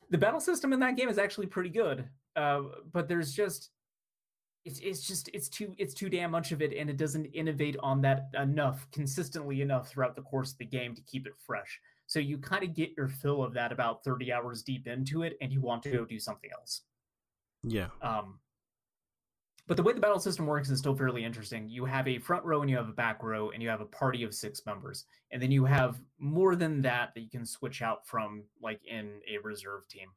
the 0.09 0.17
battle 0.17 0.39
system 0.39 0.73
in 0.73 0.79
that 0.79 0.97
game 0.97 1.07
is 1.07 1.19
actually 1.19 1.45
pretty 1.45 1.69
good. 1.69 2.05
Uh, 2.39 2.61
but 2.93 3.09
there's 3.09 3.33
just 3.33 3.71
it's 4.63 4.79
it's 4.79 5.01
just 5.05 5.29
it's 5.33 5.49
too 5.49 5.75
it's 5.77 5.93
too 5.93 6.09
damn 6.09 6.31
much 6.31 6.53
of 6.53 6.61
it, 6.61 6.73
and 6.73 6.89
it 6.89 6.95
doesn't 6.95 7.25
innovate 7.25 7.75
on 7.81 8.01
that 8.01 8.29
enough 8.41 8.87
consistently 8.93 9.61
enough 9.61 9.89
throughout 9.89 10.15
the 10.15 10.21
course 10.21 10.53
of 10.53 10.57
the 10.57 10.65
game 10.65 10.95
to 10.95 11.01
keep 11.01 11.27
it 11.27 11.33
fresh. 11.45 11.79
So 12.07 12.19
you 12.19 12.37
kind 12.37 12.63
of 12.63 12.73
get 12.73 12.91
your 12.95 13.07
fill 13.07 13.43
of 13.43 13.53
that 13.53 13.71
about 13.71 14.03
30 14.03 14.31
hours 14.31 14.63
deep 14.63 14.87
into 14.87 15.23
it, 15.23 15.37
and 15.41 15.51
you 15.51 15.59
want 15.59 15.83
to 15.83 15.91
go 15.91 16.05
do 16.05 16.19
something 16.19 16.49
else. 16.57 16.81
yeah. 17.63 17.87
Um, 18.01 18.39
but 19.67 19.77
the 19.77 19.83
way 19.83 19.93
the 19.93 19.99
battle 19.99 20.19
system 20.19 20.47
works 20.47 20.69
is 20.69 20.79
still 20.79 20.95
fairly 20.95 21.23
interesting. 21.23 21.69
You 21.69 21.85
have 21.85 22.07
a 22.07 22.17
front 22.17 22.43
row 22.43 22.61
and 22.61 22.69
you 22.69 22.77
have 22.77 22.89
a 22.89 22.93
back 22.93 23.21
row, 23.21 23.51
and 23.51 23.61
you 23.61 23.69
have 23.69 23.81
a 23.81 23.85
party 23.85 24.23
of 24.23 24.33
six 24.33 24.65
members, 24.65 25.05
and 25.31 25.41
then 25.41 25.51
you 25.51 25.65
have 25.65 25.99
more 26.17 26.55
than 26.55 26.81
that 26.83 27.13
that 27.13 27.21
you 27.21 27.29
can 27.29 27.45
switch 27.45 27.81
out 27.81 28.07
from, 28.07 28.43
like 28.61 28.79
in 28.85 29.19
a 29.29 29.37
reserve 29.43 29.87
team. 29.89 30.09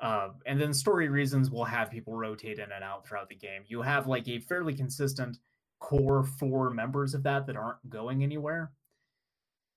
Uh, 0.00 0.28
and 0.44 0.60
then 0.60 0.74
story 0.74 1.08
reasons 1.08 1.50
will 1.50 1.64
have 1.64 1.90
people 1.90 2.14
rotate 2.14 2.58
in 2.58 2.70
and 2.70 2.84
out 2.84 3.06
throughout 3.06 3.28
the 3.28 3.34
game. 3.34 3.62
You 3.66 3.80
have 3.82 4.06
like 4.06 4.28
a 4.28 4.40
fairly 4.40 4.74
consistent 4.74 5.38
core 5.80 6.24
four 6.24 6.70
members 6.70 7.14
of 7.14 7.22
that 7.22 7.46
that 7.46 7.56
aren't 7.56 7.88
going 7.88 8.22
anywhere. 8.22 8.72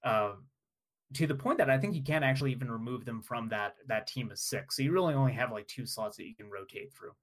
Uh, 0.03 0.33
to 1.13 1.25
the 1.25 1.35
point 1.35 1.57
that 1.57 1.69
I 1.69 1.77
think 1.77 1.95
you 1.95 2.03
can't 2.03 2.23
actually 2.23 2.51
even 2.51 2.69
remove 2.69 3.03
them 3.03 3.21
from 3.21 3.49
that 3.49 3.75
that 3.87 4.07
team 4.07 4.29
of 4.31 4.37
six. 4.37 4.75
So 4.75 4.83
you 4.83 4.91
really 4.91 5.13
only 5.13 5.33
have 5.33 5.51
like 5.51 5.67
two 5.67 5.85
slots 5.85 6.17
that 6.17 6.27
you 6.27 6.35
can 6.35 6.49
rotate 6.49 6.93
through. 6.93 7.13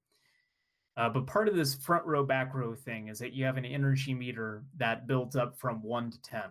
Uh, 0.97 1.11
but 1.11 1.27
part 1.27 1.49
of 1.49 1.55
this 1.55 1.75
front 1.75 2.05
row 2.07 2.25
back 2.25 2.55
row 2.55 2.75
thing 2.75 3.09
is 3.09 3.19
that 3.19 3.35
you 3.35 3.45
have 3.45 3.59
an 3.59 3.65
energy 3.65 4.15
meter 4.15 4.65
that 4.79 5.07
builds 5.07 5.37
up 5.37 5.57
from 5.59 5.83
one 5.83 6.11
to 6.11 6.21
ten, 6.23 6.51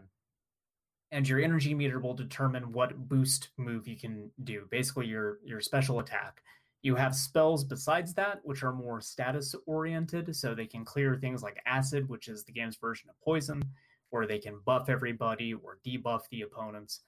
and 1.11 1.27
your 1.27 1.39
energy 1.39 1.73
meter 1.73 1.99
will 1.99 2.13
determine 2.13 2.71
what 2.71 3.07
boost 3.07 3.49
move 3.57 3.87
you 3.87 3.95
can 3.95 4.31
do. 4.43 4.67
Basically, 4.71 5.07
your 5.07 5.39
your 5.43 5.61
special 5.61 5.99
attack. 5.99 6.41
You 6.81 6.95
have 6.95 7.15
spells 7.15 7.63
besides 7.63 8.13
that, 8.13 8.41
which 8.43 8.61
are 8.61 8.71
more 8.71 9.01
status 9.01 9.55
oriented, 9.65 10.35
so 10.35 10.53
they 10.53 10.67
can 10.67 10.85
clear 10.85 11.15
things 11.15 11.41
like 11.41 11.61
acid, 11.65 12.07
which 12.07 12.27
is 12.27 12.43
the 12.43 12.51
game's 12.51 12.77
version 12.77 13.09
of 13.09 13.19
poison, 13.21 13.63
or 14.11 14.25
they 14.25 14.37
can 14.37 14.59
buff 14.65 14.87
everybody 14.87 15.53
or 15.53 15.79
debuff 15.85 16.21
the 16.29 16.41
opponents. 16.41 17.01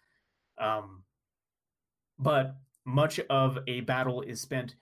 Um, 0.57 1.03
but 2.17 2.55
much 2.85 3.19
of 3.29 3.59
a 3.67 3.81
battle 3.81 4.21
is 4.21 4.41
spent 4.41 4.75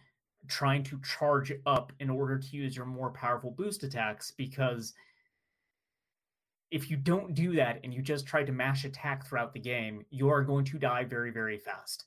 trying 0.48 0.84
to 0.84 1.02
charge 1.02 1.52
up 1.66 1.92
in 2.00 2.10
order 2.10 2.38
to 2.38 2.56
use 2.56 2.76
your 2.76 2.86
more 2.86 3.12
powerful 3.12 3.52
boost 3.52 3.84
attacks 3.84 4.32
because 4.32 4.94
if 6.76 6.91
you 6.91 6.97
don't 6.97 7.34
do 7.34 7.56
that 7.56 7.80
and 7.85 7.93
you 7.93 8.02
just 8.02 8.27
try 8.27 8.43
to 8.43 8.52
mash 8.52 8.84
attack 8.84 9.26
throughout 9.26 9.53
the 9.53 9.60
game, 9.61 10.06
you 10.10 10.27
are 10.27 10.43
going 10.43 10.65
to 10.65 10.77
die 10.77 11.06
very, 11.06 11.31
very 11.31 11.57
fast. 11.57 12.03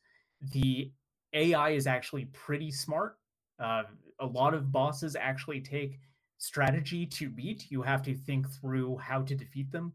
The 0.53 0.93
AI 1.33 1.71
is 1.71 1.87
actually 1.87 2.27
pretty 2.27 2.71
smart. 2.71 3.17
Uh, 3.59 3.85
a 4.21 4.27
lot 4.27 4.53
of 4.53 4.71
bosses 4.71 5.17
actually 5.19 5.63
take 5.63 5.99
strategy 6.37 7.07
to 7.07 7.31
beat. 7.31 7.71
You 7.71 7.81
have 7.81 8.03
to 8.03 8.15
think 8.15 8.47
through 8.61 8.99
how 8.99 9.23
to 9.23 9.35
defeat 9.35 9.73
them. 9.73 9.95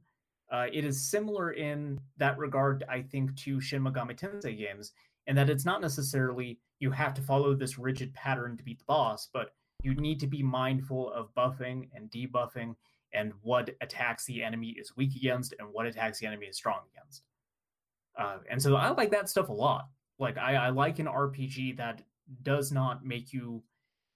Uh, 0.51 0.65
it 0.73 0.83
is 0.83 1.07
similar 1.07 1.51
in 1.51 1.99
that 2.17 2.39
regard, 2.39 2.83
I 2.89 3.03
think, 3.03 3.35
to 3.41 3.61
Shin 3.61 3.83
Megami 3.83 4.17
Tensei 4.19 4.57
games, 4.57 4.93
in 5.27 5.35
that 5.35 5.51
it's 5.51 5.65
not 5.65 5.81
necessarily 5.81 6.57
you 6.79 6.89
have 6.89 7.13
to 7.13 7.21
follow 7.21 7.53
this 7.53 7.77
rigid 7.77 8.11
pattern 8.15 8.57
to 8.57 8.63
beat 8.63 8.79
the 8.79 8.85
boss, 8.85 9.29
but 9.31 9.51
you 9.83 9.93
need 9.93 10.19
to 10.21 10.27
be 10.27 10.41
mindful 10.41 11.13
of 11.13 11.31
buffing 11.35 11.89
and 11.93 12.09
debuffing 12.09 12.73
and 13.13 13.33
what 13.41 13.69
attacks 13.81 14.25
the 14.25 14.43
enemy 14.43 14.69
is 14.69 14.95
weak 14.95 15.15
against 15.15 15.53
and 15.59 15.67
what 15.71 15.85
attacks 15.85 16.19
the 16.19 16.25
enemy 16.25 16.47
is 16.47 16.57
strong 16.57 16.79
against. 16.93 17.23
Uh, 18.17 18.37
and 18.49 18.61
so 18.61 18.75
I 18.75 18.89
like 18.89 19.11
that 19.11 19.29
stuff 19.29 19.49
a 19.49 19.53
lot. 19.53 19.87
Like 20.19 20.37
I, 20.37 20.55
I 20.55 20.69
like 20.69 20.99
an 20.99 21.07
RPG 21.07 21.77
that 21.77 22.01
does 22.43 22.71
not 22.71 23.05
make 23.05 23.33
you 23.33 23.63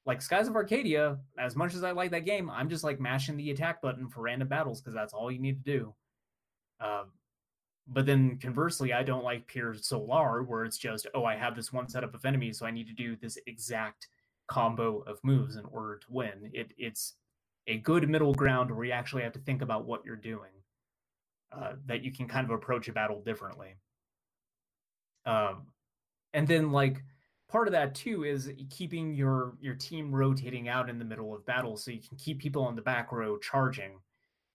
like 0.06 0.22
Skies 0.22 0.48
of 0.48 0.56
Arcadia. 0.56 1.18
As 1.38 1.56
much 1.56 1.76
as 1.76 1.84
I 1.84 1.92
like 1.92 2.12
that 2.12 2.26
game, 2.26 2.50
I'm 2.50 2.70
just 2.70 2.84
like 2.84 3.00
mashing 3.00 3.38
the 3.38 3.52
attack 3.52 3.82
button 3.82 4.08
for 4.08 4.22
random 4.22 4.48
battles 4.48 4.82
because 4.82 4.94
that's 4.94 5.14
all 5.14 5.32
you 5.32 5.40
need 5.40 5.64
to 5.64 5.72
do. 5.72 5.96
Uh, 6.80 7.04
but 7.88 8.06
then 8.06 8.38
conversely, 8.38 8.94
I 8.94 9.04
don't 9.04 9.24
like 9.24 9.48
Pier 9.48 9.74
Solar, 9.74 10.44
where 10.44 10.66
it's 10.66 10.78
just, 10.78 11.08
oh, 11.14 11.24
I 11.24 11.36
have 11.36 11.56
this 11.56 11.72
one 11.72 11.88
setup 11.88 12.14
of 12.14 12.26
enemies, 12.26 12.60
so 12.60 12.66
I 12.66 12.72
need 12.72 12.88
to 12.88 12.94
do 12.94 13.16
this 13.16 13.38
exact 13.48 14.08
combo 14.48 15.00
of 15.08 15.20
moves 15.24 15.56
in 15.56 15.66
order 15.66 15.98
to 15.98 16.08
win. 16.10 16.52
It 16.54 16.74
it's 16.78 17.16
a 17.68 17.78
good 17.78 18.10
middle 18.10 18.34
ground 18.34 18.72
where 18.72 18.86
you 18.86 18.92
actually 18.92 19.24
have 19.24 19.34
to 19.34 19.40
think 19.40 19.62
about 19.62 19.86
what 19.86 20.06
you're 20.06 20.16
doing, 20.16 20.52
uh, 21.52 21.74
that 21.86 22.04
you 22.04 22.12
can 22.12 22.28
kind 22.28 22.46
of 22.46 22.52
approach 22.52 22.88
a 22.88 22.94
battle 22.94 23.22
differently. 23.22 23.76
Um, 25.26 25.68
and 26.34 26.48
then 26.48 26.72
like 26.72 27.04
part 27.50 27.68
of 27.68 27.74
that 27.74 27.96
too 27.96 28.24
is 28.24 28.52
keeping 28.70 29.14
your 29.14 29.54
your 29.60 29.76
team 29.76 30.14
rotating 30.14 30.70
out 30.70 30.90
in 30.90 31.00
the 31.00 31.06
middle 31.06 31.34
of 31.34 31.46
battle, 31.46 31.78
so 31.78 31.92
you 31.92 32.00
can 32.00 32.18
keep 32.18 32.40
people 32.40 32.64
on 32.64 32.76
the 32.76 32.82
back 32.82 33.12
row 33.12 33.38
charging. 33.38 34.00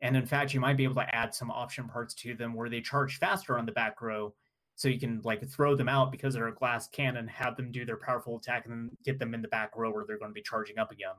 And 0.01 0.17
in 0.17 0.27
fact, 0.27 0.53
you 0.53 0.61
might 0.61 0.77
be 0.77 0.85
able 0.85 0.97
to 0.97 1.15
add 1.15 1.35
some 1.35 1.51
option 1.51 1.89
parts 1.89 2.15
to 2.15 2.35
them 2.35 2.55
where 2.55 2.69
they 2.69 2.81
charge 2.81 3.19
faster 3.19 3.59
on 3.59 3.67
the 3.67 3.73
back 3.73 4.01
row, 4.03 4.35
so 4.75 4.89
you 4.89 4.99
can 4.99 5.21
like 5.23 5.47
throw 5.49 5.77
them 5.77 5.89
out 5.89 6.11
because 6.11 6.35
they're 6.35 6.49
a 6.49 6.55
glass 6.55 6.89
cannon, 6.89 7.29
have 7.29 7.57
them 7.57 7.71
do 7.71 7.85
their 7.85 7.99
powerful 7.99 8.37
attack, 8.39 8.65
and 8.65 8.73
then 8.73 8.91
get 9.05 9.19
them 9.19 9.35
in 9.35 9.43
the 9.43 9.49
back 9.49 9.77
row 9.77 9.93
where 9.93 10.05
they're 10.07 10.19
going 10.19 10.31
to 10.31 10.35
be 10.35 10.43
charging 10.43 10.79
up 10.79 10.91
again, 10.91 11.15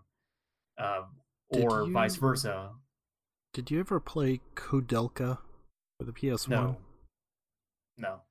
Did 0.77 1.22
or 1.49 1.83
you- 1.83 1.91
vice 1.93 2.15
versa. 2.15 2.71
Did 3.53 3.69
you 3.69 3.79
ever 3.79 3.99
play 3.99 4.41
Koudelka 4.55 5.37
for 5.99 6.05
the 6.05 6.11
PS1? 6.11 6.49
No, 6.49 6.77
no. 7.97 8.21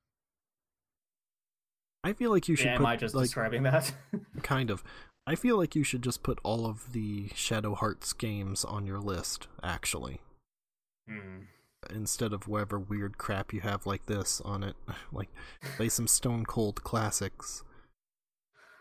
I 2.04 2.12
feel 2.12 2.30
like 2.32 2.48
you 2.48 2.56
should 2.56 2.66
Yeah, 2.66 2.76
put 2.78 2.82
am 2.82 2.86
I 2.86 2.96
just 2.96 3.14
like 3.14 3.24
describing 3.26 3.62
that? 3.62 3.94
kind 4.42 4.70
of. 4.70 4.82
I 5.24 5.36
feel 5.36 5.56
like 5.56 5.76
you 5.76 5.84
should 5.84 6.02
just 6.02 6.24
put 6.24 6.40
all 6.42 6.66
of 6.66 6.92
the 6.92 7.28
Shadow 7.36 7.76
Hearts 7.76 8.12
games 8.12 8.64
on 8.64 8.86
your 8.88 8.98
list 8.98 9.46
actually. 9.62 10.20
Hmm. 11.08 11.42
Instead 11.90 12.32
of 12.32 12.48
whatever 12.48 12.78
weird 12.78 13.18
crap 13.18 13.52
you 13.52 13.60
have 13.60 13.86
like 13.86 14.06
this 14.06 14.40
on 14.40 14.64
it. 14.64 14.74
like 15.12 15.28
play 15.76 15.88
some 15.88 16.08
Stone 16.08 16.46
Cold 16.46 16.82
classics. 16.82 17.62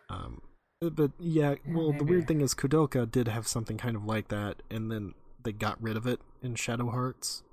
Um 0.10 0.42
but 0.90 1.12
yeah, 1.20 1.56
well 1.68 1.94
the 1.94 2.04
weird 2.04 2.28
thing 2.28 2.42
is 2.42 2.54
Koudelka 2.56 3.10
did 3.10 3.28
have 3.28 3.48
something 3.48 3.78
kind 3.78 3.96
of 3.96 4.04
like 4.06 4.30
that 4.30 4.64
and 4.70 4.92
then 4.92 5.14
they 5.44 5.52
got 5.52 5.82
rid 5.82 5.96
of 5.98 6.08
it 6.08 6.20
in 6.42 6.56
Shadow 6.56 6.90
Hearts. 6.90 7.44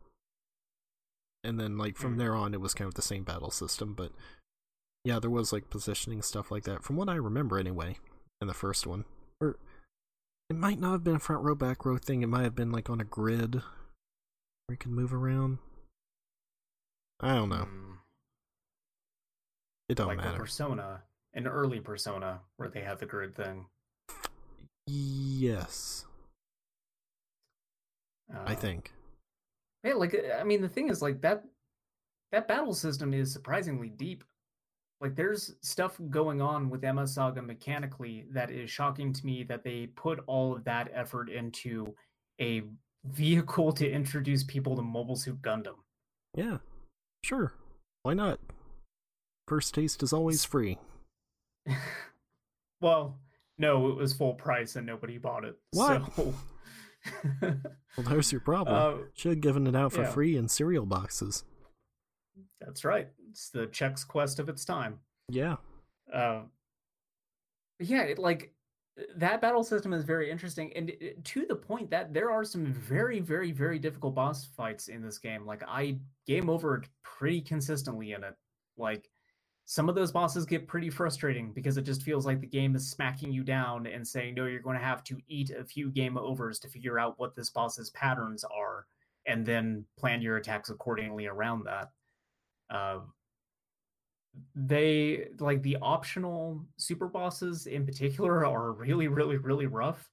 And 1.45 1.59
then 1.61 1.77
like 1.79 1.97
from 1.97 2.13
Hmm. 2.15 2.19
there 2.19 2.35
on 2.35 2.55
it 2.55 2.61
was 2.61 2.75
kind 2.75 2.89
of 2.89 2.95
the 2.95 3.03
same 3.03 3.25
battle 3.25 3.51
system, 3.51 3.95
but 3.95 4.13
yeah, 5.05 5.19
there 5.19 5.31
was 5.31 5.53
like 5.53 5.71
positioning 5.71 6.23
stuff 6.23 6.51
like 6.51 6.65
that 6.65 6.83
from 6.83 6.97
what 6.97 7.09
I 7.09 7.15
remember 7.15 7.59
anyway 7.59 7.99
in 8.41 8.49
the 8.49 8.55
first 8.55 8.87
one. 8.87 9.05
Or 9.41 9.57
it 10.51 10.57
might 10.57 10.81
not 10.81 10.93
have 10.93 11.05
been 11.05 11.17
a 11.17 11.21
front 11.21 11.43
row 11.45 11.55
back 11.55 11.85
row 11.85 11.99
thing, 11.99 12.23
it 12.23 12.27
might 12.29 12.43
have 12.45 12.55
been 12.57 12.73
like 12.73 12.89
on 12.91 13.01
a 13.01 13.05
grid 13.05 13.55
where 13.57 13.63
you 14.71 14.77
could 14.77 14.91
move 14.91 15.13
around. 15.15 15.59
I 17.21 17.35
don't 17.35 17.49
know. 17.51 17.65
Hmm. 17.65 17.93
It 19.89 19.97
don't 19.97 20.09
like 20.09 20.19
matter. 20.19 20.39
persona, 20.39 21.03
an 21.35 21.47
early 21.47 21.81
persona 21.81 22.41
where 22.57 22.69
they 22.69 22.81
have 22.81 22.99
the 22.99 23.07
grid 23.07 23.35
thing. 23.35 23.67
Yes, 24.87 26.07
I 28.35 28.53
Uh, 28.53 28.57
think. 28.57 28.93
Yeah, 29.85 29.95
like 29.95 30.15
uh, 30.15 30.35
I 30.41 30.45
mean, 30.45 30.61
the 30.63 30.69
thing 30.69 30.89
is, 30.89 31.03
like 31.03 31.21
that. 31.23 31.45
that 32.33 32.49
battle 32.49 32.75
system 32.75 33.15
is 33.15 33.33
surprisingly 33.33 33.89
deep. 33.91 34.25
Like 35.01 35.15
there's 35.15 35.55
stuff 35.63 36.01
going 36.11 36.41
on 36.43 36.69
with 36.71 36.83
MS 36.83 37.15
Saga 37.15 37.41
mechanically 37.41 38.27
that 38.33 38.51
is 38.51 38.69
shocking 38.71 39.13
to 39.13 39.25
me 39.25 39.45
that 39.45 39.63
they 39.63 39.87
put 39.87 40.21
all 40.27 40.57
of 40.57 40.65
that 40.65 40.91
effort 40.93 41.31
into 41.31 41.95
a 42.41 42.65
vehicle 43.05 43.73
to 43.73 43.89
introduce 43.89 44.43
people 44.43 44.75
to 44.77 44.83
Mobile 44.83 45.15
Suit 45.17 45.41
Gundam. 45.41 45.77
Yeah, 46.35 46.59
sure. 47.23 47.53
Why 48.03 48.15
not? 48.15 48.41
First 49.47 49.73
taste 49.75 50.03
is 50.03 50.13
always 50.13 50.45
free. 50.45 50.79
well, 52.81 53.19
no, 53.59 53.89
it 53.89 53.97
was 53.97 54.13
full 54.13 54.35
price 54.35 54.77
and 54.77 54.87
nobody 54.87 55.19
bought 55.19 55.45
it. 55.45 55.57
What? 55.73 56.03
So... 56.15 56.35
well, 57.43 58.07
there's 58.09 58.33
your 58.33 58.41
problem. 58.41 58.77
Uh, 58.77 59.05
Should 59.15 59.33
have 59.33 59.41
given 59.41 59.67
it 59.67 59.77
out 59.77 59.93
for 59.93 60.03
yeah. 60.03 60.11
free 60.11 60.37
in 60.37 60.49
cereal 60.49 60.87
boxes. 60.87 61.45
That's 62.61 62.85
right. 62.85 63.09
It's 63.31 63.51
the 63.51 63.67
Chex 63.67 64.07
Quest 64.07 64.39
of 64.39 64.49
its 64.49 64.65
time. 64.65 64.99
Yeah. 65.29 65.57
Uh, 66.13 66.43
yeah, 67.81 68.03
it, 68.03 68.19
like 68.19 68.53
that 69.17 69.41
battle 69.41 69.63
system 69.63 69.93
is 69.93 70.05
very 70.05 70.31
interesting, 70.31 70.73
and 70.75 70.91
it, 70.91 71.25
to 71.25 71.47
the 71.47 71.55
point 71.55 71.91
that 71.91 72.13
there 72.13 72.31
are 72.31 72.45
some 72.45 72.67
very, 72.67 73.21
very, 73.21 73.53
very 73.53 73.79
difficult 73.79 74.15
boss 74.15 74.47
fights 74.57 74.89
in 74.89 75.03
this 75.03 75.19
game. 75.19 75.47
Like 75.47 75.63
I 75.67 75.99
game 76.27 76.51
over 76.51 76.83
pretty 77.03 77.41
consistently 77.41 78.13
in 78.13 78.25
it. 78.25 78.35
Like 78.77 79.09
some 79.71 79.91
of 79.91 79.95
those 79.95 80.11
bosses 80.11 80.47
get 80.47 80.67
pretty 80.67 80.89
frustrating 80.89 81.53
because 81.53 81.77
it 81.77 81.83
just 81.83 82.03
feels 82.03 82.25
like 82.25 82.41
the 82.41 82.47
game 82.47 82.75
is 82.75 82.91
smacking 82.91 83.31
you 83.31 83.45
down 83.45 83.87
and 83.87 84.09
saying, 84.09 84.35
no, 84.35 84.47
you're 84.47 84.63
going 84.63 84.79
to 84.79 84.83
have 84.83 85.05
to 85.05 85.19
eat 85.29 85.51
a 85.51 85.63
few 85.63 85.91
game 85.91 86.17
overs 86.17 86.59
to 86.59 86.69
figure 86.69 86.99
out 86.99 87.19
what 87.19 87.37
this 87.37 87.51
boss's 87.51 87.91
patterns 87.91 88.45
are 88.45 88.87
and 89.27 89.45
then 89.45 89.85
plan 89.99 90.23
your 90.23 90.39
attacks 90.39 90.71
accordingly 90.71 91.27
around 91.27 91.65
that. 91.67 91.91
Uh, 92.71 93.01
they 94.55 95.27
like 95.39 95.63
the 95.63 95.77
optional 95.83 96.65
super 96.79 97.07
bosses 97.07 97.67
in 97.67 97.85
particular 97.85 98.47
are 98.47 98.73
really, 98.73 99.09
really, 99.09 99.37
really 99.37 99.67
rough. 99.67 100.09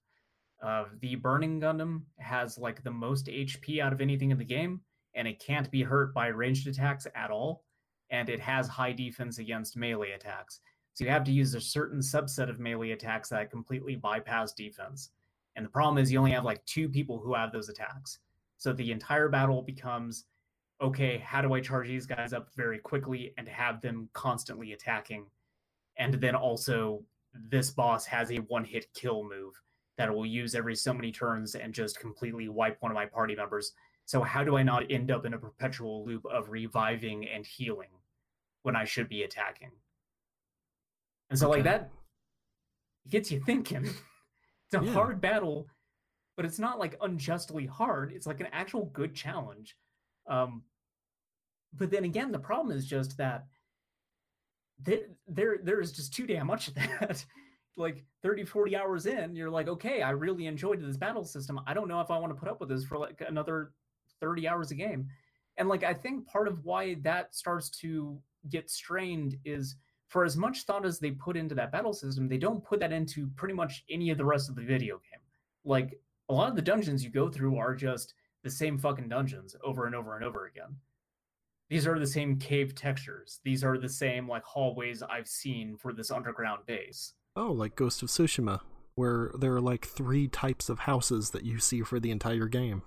Uh, 0.62 0.84
the 1.00 1.16
Burning 1.16 1.62
Gundam 1.62 2.02
has 2.20 2.58
like 2.58 2.84
the 2.84 2.92
most 2.92 3.28
HP 3.28 3.80
out 3.80 3.94
of 3.94 4.02
anything 4.02 4.32
in 4.32 4.38
the 4.38 4.44
game, 4.44 4.82
and 5.14 5.30
it 5.30 5.40
can't 5.40 5.72
be 5.72 5.82
hurt 5.82 6.14
by 6.14 6.28
ranged 6.28 6.68
attacks 6.68 7.08
at 7.16 7.32
all 7.32 7.64
and 8.16 8.30
it 8.30 8.40
has 8.40 8.68
high 8.68 8.94
defense 8.94 9.40
against 9.40 9.76
melee 9.76 10.12
attacks. 10.12 10.62
So 10.94 11.04
you 11.04 11.10
have 11.10 11.26
to 11.26 11.32
use 11.32 11.54
a 11.54 11.60
certain 11.60 12.00
subset 12.00 12.50
of 12.50 12.60
melee 12.60 12.92
attacks 12.92 13.30
that 13.30 13.52
completely 13.52 13.96
bypass 13.96 14.54
defense. 14.54 15.10
And 15.58 15.66
the 15.66 15.70
problem 15.70 15.98
is 15.98 16.12
you 16.12 16.20
only 16.20 16.32
have 16.32 16.46
like 16.46 16.66
two 16.66 16.88
people 16.88 17.20
who 17.20 17.34
have 17.34 17.52
those 17.52 17.68
attacks. 17.68 18.20
So 18.58 18.72
the 18.72 18.92
entire 18.92 19.28
battle 19.28 19.62
becomes 19.62 20.26
okay, 20.82 21.18
how 21.20 21.42
do 21.42 21.54
I 21.54 21.62
charge 21.62 21.88
these 21.88 22.06
guys 22.06 22.34
up 22.34 22.50
very 22.54 22.80
quickly 22.80 23.34
and 23.38 23.48
have 23.48 23.82
them 23.82 24.10
constantly 24.12 24.74
attacking? 24.74 25.26
And 25.98 26.16
then 26.16 26.36
also, 26.36 27.02
this 27.50 27.72
boss 27.72 28.06
has 28.06 28.30
a 28.32 28.38
one 28.38 28.66
hit 28.66 28.88
kill 28.94 29.24
move 29.24 29.54
that 29.98 30.14
will 30.14 30.26
use 30.26 30.54
every 30.54 30.76
so 30.76 30.94
many 30.94 31.14
turns 31.14 31.56
and 31.56 31.74
just 31.74 32.00
completely 32.00 32.50
wipe 32.50 32.82
one 32.82 32.92
of 32.92 32.96
my 32.96 33.06
party 33.06 33.36
members. 33.38 33.72
So 34.06 34.22
how 34.22 34.44
do 34.44 34.58
I 34.58 34.64
not 34.64 34.84
end 34.92 35.12
up 35.12 35.26
in 35.26 35.34
a 35.34 35.38
perpetual 35.38 36.06
loop 36.06 36.26
of 36.26 36.50
reviving 36.50 37.28
and 37.30 37.46
healing 37.46 37.88
when 38.66 38.76
I 38.76 38.84
should 38.84 39.10
be 39.10 39.24
attacking? 39.24 39.72
And 41.30 41.40
so 41.40 41.48
okay. 41.48 41.58
like 41.58 41.64
that 41.66 41.90
gets 43.10 43.32
you 43.32 43.40
thinking. 43.40 43.84
it's 43.86 44.82
a 44.82 44.84
yeah. 44.84 44.94
hard 44.94 45.22
battle, 45.22 45.68
but 46.36 46.46
it's 46.46 46.60
not 46.60 46.80
like 46.80 46.98
unjustly 47.02 47.66
hard. 47.66 48.12
It's 48.12 48.28
like 48.28 48.40
an 48.40 48.48
actual 48.52 48.86
good 48.94 49.16
challenge. 49.16 49.76
Um, 50.28 50.64
but 51.74 51.92
then 51.92 52.04
again, 52.04 52.32
the 52.32 52.40
problem 52.40 52.76
is 52.76 52.86
just 52.86 53.18
that 53.18 53.46
there 54.80 55.08
there 55.28 55.58
there 55.64 55.80
is 55.80 55.92
just 55.92 56.14
too 56.14 56.28
damn 56.28 56.48
much 56.48 56.68
of 56.68 56.76
that. 56.76 57.26
like 57.78 58.06
30 58.24 58.46
40 58.46 58.74
hours 58.78 59.06
in 59.06 59.36
you're 59.36 59.50
like 59.50 59.68
okay 59.68 60.02
i 60.02 60.12
really 60.12 60.48
enjoyed 60.48 60.82
this 60.82 60.96
battle 60.96 61.26
system 61.26 61.60
i 61.68 61.74
don't 61.74 61.90
know 61.90 62.00
if 62.00 62.10
i 62.10 62.18
want 62.18 62.34
to 62.34 62.40
put 62.40 62.48
up 62.48 62.62
with 62.62 62.70
this 62.70 62.86
for 62.86 62.98
like 62.98 63.22
another 63.28 63.74
30 64.22 64.48
hours 64.48 64.72
a 64.72 64.76
game. 64.76 65.08
And 65.58 65.70
like 65.70 65.84
I 65.84 65.94
think 65.94 66.28
part 66.28 66.48
of 66.48 66.64
why 66.66 66.96
that 67.02 67.36
starts 67.36 67.70
to 67.82 68.20
get 68.50 68.70
strained 68.70 69.38
is 69.46 69.76
for 70.08 70.24
as 70.24 70.38
much 70.38 70.64
thought 70.64 70.86
as 70.86 71.00
they 71.00 71.12
put 71.12 71.38
into 71.38 71.56
that 71.56 71.72
battle 71.72 71.94
system, 71.94 72.28
they 72.28 72.38
don't 72.38 72.64
put 72.64 72.80
that 72.80 72.92
into 72.92 73.28
pretty 73.36 73.54
much 73.54 73.84
any 73.90 74.10
of 74.12 74.18
the 74.18 74.26
rest 74.26 74.50
of 74.50 74.56
the 74.56 74.62
video 74.62 74.96
game. 74.96 75.22
Like 75.64 76.00
a 76.30 76.34
lot 76.34 76.50
of 76.50 76.56
the 76.56 76.62
dungeons 76.62 77.04
you 77.04 77.10
go 77.10 77.30
through 77.30 77.58
are 77.58 77.76
just 77.76 78.14
the 78.44 78.50
same 78.50 78.78
fucking 78.78 79.10
dungeons 79.10 79.56
over 79.64 79.86
and 79.86 79.96
over 79.96 80.16
and 80.16 80.24
over 80.24 80.46
again. 80.46 80.76
These 81.70 81.88
are 81.88 81.98
the 81.98 82.06
same 82.06 82.38
cave 82.38 82.76
textures. 82.76 83.40
These 83.44 83.64
are 83.64 83.78
the 83.78 83.90
same 83.90 84.28
like 84.28 84.44
hallways 84.44 85.02
I've 85.02 85.28
seen 85.28 85.78
for 85.78 85.94
this 85.94 86.12
underground 86.12 86.66
base. 86.68 87.14
Oh, 87.36 87.52
like 87.52 87.76
Ghost 87.76 88.04
of 88.04 88.10
Tsushima, 88.10 88.62
where 88.94 89.32
there 89.38 89.56
are 89.56 89.62
like 89.62 89.86
three 89.86 90.28
types 90.28 90.70
of 90.70 90.80
houses 90.80 91.32
that 91.32 91.44
you 91.44 91.58
see 91.60 91.82
for 91.82 92.00
the 92.00 92.12
entire 92.12 92.48
game. 92.48 92.84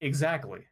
Exactly. 0.00 0.66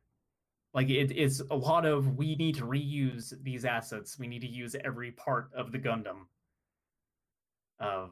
Like 0.72 0.88
it, 0.88 1.10
it's 1.10 1.40
a 1.50 1.56
lot 1.56 1.84
of 1.84 2.16
we 2.16 2.36
need 2.36 2.56
to 2.56 2.64
reuse 2.64 3.34
these 3.42 3.64
assets. 3.64 4.18
We 4.18 4.28
need 4.28 4.42
to 4.42 4.48
use 4.48 4.76
every 4.84 5.10
part 5.12 5.50
of 5.54 5.72
the 5.72 5.78
Gundam. 5.78 6.26
Uh, 7.80 8.06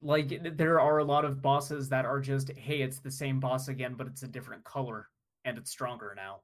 like 0.00 0.56
there 0.56 0.80
are 0.80 0.98
a 0.98 1.04
lot 1.04 1.24
of 1.24 1.40
bosses 1.40 1.88
that 1.90 2.04
are 2.04 2.20
just, 2.20 2.50
hey, 2.56 2.82
it's 2.82 2.98
the 2.98 3.10
same 3.10 3.38
boss 3.38 3.68
again, 3.68 3.94
but 3.96 4.08
it's 4.08 4.24
a 4.24 4.28
different 4.28 4.64
color 4.64 5.08
and 5.44 5.56
it's 5.56 5.70
stronger 5.70 6.14
now. 6.16 6.40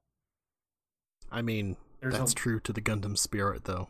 I 1.29 1.41
mean, 1.41 1.75
There's 1.99 2.17
that's 2.17 2.31
a... 2.31 2.35
true 2.35 2.59
to 2.61 2.71
the 2.71 2.81
Gundam 2.81 3.17
spirit, 3.17 3.65
though. 3.65 3.89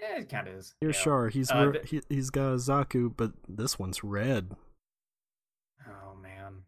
Yeah, 0.00 0.18
it 0.18 0.28
kind 0.28 0.46
of 0.46 0.54
is. 0.54 0.74
You're 0.80 0.92
yeah. 0.92 0.96
sure 0.98 1.28
he's 1.28 1.50
uh, 1.50 1.72
he, 1.84 2.00
he's 2.08 2.30
got 2.30 2.52
a 2.52 2.56
Zaku, 2.56 3.12
but 3.14 3.32
this 3.48 3.78
one's 3.78 4.02
red. 4.04 4.56
Oh 5.86 6.14
man 6.14 6.62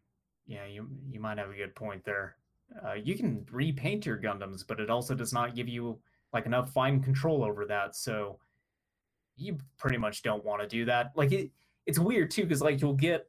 yeah, 0.47 0.67
you 0.67 0.89
you 1.11 1.21
might 1.21 1.39
have 1.39 1.51
a 1.51 1.57
good 1.57 1.75
point 1.75 2.05
there. 2.05 2.37
Uh, 2.85 2.95
you 2.95 3.17
can 3.17 3.47
repaint 3.51 4.07
your 4.07 4.19
Gundams, 4.19 4.65
but 4.67 4.81
it 4.81 4.91
also 4.91 5.15
does 5.15 5.33
not 5.33 5.55
give 5.55 5.69
you 5.69 5.99
like 6.33 6.47
enough 6.47 6.73
fine 6.73 7.03
control 7.03 7.45
over 7.45 7.65
that. 7.67 7.95
So 7.95 8.39
you 9.37 9.59
pretty 9.79 9.99
much 9.99 10.23
don't 10.23 10.45
want 10.45 10.63
to 10.63 10.69
do 10.69 10.85
that. 10.87 11.13
Like 11.15 11.33
it, 11.33 11.51
it's 11.87 11.99
weird 11.99 12.31
too 12.31 12.43
because 12.43 12.61
like 12.61 12.81
you'll 12.81 12.95
get 12.95 13.29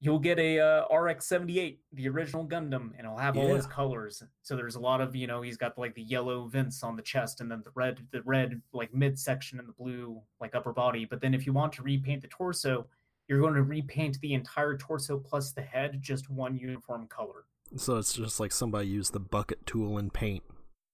you'll 0.00 0.18
get 0.18 0.38
a 0.38 0.60
uh, 0.60 0.94
RX-78, 0.94 1.78
the 1.94 2.08
original 2.08 2.46
Gundam, 2.46 2.90
and 2.96 3.00
it'll 3.00 3.16
have 3.16 3.36
all 3.36 3.54
his 3.54 3.66
colors. 3.66 4.22
So 4.42 4.54
there's 4.54 4.74
a 4.74 4.80
lot 4.80 5.00
of 5.00 5.16
you 5.16 5.26
know 5.26 5.42
he's 5.42 5.56
got 5.56 5.78
like 5.78 5.94
the 5.94 6.02
yellow 6.02 6.46
vents 6.46 6.82
on 6.82 6.96
the 6.96 7.02
chest, 7.02 7.40
and 7.40 7.50
then 7.50 7.62
the 7.64 7.72
red 7.74 8.00
the 8.12 8.22
red 8.22 8.60
like 8.72 8.92
midsection 8.94 9.58
and 9.58 9.68
the 9.68 9.72
blue 9.72 10.20
like 10.40 10.54
upper 10.54 10.72
body. 10.72 11.04
But 11.04 11.20
then 11.20 11.34
if 11.34 11.46
you 11.46 11.52
want 11.52 11.72
to 11.74 11.82
repaint 11.82 12.22
the 12.22 12.28
torso, 12.28 12.86
you're 13.28 13.40
going 13.40 13.54
to 13.54 13.62
repaint 13.62 14.20
the 14.20 14.34
entire 14.34 14.76
torso 14.76 15.18
plus 15.18 15.52
the 15.52 15.62
head 15.62 15.98
just 16.00 16.30
one 16.30 16.56
uniform 16.56 17.06
color. 17.08 17.44
So 17.76 17.96
it's 17.96 18.12
just 18.12 18.38
like 18.38 18.52
somebody 18.52 18.88
used 18.88 19.12
the 19.12 19.20
bucket 19.20 19.66
tool 19.66 19.98
and 19.98 20.12
paint 20.12 20.44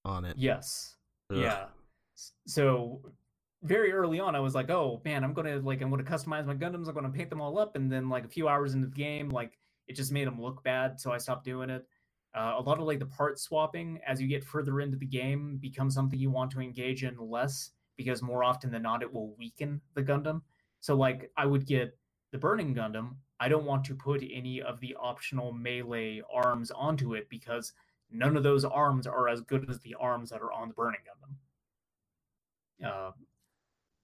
on 0.05 0.25
it. 0.25 0.37
Yes. 0.39 0.97
Ugh. 1.31 1.39
Yeah. 1.39 1.67
So 2.47 3.03
very 3.63 3.93
early 3.93 4.21
on, 4.21 4.35
I 4.35 4.41
was 4.41 4.55
like, 4.55 4.71
"Oh 4.71 5.01
man, 5.05 5.25
I'm 5.25 5.33
gonna 5.33 5.59
like 5.59 5.83
I'm 5.83 5.91
gonna 5.91 6.03
customize 6.03 6.47
my 6.47 6.55
Gundams. 6.55 6.89
I'm 6.89 6.95
gonna 6.95 7.11
paint 7.11 7.31
them 7.31 7.41
all 7.41 7.59
up." 7.59 7.77
And 7.77 7.91
then 7.91 8.09
like 8.09 8.25
a 8.25 8.29
few 8.29 8.49
hours 8.49 8.75
into 8.75 8.89
the 8.89 8.95
game, 8.95 9.29
like 9.29 9.59
it 9.87 9.95
just 9.95 10.13
made 10.13 10.27
them 10.27 10.41
look 10.41 10.63
bad, 10.65 11.01
so 11.01 11.13
I 11.13 11.19
stopped 11.19 11.45
doing 11.45 11.71
it. 11.71 11.87
Uh, 12.35 12.55
a 12.59 12.63
lot 12.63 12.79
of 12.79 12.87
like 12.87 12.99
the 12.99 13.07
part 13.07 13.39
swapping 13.39 14.01
as 14.07 14.21
you 14.21 14.27
get 14.27 14.43
further 14.43 14.81
into 14.81 14.97
the 14.97 15.07
game 15.07 15.59
becomes 15.59 15.95
something 15.95 16.19
you 16.19 16.31
want 16.31 16.51
to 16.51 16.61
engage 16.61 17.05
in 17.05 17.17
less 17.19 17.73
because 17.97 18.23
more 18.23 18.43
often 18.43 18.71
than 18.71 18.83
not 18.83 19.03
it 19.03 19.13
will 19.13 19.35
weaken 19.37 19.81
the 19.95 20.03
Gundam. 20.03 20.41
So 20.81 20.95
like 20.95 21.31
I 21.37 21.47
would 21.47 21.67
get 21.67 21.97
the 22.33 22.39
Burning 22.39 22.75
Gundam, 22.75 23.17
I 23.39 23.49
don't 23.49 23.65
want 23.65 23.85
to 23.85 23.95
put 23.95 24.23
any 24.33 24.61
of 24.63 24.81
the 24.81 24.97
optional 24.99 25.53
melee 25.53 26.23
arms 26.33 26.71
onto 26.71 27.15
it 27.15 27.29
because 27.29 27.73
none 28.11 28.37
of 28.37 28.43
those 28.43 28.65
arms 28.65 29.07
are 29.07 29.29
as 29.29 29.41
good 29.43 29.69
as 29.71 29.79
the 29.81 29.95
arms 30.01 30.31
that 30.31 30.41
are 30.41 30.53
on 30.53 30.69
the 30.69 30.75
Burning 30.75 31.01
Gundam. 31.01 32.89
Uh, 32.89 33.13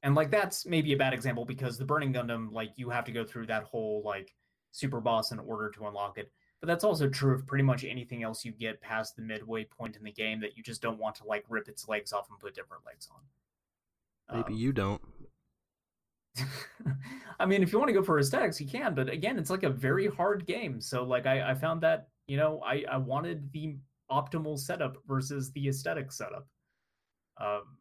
and 0.02 0.14
like 0.14 0.30
that's 0.30 0.66
maybe 0.66 0.92
a 0.92 0.96
bad 0.96 1.12
example 1.12 1.44
because 1.44 1.78
the 1.78 1.84
Burning 1.84 2.12
Gundam, 2.12 2.52
like 2.52 2.70
you 2.76 2.90
have 2.90 3.04
to 3.06 3.12
go 3.12 3.24
through 3.24 3.46
that 3.46 3.64
whole 3.64 4.02
like 4.04 4.34
super 4.70 5.00
boss 5.00 5.32
in 5.32 5.38
order 5.38 5.70
to 5.70 5.86
unlock 5.86 6.18
it. 6.18 6.30
But 6.60 6.66
that's 6.66 6.84
also 6.84 7.08
true 7.08 7.34
of 7.34 7.46
pretty 7.46 7.64
much 7.64 7.84
anything 7.84 8.22
else 8.22 8.44
you 8.44 8.52
get 8.52 8.80
past 8.80 9.16
the 9.16 9.22
midway 9.22 9.64
point 9.64 9.96
in 9.96 10.02
the 10.02 10.12
game 10.12 10.40
that 10.40 10.56
you 10.56 10.62
just 10.62 10.82
don't 10.82 10.98
want 10.98 11.14
to 11.16 11.24
like 11.24 11.44
rip 11.48 11.68
its 11.68 11.88
legs 11.88 12.12
off 12.12 12.28
and 12.30 12.38
put 12.38 12.54
different 12.54 12.84
legs 12.84 13.08
on. 13.12 14.36
Maybe 14.36 14.54
um, 14.54 14.58
you 14.58 14.72
don't. 14.72 15.00
I 17.40 17.46
mean, 17.46 17.62
if 17.62 17.72
you 17.72 17.78
want 17.78 17.88
to 17.88 17.94
go 17.94 18.02
for 18.02 18.18
aesthetics, 18.18 18.60
you 18.60 18.66
can, 18.66 18.94
but 18.94 19.08
again, 19.08 19.38
it's 19.38 19.50
like 19.50 19.62
a 19.62 19.70
very 19.70 20.08
hard 20.08 20.46
game. 20.46 20.80
So 20.80 21.04
like 21.04 21.26
I, 21.26 21.50
I 21.50 21.54
found 21.54 21.80
that, 21.82 22.08
you 22.26 22.36
know, 22.36 22.60
I, 22.64 22.84
I 22.90 22.96
wanted 22.96 23.50
the 23.52 23.76
optimal 24.10 24.58
setup 24.58 24.96
versus 25.06 25.52
the 25.52 25.68
aesthetic 25.68 26.10
setup. 26.10 26.46
Um, 27.40 27.78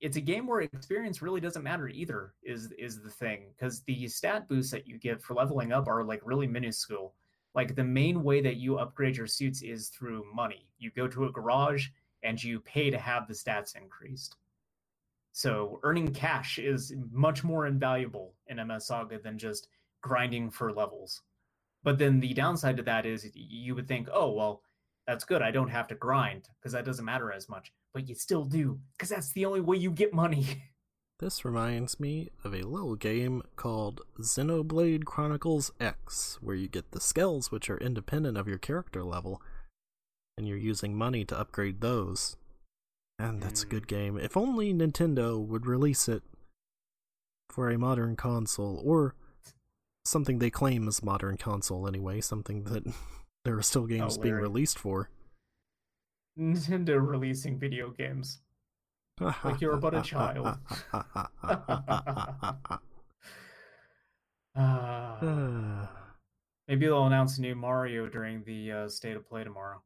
it's 0.00 0.16
a 0.16 0.20
game 0.20 0.46
where 0.46 0.60
experience 0.60 1.22
really 1.22 1.40
doesn't 1.40 1.62
matter 1.62 1.88
either, 1.88 2.34
is 2.42 2.70
is 2.78 3.02
the 3.02 3.10
thing. 3.10 3.46
Because 3.56 3.82
the 3.82 4.06
stat 4.08 4.48
boosts 4.48 4.70
that 4.70 4.86
you 4.86 4.98
get 4.98 5.22
for 5.22 5.34
leveling 5.34 5.72
up 5.72 5.88
are 5.88 6.04
like 6.04 6.20
really 6.24 6.46
minuscule. 6.46 7.14
Like 7.54 7.74
the 7.74 7.84
main 7.84 8.22
way 8.22 8.40
that 8.40 8.56
you 8.56 8.78
upgrade 8.78 9.16
your 9.16 9.26
suits 9.26 9.62
is 9.62 9.88
through 9.88 10.24
money. 10.32 10.68
You 10.78 10.90
go 10.92 11.08
to 11.08 11.24
a 11.24 11.32
garage 11.32 11.88
and 12.22 12.42
you 12.42 12.60
pay 12.60 12.90
to 12.90 12.98
have 12.98 13.26
the 13.26 13.34
stats 13.34 13.76
increased. 13.76 14.36
So 15.38 15.78
earning 15.84 16.12
cash 16.12 16.58
is 16.58 16.92
much 17.12 17.44
more 17.44 17.68
invaluable 17.68 18.34
in 18.48 18.56
MS 18.56 18.88
Saga 18.88 19.20
than 19.20 19.38
just 19.38 19.68
grinding 20.02 20.50
for 20.50 20.72
levels. 20.72 21.22
But 21.84 21.96
then 21.96 22.18
the 22.18 22.34
downside 22.34 22.76
to 22.78 22.82
that 22.82 23.06
is 23.06 23.30
you 23.34 23.76
would 23.76 23.86
think, 23.86 24.08
oh, 24.12 24.32
well, 24.32 24.62
that's 25.06 25.22
good. 25.22 25.40
I 25.40 25.52
don't 25.52 25.68
have 25.68 25.86
to 25.88 25.94
grind 25.94 26.48
because 26.58 26.72
that 26.72 26.84
doesn't 26.84 27.04
matter 27.04 27.30
as 27.30 27.48
much. 27.48 27.72
But 27.94 28.08
you 28.08 28.16
still 28.16 28.42
do 28.42 28.80
because 28.96 29.10
that's 29.10 29.30
the 29.32 29.44
only 29.46 29.60
way 29.60 29.76
you 29.76 29.92
get 29.92 30.12
money. 30.12 30.44
This 31.20 31.44
reminds 31.44 31.98
me 31.98 32.30
of 32.44 32.54
a 32.54 32.62
little 32.62 32.94
game 32.94 33.42
called 33.56 34.02
Xenoblade 34.20 35.04
Chronicles 35.04 35.72
X, 35.80 36.38
where 36.40 36.54
you 36.54 36.68
get 36.68 36.92
the 36.92 37.00
skills 37.00 37.50
which 37.50 37.68
are 37.68 37.78
independent 37.78 38.38
of 38.38 38.46
your 38.46 38.58
character 38.58 39.02
level, 39.02 39.42
and 40.36 40.46
you're 40.46 40.56
using 40.56 40.94
money 40.96 41.24
to 41.24 41.36
upgrade 41.36 41.80
those. 41.80 42.36
And 43.18 43.42
that's 43.42 43.64
a 43.64 43.66
good 43.66 43.88
game. 43.88 44.16
If 44.16 44.36
only 44.36 44.72
Nintendo 44.72 45.44
would 45.44 45.66
release 45.66 46.08
it 46.08 46.22
for 47.50 47.68
a 47.68 47.78
modern 47.78 48.14
console, 48.14 48.80
or 48.84 49.14
something 50.04 50.38
they 50.38 50.50
claim 50.50 50.86
is 50.86 51.02
modern 51.02 51.36
console 51.36 51.88
anyway, 51.88 52.20
something 52.20 52.64
that 52.64 52.84
there 53.44 53.56
are 53.56 53.62
still 53.62 53.86
games 53.86 54.18
being 54.18 54.34
released 54.34 54.78
for. 54.78 55.10
Nintendo 56.38 57.04
releasing 57.04 57.58
video 57.58 57.90
games. 57.90 58.40
Like 59.20 59.60
you're 59.60 59.76
but 59.76 59.94
a 59.94 60.02
child. 60.02 60.56
Uh, 64.54 65.86
maybe 66.68 66.86
they'll 66.86 67.06
announce 67.06 67.38
a 67.38 67.40
new 67.40 67.56
Mario 67.56 68.08
during 68.08 68.44
the 68.44 68.70
uh, 68.70 68.88
state 68.88 69.16
of 69.16 69.28
play 69.28 69.42
tomorrow. 69.42 69.82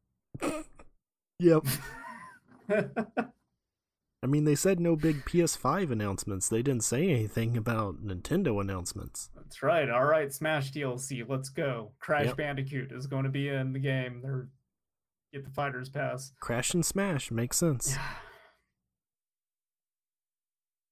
yep. 1.39 1.65
I 4.25 4.29
mean, 4.29 4.45
they 4.45 4.55
said 4.55 4.79
no 4.79 4.95
big 4.95 5.25
PS5 5.25 5.91
announcements. 5.91 6.49
They 6.49 6.63
didn't 6.63 6.85
say 6.85 7.09
anything 7.11 7.57
about 7.57 8.05
Nintendo 8.05 8.61
announcements. 8.61 9.31
That's 9.35 9.63
right. 9.65 9.91
All 9.91 10.05
right, 10.05 10.33
Smash 10.33 10.71
DLC. 10.73 11.25
Let's 11.29 11.49
go. 11.49 11.93
Crash 11.99 12.27
Yep. 12.27 12.37
Bandicoot 12.37 12.93
is 12.93 13.07
going 13.09 13.25
to 13.25 13.31
be 13.31 13.49
in 13.49 13.73
the 13.73 13.81
game. 13.81 14.21
They're 14.23 14.49
get 15.33 15.45
the 15.45 15.51
fighters 15.51 15.89
pass. 15.89 16.33
Crash 16.41 16.73
and 16.75 16.85
Smash 16.87 17.31
makes 17.31 17.57
sense. 17.57 17.97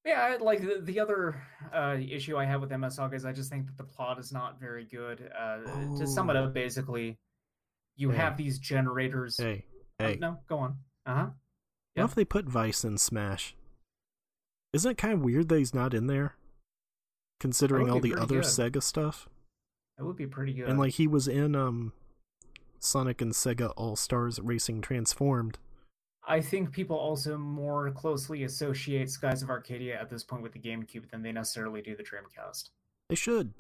Yeah, 0.07 0.21
I- 0.23 0.43
like 0.43 0.63
the, 0.63 0.81
the 0.83 0.99
other 0.99 1.43
uh, 1.75 1.97
issue 2.01 2.37
I 2.37 2.47
have 2.47 2.63
with 2.63 2.71
MS 2.73 2.97
Saga 2.97 3.15
is 3.17 3.25
I 3.27 3.33
just 3.33 3.51
think 3.51 3.67
that 3.67 3.77
the 3.77 3.85
plot 3.85 4.19
is 4.19 4.33
not 4.33 4.59
very 4.59 4.85
good. 4.87 5.31
Uh, 5.39 5.59
To 5.99 6.07
sum 6.07 6.31
it 6.31 6.37
Oh. 6.37 6.45
up, 6.45 6.55
basically, 6.55 7.19
you 7.97 8.11
Hey. 8.11 8.17
have 8.17 8.37
these 8.39 8.59
generators. 8.59 9.37
Hey, 9.37 9.67
Oh, 10.01 10.07
hey. 10.07 10.17
no, 10.19 10.39
go 10.49 10.59
on. 10.59 10.79
Uh 11.05 11.15
huh. 11.15 11.27
What 11.95 12.05
if 12.05 12.15
they 12.15 12.25
put 12.25 12.47
Vice 12.47 12.85
in 12.85 12.99
Smash? 12.99 13.55
Isn't 14.73 14.93
it 14.93 14.99
kind 14.99 15.15
of 15.15 15.21
weird 15.21 15.49
that 15.49 15.59
he's 15.59 15.75
not 15.75 15.95
in 15.95 16.07
there? 16.07 16.37
Considering 17.41 17.91
all 17.91 18.01
the 18.01 18.15
other 18.15 18.41
good. 18.41 18.45
Sega 18.45 18.83
stuff? 18.83 19.29
That 19.99 20.05
would 20.05 20.17
be 20.17 20.27
pretty 20.27 20.53
good. 20.53 20.69
And 20.69 20.79
like 20.79 20.95
he 20.95 21.07
was 21.07 21.27
in 21.27 21.55
um 21.55 21.93
Sonic 22.79 23.21
and 23.21 23.33
Sega 23.33 23.73
All 23.77 23.97
Stars 23.97 24.41
Racing 24.41 24.81
Transformed. 24.81 25.59
I 26.27 26.41
think 26.41 26.71
people 26.71 26.97
also 26.97 27.37
more 27.37 27.91
closely 27.91 28.45
associate 28.45 29.11
Skies 29.11 29.43
of 29.43 29.51
Arcadia 29.51 30.01
at 30.01 30.11
this 30.11 30.23
point 30.23 30.43
with 30.43 30.53
the 30.53 30.59
GameCube 30.59 31.11
than 31.11 31.23
they 31.23 31.33
necessarily 31.33 31.83
do 31.83 31.97
the 31.97 32.03
Dreamcast. 32.03 32.71
They 33.09 33.15
should. 33.17 33.53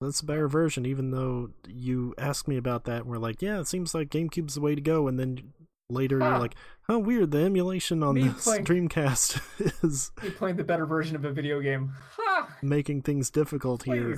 That's 0.00 0.20
a 0.20 0.26
better 0.26 0.48
version, 0.48 0.84
even 0.84 1.10
though 1.10 1.50
you 1.68 2.14
asked 2.18 2.48
me 2.48 2.56
about 2.56 2.84
that 2.84 3.02
and 3.02 3.06
we're 3.06 3.18
like, 3.18 3.40
yeah, 3.40 3.60
it 3.60 3.68
seems 3.68 3.94
like 3.94 4.10
GameCube's 4.10 4.54
the 4.54 4.60
way 4.60 4.74
to 4.74 4.80
go, 4.80 5.08
and 5.08 5.18
then 5.18 5.52
later 5.90 6.18
Huh. 6.20 6.28
you're 6.30 6.38
like, 6.38 6.54
oh 6.88 6.98
weird, 6.98 7.30
the 7.30 7.38
emulation 7.38 8.02
on 8.02 8.14
Me 8.14 8.28
this 8.28 8.44
playing- 8.44 8.64
Dreamcast 8.64 9.40
is 9.84 10.10
You 10.22 10.30
playing 10.32 10.56
the 10.56 10.64
better 10.64 10.86
version 10.86 11.16
of 11.16 11.24
a 11.24 11.32
video 11.32 11.60
game. 11.60 11.92
Ha! 12.16 12.56
making 12.62 13.02
things 13.02 13.30
difficult 13.30 13.82
here. 13.84 14.16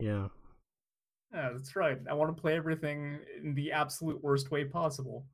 Yeah. 0.00 0.28
Yeah, 1.32 1.50
that's 1.52 1.76
right. 1.76 1.98
I 2.08 2.14
want 2.14 2.34
to 2.34 2.40
play 2.40 2.56
everything 2.56 3.18
in 3.42 3.54
the 3.54 3.72
absolute 3.72 4.22
worst 4.22 4.50
way 4.50 4.64
possible. 4.64 5.26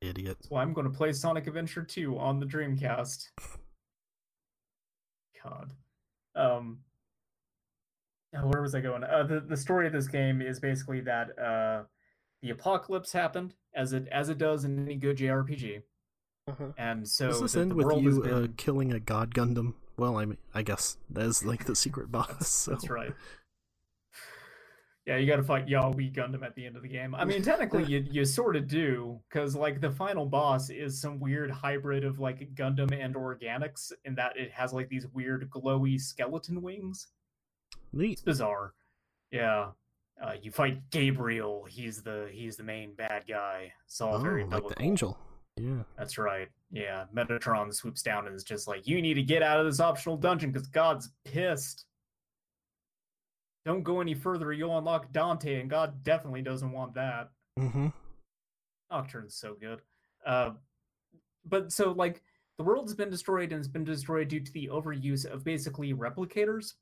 Idiot. 0.00 0.38
So 0.42 0.56
I'm 0.56 0.72
going 0.72 0.90
to 0.90 0.96
play 0.96 1.12
Sonic 1.12 1.46
Adventure 1.46 1.82
2 1.82 2.18
on 2.18 2.38
the 2.40 2.46
Dreamcast. 2.46 3.28
God. 5.44 5.72
Um 6.34 6.78
where 8.42 8.60
was 8.60 8.74
I 8.74 8.80
going? 8.80 9.02
Uh, 9.04 9.22
the 9.22 9.40
the 9.40 9.56
story 9.56 9.86
of 9.86 9.92
this 9.94 10.08
game 10.08 10.42
is 10.42 10.60
basically 10.60 11.00
that 11.02 11.38
uh 11.38 11.84
the 12.46 12.52
apocalypse 12.52 13.12
happened 13.12 13.54
as 13.74 13.92
it 13.92 14.06
as 14.12 14.28
it 14.28 14.38
does 14.38 14.64
in 14.64 14.78
any 14.78 14.94
good 14.94 15.18
JRPG. 15.18 15.82
And 16.78 17.08
so 17.08 17.26
Does 17.26 17.40
this 17.40 17.52
the, 17.54 17.60
end 17.60 17.72
the 17.72 17.74
with 17.74 18.00
you 18.00 18.22
has 18.22 18.32
uh, 18.32 18.46
killing 18.56 18.92
a 18.92 19.00
god 19.00 19.34
Gundam? 19.34 19.74
Well, 19.96 20.16
I 20.16 20.26
mean, 20.26 20.38
I 20.54 20.62
guess 20.62 20.96
that's 21.10 21.44
like 21.44 21.64
the 21.64 21.74
secret 21.74 22.12
boss. 22.12 22.28
That's, 22.28 22.48
so. 22.48 22.70
that's 22.70 22.88
right. 22.88 23.12
Yeah, 25.06 25.16
you 25.16 25.26
got 25.26 25.36
to 25.36 25.42
fight 25.42 25.68
Yahweh 25.68 26.10
Gundam 26.12 26.44
at 26.44 26.54
the 26.54 26.66
end 26.66 26.76
of 26.76 26.82
the 26.82 26.88
game. 26.88 27.14
I 27.16 27.24
mean, 27.24 27.42
technically, 27.42 27.84
you 27.88 28.06
you 28.10 28.24
sort 28.24 28.54
of 28.54 28.68
do, 28.68 29.18
because 29.28 29.56
like 29.56 29.80
the 29.80 29.90
final 29.90 30.26
boss 30.26 30.70
is 30.70 31.00
some 31.00 31.18
weird 31.18 31.50
hybrid 31.50 32.04
of 32.04 32.20
like 32.20 32.54
Gundam 32.54 32.92
and 32.92 33.16
organics, 33.16 33.90
in 34.04 34.14
that 34.14 34.36
it 34.36 34.52
has 34.52 34.72
like 34.72 34.88
these 34.88 35.06
weird 35.08 35.50
glowy 35.50 36.00
skeleton 36.00 36.62
wings. 36.62 37.08
Neat. 37.92 38.12
It's 38.12 38.22
bizarre. 38.22 38.74
Yeah. 39.32 39.70
Uh, 40.22 40.32
you 40.40 40.50
fight 40.50 40.90
Gabriel. 40.90 41.64
He's 41.68 42.02
the 42.02 42.28
he's 42.32 42.56
the 42.56 42.62
main 42.62 42.94
bad 42.94 43.24
guy. 43.28 43.72
It's 43.84 44.00
all 44.00 44.14
Oh, 44.14 44.18
very 44.18 44.42
like 44.42 44.50
biblical. 44.50 44.70
the 44.70 44.82
angel. 44.82 45.18
Yeah. 45.58 45.82
That's 45.98 46.16
right. 46.18 46.48
Yeah. 46.70 47.04
Metatron 47.14 47.72
swoops 47.74 48.02
down 48.02 48.26
and 48.26 48.34
is 48.34 48.44
just 48.44 48.66
like, 48.68 48.86
you 48.86 49.00
need 49.02 49.14
to 49.14 49.22
get 49.22 49.42
out 49.42 49.58
of 49.60 49.66
this 49.66 49.80
optional 49.80 50.16
dungeon 50.16 50.52
because 50.52 50.68
God's 50.68 51.10
pissed. 51.24 51.84
Don't 53.64 53.82
go 53.82 54.00
any 54.00 54.14
further, 54.14 54.52
you'll 54.52 54.78
unlock 54.78 55.12
Dante, 55.12 55.60
and 55.60 55.68
God 55.68 56.02
definitely 56.04 56.42
doesn't 56.42 56.70
want 56.70 56.94
that. 56.94 57.30
Mm-hmm. 57.58 57.88
Nocturne's 58.92 59.34
so 59.34 59.54
good. 59.58 59.80
Uh, 60.24 60.50
but 61.44 61.72
so, 61.72 61.90
like, 61.92 62.22
the 62.58 62.64
world's 62.64 62.94
been 62.94 63.10
destroyed, 63.10 63.50
and 63.52 63.58
it's 63.58 63.66
been 63.68 63.82
destroyed 63.84 64.28
due 64.28 64.38
to 64.40 64.52
the 64.52 64.68
overuse 64.72 65.24
of 65.24 65.42
basically 65.42 65.92
replicators, 65.94 66.74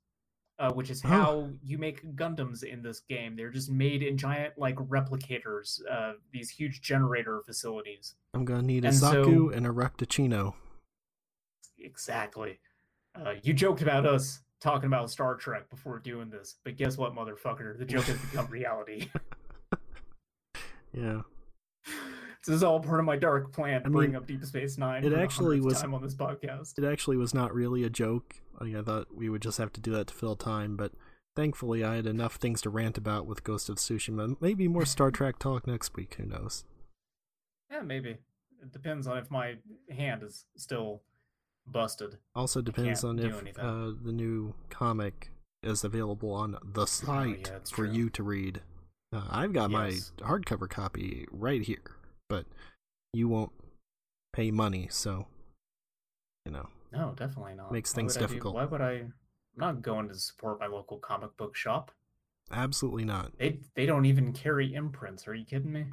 uh, 0.58 0.72
which 0.72 0.88
is 0.90 1.02
Oh. 1.04 1.08
how 1.08 1.50
you 1.62 1.78
make 1.78 2.04
Gundams 2.16 2.62
in 2.62 2.82
this 2.82 3.00
game. 3.00 3.34
They're 3.36 3.50
just 3.50 3.70
made 3.70 4.02
in 4.02 4.16
giant, 4.16 4.56
like, 4.56 4.76
replicators, 4.76 5.80
uh, 5.90 6.14
these 6.32 6.48
huge 6.50 6.80
generator 6.80 7.42
facilities. 7.44 8.14
I'm 8.34 8.44
gonna 8.44 8.62
need 8.62 8.84
a 8.84 8.88
And 8.88 8.96
so- 8.96 9.50
and 9.50 9.66
a 9.66 9.70
raktajino. 9.70 10.54
Exactly. 11.78 12.60
Uh, 13.14 13.34
you 13.42 13.52
joked 13.52 13.82
about 13.82 14.06
us 14.06 14.40
talking 14.60 14.86
about 14.86 15.10
Star 15.10 15.34
Trek 15.36 15.68
before 15.70 15.98
doing 15.98 16.30
this, 16.30 16.56
but 16.64 16.76
guess 16.76 16.96
what, 16.96 17.12
motherfucker? 17.14 17.76
The 17.78 17.84
joke 17.84 18.04
has 18.04 18.18
become 18.20 18.46
reality. 18.50 19.08
Yeah. 20.96 21.22
This 22.46 22.56
is 22.56 22.62
all 22.62 22.80
part 22.80 23.00
of 23.00 23.06
my 23.06 23.16
dark 23.16 23.52
plan 23.52 23.82
to 23.82 23.86
I 23.88 23.90
bring 23.90 24.16
up 24.16 24.26
Deep 24.26 24.44
Space 24.44 24.78
Nine. 24.78 25.04
it 25.04 25.12
actually 25.12 25.60
was- 25.60 25.80
time 25.80 25.94
on 25.94 26.02
this 26.02 26.14
podcast. 26.14 26.78
It 26.78 26.84
actually 26.84 27.16
was 27.16 27.32
not 27.34 27.54
really 27.54 27.84
a 27.84 27.90
joke. 27.90 28.36
Like, 28.60 28.74
I 28.74 28.82
thought 28.82 29.14
we 29.14 29.28
would 29.28 29.42
just 29.42 29.58
have 29.58 29.72
to 29.74 29.80
do 29.80 29.90
that 29.92 30.06
to 30.08 30.14
fill 30.14 30.36
time, 30.36 30.76
but 30.76 30.92
thankfully 31.34 31.82
I 31.82 31.96
had 31.96 32.06
enough 32.06 32.36
things 32.36 32.60
to 32.62 32.70
rant 32.70 32.96
about 32.98 33.26
with 33.26 33.42
Ghost 33.44 33.68
of 33.68 33.76
Tsushima. 33.76 34.36
Maybe 34.40 34.68
more 34.68 34.84
Star 34.86 35.10
Trek 35.12 35.38
talk 35.38 35.66
next 35.66 35.96
week. 35.96 36.14
Who 36.14 36.26
knows? 36.26 36.64
Yeah, 37.70 37.80
maybe. 37.82 38.10
It 38.62 38.72
depends 38.72 39.06
on 39.06 39.18
if 39.18 39.30
my 39.30 39.54
hand 39.90 40.22
is 40.22 40.44
still 40.56 41.02
busted. 41.66 42.18
Also 42.34 42.60
depends 42.62 43.02
on 43.04 43.18
if 43.18 43.58
uh, 43.58 43.92
the 44.04 44.12
new 44.12 44.54
comic 44.70 45.30
is 45.62 45.82
available 45.82 46.30
on 46.32 46.56
the 46.62 46.86
site 46.86 47.48
Oh, 47.50 47.54
yeah, 47.54 47.58
for 47.64 47.86
true. 47.86 47.90
you 47.92 48.10
to 48.10 48.22
read. 48.22 48.60
Uh, 49.12 49.22
I've 49.30 49.52
got 49.52 49.70
Yes. 49.70 50.12
my 50.20 50.26
hardcover 50.28 50.68
copy 50.68 51.26
right 51.30 51.62
here, 51.62 51.96
but 52.28 52.46
you 53.12 53.28
won't 53.28 53.52
pay 54.32 54.50
money, 54.50 54.88
so 54.90 55.26
you 56.46 56.52
know. 56.52 56.68
No, 56.92 57.12
definitely 57.16 57.54
not. 57.54 57.72
Makes 57.72 57.92
Why 57.92 57.96
things 57.96 58.14
would 58.16 58.22
I 58.22 58.26
do- 58.26 58.32
difficult. 58.32 58.54
why 58.54 58.64
would 58.64 58.80
I? 58.80 58.90
I'm 58.92 59.12
not 59.56 59.82
going 59.82 60.08
to 60.08 60.14
support 60.14 60.60
my 60.60 60.66
local 60.66 60.98
comic 60.98 61.36
book 61.36 61.56
shop. 61.56 61.90
Absolutely 62.52 63.04
not. 63.04 63.32
They 63.38 63.60
they 63.74 63.86
don't 63.86 64.04
even 64.04 64.32
carry 64.32 64.74
imprints. 64.74 65.26
Are 65.28 65.34
you 65.34 65.44
kidding 65.44 65.72
me? 65.72 65.86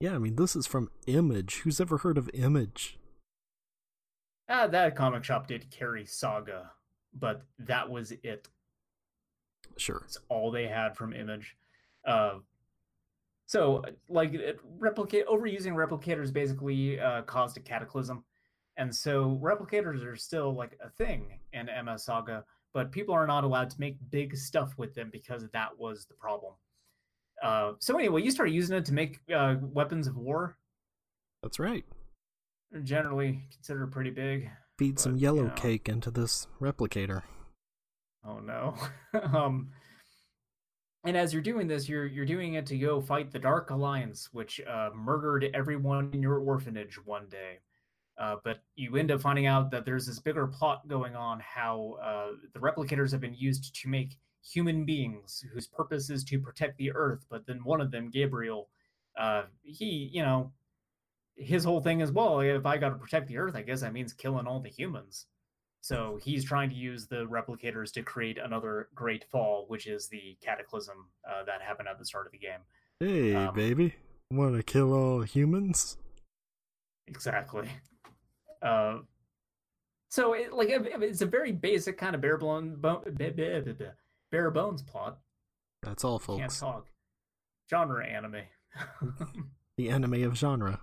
Yeah, 0.00 0.14
I 0.14 0.18
mean, 0.18 0.36
this 0.36 0.54
is 0.54 0.66
from 0.66 0.90
Image. 1.06 1.60
Who's 1.64 1.80
ever 1.80 1.98
heard 1.98 2.18
of 2.18 2.28
Image? 2.34 2.98
Ah, 4.48 4.66
that 4.66 4.94
comic 4.94 5.24
shop 5.24 5.46
did 5.48 5.70
carry 5.70 6.04
Saga, 6.04 6.70
but 7.14 7.42
that 7.58 7.88
was 7.90 8.12
it. 8.22 8.48
Sure. 9.78 10.02
It's 10.04 10.18
all 10.28 10.50
they 10.50 10.66
had 10.68 10.96
from 10.96 11.12
Image. 11.12 11.56
Uh, 12.06 12.34
so, 13.46 13.84
like, 14.08 14.34
it, 14.34 14.58
replicate 14.78 15.26
overusing 15.28 15.74
replicators 15.74 16.32
basically 16.32 16.98
uh, 17.00 17.22
caused 17.22 17.56
a 17.56 17.60
cataclysm, 17.60 18.24
and 18.76 18.94
so 18.94 19.38
replicators 19.42 20.04
are 20.04 20.16
still 20.16 20.54
like 20.54 20.78
a 20.84 20.90
thing 20.90 21.38
in 21.52 21.66
MS 21.84 22.04
Saga, 22.04 22.44
but 22.74 22.90
people 22.90 23.14
are 23.14 23.26
not 23.26 23.44
allowed 23.44 23.70
to 23.70 23.80
make 23.80 23.96
big 24.10 24.36
stuff 24.36 24.74
with 24.76 24.94
them 24.94 25.10
because 25.12 25.46
that 25.52 25.78
was 25.78 26.06
the 26.06 26.14
problem. 26.14 26.54
Uh, 27.42 27.72
so 27.78 27.96
anyway, 27.98 28.22
you 28.22 28.30
start 28.30 28.50
using 28.50 28.76
it 28.76 28.84
to 28.86 28.92
make 28.94 29.20
uh, 29.34 29.56
weapons 29.60 30.06
of 30.06 30.16
war. 30.16 30.56
That's 31.42 31.58
right. 31.58 31.84
generally 32.82 33.48
considered 33.52 33.92
pretty 33.92 34.10
big. 34.10 34.50
Feed 34.78 34.98
some 34.98 35.16
yellow 35.16 35.42
you 35.42 35.48
know. 35.48 35.54
cake 35.54 35.88
into 35.88 36.10
this 36.10 36.48
replicator. 36.60 37.22
Oh 38.24 38.40
no. 38.40 38.74
um 39.32 39.70
and 41.06 41.16
as 41.16 41.32
you're 41.32 41.42
doing 41.42 41.66
this, 41.66 41.88
you're 41.88 42.06
you're 42.06 42.26
doing 42.26 42.54
it 42.54 42.66
to 42.66 42.78
go 42.78 43.00
fight 43.00 43.30
the 43.32 43.38
Dark 43.38 43.70
Alliance, 43.70 44.28
which 44.32 44.60
uh, 44.68 44.90
murdered 44.94 45.48
everyone 45.54 46.10
in 46.12 46.22
your 46.22 46.38
orphanage 46.38 46.98
one 47.04 47.28
day. 47.28 47.58
Uh, 48.18 48.36
but 48.44 48.62
you 48.76 48.96
end 48.96 49.10
up 49.10 49.20
finding 49.20 49.46
out 49.46 49.70
that 49.70 49.84
there's 49.84 50.06
this 50.06 50.18
bigger 50.18 50.46
plot 50.46 50.86
going 50.88 51.14
on. 51.14 51.40
How 51.40 51.98
uh, 52.02 52.36
the 52.52 52.60
replicators 52.60 53.12
have 53.12 53.20
been 53.20 53.34
used 53.34 53.74
to 53.82 53.88
make 53.88 54.16
human 54.42 54.84
beings 54.84 55.44
whose 55.52 55.66
purpose 55.66 56.08
is 56.10 56.24
to 56.24 56.38
protect 56.38 56.78
the 56.78 56.92
Earth. 56.92 57.26
But 57.28 57.46
then 57.46 57.60
one 57.64 57.80
of 57.80 57.90
them, 57.90 58.10
Gabriel, 58.10 58.68
uh, 59.18 59.44
he, 59.62 60.10
you 60.12 60.22
know, 60.22 60.52
his 61.36 61.64
whole 61.64 61.80
thing 61.80 62.00
is, 62.00 62.10
well, 62.10 62.40
if 62.40 62.64
I 62.64 62.78
got 62.78 62.90
to 62.90 62.96
protect 62.96 63.28
the 63.28 63.38
Earth, 63.38 63.54
I 63.54 63.62
guess 63.62 63.82
that 63.82 63.92
means 63.92 64.12
killing 64.12 64.46
all 64.46 64.60
the 64.60 64.70
humans. 64.70 65.26
So 65.86 66.18
he's 66.20 66.44
trying 66.44 66.68
to 66.70 66.74
use 66.74 67.06
the 67.06 67.26
replicators 67.26 67.92
to 67.92 68.02
create 68.02 68.38
another 68.38 68.88
great 68.92 69.22
fall, 69.30 69.66
which 69.68 69.86
is 69.86 70.08
the 70.08 70.36
cataclysm 70.42 70.96
uh, 71.24 71.44
that 71.44 71.62
happened 71.62 71.86
at 71.86 71.96
the 71.96 72.04
start 72.04 72.26
of 72.26 72.32
the 72.32 72.38
game. 72.38 72.58
Hey, 72.98 73.36
Um, 73.36 73.54
baby. 73.54 73.94
Want 74.32 74.56
to 74.56 74.64
kill 74.64 74.92
all 74.92 75.20
humans? 75.22 75.96
Exactly. 77.06 77.68
Uh, 78.60 78.98
so 80.10 80.32
it, 80.32 80.52
like 80.52 80.70
it's 80.70 81.20
a 81.22 81.26
very 81.26 81.52
basic 81.52 81.96
kind 81.96 82.16
of 82.16 82.20
bare 82.20 82.36
bone, 82.36 82.74
bone 82.80 83.02
bare 83.16 84.50
bones 84.50 84.82
plot. 84.82 85.18
That's 85.84 86.02
all, 86.02 86.18
Can't 86.18 86.40
folks. 86.42 86.58
talk. 86.58 86.86
Genre 87.70 88.04
anime. 88.04 88.42
The 89.78 89.90
anime 89.90 90.24
of 90.24 90.36
genre. 90.36 90.80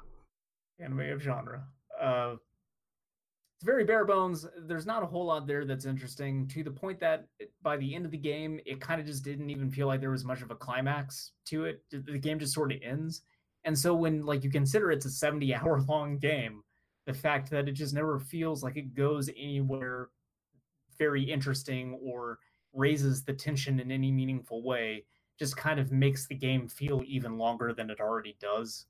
anime 0.80 0.99
of 1.11 1.21
genre. 1.21 1.63
Uh, 1.99 2.35
it's 3.55 3.63
very 3.63 3.84
bare 3.85 4.05
bones. 4.05 4.45
There's 4.65 4.85
not 4.85 5.03
a 5.03 5.05
whole 5.05 5.25
lot 5.25 5.47
there 5.47 5.65
that's 5.65 5.85
interesting 5.85 6.47
to 6.49 6.63
the 6.63 6.71
point 6.71 6.99
that 6.99 7.25
eh, 7.41 7.45
by 7.61 7.77
the 7.77 7.95
end 7.95 8.05
of 8.05 8.11
the 8.11 8.17
game, 8.17 8.59
it 8.65 8.81
kind 8.81 8.99
of 8.99 9.07
just 9.07 9.23
didn't 9.23 9.49
even 9.49 9.69
feel 9.71 9.88
like 9.88 10.01
there 10.01 10.09
was 10.11 10.25
much 10.25 10.41
of 10.41 10.51
a 10.51 10.55
climax 10.55 11.31
to 11.45 11.65
it. 11.65 11.84
The- 11.91 11.99
The 11.99 12.19
game 12.19 12.39
just 12.39 12.53
sort 12.53 12.71
of 12.71 12.80
ends. 12.81 13.21
And 13.65 13.77
so 13.77 13.93
when 13.95 14.25
like 14.25 14.43
you 14.43 14.49
consider 14.49 14.91
it's 14.91 15.05
a 15.05 15.09
70 15.09 15.53
hour 15.55 15.81
long 15.81 16.17
game, 16.17 16.63
the 17.05 17.13
fact 17.13 17.49
that 17.51 17.67
it 17.67 17.73
just 17.73 17.93
never 17.93 18.19
feels 18.19 18.63
like 18.63 18.77
it 18.77 18.93
goes 18.93 19.30
anywhere 19.30 20.09
very 20.97 21.23
interesting 21.23 21.97
or 22.01 22.39
raises 22.73 23.23
the 23.23 23.34
tension 23.34 23.80
in 23.80 23.91
any 23.91 24.11
meaningful 24.11 24.63
way 24.63 25.05
just 25.39 25.57
kind 25.57 25.80
of 25.80 25.91
makes 25.91 26.27
the 26.27 26.35
game 26.35 26.67
feel 26.67 27.01
even 27.05 27.38
longer 27.38 27.73
than 27.73 27.89
it 27.89 27.99
already 27.99 28.35
does. 28.39 28.85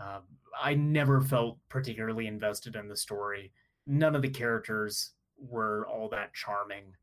Um, 0.00 0.22
I 0.60 0.74
never 0.74 1.20
felt 1.20 1.58
particularly 1.68 2.26
invested 2.26 2.74
in 2.74 2.88
the 2.88 2.96
story. 2.96 3.52
None 3.86 4.16
of 4.16 4.22
the 4.22 4.30
characters 4.30 5.12
were 5.38 5.86
all 5.86 6.08
that 6.08 6.34
charming. 6.34 6.94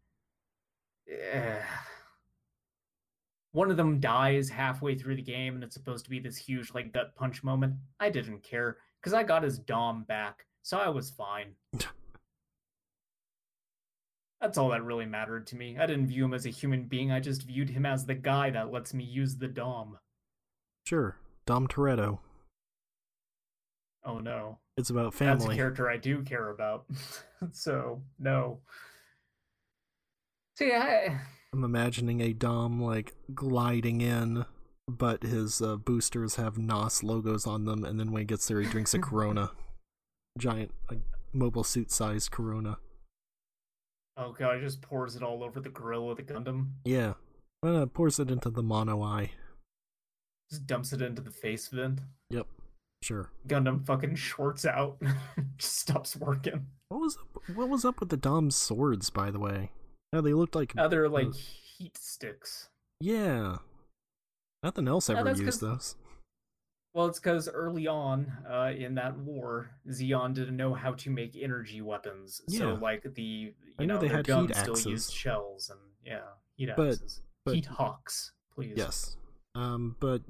Eh. 1.10 1.62
One 3.52 3.72
of 3.72 3.78
them 3.78 4.00
dies 4.00 4.50
halfway 4.50 4.96
through 4.96 5.16
the 5.16 5.22
game, 5.22 5.56
and 5.56 5.64
it's 5.64 5.74
supposed 5.74 6.04
to 6.06 6.10
be 6.10 6.20
this 6.20 6.38
huge, 6.38 6.74
like, 6.74 6.92
gut 6.92 7.16
punch 7.16 7.44
moment. 7.44 7.76
I 8.00 8.10
didn't 8.10 8.44
care 8.44 8.78
because 9.00 9.14
I 9.14 9.24
got 9.24 9.44
his 9.44 9.58
Dom 9.58 10.04
back, 10.04 10.46
so 10.64 10.78
I 10.78 10.90
was 10.90 11.10
fine. 11.10 11.54
That's 14.42 14.58
all 14.60 14.70
that 14.70 14.84
really 14.84 15.06
mattered 15.08 15.48
to 15.48 15.56
me. 15.56 15.78
I 15.80 15.88
didn't 15.88 16.08
view 16.08 16.26
him 16.26 16.34
as 16.34 16.46
a 16.46 16.50
human 16.50 16.84
being, 16.84 17.12
I 17.12 17.20
just 17.20 17.44
viewed 17.44 17.70
him 17.70 17.86
as 17.86 18.06
the 18.06 18.14
guy 18.14 18.52
that 18.52 18.72
lets 18.72 18.94
me 18.94 19.04
use 19.04 19.38
the 19.38 19.48
Dom. 19.48 19.98
Sure. 20.86 21.18
Dom 21.46 21.68
Toretto. 21.68 22.20
Oh 24.08 24.20
no. 24.20 24.58
It's 24.78 24.90
about 24.90 25.14
family 25.14 25.48
That's 25.48 25.54
a 25.54 25.56
character 25.56 25.90
I 25.90 25.98
do 25.98 26.24
care 26.24 26.50
about. 26.50 26.86
so 27.52 28.02
no. 28.18 28.62
see 30.58 30.72
I, 30.72 31.20
I'm 31.54 31.64
imagining 31.66 32.22
a 32.22 32.32
Dom 32.32 32.82
like 32.82 33.14
gliding 33.34 34.00
in, 34.00 34.46
but 34.88 35.24
his 35.24 35.62
uh, 35.62 35.76
boosters 35.76 36.36
have 36.36 36.58
NOS 36.58 37.04
logos 37.04 37.46
on 37.46 37.66
them, 37.66 37.84
and 37.84 38.00
then 38.00 38.12
when 38.12 38.22
he 38.22 38.26
gets 38.26 38.48
there, 38.48 38.62
he 38.62 38.68
drinks 38.68 38.94
a 38.94 39.00
Corona, 39.02 39.52
giant, 40.38 40.72
like 40.90 41.00
mobile 41.34 41.66
suit 41.66 41.92
sized 41.92 42.32
Corona. 42.32 42.78
oh 44.16 44.32
god, 44.32 44.58
it 44.58 44.62
just 44.62 44.82
pours 44.82 45.18
it 45.18 45.24
all 45.24 45.44
over 45.44 45.60
the 45.60 45.70
grill 45.70 46.10
of 46.10 46.18
the 46.18 46.24
Gundam. 46.24 46.70
Yeah, 46.86 47.14
uh, 47.62 47.86
pours 47.88 48.20
it 48.20 48.32
into 48.32 48.50
the 48.50 48.64
mono 48.64 49.02
eye. 49.02 49.32
Just 50.50 50.66
dumps 50.66 50.94
it 50.94 51.02
into 51.02 51.22
the 51.22 51.32
face 51.32 51.68
vent. 51.68 52.00
Sure. 53.02 53.30
Gundam 53.48 53.86
fucking 53.86 54.16
shorts 54.16 54.66
out. 54.66 54.98
stops 55.60 56.16
working. 56.16 56.66
What 56.90 57.02
was 57.02 57.18
up, 57.18 57.44
what 57.56 57.70
was 57.70 57.86
up 57.86 58.00
with 58.00 58.10
the 58.10 58.18
Dom's 58.18 58.56
swords, 58.56 59.10
by 59.10 59.32
the 59.32 59.40
way? 59.40 59.72
How 60.14 60.22
they 60.22 60.34
looked 60.34 60.56
like 60.56 60.74
Other 60.78 61.08
like 61.10 61.34
heat 61.34 61.98
sticks. 61.98 62.70
yeah. 63.00 63.58
Nothing 64.64 64.88
else 64.88 65.08
No, 65.10 65.16
ever 65.16 65.26
that's 65.30 65.40
used 65.40 65.62
those. 65.62 65.96
Well, 66.96 67.06
it's 67.06 67.20
because 67.20 67.48
early 67.48 67.86
on 67.86 68.32
uh, 68.50 68.72
in 68.76 68.96
that 68.96 69.16
war, 69.20 69.70
Zeon 69.88 70.34
didn't 70.34 70.58
know 70.58 70.74
how 70.74 70.94
to 70.94 71.12
make 71.12 71.38
energy 71.40 71.80
weapons. 71.82 72.42
So, 72.50 72.70
Yeah. 72.74 72.80
like 72.80 73.04
the 73.14 73.22
you 73.22 73.54
I 73.78 73.84
knew 73.84 73.94
know 73.94 74.00
they 74.00 74.08
had 74.08 74.26
heat 74.26 74.34
guns 74.34 74.58
still 74.58 74.92
used 74.92 75.14
shells 75.14 75.70
and 75.70 75.80
yeah, 76.04 76.22
heat 76.56 76.72
But- 76.76 76.94
axes, 76.94 77.22
but- 77.46 77.54
heat 77.56 77.66
hawks, 77.68 78.32
please. 78.56 78.74
Yes. 78.76 79.16
Um, 79.54 79.96
but 80.00 80.24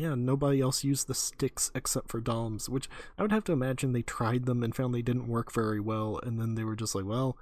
yeah, 0.00 0.14
nobody 0.14 0.60
else 0.60 0.82
used 0.84 1.06
the 1.08 1.14
sticks 1.14 1.70
except 1.74 2.10
for 2.10 2.20
Doms, 2.20 2.68
which 2.68 2.88
I 3.18 3.22
would 3.22 3.32
have 3.32 3.44
to 3.44 3.52
imagine 3.52 3.92
they 3.92 4.02
tried 4.02 4.46
them 4.46 4.62
and 4.62 4.74
found 4.74 4.94
they 4.94 5.02
didn't 5.02 5.28
work 5.28 5.52
very 5.52 5.80
well, 5.80 6.18
and 6.22 6.40
then 6.40 6.54
they 6.54 6.64
were 6.64 6.76
just 6.76 6.94
like, 6.94 7.04
well, 7.04 7.36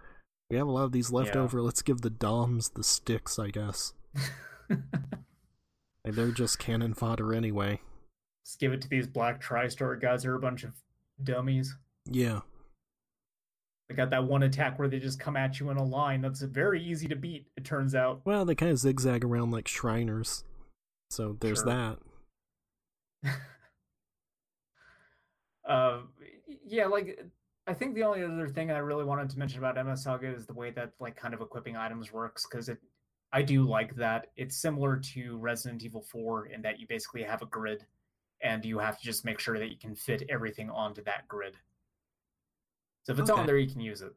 we 0.50 0.56
have 0.56 0.66
a 0.66 0.70
lot 0.70 0.84
of 0.84 0.92
these 0.92 1.10
left 1.12 1.34
Yeah. 1.34 1.42
over. 1.42 1.62
Let's 1.62 1.82
give 1.82 2.00
the 2.00 2.10
Doms 2.10 2.70
the 2.70 2.82
sticks, 2.84 3.38
I 3.38 3.50
guess. 3.50 3.92
And 6.04 6.14
they're 6.16 6.30
just 6.30 6.58
cannon 6.58 6.94
fodder 6.94 7.34
anyway. 7.34 7.80
Just 8.46 8.60
give 8.60 8.72
it 8.72 8.80
to 8.82 8.88
these 8.88 9.06
black 9.06 9.42
TriStar 9.42 10.00
guys. 10.00 10.22
They're 10.22 10.34
a 10.36 10.40
bunch 10.40 10.64
of 10.64 10.72
dummies. 11.22 11.76
Yeah. 12.06 12.40
They 13.88 13.94
got 13.94 14.08
that 14.10 14.24
one 14.24 14.42
attack 14.42 14.78
where 14.78 14.88
they 14.88 15.00
just 15.00 15.20
come 15.20 15.36
at 15.36 15.60
you 15.60 15.68
in 15.70 15.76
a 15.76 15.84
line. 15.84 16.22
That's 16.22 16.40
very 16.40 16.82
easy 16.82 17.08
to 17.08 17.16
beat. 17.16 17.46
It 17.58 17.64
turns 17.64 17.94
out. 17.94 18.22
Well, 18.24 18.44
they 18.46 18.54
kind 18.54 18.72
of 18.72 18.78
zigzag 18.78 19.22
around 19.24 19.50
like 19.50 19.68
Shriners. 19.68 20.44
So 21.10 21.36
there's 21.40 21.58
Sure. 21.58 21.66
that. 21.66 21.98
uh 25.68 25.98
yeah 26.64 26.86
like 26.86 27.20
i 27.66 27.74
think 27.74 27.94
the 27.94 28.02
only 28.02 28.22
other 28.22 28.48
thing 28.48 28.70
i 28.70 28.78
really 28.78 29.04
wanted 29.04 29.28
to 29.28 29.38
mention 29.38 29.58
about 29.58 29.74
ms 29.86 30.02
saga 30.04 30.26
is 30.32 30.46
the 30.46 30.52
way 30.52 30.70
that 30.70 30.92
like 31.00 31.16
kind 31.16 31.34
of 31.34 31.40
equipping 31.40 31.76
items 31.76 32.12
works 32.12 32.46
because 32.50 32.68
it 32.68 32.78
i 33.32 33.42
do 33.42 33.62
like 33.64 33.94
that 33.96 34.28
it's 34.36 34.56
similar 34.56 34.96
to 34.96 35.36
resident 35.38 35.82
evil 35.84 36.02
4 36.02 36.46
in 36.46 36.62
that 36.62 36.78
you 36.80 36.86
basically 36.88 37.22
have 37.22 37.42
a 37.42 37.46
grid 37.46 37.84
and 38.40 38.64
you 38.64 38.78
have 38.78 38.98
to 38.98 39.04
just 39.04 39.24
make 39.24 39.40
sure 39.40 39.58
that 39.58 39.68
you 39.70 39.76
can 39.78 39.94
fit 39.94 40.22
everything 40.28 40.70
onto 40.70 41.02
that 41.04 41.26
grid 41.28 41.56
so 43.02 43.12
if 43.12 43.18
it's 43.18 43.30
Okay. 43.30 43.40
on 43.40 43.46
there 43.46 43.58
you 43.58 43.68
can 43.70 43.80
use 43.80 44.00
it 44.00 44.14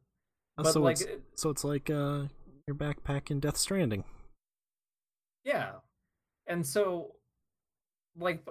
Uh, 0.58 0.64
but 0.64 0.74
so 0.74 0.82
like 0.82 1.02
it's 1.02 1.42
so 1.42 1.50
it's 1.50 1.64
like 1.64 1.90
uh 1.90 2.24
your 2.68 2.76
backpack 2.76 3.32
in 3.32 3.40
Death 3.40 3.58
Stranding. 3.58 4.04
Yeah. 5.44 5.72
And 6.46 6.64
so, 6.66 7.16
like, 8.16 8.46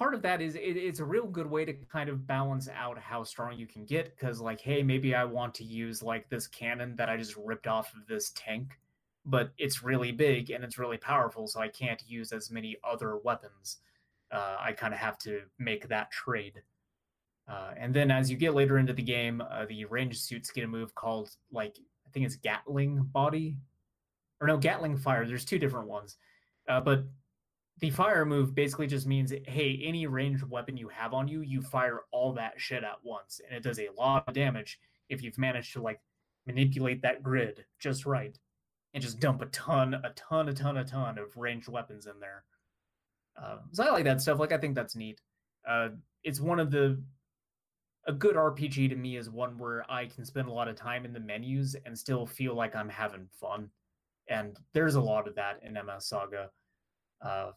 part 0.00 0.14
of 0.14 0.22
that 0.22 0.40
is 0.40 0.54
it, 0.54 0.78
it's 0.78 1.00
a 1.00 1.04
real 1.04 1.26
good 1.26 1.46
way 1.46 1.66
to 1.66 1.74
kind 1.92 2.08
of 2.08 2.26
balance 2.26 2.70
out 2.74 2.98
how 2.98 3.22
strong 3.22 3.58
you 3.58 3.66
can 3.66 3.84
get. 3.84 4.16
Because, 4.16 4.40
like, 4.40 4.58
hey, 4.58 4.82
maybe 4.82 5.14
I 5.14 5.24
want 5.24 5.54
to 5.56 5.64
use, 5.64 6.02
like, 6.02 6.30
this 6.30 6.46
cannon 6.46 6.96
that 6.96 7.10
I 7.10 7.18
just 7.18 7.36
ripped 7.36 7.66
off 7.66 7.92
of 7.94 8.06
this 8.08 8.32
tank, 8.34 8.78
but 9.26 9.52
it's 9.58 9.82
really 9.82 10.10
big 10.10 10.50
and 10.50 10.64
it's 10.64 10.78
really 10.78 10.96
powerful, 10.96 11.46
so 11.46 11.60
I 11.60 11.68
can't 11.68 12.02
use 12.08 12.32
as 12.32 12.50
many 12.50 12.78
other 12.82 13.18
weapons. 13.18 13.76
Uh, 14.32 14.56
I 14.58 14.72
kind 14.72 14.94
of 14.94 15.00
have 15.00 15.18
to 15.18 15.42
make 15.58 15.86
that 15.88 16.10
trade. 16.10 16.62
Uh, 17.46 17.72
and 17.76 17.92
then 17.92 18.10
as 18.10 18.30
you 18.30 18.38
get 18.38 18.54
later 18.54 18.78
into 18.78 18.94
the 18.94 19.02
game, 19.02 19.42
uh, 19.42 19.66
the 19.66 19.84
range 19.84 20.18
suits 20.18 20.50
get 20.50 20.64
a 20.64 20.68
move 20.68 20.94
called, 20.94 21.36
like, 21.52 21.76
I 22.06 22.10
think 22.10 22.24
it's 22.24 22.36
Gatling 22.36 23.02
Body, 23.12 23.58
or 24.40 24.46
no, 24.46 24.56
Gatling 24.56 24.96
Fire. 24.96 25.26
There's 25.26 25.44
two 25.44 25.58
different 25.58 25.88
ones. 25.88 26.16
Uh, 26.66 26.80
but 26.80 27.04
the 27.80 27.90
fire 27.90 28.24
move 28.24 28.54
basically 28.54 28.86
just 28.86 29.06
means, 29.06 29.32
hey, 29.46 29.80
any 29.82 30.06
ranged 30.06 30.44
weapon 30.44 30.76
you 30.76 30.88
have 30.88 31.14
on 31.14 31.28
you, 31.28 31.40
you 31.40 31.62
fire 31.62 32.00
all 32.12 32.32
that 32.34 32.54
shit 32.56 32.84
at 32.84 33.02
once, 33.02 33.40
and 33.46 33.56
it 33.56 33.62
does 33.62 33.78
a 33.78 33.88
lot 33.96 34.24
of 34.26 34.34
damage 34.34 34.78
if 35.08 35.22
you've 35.22 35.38
managed 35.38 35.72
to 35.72 35.82
like 35.82 36.00
manipulate 36.46 37.02
that 37.02 37.22
grid 37.22 37.64
just 37.78 38.06
right, 38.06 38.38
and 38.92 39.02
just 39.02 39.20
dump 39.20 39.40
a 39.40 39.46
ton, 39.46 39.94
a 39.94 40.10
ton, 40.10 40.48
a 40.48 40.52
ton, 40.52 40.76
a 40.76 40.84
ton 40.84 41.18
of 41.18 41.36
ranged 41.36 41.68
weapons 41.68 42.06
in 42.06 42.18
there. 42.20 42.44
Uh, 43.40 43.56
so 43.72 43.84
I 43.84 43.90
like 43.90 44.04
that 44.04 44.20
stuff. 44.20 44.38
Like 44.38 44.52
I 44.52 44.58
think 44.58 44.74
that's 44.74 44.96
neat. 44.96 45.20
Uh, 45.66 45.90
it's 46.24 46.40
one 46.40 46.60
of 46.60 46.70
the 46.70 47.02
a 48.06 48.12
good 48.12 48.34
RPG 48.34 48.88
to 48.88 48.96
me 48.96 49.16
is 49.16 49.30
one 49.30 49.58
where 49.58 49.84
I 49.90 50.06
can 50.06 50.24
spend 50.24 50.48
a 50.48 50.52
lot 50.52 50.68
of 50.68 50.76
time 50.76 51.04
in 51.04 51.12
the 51.12 51.20
menus 51.20 51.76
and 51.84 51.96
still 51.96 52.26
feel 52.26 52.54
like 52.54 52.74
I'm 52.74 52.88
having 52.88 53.28
fun. 53.38 53.70
And 54.28 54.58
there's 54.72 54.94
a 54.94 55.00
lot 55.00 55.28
of 55.28 55.34
that 55.34 55.60
in 55.62 55.74
MS 55.74 56.06
Saga. 56.06 56.50
Uh, 57.22 57.50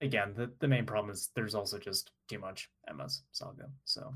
again, 0.00 0.32
the, 0.36 0.50
the 0.60 0.68
main 0.68 0.86
problem 0.86 1.10
is 1.12 1.30
there's 1.34 1.54
also 1.54 1.78
just 1.78 2.10
too 2.28 2.38
much 2.38 2.68
MS 2.94 3.22
Saga. 3.32 3.68
So 3.84 4.12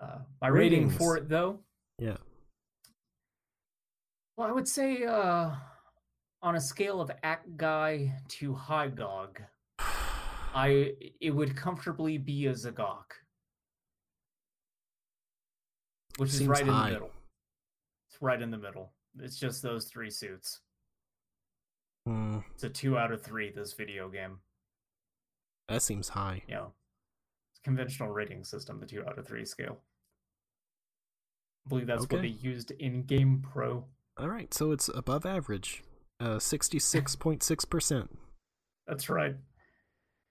uh, 0.00 0.18
my 0.40 0.48
rating 0.48 0.90
for 0.90 1.16
it 1.16 1.28
though, 1.28 1.60
Yeah. 1.98 2.16
well, 4.36 4.48
I 4.48 4.52
would 4.52 4.68
say 4.68 5.04
uh, 5.04 5.50
on 6.42 6.56
a 6.56 6.60
scale 6.60 7.00
of 7.00 7.10
Acguy 7.24 8.12
to 8.28 8.54
Hy-Gogg, 8.54 9.40
I 9.78 10.92
it 11.20 11.30
would 11.30 11.56
comfortably 11.56 12.18
be 12.18 12.46
a 12.46 12.52
Z'Gok, 12.52 13.04
which 16.18 16.30
is 16.30 16.38
Seems 16.38 16.48
right 16.48 16.60
in 16.62 16.66
the 16.68 16.84
middle. 16.90 17.10
It's 18.10 18.22
right 18.22 18.40
in 18.40 18.50
the 18.50 18.58
middle. 18.58 18.92
It's 19.18 19.38
just 19.38 19.62
those 19.62 19.86
three 19.86 20.10
suits. 20.10 20.60
Hmm, 22.06 22.38
It's 22.54 22.62
a 22.64 22.70
two 22.70 22.96
out 22.96 23.10
of 23.12 23.22
three. 23.22 23.50
This 23.50 23.72
video 23.72 24.08
game, 24.08 24.38
that 25.68 25.82
seems 25.82 26.08
high. 26.10 26.42
you 26.46 26.54
know, 26.54 26.72
it's 27.50 27.58
a 27.60 27.62
conventional 27.64 28.10
rating 28.10 28.44
system, 28.44 28.78
the 28.78 28.86
two 28.86 29.04
out 29.04 29.18
of 29.18 29.26
three 29.26 29.44
scale. 29.44 29.80
I 31.66 31.68
believe 31.68 31.86
that's 31.88 32.02
what 32.02 32.12
Okay. 32.14 32.22
they 32.22 32.28
used 32.28 32.70
in 32.70 33.02
Game 33.02 33.42
Pro. 33.42 33.88
All 34.18 34.28
right, 34.28 34.54
so 34.54 34.70
it's 34.70 34.88
above 34.88 35.26
average. 35.26 35.82
Uh, 36.20 36.38
66.6%. 36.38 38.08
That's 38.86 39.08
right. 39.10 39.36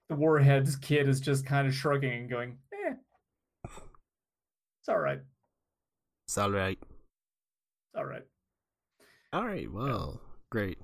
The 0.08 0.16
Warheads 0.16 0.76
kid 0.76 1.08
is 1.08 1.20
just 1.20 1.44
kind 1.44 1.68
of 1.68 1.74
shrugging 1.74 2.12
and 2.12 2.30
going, 2.30 2.58
"Eh, 2.72 2.94
it's 3.64 4.88
all 4.88 4.98
right. 4.98 5.20
It's 6.26 6.38
all 6.38 6.50
right. 6.50 6.78
It's 6.80 7.94
all 7.96 8.06
right." 8.06 8.26
All 9.32 9.44
right, 9.46 9.70
well, 9.70 10.22
great. 10.50 10.78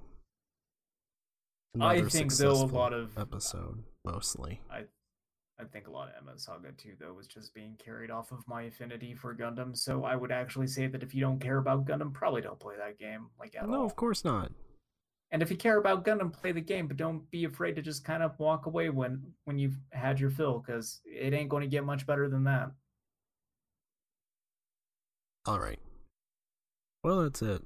I 1.81 2.03
think, 2.03 2.35
though, 2.35 2.53
a 2.53 2.67
lot 2.67 2.93
of- 2.93 3.17
episode 3.19 3.83
mostly. 4.05 4.61
I 4.71 4.85
I 5.59 5.65
think 5.65 5.87
a 5.87 5.91
lot 5.91 6.09
of 6.09 6.25
MS 6.27 6.45
Saga 6.45 6.73
too, 6.73 6.97
though, 6.99 7.13
was 7.13 7.29
just 7.29 7.55
being 7.55 7.77
carried 7.77 8.11
off 8.11 8.33
of 8.33 8.47
my 8.49 8.63
affinity 8.63 9.15
for 9.15 9.33
Gundam. 9.35 9.77
So 9.77 10.03
I 10.05 10.17
would 10.17 10.33
actually 10.33 10.67
say 10.67 10.89
that 10.89 11.03
if 11.05 11.15
you 11.15 11.21
don't 11.21 11.39
care 11.39 11.59
about 11.59 11.85
Gundam, 11.85 12.13
probably 12.13 12.41
don't 12.41 12.59
play 12.59 12.75
that 12.79 12.99
game, 12.99 13.29
like 13.39 13.55
at 13.55 13.69
No, 13.69 13.81
all. 13.81 13.85
of 13.87 13.95
course 13.95 14.25
not. 14.25 14.51
And 15.31 15.41
if 15.41 15.51
you 15.51 15.57
care 15.57 15.79
about 15.79 16.05
Gundam, 16.05 16.33
play 16.33 16.51
the 16.53 16.61
game, 16.61 16.89
but 16.89 16.97
don't 16.97 17.31
be 17.31 17.45
afraid 17.45 17.77
to 17.77 17.83
just 17.83 18.05
kind 18.05 18.23
of 18.25 18.37
walk 18.41 18.67
away 18.67 18.91
when 18.91 19.35
when 19.45 19.57
you've 19.59 19.79
had 19.93 20.19
your 20.19 20.31
fill, 20.31 20.59
because 20.59 21.01
it 21.05 21.33
ain't 21.33 21.49
going 21.49 21.63
to 21.63 21.69
get 21.69 21.85
much 21.85 22.07
better 22.07 22.29
than 22.29 22.45
that. 22.45 22.73
All 25.47 25.61
right. 25.61 25.79
Well, 27.05 27.23
that's 27.23 27.43
it. 27.43 27.63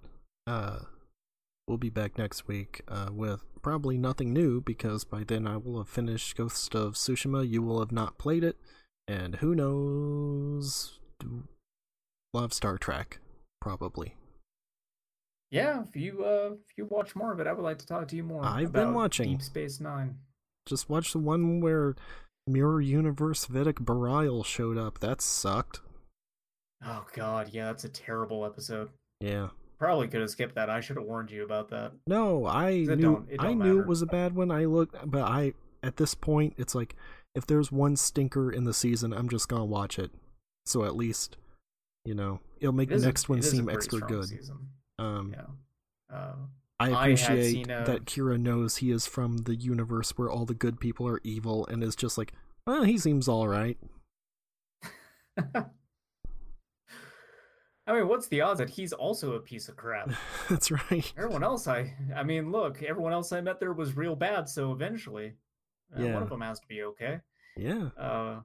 Uh, 0.46 0.80
we'll 1.66 1.78
be 1.78 1.90
back 1.90 2.18
next 2.18 2.46
week 2.46 2.82
uh, 2.88 3.08
with 3.12 3.42
probably 3.66 3.98
nothing 3.98 4.32
new 4.32 4.60
because 4.60 5.02
by 5.02 5.24
then 5.24 5.44
I 5.44 5.56
will 5.56 5.78
have 5.78 5.88
finished 5.88 6.36
Ghost 6.36 6.72
of 6.76 6.94
Tsushima. 6.94 7.50
You 7.50 7.62
will 7.62 7.80
have 7.80 7.90
not 7.90 8.16
played 8.16 8.44
it, 8.44 8.56
and 9.08 9.34
who 9.34 9.56
knows? 9.56 11.00
We'll 12.32 12.48
Star 12.50 12.78
Trek, 12.78 13.18
probably. 13.60 14.14
Yeah, 15.50 15.82
if 15.82 15.96
you 15.96 16.24
uh 16.24 16.50
if 16.52 16.78
you 16.78 16.84
watch 16.84 17.16
more 17.16 17.32
of 17.32 17.40
it, 17.40 17.48
I 17.48 17.52
would 17.52 17.64
like 17.64 17.78
to 17.78 17.86
talk 17.86 18.06
to 18.06 18.14
you 18.14 18.22
more. 18.22 18.44
I've 18.44 18.72
been 18.72 18.94
watching. 18.94 19.30
Deep 19.30 19.42
Space 19.42 19.80
Nine. 19.80 20.18
Just 20.64 20.88
watch 20.88 21.12
the 21.12 21.18
one 21.18 21.60
where 21.60 21.96
Mirror 22.46 22.82
Universe 22.82 23.46
Vedek 23.46 23.84
Bareil 23.84 24.44
showed 24.44 24.78
up. 24.78 25.00
That 25.00 25.20
sucked. 25.20 25.80
Oh 26.84 27.04
God, 27.12 27.48
yeah, 27.50 27.64
that's 27.64 27.82
a 27.82 27.88
terrible 27.88 28.44
episode. 28.44 28.90
Yeah. 29.20 29.48
Probably 29.78 30.08
could 30.08 30.20
have 30.22 30.30
skipped 30.30 30.54
that. 30.54 30.70
I 30.70 30.80
should 30.80 30.96
have 30.96 31.04
warned 31.04 31.30
you 31.30 31.44
about 31.44 31.68
that. 31.70 31.92
No, 32.06 32.46
I 32.46 32.70
It 32.70 32.96
knew 32.96 33.02
don't- 33.02 33.28
it 33.30 33.40
I 33.40 33.44
don't 33.48 33.58
knew 33.58 33.64
matter. 33.74 33.80
it 33.82 33.86
was 33.86 34.00
a 34.02 34.06
bad 34.06 34.34
one. 34.34 34.50
I 34.50 34.64
looked, 34.64 34.96
but 35.10 35.22
I 35.22 35.52
at 35.82 35.96
this 35.98 36.14
point, 36.14 36.54
it's 36.56 36.74
like 36.74 36.96
if 37.34 37.46
there's 37.46 37.70
one 37.70 37.96
stinker 37.96 38.50
in 38.50 38.64
the 38.64 38.72
season, 38.72 39.12
I'm 39.12 39.28
just 39.28 39.48
gonna 39.48 39.64
watch 39.66 39.98
it. 39.98 40.10
So 40.64 40.84
at 40.84 40.96
least, 40.96 41.36
you 42.06 42.14
know, 42.14 42.40
it'll 42.58 42.72
make 42.72 42.88
It 42.88 42.90
the 42.90 42.96
is 42.96 43.02
a- 43.04 43.06
next 43.08 43.28
one 43.28 43.38
it 43.38 43.44
is 43.44 43.52
a 43.52 43.56
seem 43.56 43.68
extra 43.68 44.00
good. 44.00 44.24
Season. 44.28 44.70
Um, 44.98 45.32
Yeah. 45.34 45.46
Uh, 46.16 46.34
I 46.80 46.90
I 46.90 47.02
appreciate 47.08 47.50
seen 47.52 47.70
a- 47.70 47.84
that 47.84 48.04
Kira 48.06 48.40
knows 48.40 48.78
he 48.78 48.90
is 48.90 49.06
from 49.06 49.38
the 49.38 49.54
universe 49.56 50.10
where 50.16 50.30
all 50.30 50.44
the 50.46 50.54
good 50.54 50.80
people 50.80 51.06
are 51.08 51.20
evil, 51.22 51.66
and 51.66 51.82
is 51.84 51.94
just 51.96 52.16
like, 52.18 52.32
well, 52.66 52.82
he 52.84 52.96
seems 52.98 53.28
all 53.28 53.46
right. 53.48 53.78
I 57.88 57.92
mean, 57.94 58.08
what's 58.08 58.26
the 58.28 58.40
odds 58.40 58.58
that 58.58 58.68
he's 58.70 58.92
also 58.92 59.34
a 59.34 59.40
piece 59.40 59.68
of 59.68 59.76
crap? 59.76 60.10
That's 60.50 60.70
right. 60.70 61.12
Everyone 61.16 61.44
else, 61.44 61.68
I, 61.68 61.94
I 62.16 62.24
mean, 62.24 62.50
look, 62.50 62.82
everyone 62.82 63.12
else 63.12 63.30
I 63.32 63.40
met 63.40 63.60
there 63.60 63.72
was 63.72 63.96
real 63.96 64.16
bad. 64.16 64.48
So 64.48 64.72
eventually, 64.72 65.34
uh, 65.96 66.02
Yeah. 66.02 66.14
one 66.14 66.22
of 66.22 66.28
them 66.28 66.40
has 66.40 66.58
to 66.60 66.66
be 66.66 66.82
okay. 66.82 67.20
Yeah. 67.56 67.90
Uh, 67.96 68.40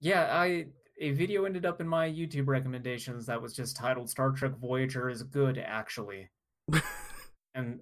yeah, 0.00 0.28
I 0.36 0.66
a 1.00 1.10
video 1.12 1.44
ended 1.44 1.66
up 1.66 1.80
in 1.80 1.88
my 1.88 2.08
YouTube 2.08 2.46
recommendations 2.46 3.26
that 3.26 3.40
was 3.40 3.54
just 3.54 3.76
titled 3.76 4.08
"Star 4.08 4.30
Trek 4.32 4.52
Voyager 4.56 5.08
is 5.10 5.22
good," 5.22 5.58
actually, 5.58 6.30
and 7.54 7.80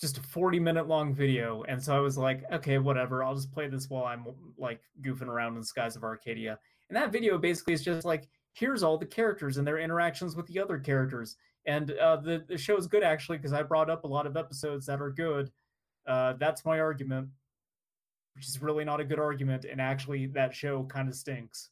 just 0.00 0.18
a 0.18 0.22
forty 0.22 0.58
minute 0.60 0.86
long 0.88 1.14
video. 1.14 1.62
And 1.64 1.82
so 1.82 1.96
I 1.96 2.00
was 2.00 2.18
like, 2.18 2.44
okay, 2.52 2.78
whatever, 2.78 3.22
I'll 3.24 3.34
just 3.34 3.52
play 3.52 3.68
this 3.68 3.88
while 3.88 4.04
I'm 4.04 4.26
like 4.58 4.80
goofing 5.02 5.28
around 5.28 5.54
in 5.54 5.60
the 5.60 5.66
skies 5.66 5.96
of 5.96 6.04
Arcadia. 6.04 6.58
And 6.88 6.96
that 6.96 7.10
video 7.12 7.38
basically 7.38 7.74
is 7.74 7.82
just 7.82 8.04
like, 8.04 8.28
here's 8.56 8.82
all 8.82 8.96
the 8.96 9.04
characters 9.06 9.58
and 9.58 9.66
their 9.66 9.78
interactions 9.78 10.34
with 10.34 10.46
the 10.46 10.58
other 10.58 10.78
characters. 10.78 11.36
And 11.66 11.90
uh, 11.92 12.16
the 12.16 12.44
the 12.48 12.56
show 12.56 12.76
is 12.76 12.86
good 12.86 13.02
actually 13.02 13.36
because 13.38 13.52
I 13.52 13.62
brought 13.62 13.90
up 13.90 14.04
a 14.04 14.08
lot 14.08 14.26
of 14.26 14.36
episodes 14.36 14.86
that 14.86 15.00
are 15.02 15.10
good. 15.10 15.50
Uh, 16.06 16.34
that's 16.34 16.64
my 16.64 16.80
argument 16.80 17.28
which 18.34 18.46
is 18.48 18.60
really 18.60 18.84
not 18.84 19.00
a 19.00 19.04
good 19.04 19.18
argument, 19.18 19.64
and 19.64 19.80
actually 19.80 20.26
that 20.26 20.54
show 20.54 20.82
kind 20.84 21.08
of 21.08 21.14
stinks. 21.14 21.70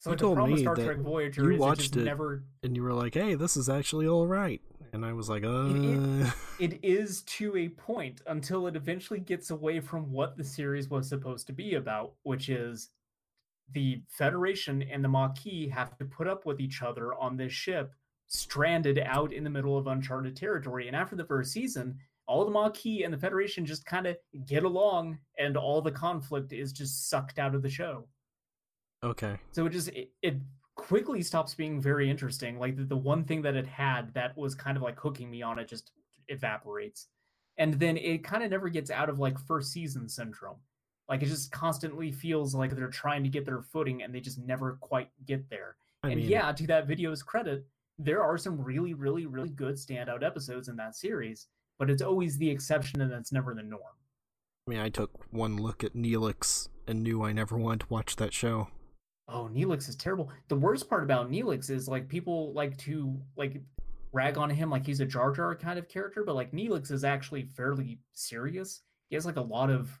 So 0.00 0.10
You 0.10 0.16
told 0.16 0.48
me 0.48 0.58
Star 0.58 0.74
that 0.74 0.84
Trek 0.84 0.98
Voyager 0.98 1.44
you 1.44 1.52
is 1.54 1.60
watched 1.60 1.94
it 1.96 2.00
it. 2.00 2.04
never. 2.04 2.42
And 2.64 2.74
you 2.76 2.82
were 2.82 2.92
like, 2.92 3.14
hey, 3.14 3.36
this 3.36 3.56
is 3.56 3.68
actually 3.68 4.08
all 4.08 4.26
right. 4.26 4.60
And 4.92 5.04
I 5.06 5.12
was 5.12 5.28
like, 5.28 5.44
uh. 5.44 5.68
it- 5.70 6.32
It 6.58 6.80
is 6.84 7.22
to 7.22 7.56
a 7.56 7.68
point 7.68 8.22
until 8.26 8.66
it 8.66 8.74
eventually 8.74 9.20
gets 9.20 9.50
away 9.50 9.78
from 9.78 10.10
what 10.10 10.36
the 10.36 10.42
series 10.44 10.90
was 10.90 11.08
supposed 11.08 11.46
to 11.46 11.52
be 11.52 11.74
about, 11.76 12.14
which 12.24 12.48
is 12.48 12.90
the 13.72 14.02
Federation 14.08 14.82
and 14.82 15.04
the 15.04 15.08
Maquis 15.08 15.70
have 15.70 15.96
to 15.98 16.04
put 16.04 16.28
up 16.28 16.46
with 16.46 16.60
each 16.60 16.82
other 16.82 17.14
on 17.14 17.36
this 17.36 17.52
ship, 17.52 17.92
stranded 18.26 18.98
out 18.98 19.32
in 19.32 19.44
the 19.44 19.50
middle 19.50 19.76
of 19.76 19.86
uncharted 19.86 20.36
territory. 20.36 20.86
And 20.86 20.96
after 20.96 21.16
the 21.16 21.24
first 21.24 21.52
season, 21.52 21.98
all 22.26 22.44
the 22.44 22.50
Maquis 22.50 23.02
and 23.04 23.12
the 23.12 23.18
Federation 23.18 23.66
just 23.66 23.84
kind 23.84 24.06
of 24.06 24.16
get 24.46 24.64
along, 24.64 25.18
and 25.38 25.56
all 25.56 25.82
the 25.82 25.90
conflict 25.90 26.52
is 26.52 26.72
just 26.72 27.08
sucked 27.08 27.38
out 27.38 27.54
of 27.54 27.62
the 27.62 27.70
show. 27.70 28.06
okay. 29.02 29.38
So 29.52 29.66
it 29.66 29.70
just 29.70 29.88
it, 29.88 30.10
it 30.22 30.36
quickly 30.76 31.22
stops 31.22 31.54
being 31.54 31.80
very 31.80 32.10
interesting. 32.10 32.58
Like 32.58 32.76
the, 32.76 32.84
the 32.84 32.96
one 32.96 33.24
thing 33.24 33.42
that 33.42 33.56
it 33.56 33.66
had 33.66 34.12
that 34.14 34.36
was 34.36 34.54
kind 34.54 34.76
of 34.76 34.82
like 34.82 34.98
hooking 34.98 35.30
me 35.30 35.42
on 35.42 35.58
it 35.58 35.68
just 35.68 35.92
evaporates. 36.28 37.08
And 37.58 37.74
then 37.74 37.96
it 37.96 38.24
kind 38.24 38.42
of 38.42 38.50
never 38.50 38.68
gets 38.68 38.90
out 38.90 39.08
of 39.08 39.18
like 39.18 39.38
first 39.38 39.72
season 39.72 40.08
syndrome. 40.08 40.56
Like 41.08 41.22
it 41.22 41.26
just 41.26 41.52
constantly 41.52 42.10
feels 42.10 42.54
like 42.54 42.74
they're 42.74 42.88
trying 42.88 43.22
to 43.24 43.28
get 43.28 43.44
their 43.44 43.62
footing 43.62 44.02
and 44.02 44.14
they 44.14 44.20
just 44.20 44.38
never 44.38 44.78
quite 44.80 45.10
get 45.26 45.48
there. 45.50 45.76
I 46.02 46.10
and 46.10 46.20
mean, 46.20 46.28
yeah, 46.28 46.52
to 46.52 46.66
that 46.66 46.86
video's 46.86 47.22
credit, 47.22 47.64
there 47.98 48.22
are 48.22 48.38
some 48.38 48.60
really, 48.60 48.94
really, 48.94 49.26
really 49.26 49.50
good 49.50 49.76
standout 49.76 50.22
episodes 50.22 50.68
in 50.68 50.76
that 50.76 50.96
series, 50.96 51.48
but 51.78 51.90
it's 51.90 52.02
always 52.02 52.38
the 52.38 52.50
exception 52.50 53.00
and 53.00 53.12
it's 53.12 53.32
never 53.32 53.54
the 53.54 53.62
norm. 53.62 53.82
I 54.66 54.70
mean, 54.70 54.80
I 54.80 54.88
took 54.88 55.10
one 55.30 55.58
look 55.58 55.84
at 55.84 55.94
Neelix 55.94 56.68
and 56.86 57.02
knew 57.02 57.22
I 57.22 57.32
never 57.32 57.56
wanted 57.56 57.80
to 57.80 57.86
watch 57.90 58.16
that 58.16 58.32
show. 58.32 58.68
Oh, 59.28 59.48
Neelix 59.52 59.88
is 59.88 59.96
terrible. 59.96 60.30
The 60.48 60.56
worst 60.56 60.88
part 60.88 61.02
about 61.02 61.30
Neelix 61.30 61.70
is 61.70 61.88
like 61.88 62.08
people 62.08 62.52
like 62.52 62.76
to 62.78 63.18
like 63.36 63.62
rag 64.12 64.38
on 64.38 64.48
him 64.48 64.70
like 64.70 64.86
he's 64.86 65.00
a 65.00 65.06
Jar 65.06 65.32
Jar 65.32 65.54
kind 65.54 65.78
of 65.78 65.88
character, 65.88 66.24
but 66.24 66.34
like 66.34 66.52
Neelix 66.52 66.90
is 66.90 67.04
actually 67.04 67.42
fairly 67.42 67.98
serious. 68.12 68.82
He 69.08 69.16
has 69.16 69.26
like 69.26 69.36
a 69.36 69.42
lot 69.42 69.70
of 69.70 69.98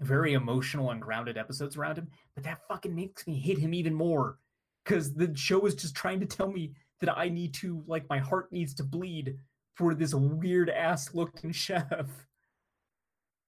very 0.00 0.34
emotional 0.34 0.90
and 0.90 1.02
grounded 1.02 1.36
episodes 1.36 1.76
around 1.76 1.98
him, 1.98 2.08
but 2.34 2.44
that 2.44 2.60
fucking 2.68 2.94
makes 2.94 3.26
me 3.26 3.38
hate 3.38 3.58
him 3.58 3.74
even 3.74 3.94
more 3.94 4.38
because 4.84 5.14
the 5.14 5.34
show 5.36 5.66
is 5.66 5.74
just 5.74 5.94
trying 5.94 6.20
to 6.20 6.26
tell 6.26 6.50
me 6.50 6.72
that 7.00 7.16
I 7.16 7.28
need 7.28 7.54
to 7.54 7.82
like 7.86 8.08
my 8.08 8.18
heart 8.18 8.52
needs 8.52 8.74
to 8.74 8.84
bleed 8.84 9.36
for 9.74 9.94
this 9.94 10.14
weird 10.14 10.70
ass 10.70 11.14
looking 11.14 11.52
chef. 11.52 12.06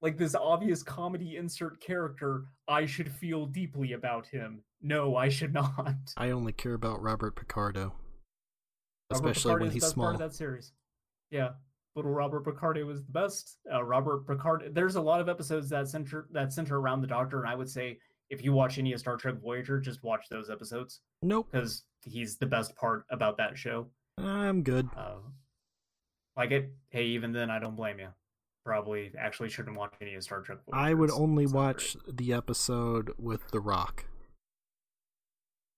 Like 0.03 0.17
this 0.17 0.35
obvious 0.35 0.83
comedy 0.83 1.37
insert 1.37 1.81
character, 1.81 2.45
I 2.67 2.87
should 2.87 3.13
feel 3.13 3.47
deeply 3.47 3.93
about 3.93 4.27
him. 4.27 4.63
No, 4.81 5.17
I 5.17 5.29
should 5.29 5.53
not. 5.55 5.97
I 6.17 6.31
only 6.31 6.53
care 6.53 6.75
about 6.75 7.03
Robert 7.03 7.37
Picardo. 7.37 7.93
Robert 9.13 9.31
Especially 9.31 9.43
Picardo 9.51 9.65
when 9.65 9.73
he's 9.73 9.83
best 9.83 9.97
part 9.97 10.15
small. 10.17 10.27
of 10.27 10.31
that 10.33 10.37
series. 10.37 10.73
Yeah, 11.31 11.51
little 11.97 12.11
Robert 12.13 12.45
Picardo 12.45 12.85
was 12.85 13.03
the 13.05 13.13
best. 13.13 13.59
Uh, 13.73 13.83
Robert 13.83 14.27
Picardo. 14.27 14.69
There's 14.71 14.97
a 14.97 15.01
lot 15.01 15.21
of 15.21 15.29
episodes 15.29 15.69
that 15.71 15.89
center 15.89 16.27
that 16.33 16.53
center 16.53 16.79
around 16.79 17.01
the 17.01 17.07
Doctor, 17.07 17.41
and 17.41 17.49
I 17.49 17.55
would 17.55 17.69
say 17.69 17.99
if 18.31 18.45
you 18.45 18.53
watch 18.53 18.79
any 18.79 18.93
of 18.93 19.01
Star 19.01 19.17
Trek 19.17 19.37
Voyager, 19.43 19.81
just 19.81 20.03
watch 20.05 20.27
those 20.31 20.51
episodes 20.51 21.01
Nope. 21.23 21.49
because 21.51 21.83
he's 22.05 22.37
the 22.37 22.47
best 22.47 22.77
part 22.77 23.05
about 23.11 23.37
that 23.39 23.59
show. 23.59 23.89
I'm 24.19 24.63
good. 24.63 24.89
Uh, 24.97 25.17
like 26.37 26.53
it. 26.53 26.71
Hey, 26.91 27.07
even 27.07 27.33
then, 27.33 27.51
I 27.51 27.59
don't 27.59 27.75
blame 27.77 27.99
you. 27.99 28.09
probably 28.65 29.11
actually 29.19 29.49
shouldn't 29.49 29.77
watch 29.77 29.93
any 30.01 30.15
of 30.15 30.23
Star 30.23 30.43
Trek. 30.43 30.59
I 30.73 30.95
would 30.95 31.11
only 31.11 31.47
watch 31.47 31.97
the 32.07 32.33
episode 32.33 33.13
with 33.19 33.49
The 33.51 33.59
Rock. 33.61 34.05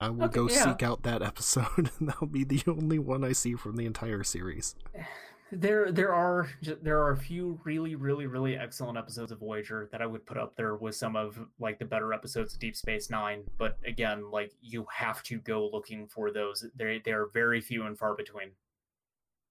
I 0.01 0.10
will 0.10 0.24
Okay, 0.24 0.34
go 0.34 0.48
yeah. 0.48 0.64
seek 0.64 0.82
out 0.82 1.05
that 1.05 1.22
episode, 1.22 1.90
and 1.98 2.09
that'll 2.09 2.26
be 2.26 2.44
the 2.44 2.60
only 2.66 2.98
one 2.98 3.24
I 3.24 3.32
see 3.32 3.55
from 3.55 3.76
the 3.76 3.86
entire 3.86 4.24
series. 4.24 4.74
There, 5.53 5.93
there 5.93 6.15
are 6.15 6.49
there 6.81 6.99
are 7.03 7.12
a 7.12 7.16
few 7.16 7.61
really, 7.65 7.95
really, 7.95 8.27
really 8.27 8.57
excellent 8.57 8.97
episodes 8.97 9.33
of 9.33 9.39
Voyager 9.39 9.89
that 9.93 10.01
I 10.01 10.07
would 10.07 10.24
put 10.24 10.39
up 10.39 10.57
there 10.57 10.77
with 10.77 10.95
some 10.95 11.15
of 11.15 11.39
like 11.61 11.79
the 11.79 11.85
better 11.85 12.12
episodes 12.12 12.55
of 12.55 12.61
Deep 12.61 12.74
Space 12.74 13.11
Nine. 13.11 13.45
But 13.59 13.79
again, 13.87 14.31
like 14.31 14.53
you 14.62 14.87
have 14.91 15.23
to 15.24 15.39
go 15.39 15.69
looking 15.70 16.09
for 16.09 16.31
those. 16.31 16.65
They 16.74 17.03
they 17.05 17.12
are 17.12 17.29
very 17.33 17.61
few 17.61 17.85
and 17.85 17.99
far 17.99 18.15
between. 18.15 18.53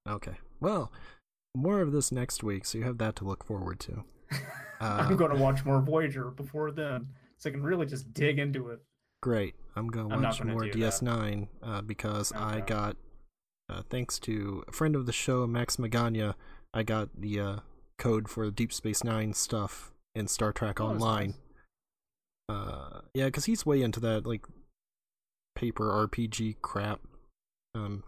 Okay. 0.10 0.38
Well, 0.60 0.92
more 1.56 1.82
of 1.82 1.92
this 1.92 2.12
next 2.12 2.44
week, 2.44 2.66
so 2.66 2.80
you 2.80 2.84
have 2.86 2.98
that 2.98 3.16
to 3.18 3.24
look 3.24 3.44
forward 3.46 3.80
to. 3.82 4.04
Uh, 4.82 5.06
I'm 5.08 5.16
going 5.16 5.30
to 5.30 5.40
watch 5.40 5.64
more 5.64 5.80
Voyager 5.80 6.32
before 6.32 6.72
then, 6.72 7.08
so 7.38 7.52
I 7.52 7.54
can 7.54 7.62
really 7.62 7.86
just 7.86 8.12
dig 8.16 8.40
into 8.40 8.70
it. 8.70 8.80
Great. 9.22 9.54
I'm 9.76 9.88
gonna 9.88 10.20
watch 10.20 10.44
more. 10.44 10.64
DS9 10.64 11.48
uh, 11.62 11.82
because 11.82 12.32
I 12.34 12.62
got, 12.62 12.98
uh, 13.72 13.82
thanks 13.90 14.20
to 14.20 14.64
a 14.68 14.72
friend 14.72 14.96
of 14.96 15.06
the 15.06 15.14
show, 15.14 15.48
Max 15.48 15.78
Magana, 15.78 16.36
I 16.74 16.84
got 16.84 17.10
the 17.20 17.40
uh, 17.40 17.56
code 17.98 18.28
for 18.30 18.46
the 18.46 18.52
Deep 18.52 18.74
Space 18.74 19.04
Nine 19.04 19.34
stuff 19.34 19.92
in 20.16 20.28
Star 20.28 20.52
Trek 20.52 20.80
Oh, 20.82 20.88
Online. 20.88 21.28
nice. 21.28 21.36
Uh, 22.50 23.02
yeah, 23.14 23.26
because 23.26 23.46
he's 23.46 23.66
way 23.66 23.82
into 23.82 24.00
that 24.02 24.26
like 24.26 24.46
paper 25.56 25.86
RPG 25.86 26.58
crap. 26.62 27.00
Um, 27.74 28.04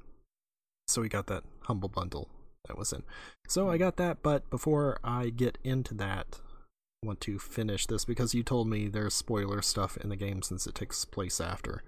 so 0.88 1.02
we 1.02 1.08
got 1.10 1.28
that 1.28 1.44
humble 1.62 1.88
bundle 1.90 2.28
that 2.68 2.78
was 2.78 2.92
in. 2.92 3.04
So. 3.48 3.70
I 3.70 3.78
got 3.78 3.96
that, 3.98 4.22
but 4.22 4.50
before 4.50 5.00
I 5.04 5.30
get 5.30 5.58
into 5.64 5.94
that, 5.96 6.40
I 7.04 7.08
want 7.08 7.22
to 7.22 7.40
finish 7.40 7.86
this 7.86 8.04
because 8.06 8.34
you 8.34 8.44
told 8.44 8.68
me 8.68 8.88
there's 8.88 9.14
spoiler 9.14 9.62
stuff 9.62 9.98
in 9.98 10.10
the 10.10 10.16
game 10.18 10.42
since 10.42 10.68
it 10.68 10.76
takes 10.76 11.06
place 11.06 11.40
after. 11.40 11.84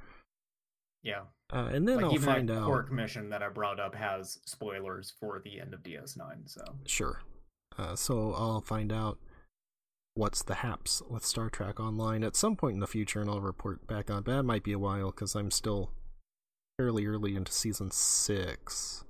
Yeah, 1.03 1.22
Uh, 1.53 1.69
and 1.72 1.88
then 1.88 1.97
like 1.97 2.05
I'll 2.05 2.17
find 2.17 2.49
that 2.49 2.57
out. 2.57 2.65
court 2.65 2.91
mission 2.91 3.30
that 3.30 3.43
I 3.43 3.49
brought 3.49 3.80
up 3.80 3.93
has 3.95 4.39
spoilers 4.45 5.13
for 5.19 5.41
the 5.43 5.59
end 5.59 5.73
of 5.73 5.84
DS9. 5.84 6.49
So 6.49 6.63
Sure. 6.85 7.22
Uh, 7.77 7.95
so 7.95 8.34
I'll 8.34 8.61
find 8.61 8.91
out 8.91 9.19
what's 10.15 10.41
the 10.41 10.55
haps 10.55 11.01
with 11.09 11.26
Star 11.26 11.49
Trek 11.49 11.80
Online 11.80 12.23
at 12.23 12.35
some 12.35 12.55
point 12.55 12.76
in 12.76 12.80
the 12.80 12.88
future, 12.88 13.22
and 13.22 13.30
I'll 13.30 13.41
report 13.41 13.85
back 13.85 14.09
on. 14.09 14.23
But 14.23 14.38
that 14.38 14.43
might 14.43 14.63
be 14.63 14.72
a 14.72 14.80
while 14.80 15.11
because 15.11 15.35
I'm 15.35 15.51
still 15.51 15.91
fairly 16.77 17.05
early 17.05 17.35
into 17.35 17.51
season 17.51 17.91
six. 17.91 19.03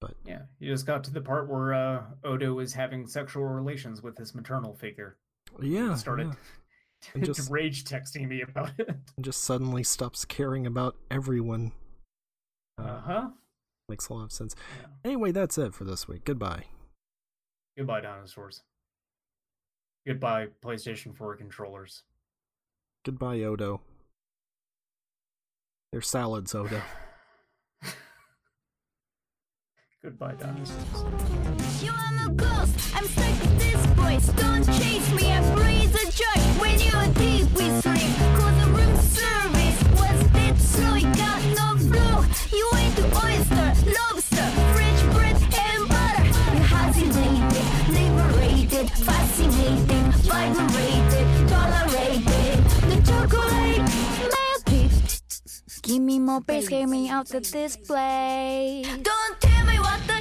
But 0.00 0.14
yeah, 0.24 0.42
you 0.58 0.70
just 0.72 0.86
got 0.86 1.02
to 1.04 1.10
the 1.10 1.20
part 1.20 1.48
where 1.48 1.74
uh, 1.74 2.02
Odo 2.24 2.58
is 2.60 2.74
having 2.74 3.06
sexual 3.06 3.44
relations 3.44 4.02
with 4.02 4.16
his 4.16 4.34
maternal 4.34 4.74
figure. 4.74 5.16
Yeah, 5.60 5.94
started 5.94 6.28
yeah. 6.28 6.34
And 7.14 7.24
just- 7.24 7.50
rage 7.50 7.84
texting 7.84 8.28
me 8.28 8.42
about 8.42 8.70
it. 8.78 8.88
And 8.88 9.24
just 9.24 9.42
suddenly 9.42 9.82
stops 9.82 10.24
caring 10.24 10.66
about 10.66 10.96
everyone. 11.10 11.72
Uh 12.78 13.00
huh. 13.00 13.28
Makes 13.88 14.08
a 14.08 14.14
lot 14.14 14.24
of 14.24 14.32
sense. 14.32 14.54
Yeah. 14.80 14.86
Anyway, 15.04 15.32
that's 15.32 15.56
it 15.58 15.74
for 15.74 15.84
this 15.84 16.06
week. 16.06 16.24
Goodbye. 16.24 16.64
Goodbye, 17.76 18.00
dinosaurs. 18.02 18.62
Goodbye, 20.06 20.48
PlayStation 20.64 21.16
4 21.16 21.36
controllers. 21.36 22.02
Goodbye, 23.04 23.40
Odo. 23.42 23.80
They're 25.92 26.00
salads, 26.02 26.54
Odo. 26.54 26.82
Goodbye, 30.02 30.34
dinosaurs. 30.34 31.82
You 31.82 31.92
am 31.92 32.30
a 32.30 32.32
ghost. 32.34 32.94
I'm 32.94 33.04
stuck 33.04 33.40
with 33.40 33.58
this 33.58 33.86
voice. 33.86 34.28
Don't 34.36 34.64
chase 34.80 35.12
me. 35.12 35.32
I 35.32 35.54
breathe 35.54 35.87
Give 55.88 56.02
me 56.02 56.18
more 56.18 56.42
bass, 56.42 56.68
get 56.68 56.86
me 56.86 57.08
out 57.08 57.28
the 57.28 57.40
display. 57.40 58.82
Don't 58.84 59.40
tell 59.40 59.64
me 59.64 59.78
what 59.78 59.98
the 60.06 60.17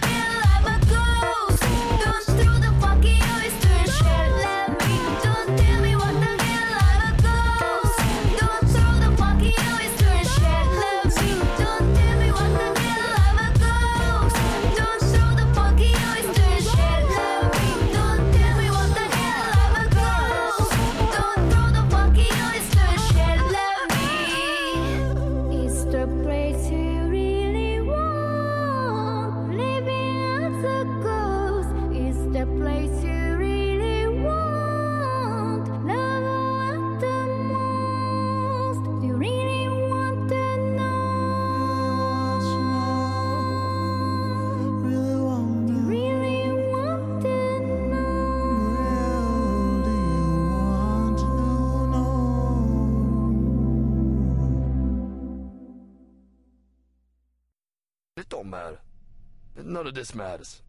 None 59.68 59.86
of 59.86 59.96
this 59.96 60.16
matters. 60.16 60.62